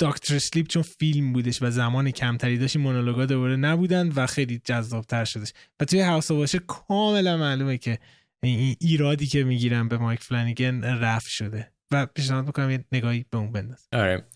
Doctor 0.00 0.38
Sleep 0.38 0.66
چون 0.66 0.82
فیلم 0.82 1.32
بودش 1.32 1.62
و 1.62 1.70
زمان 1.70 2.10
کمتری 2.10 2.58
داشت 2.58 2.76
مونولوگا 2.76 3.26
دوباره 3.26 3.56
نبودن 3.56 4.08
و 4.08 4.26
خیلی 4.26 4.60
جذابتر 4.64 5.24
شدش. 5.24 5.52
و 5.80 5.84
توی 5.84 6.00
House 6.00 6.32
of 6.32 6.39
Usher 6.39 6.58
کاملا 6.58 7.36
معلومه 7.36 7.78
که 7.78 7.98
این 8.42 8.76
ایرادی 8.80 9.26
که 9.26 9.44
می‌گیرن 9.44 9.88
به 9.88 9.98
مایک 9.98 10.20
فلانیگن 10.20 10.84
رفع 10.84 11.28
شده. 11.28 11.72
و 11.90 12.06
پیشنهاد 12.06 12.46
می‌کنم 12.46 12.70
یه 12.70 12.84
نگاهی 12.92 13.24
به 13.30 13.38
اون 13.38 13.52
بنداز. 13.52 13.88
آره 13.92 14.26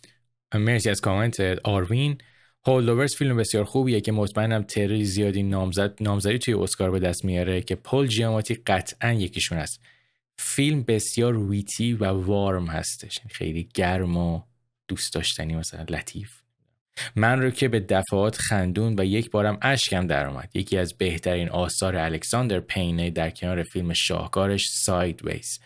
مرسی 0.54 0.90
از 0.90 1.00
کامنت 1.00 1.40
آروین. 1.64 2.18
Holdovers 2.66 3.14
فیلم 3.14 3.36
بسیار 3.36 3.64
خوبیه 3.64 4.00
که 4.00 4.12
مطمئنم 4.12 4.62
تری 4.62 5.04
زیادی 5.04 5.42
نامزد 5.42 6.02
نامزدی 6.02 6.38
توی 6.38 6.54
اسکار 6.54 6.90
به 6.90 6.98
دست 6.98 7.24
میاره 7.24 7.60
که 7.60 7.74
پل 7.74 8.06
جیاماتی 8.06 8.54
قطعا 8.54 9.12
یکیشون 9.12 9.58
است. 9.58 9.80
فیلم 10.38 10.82
بسیار 10.82 11.38
ویتی 11.38 11.92
و 11.92 12.04
وارم 12.04 12.66
هستش. 12.66 13.20
خیلی 13.30 13.68
گرم 13.74 14.16
و 14.16 14.42
دوست 14.88 15.14
داشتنی 15.14 15.56
مثلا 15.56 15.86
لطیف. 15.88 16.45
من 17.16 17.42
رو 17.42 17.50
که 17.50 17.68
به 17.68 17.80
دفعات 17.80 18.36
خندون 18.36 19.00
و 19.00 19.04
یک 19.04 19.30
بارم 19.30 19.58
اشکم 19.62 20.06
در 20.06 20.26
اومد 20.26 20.50
یکی 20.54 20.78
از 20.78 20.94
بهترین 20.94 21.48
آثار 21.48 21.96
الکساندر 21.96 22.60
پینه 22.60 23.10
در 23.10 23.30
کنار 23.30 23.62
فیلم 23.62 23.92
شاهکارش 23.92 24.68
ساید 24.70 25.24
ویز 25.24 25.60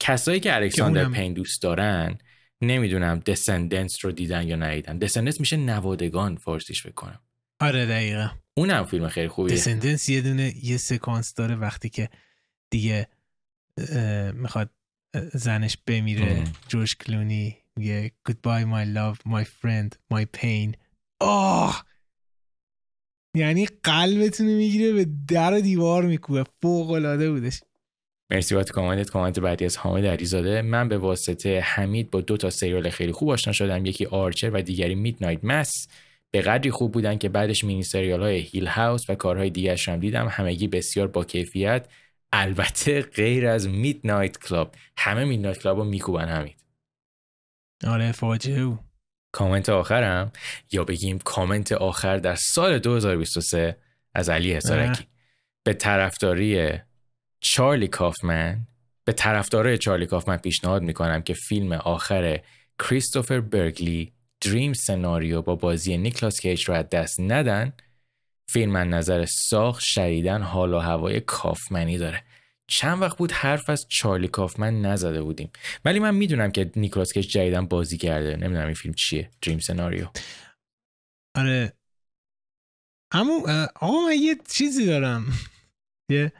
کسایی 0.00 0.40
که 0.40 0.54
الکساندر 0.54 1.08
پین 1.08 1.32
دوست 1.32 1.62
دارن 1.62 2.18
نمی‌دونم 2.62 3.18
دسندنس 3.18 4.04
رو 4.04 4.12
دیدن 4.12 4.48
یا 4.48 4.56
ندیدن. 4.56 4.98
دسندنس 4.98 5.40
میشه 5.40 5.56
نوادگان 5.56 6.36
فارسیش 6.36 6.86
بکنم 6.86 7.20
آره 7.60 7.86
دقیقا. 7.86 8.28
اونم 8.54 8.84
فیلم 8.84 9.08
خیلی 9.08 9.28
خوبیه. 9.28 9.54
دسندنس 9.54 10.08
یه 10.08 10.20
دونه 10.20 10.52
یه 10.62 10.76
سکانس 10.76 11.34
داره 11.34 11.54
وقتی 11.54 11.88
که 11.88 12.08
دیگه 12.70 13.08
می‌خواد 14.32 14.70
زنش 15.34 15.76
بمیره 15.86 16.44
جوش 16.68 16.96
کلونی. 16.96 17.56
میگه 17.78 18.12
goodbye 18.28 18.64
my 18.64 18.96
love 18.96 19.32
my 19.32 19.44
friend 19.44 20.14
my 20.14 20.24
pain. 20.40 20.76
آه 21.20 21.86
یعنی 23.36 23.66
قلبتون 23.82 24.46
می‌گیره 24.46 24.92
به 24.92 25.06
در 25.28 25.54
و 25.54 25.60
دیوار 25.60 26.04
میکوبه. 26.04 26.44
فوق 26.62 26.90
العاده 26.90 27.30
بودش. 27.30 27.60
مرسی 28.30 28.54
بات 28.54 28.70
کامنت 28.70 29.10
کامنت 29.10 29.40
بعدی 29.40 29.64
از 29.64 29.76
حامد 29.76 30.06
علیزاده 30.06 30.62
من 30.62 30.88
به 30.88 30.98
واسطه 30.98 31.60
حمید 31.60 32.10
با 32.10 32.20
دو 32.20 32.36
تا 32.36 32.50
سریال 32.50 32.90
خیلی 32.90 33.12
خوب 33.12 33.30
آشنا 33.30 33.52
شدم. 33.52 33.86
یکی 33.86 34.06
آرچر 34.06 34.50
و 34.50 34.62
دیگری 34.62 34.94
میدنایت 34.94 35.44
مس. 35.44 35.88
به 36.30 36.40
قدری 36.40 36.70
خوب 36.70 36.92
بودن 36.92 37.18
که 37.18 37.28
بعدش 37.28 37.64
مینی 37.64 37.82
سریال 37.82 38.22
های 38.22 38.38
Hill 38.38 38.66
House 38.66 39.10
و 39.10 39.14
کارهای 39.14 39.50
دیگه 39.50 39.76
هم 39.86 39.96
دیدم. 39.96 40.28
همگی 40.30 40.68
بسیار 40.68 41.06
با 41.06 41.24
کیفیت. 41.24 41.86
البته 42.32 43.02
غیر 43.02 43.46
از 43.46 43.68
Midnight 43.68 44.38
Club. 44.38 44.74
همه 44.98 45.24
Midnight 45.24 45.58
Club 45.58 45.78
رو 45.78 45.84
میکوبن 45.84 46.28
همید 46.28 46.65
آره 47.84 48.12
فاجعه 48.12 48.78
کامنت 49.32 49.68
آخرم؟ 49.68 50.32
یا 50.72 50.84
بگیم 50.84 51.18
کامنت 51.18 51.72
آخر 51.72 52.16
در 52.16 52.34
سال 52.34 52.78
2023 52.78 53.76
از 54.14 54.28
علی 54.28 54.52
حسارکی. 54.52 55.06
به 55.64 55.72
طرفداری 55.74 56.72
چارلی 57.40 57.88
کافمن 57.88 58.66
به 59.04 59.12
طرفدارای 59.12 59.78
چارلی 59.78 60.06
کافمن 60.06 60.36
پیشنهاد 60.36 60.82
می‌کنم 60.82 61.22
که 61.22 61.34
فیلم 61.34 61.72
آخر 61.72 62.40
کریستوفر 62.78 63.40
برگلی 63.40 64.12
دریم 64.40 64.72
سناریو 64.72 65.42
با 65.42 65.54
بازی 65.54 65.96
نیکلاس 65.96 66.40
کیج 66.40 66.64
رو 66.64 66.74
از 66.74 66.88
دست 66.88 67.20
ندن 67.20 67.72
فیلم 68.48 68.72
من 68.72 68.88
نظر 68.88 69.24
ساخت 69.24 69.82
شدیدن 69.84 70.42
حال 70.42 70.74
و 70.74 70.78
هوای 70.78 71.20
کافمنی 71.20 71.98
داره. 71.98 72.22
چند 72.66 73.02
وقت 73.02 73.18
بود 73.18 73.32
حرف 73.32 73.70
از 73.70 73.88
چارلی 73.88 74.28
کافمن 74.28 74.80
نزده 74.80 75.22
بودیم. 75.22 75.50
ولی 75.84 75.98
من 75.98 76.14
می‌دونم 76.14 76.50
که 76.50 76.72
نیکلاس 76.76 77.12
کیج 77.12 77.28
جدیدن 77.28 77.66
بازی 77.66 77.98
کرده. 77.98 78.36
نمی‌دونم 78.36 78.66
این 78.66 78.74
فیلم 78.74 78.94
چیه. 78.94 79.30
دریم 79.42 79.58
سناریو. 79.58 80.08
آره. 81.36 81.72
همون 83.12 83.50
آقا 83.80 84.00
من 84.06 84.14
یه 84.20 84.36
چیزی 84.48 84.86
دارم. 84.86 85.24
یه 86.12 86.32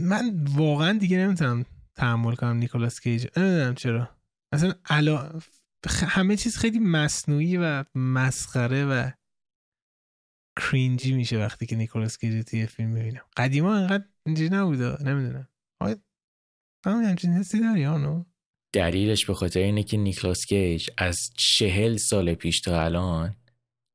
من 0.00 0.44
واقعا 0.44 0.98
دیگه 0.98 1.18
نمی‌تونم 1.18 1.64
تحمل 1.96 2.34
کنم 2.34 2.56
نیکولاس 2.56 3.00
کیج. 3.00 3.26
نمی‌دونم 3.36 3.74
چرا. 3.74 4.16
اصلا 4.52 4.74
علا... 4.86 5.40
همه 5.88 6.36
چیز 6.36 6.56
خیلی 6.56 6.78
مصنوعی 6.78 7.56
و 7.56 7.84
مسخره 7.94 8.84
و 8.84 9.10
کرینجی 10.56 11.12
میشه 11.12 11.38
وقتی 11.38 11.66
که 11.66 11.76
نیکولاس 11.76 12.18
کیج 12.18 12.44
توی 12.44 12.66
فیلم 12.66 12.88
می‌بینم. 12.88 13.22
قدیما 13.36 13.76
انقدر 13.76 14.04
اینجوری 14.26 14.48
نبوده 14.48 15.02
نمی‌دونم. 15.02 15.48
آیا 15.80 15.96
همچین 16.84 17.32
حسی 17.32 17.60
داری 17.60 17.86
آنو؟ 17.86 18.24
دلیلش 18.72 19.26
به 19.26 19.34
خاطر 19.34 19.60
اینه 19.60 19.82
که 19.82 19.96
نیکلاس 19.96 20.46
کیج 20.46 20.90
از 20.98 21.30
چهل 21.36 21.96
سال 21.96 22.34
پیش 22.34 22.60
تا 22.60 22.84
الان 22.84 23.36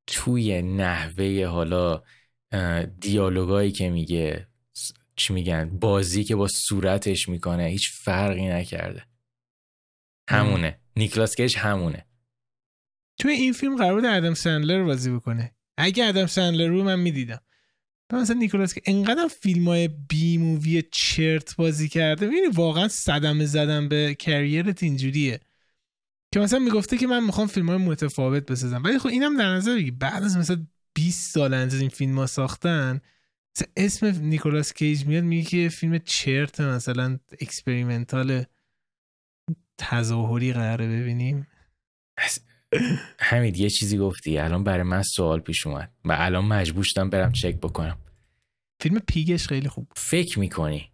توی 0.08 0.62
نحوه 0.62 1.46
حالا 1.46 2.04
دیالوگایی 3.00 3.72
که 3.72 3.90
میگه 3.90 4.48
چی 5.16 5.34
میگن 5.34 5.70
بازی 5.80 6.24
که 6.24 6.36
با 6.36 6.48
صورتش 6.48 7.30
می‌کنه 7.30 7.66
هیچ 7.66 7.92
فرقی 7.92 8.48
نکرده. 8.48 9.06
همونه. 10.30 10.80
نیکلاس 10.96 11.36
کیج 11.36 11.58
همونه. 11.58 12.06
توی 13.20 13.32
این 13.32 13.54
فیلم 13.54 13.78
قرار 13.78 13.94
بود 13.94 14.06
ادم 14.06 14.34
سندلر 14.34 14.84
بازی 14.84 15.12
بکنه. 15.12 15.56
اگه 15.78 16.06
ادم 16.06 16.26
سندلر 16.26 16.68
رو 16.68 16.84
من 16.84 17.00
می‌دیدم. 17.00 17.42
مثلا 18.14 18.36
نیکلاس 18.36 18.74
که 18.74 18.82
انقدر 18.86 19.28
فیلم 19.28 19.68
های 19.68 19.88
بی 19.88 20.38
مووی 20.38 20.84
چرت 20.92 21.56
بازی 21.56 21.90
کرده 21.90 22.26
می‌بینی 22.26 22.48
واقعا 22.48 22.88
صدمه 22.88 23.46
زدم 23.46 23.90
به 23.90 24.16
کریرت 24.20 24.84
اینجوریه. 24.84 25.40
که 26.34 26.40
مثلا 26.40 26.60
می‌گفته 26.60 26.98
که 26.98 27.08
من 27.08 27.24
می‌خوام 27.24 27.48
فیلم 27.48 27.70
های 27.70 27.78
متفاوت 27.78 28.52
بسازم. 28.52 28.84
ولی 28.84 29.00
خب 29.00 29.08
اینم 29.08 29.38
در 29.38 29.50
نظر 29.50 29.76
بگی 29.76 29.92
بعد 29.92 30.24
از 30.24 30.38
مثلا 30.38 30.68
20 30.94 31.34
سال 31.34 31.54
از 31.54 31.80
این 31.80 31.90
فیلم 31.90 32.20
ها 32.20 32.26
ساختن 32.26 33.02
اسم 33.78 34.06
نیکولاس 34.06 34.74
کیج 34.74 35.06
میاد 35.06 35.24
میگه 35.24 35.50
که 35.50 35.70
فیلم 35.70 35.98
چرت 35.98 36.62
مثلا 36.62 37.20
experimental 37.42 38.44
تظاهری 39.78 40.54
قراره 40.54 40.88
ببینیم. 40.88 41.48
همین 43.20 43.56
یه 43.56 43.70
چیزی 43.70 43.98
گفتی؟ 43.98 44.38
الان 44.38 44.64
برای 44.64 44.84
من 44.84 45.02
سوال 45.04 45.40
پیش 45.40 45.68
اومد 45.68 45.92
و 46.06 46.16
الان 46.20 46.46
مجبور 46.46 46.84
شدم 46.84 47.10
برم 47.10 47.32
چک 47.32 47.56
بکنم. 47.56 47.98
فیلم 48.82 49.00
Pig 49.08 49.32
ش 49.32 49.48
خیلی 49.48 49.70
خوب 49.70 49.88
فکر 49.96 50.40
می‌کنی؟ 50.40 50.92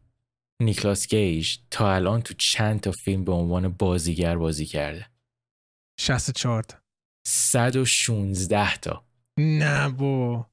نیکلاس 0.61 1.07
کیج 1.07 1.57
تا 1.71 1.93
الان 1.95 2.21
تو 2.21 2.33
چند 2.37 2.79
تا 2.79 2.91
فیلم 2.91 3.23
به 3.25 3.31
عنوان 3.31 3.67
بازیگر 3.67 4.37
بازی 4.37 4.65
کرده؟ 4.65 5.05
64 5.99 6.63
تا. 6.63 6.77
116 7.27 8.77
تا. 8.77 9.05
نه 9.39 9.89
بو 9.89 10.43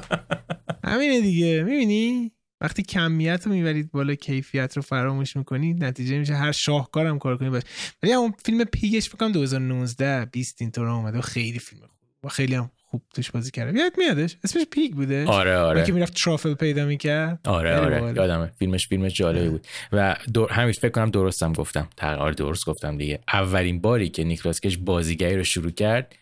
همینه 0.84 1.20
دیگه. 1.20 1.62
می‌بینی؟ 1.62 2.32
وقتی 2.64 2.82
کمیت 2.82 3.42
رو 3.46 3.52
می‌برید 3.52 3.90
بالا 3.90 4.14
کیفیت 4.14 4.76
رو 4.76 4.82
فراموش 4.82 5.36
می‌کنید 5.36 5.84
نتیجه 5.84 6.18
میشه 6.18 6.34
هر 6.34 6.52
شاهکارم 6.52 7.18
کار 7.18 7.36
کنید. 7.36 7.52
باش 7.52 7.62
ولی 8.02 8.12
اون 8.12 8.34
فیلم 8.44 8.64
پیگش 8.64 9.10
بکنم 9.10 9.32
2019 9.32 10.24
20 10.24 10.62
اینطور 10.62 10.88
اومده 10.88 11.18
و 11.18 11.20
خیلی 11.20 11.58
فیلم 11.58 11.80
خوب. 11.80 12.24
و 12.24 12.28
خیلی 12.28 12.54
هم 12.54 12.70
خوب 12.84 13.02
توش 13.14 13.30
بازی 13.30 13.50
کرده. 13.50 13.78
یاد 13.78 13.92
میادش؟ 13.98 14.36
اسمش 14.44 14.62
پیگ 14.70 14.92
بوده؟ 14.92 15.26
آره 15.26 15.56
آره. 15.56 15.84
که 15.84 15.92
می‌رفت 15.92 16.14
ترافل 16.24 16.54
پیدا 16.54 16.86
می‌کرد؟ 16.86 17.40
آره 17.44 17.76
آره. 17.76 18.14
یادمه. 18.16 18.46
فیلمش 18.58 18.88
فیلم 18.88 19.08
جالبی 19.08 19.48
بود. 19.48 19.66
و 19.92 20.16
دور 20.34 20.52
همین 20.52 20.72
فکر 20.72 20.88
کنم 20.88 21.10
درستم 21.10 21.52
گفتم. 21.52 21.88
تقریبا 21.96 22.30
درست 22.30 22.66
گفتم 22.66 22.98
دیگه. 22.98 23.20
اولین 23.32 23.80
باری 23.80 24.08
که 24.08 24.24
نیکلاس 24.24 24.60
کش 24.60 24.76
بازیگری 24.76 25.36
رو 25.36 25.44
شروع 25.44 25.70
کرد 25.70 26.16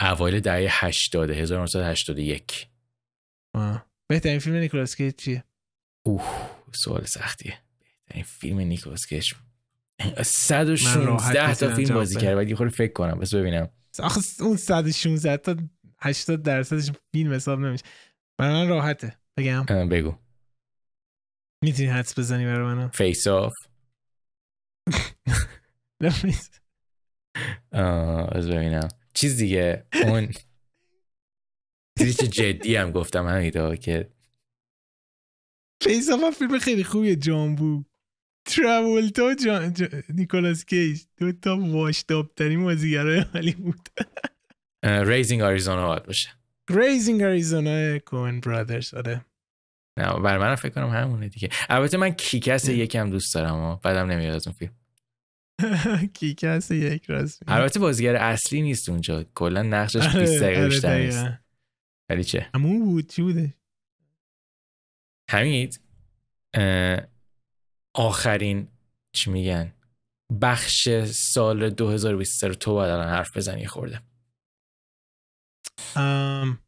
اوایل 0.00 0.40
دهه 0.40 0.84
80 0.84 1.30
1981 1.30 2.66
بهترین 4.08 4.38
فیلم 4.38 4.56
نیکلاس 4.56 4.96
کیج 4.96 5.14
چیه 5.14 5.44
اوه 6.06 6.50
سوال 6.74 7.04
سختیه. 7.04 7.58
بهترین 8.06 8.24
فیلم 8.24 8.58
نیکلاس 8.60 9.06
کیج 9.06 9.34
116 10.22 11.54
تا 11.54 11.74
فیلم 11.74 11.94
بازی 11.94 12.20
کرد 12.20 12.36
ولی 12.36 12.54
خود 12.54 12.68
فکر 12.68 12.92
کنم 12.92 13.18
بس 13.18 13.34
ببینم. 13.34 13.70
آخه 13.98 14.20
اون 14.40 14.56
116 14.56 15.36
تا 15.36 15.56
80 16.00 16.42
درصدش 16.42 16.92
فیلم 17.12 17.32
حساب 17.32 17.60
نمیشه. 17.60 17.84
برای 18.38 18.54
من 18.54 18.68
راحته. 18.68 19.18
بگم. 19.36 19.64
بگو. 19.64 20.18
می‌تونی 21.64 21.88
حدس 21.88 22.18
بزنی 22.18 22.44
برای 22.44 22.74
من 22.74 22.88
فیس 22.88 23.26
آف 23.26 23.52
از 28.32 28.48
ببینم. 28.50 28.88
چیز 29.14 29.36
دیگه 29.36 29.86
اون 30.02 30.28
دیدی 31.96 32.12
چه 32.12 32.26
جدی 32.26 32.76
هم 32.76 32.90
گفتم 32.90 33.26
همیدا 33.26 33.76
که 33.76 34.15
فیس 35.82 36.10
آف 36.10 36.38
فیلم 36.38 36.58
خیلی 36.58 36.84
خوبیه 36.84 37.16
جامبو 37.16 37.84
تراولتا 38.46 39.34
جان 39.34 39.72
جا... 39.72 39.86
نیکولاس 40.08 40.64
کیج. 40.64 41.02
دو 41.16 41.32
تا 41.32 41.58
واشتاب 41.58 42.34
ترین 42.34 42.64
بازیگرای 42.64 43.18
هالیوود 43.18 43.88
Raising 44.84 45.42
Arizona 45.42 45.88
باید 45.88 46.04
باشه. 46.04 46.28
Raising 46.70 47.22
Arizona 47.22 47.98
Coen 47.98 48.40
Brothers 48.40 48.94
آره. 48.94 49.24
نه 49.98 50.20
برای 50.20 50.38
من 50.38 50.54
فکر 50.54 50.72
کنم 50.72 50.90
همونه 50.90 51.28
دیگه. 51.28 51.48
البته 51.68 51.96
من 51.96 52.10
Kick-Ass 52.10 52.68
یکم 52.68 53.10
دوست 53.10 53.34
دارم 53.34 53.56
و 53.56 53.76
بعدم 53.76 54.10
نمیاد 54.10 54.34
از 54.34 54.46
اون 54.46 54.56
فیلم. 54.56 54.74
Kick-Ass 56.14 56.70
یک 56.70 57.04
راست 57.04 57.42
البته 57.46 57.80
بازیگر 57.80 58.16
اصلی 58.16 58.62
نیست 58.62 58.88
اونجا. 58.88 59.24
کلا 59.34 59.62
نقشش 59.62 60.16
20 60.16 60.42
دقیقه 60.42 60.68
بیشتر 60.68 60.98
نیست. 60.98 61.24
ولی 62.10 62.24
چه؟ 62.24 62.50
همون 62.54 62.84
بود 62.84 63.06
چی 63.06 63.22
بوده؟ 63.22 63.54
حمید 65.30 65.80
آخرین 67.94 68.68
چی 69.12 69.30
میگن؟ 69.30 69.72
بخش 70.42 70.88
سال 71.04 71.70
2023 71.70 72.48
رو 72.48 72.54
تو 72.54 72.74
باید 72.74 72.90
الان 72.90 73.08
حرف 73.08 73.36
بزنی 73.36 73.66
خورده. 73.66 74.02
ام... 75.96 76.58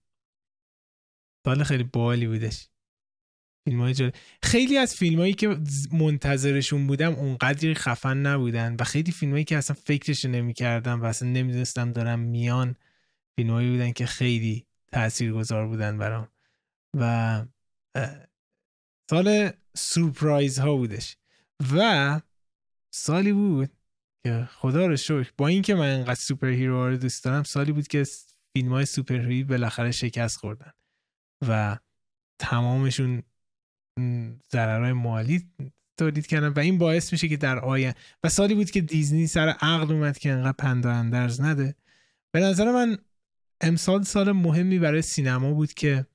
سال 1.47 1.62
خیلی 1.64 1.82
بالی 1.82 2.26
بودش. 2.26 2.68
فیلم 3.64 3.80
های 3.80 3.94
جالب. 3.94 4.14
خیلی 4.43 4.78
از 4.78 4.94
فیلم 4.94 5.18
هایی 5.18 5.35
که 5.35 5.59
منتظرشون 5.93 6.86
بودم 6.86 7.14
اونقدری 7.14 7.74
خفن 7.74 8.16
نبودن 8.16 8.76
و 8.80 8.85
خیلی 8.85 9.12
فیلم 9.12 9.32
هایی 9.32 9.44
که 9.44 9.56
اصلا 9.56 9.76
فکرش 9.85 10.24
نمی 10.24 10.55
کردم 10.55 11.02
و 11.02 11.05
اصلا 11.05 11.28
نمی‌دونستم 11.28 11.93
دارم 11.93 12.20
میان 12.20 12.76
فیلم 13.36 13.51
هایی 13.51 13.70
بودن 13.70 13.93
که 13.93 14.06
خیلی 14.06 14.66
تأثیر 14.93 15.32
گذار 15.32 15.66
بودن 15.66 15.98
برام. 15.98 16.28
و 16.94 17.44
سال 19.10 19.51
سورپرایز 19.76 20.59
ها 20.59 20.76
بودش. 20.76 21.16
و 21.76 22.20
سالی 22.90 23.32
بود 23.32 23.70
که 24.24 24.48
خدا 24.52 24.86
رو 24.86 24.97
شکر 24.97 25.30
با 25.39 25.47
اینکه 25.48 25.74
من 25.74 25.94
انقدر 25.94 26.14
super 26.15 26.49
hero 26.49 26.89
رو 26.89 26.97
دوست 26.97 27.24
دارم 27.24 27.43
سالی 27.43 27.72
بود 27.72 27.89
که 27.89 28.06
فیلم 28.52 28.72
های 28.72 28.86
super 28.86 29.20
hero 29.20 29.49
بالاخره 29.48 29.90
شکست 29.90 30.36
خوردن 30.36 30.72
و 31.48 31.78
تمامشون 32.39 33.22
ضررهای 34.52 34.93
مالی 34.93 35.51
تولید 35.97 36.26
کردن 36.26 36.48
و 36.48 36.59
این 36.59 36.78
باعث 36.78 37.12
میشه 37.12 37.28
که 37.28 37.36
در 37.36 37.59
آینده 37.59 37.98
و 38.24 38.28
سالی 38.28 38.55
بود 38.55 38.70
که 38.70 38.80
دیزنی 38.80 39.26
سر 39.26 39.48
عقل 39.48 39.93
اومد 39.93 40.18
که 40.18 40.32
انقدر 40.32 40.52
پند 40.52 40.86
و 40.86 40.89
اندرز 40.89 41.40
نده. 41.40 41.74
به 42.32 42.40
نظر 42.40 42.72
من 42.72 42.98
امسال 43.60 44.02
سال 44.02 44.32
مهمی 44.32 44.78
برای 44.78 45.02
سینما 45.02 45.52
بود 45.52 45.74
که 45.74 46.06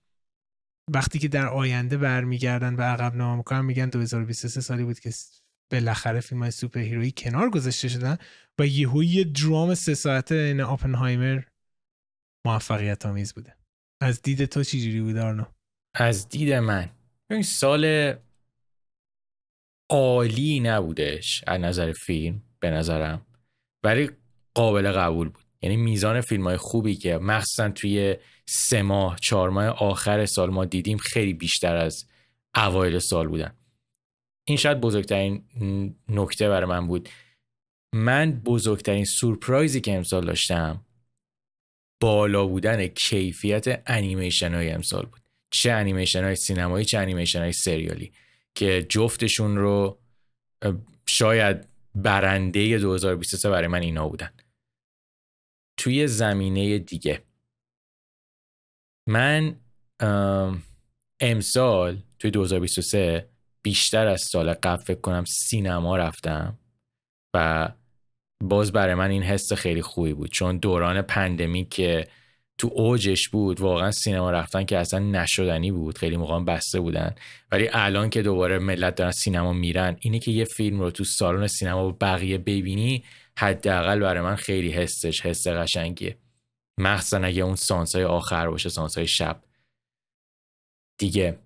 وقتی 0.92 1.20
که 1.20 1.28
در 1.28 1.48
آینده 1.48 1.98
برمیگردن 1.98 2.76
و 2.76 2.82
عقب 2.82 3.16
نگاه 3.16 3.36
می‌کنن 3.36 3.62
میگن 3.62 3.90
2023 3.90 4.62
سالی 4.62 4.84
بود 4.84 5.00
که 5.00 5.10
بالاخره 5.72 6.20
فیلم 6.20 6.42
های 6.42 6.52
سوپر 6.52 6.80
هیرویی 6.80 7.14
کنار 7.18 7.50
گذاشته 7.50 7.88
شدن 7.88 8.18
و 8.60 8.68
یهو 8.68 9.04
یه 9.04 9.24
درام 9.24 9.76
سه 9.76 9.94
ساعته 9.94 10.36
این 10.36 10.62
آپنهایمر 10.62 11.42
موفقیت 12.46 13.06
آمیز 13.06 13.34
بوده. 13.34 13.56
از 14.02 14.22
دید 14.22 14.46
تو 14.46 14.64
چی 14.64 14.82
جوری 14.82 15.02
بود 15.02 15.18
آرنو؟ 15.18 15.46
از 15.96 16.30
دید 16.30 16.54
من. 16.54 16.90
این 17.32 17.42
سال 17.42 18.14
عالی 19.90 20.60
نبودش 20.60 21.44
از 21.48 21.62
نظر 21.62 21.92
فیلم 21.92 22.42
به 22.60 22.70
نظرم. 22.70 23.26
ولی 23.84 24.10
قابل 24.54 24.92
قبول 24.92 25.30
بود. 25.30 25.43
یعنی 25.64 25.78
میزان 25.78 26.22
فیلم 26.22 26.44
های 26.44 26.58
خوبی 26.58 26.96
که 26.96 27.18
مخصوصا 27.18 27.70
توی 27.70 28.16
سه 28.46 28.82
ماه 28.82 29.18
چهار 29.22 29.50
ماه 29.50 29.66
آخر 29.66 30.26
سال 30.26 30.50
ما 30.50 30.66
دیدیم 30.66 30.98
خیلی 30.98 31.34
بیشتر 31.34 31.76
از 31.76 32.06
اوایل 32.56 33.00
سال 33.00 33.28
بودن. 33.28 33.54
این 34.48 34.58
شاید 34.58 34.82
بزرگترین 34.82 35.44
نکته 36.10 36.50
برای 36.50 36.70
من 36.70 36.88
بود. 36.88 37.10
من 37.96 38.32
بزرگترین 38.32 39.06
سورپرایزی 39.06 39.82
که 39.82 39.96
امسال 39.96 40.26
داشتم 40.26 40.86
بالا 42.02 42.46
بودن 42.46 42.88
کیفیت 42.88 43.84
انیمیشن 43.88 44.54
های 44.54 44.70
امسال 44.70 45.06
بود. 45.06 45.22
چه 45.52 45.72
انیمیشن 45.72 46.24
های 46.24 46.36
سینمایی 46.36 46.86
چه 46.86 46.98
انیمیشن 46.98 47.40
های 47.40 47.54
سریالی 47.54 48.12
که 48.56 48.86
جفتشون 48.90 49.58
رو 49.58 50.00
شاید 51.08 51.68
برنده 51.96 52.78
2023 52.78 53.50
برای 53.50 53.68
من 53.68 53.82
اینا 53.82 54.10
بودن. 54.10 54.30
توی 55.78 56.08
زمینه 56.08 56.80
دیگه. 56.80 57.24
من 59.08 59.56
امسال 61.20 61.98
توی 62.20 62.32
2023 62.32 63.30
بیشتر 63.64 64.08
از 64.08 64.22
سال 64.22 64.54
قبل 64.54 64.84
فکر 64.84 65.02
کنم 65.02 65.24
سینما 65.28 65.98
رفتم 65.98 66.60
و 67.34 67.70
باز 68.44 68.72
برای 68.72 68.96
من 68.96 69.10
این 69.10 69.24
حس 69.24 69.54
خیلی 69.54 69.82
خوبی 69.82 70.14
بود. 70.14 70.30
چون 70.30 70.58
دوران 70.58 71.02
پندمی 71.02 71.66
که 71.66 72.08
تو 72.58 72.70
اوجش 72.74 73.30
بود 73.30 73.62
واقعا 73.62 73.92
سینما 73.92 74.32
رفتن 74.32 74.64
که 74.66 74.78
اصلا 74.78 75.00
نشدنی 75.00 75.72
بود. 75.72 75.98
خیلی 75.98 76.18
موقع 76.18 76.40
بسته 76.40 76.80
بودن. 76.80 77.16
ولی 77.52 77.70
الان 77.74 78.10
که 78.10 78.22
دوباره 78.22 78.60
ملت 78.60 78.96
دارن 78.96 79.12
سینما 79.12 79.54
میرن 79.54 79.98
اینه 80.00 80.20
که 80.20 80.32
یه 80.32 80.46
فیلم 80.46 80.80
رو 80.80 80.92
تو 80.92 81.04
سالن 81.04 81.48
سینما 81.48 81.84
با 81.84 81.98
بقیه 82.02 82.38
ببینی 82.38 83.04
حداقل 83.38 84.00
برای 84.00 84.22
من 84.22 84.36
خیلی 84.36 84.72
حسش 84.72 85.22
حس 85.26 85.48
قشنگیه. 85.48 86.18
مخصوصا 86.78 87.18
اگه 87.18 87.44
اون 87.44 87.56
سانسای 87.56 88.04
آخر 88.04 88.50
باشه 88.50 88.70
سانسای 88.70 89.08
شب. 89.08 89.44
دیگه. 90.98 91.40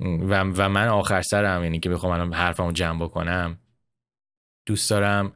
و, 0.00 0.40
و 0.40 0.68
من 0.68 0.88
آخر 0.88 1.22
سرم 1.22 1.62
یعنی 1.62 1.80
که 1.80 1.90
بخوام 1.90 2.12
الان 2.12 2.32
حرفمو 2.32 2.72
جمع 2.72 3.04
بکنم. 3.04 3.58
دوست 4.66 4.90
دارم 4.90 5.32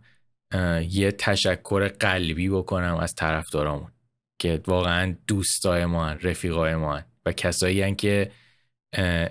یه 0.89 1.12
تشکر 1.12 1.89
قلبی 1.89 2.48
بکنم 2.48 2.97
از 2.97 3.15
طرفدارامون 3.15 3.93
که 4.39 4.62
واقعا 4.66 5.16
دوستای 5.27 5.86
ما 5.86 6.06
هن، 6.06 6.19
رفیقای 6.23 6.74
ما 6.74 6.97
هن 6.97 7.05
و 7.27 7.32
کسایی 7.32 7.82
هن 7.82 7.94
که 7.94 8.32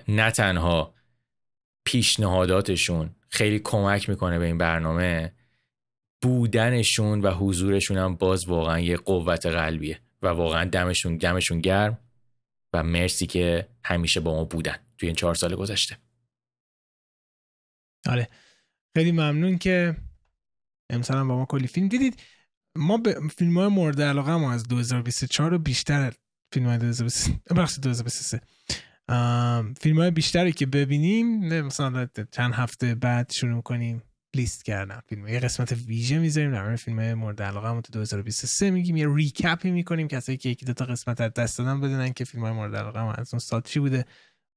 نه 0.08 0.32
تنها 0.32 0.94
پیشنهاداتشون 1.86 3.16
خیلی 3.30 3.60
کمک 3.60 4.10
می‌کنه 4.10 4.40
به 4.40 4.46
این 4.46 4.58
برنامه 4.58 5.34
بودنشون 6.22 7.22
و 7.22 7.32
حضورشون 7.32 7.98
هم 7.98 8.16
باز 8.16 8.48
واقعا 8.48 8.80
یه 8.80 8.98
قوت 8.98 9.46
قلبیه 9.46 10.00
و 10.22 10.28
واقعا 10.28 10.66
دمشون 10.66 11.18
دمشون 11.18 11.62
گرم 11.62 11.98
و 12.74 12.84
مرسی 12.84 13.28
که 13.28 13.68
همیشه 13.86 14.20
با 14.20 14.36
ما 14.36 14.44
بودن 14.44 14.76
توی 14.98 15.10
این 15.10 15.16
چهار 15.16 15.36
سال 15.36 15.56
گذشته. 15.56 15.98
آره. 18.08 18.28
خیلی 18.96 19.12
ممنون 19.12 19.58
که 19.58 19.98
امسال 20.90 21.18
با 21.18 21.38
ما 21.38 21.46
کلی 21.46 21.68
فیلم 21.68 21.88
دیدید 21.88 22.22
ما 22.76 22.98
به 22.98 23.20
فیلم 23.38 23.58
های 23.58 23.68
مورد 23.68 24.02
علاقه 24.02 24.36
ما 24.36 24.54
از 24.54 24.68
2024 24.68 25.52
رو 25.52 25.58
بیشتر 25.58 26.14
فیلم 26.54 26.66
های 26.66 26.78
2023 26.78 28.42
فیلم 29.80 29.98
های 29.98 30.12
بیشتری 30.12 30.52
که 30.52 30.66
ببینیم 30.66 31.40
مثلا 31.64 32.08
چند 32.32 32.54
هفته 32.54 32.96
بعد 32.96 33.32
شروع 33.32 33.62
کنیم. 33.62 34.02
لیست 34.36 34.66
کردم. 34.66 35.04
فیلم 35.08 35.28
یه 35.28 35.40
قسمت 35.40 35.72
ویژه 35.72 36.20
می‌ذاریم 36.20 36.52
در 36.52 36.76
فیلم 36.76 37.14
مورد 37.14 37.42
علاقه 37.42 37.72
ما 37.72 37.82
تو 37.82 37.94
2023 37.94 38.72
میگیم. 38.72 38.98
یه 38.98 39.08
recap 39.16 39.62
ی 39.62 39.72
می‌کنیم. 39.72 40.08
کسایی 40.08 40.38
که 40.38 40.50
یکی 40.50 40.66
دو 40.66 40.74
تا 40.74 40.86
قسمت 40.86 41.22
از 41.22 41.34
دست 41.34 41.58
دادن 41.58 41.82
بدونن 41.82 42.14
که 42.14 42.24
فیلم 42.24 42.44
های 42.44 42.54
مورد 42.54 42.76
علاقه 42.76 43.04
ما 43.04 43.14
از 43.14 43.34
اون 43.34 43.40
سال 43.40 43.62
چی 43.62 43.80
بوده 43.80 44.06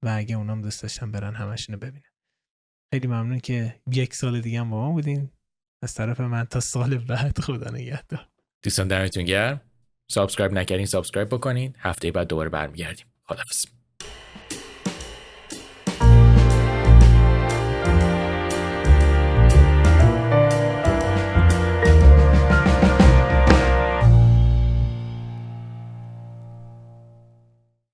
و 0.02 0.14
اگه 0.16 0.36
اونام 0.36 0.62
دوست 0.62 0.82
داشتن 0.82 1.10
برن 1.10 1.34
همشونو 1.34 1.78
ببینن. 1.78 2.10
خیلی 2.94 3.06
ممنون 3.06 3.40
که 3.40 3.80
یک 3.92 4.14
سال 4.14 4.40
دیگه 4.40 4.60
هم 4.60 4.70
با 4.70 4.80
ما 4.80 4.92
بودین. 4.92 5.30
از 5.82 5.94
طرف 5.94 6.20
من 6.20 6.44
تا 6.44 6.60
سال 6.60 6.98
بعد 6.98 7.38
خدا 7.38 7.70
نگهدار. 7.70 8.28
دوستان 8.62 8.88
دمتون 8.88 9.24
گرم. 9.24 9.60
subscribe 10.10 10.52
نکردین 10.52 10.86
subscribe 10.86 11.28
بکنین. 11.28 11.74
هفته 11.78 12.10
بعد 12.10 12.26
دوباره 12.26 12.48
برمیگردیم. 12.48 13.06
خدافظ 13.24 13.79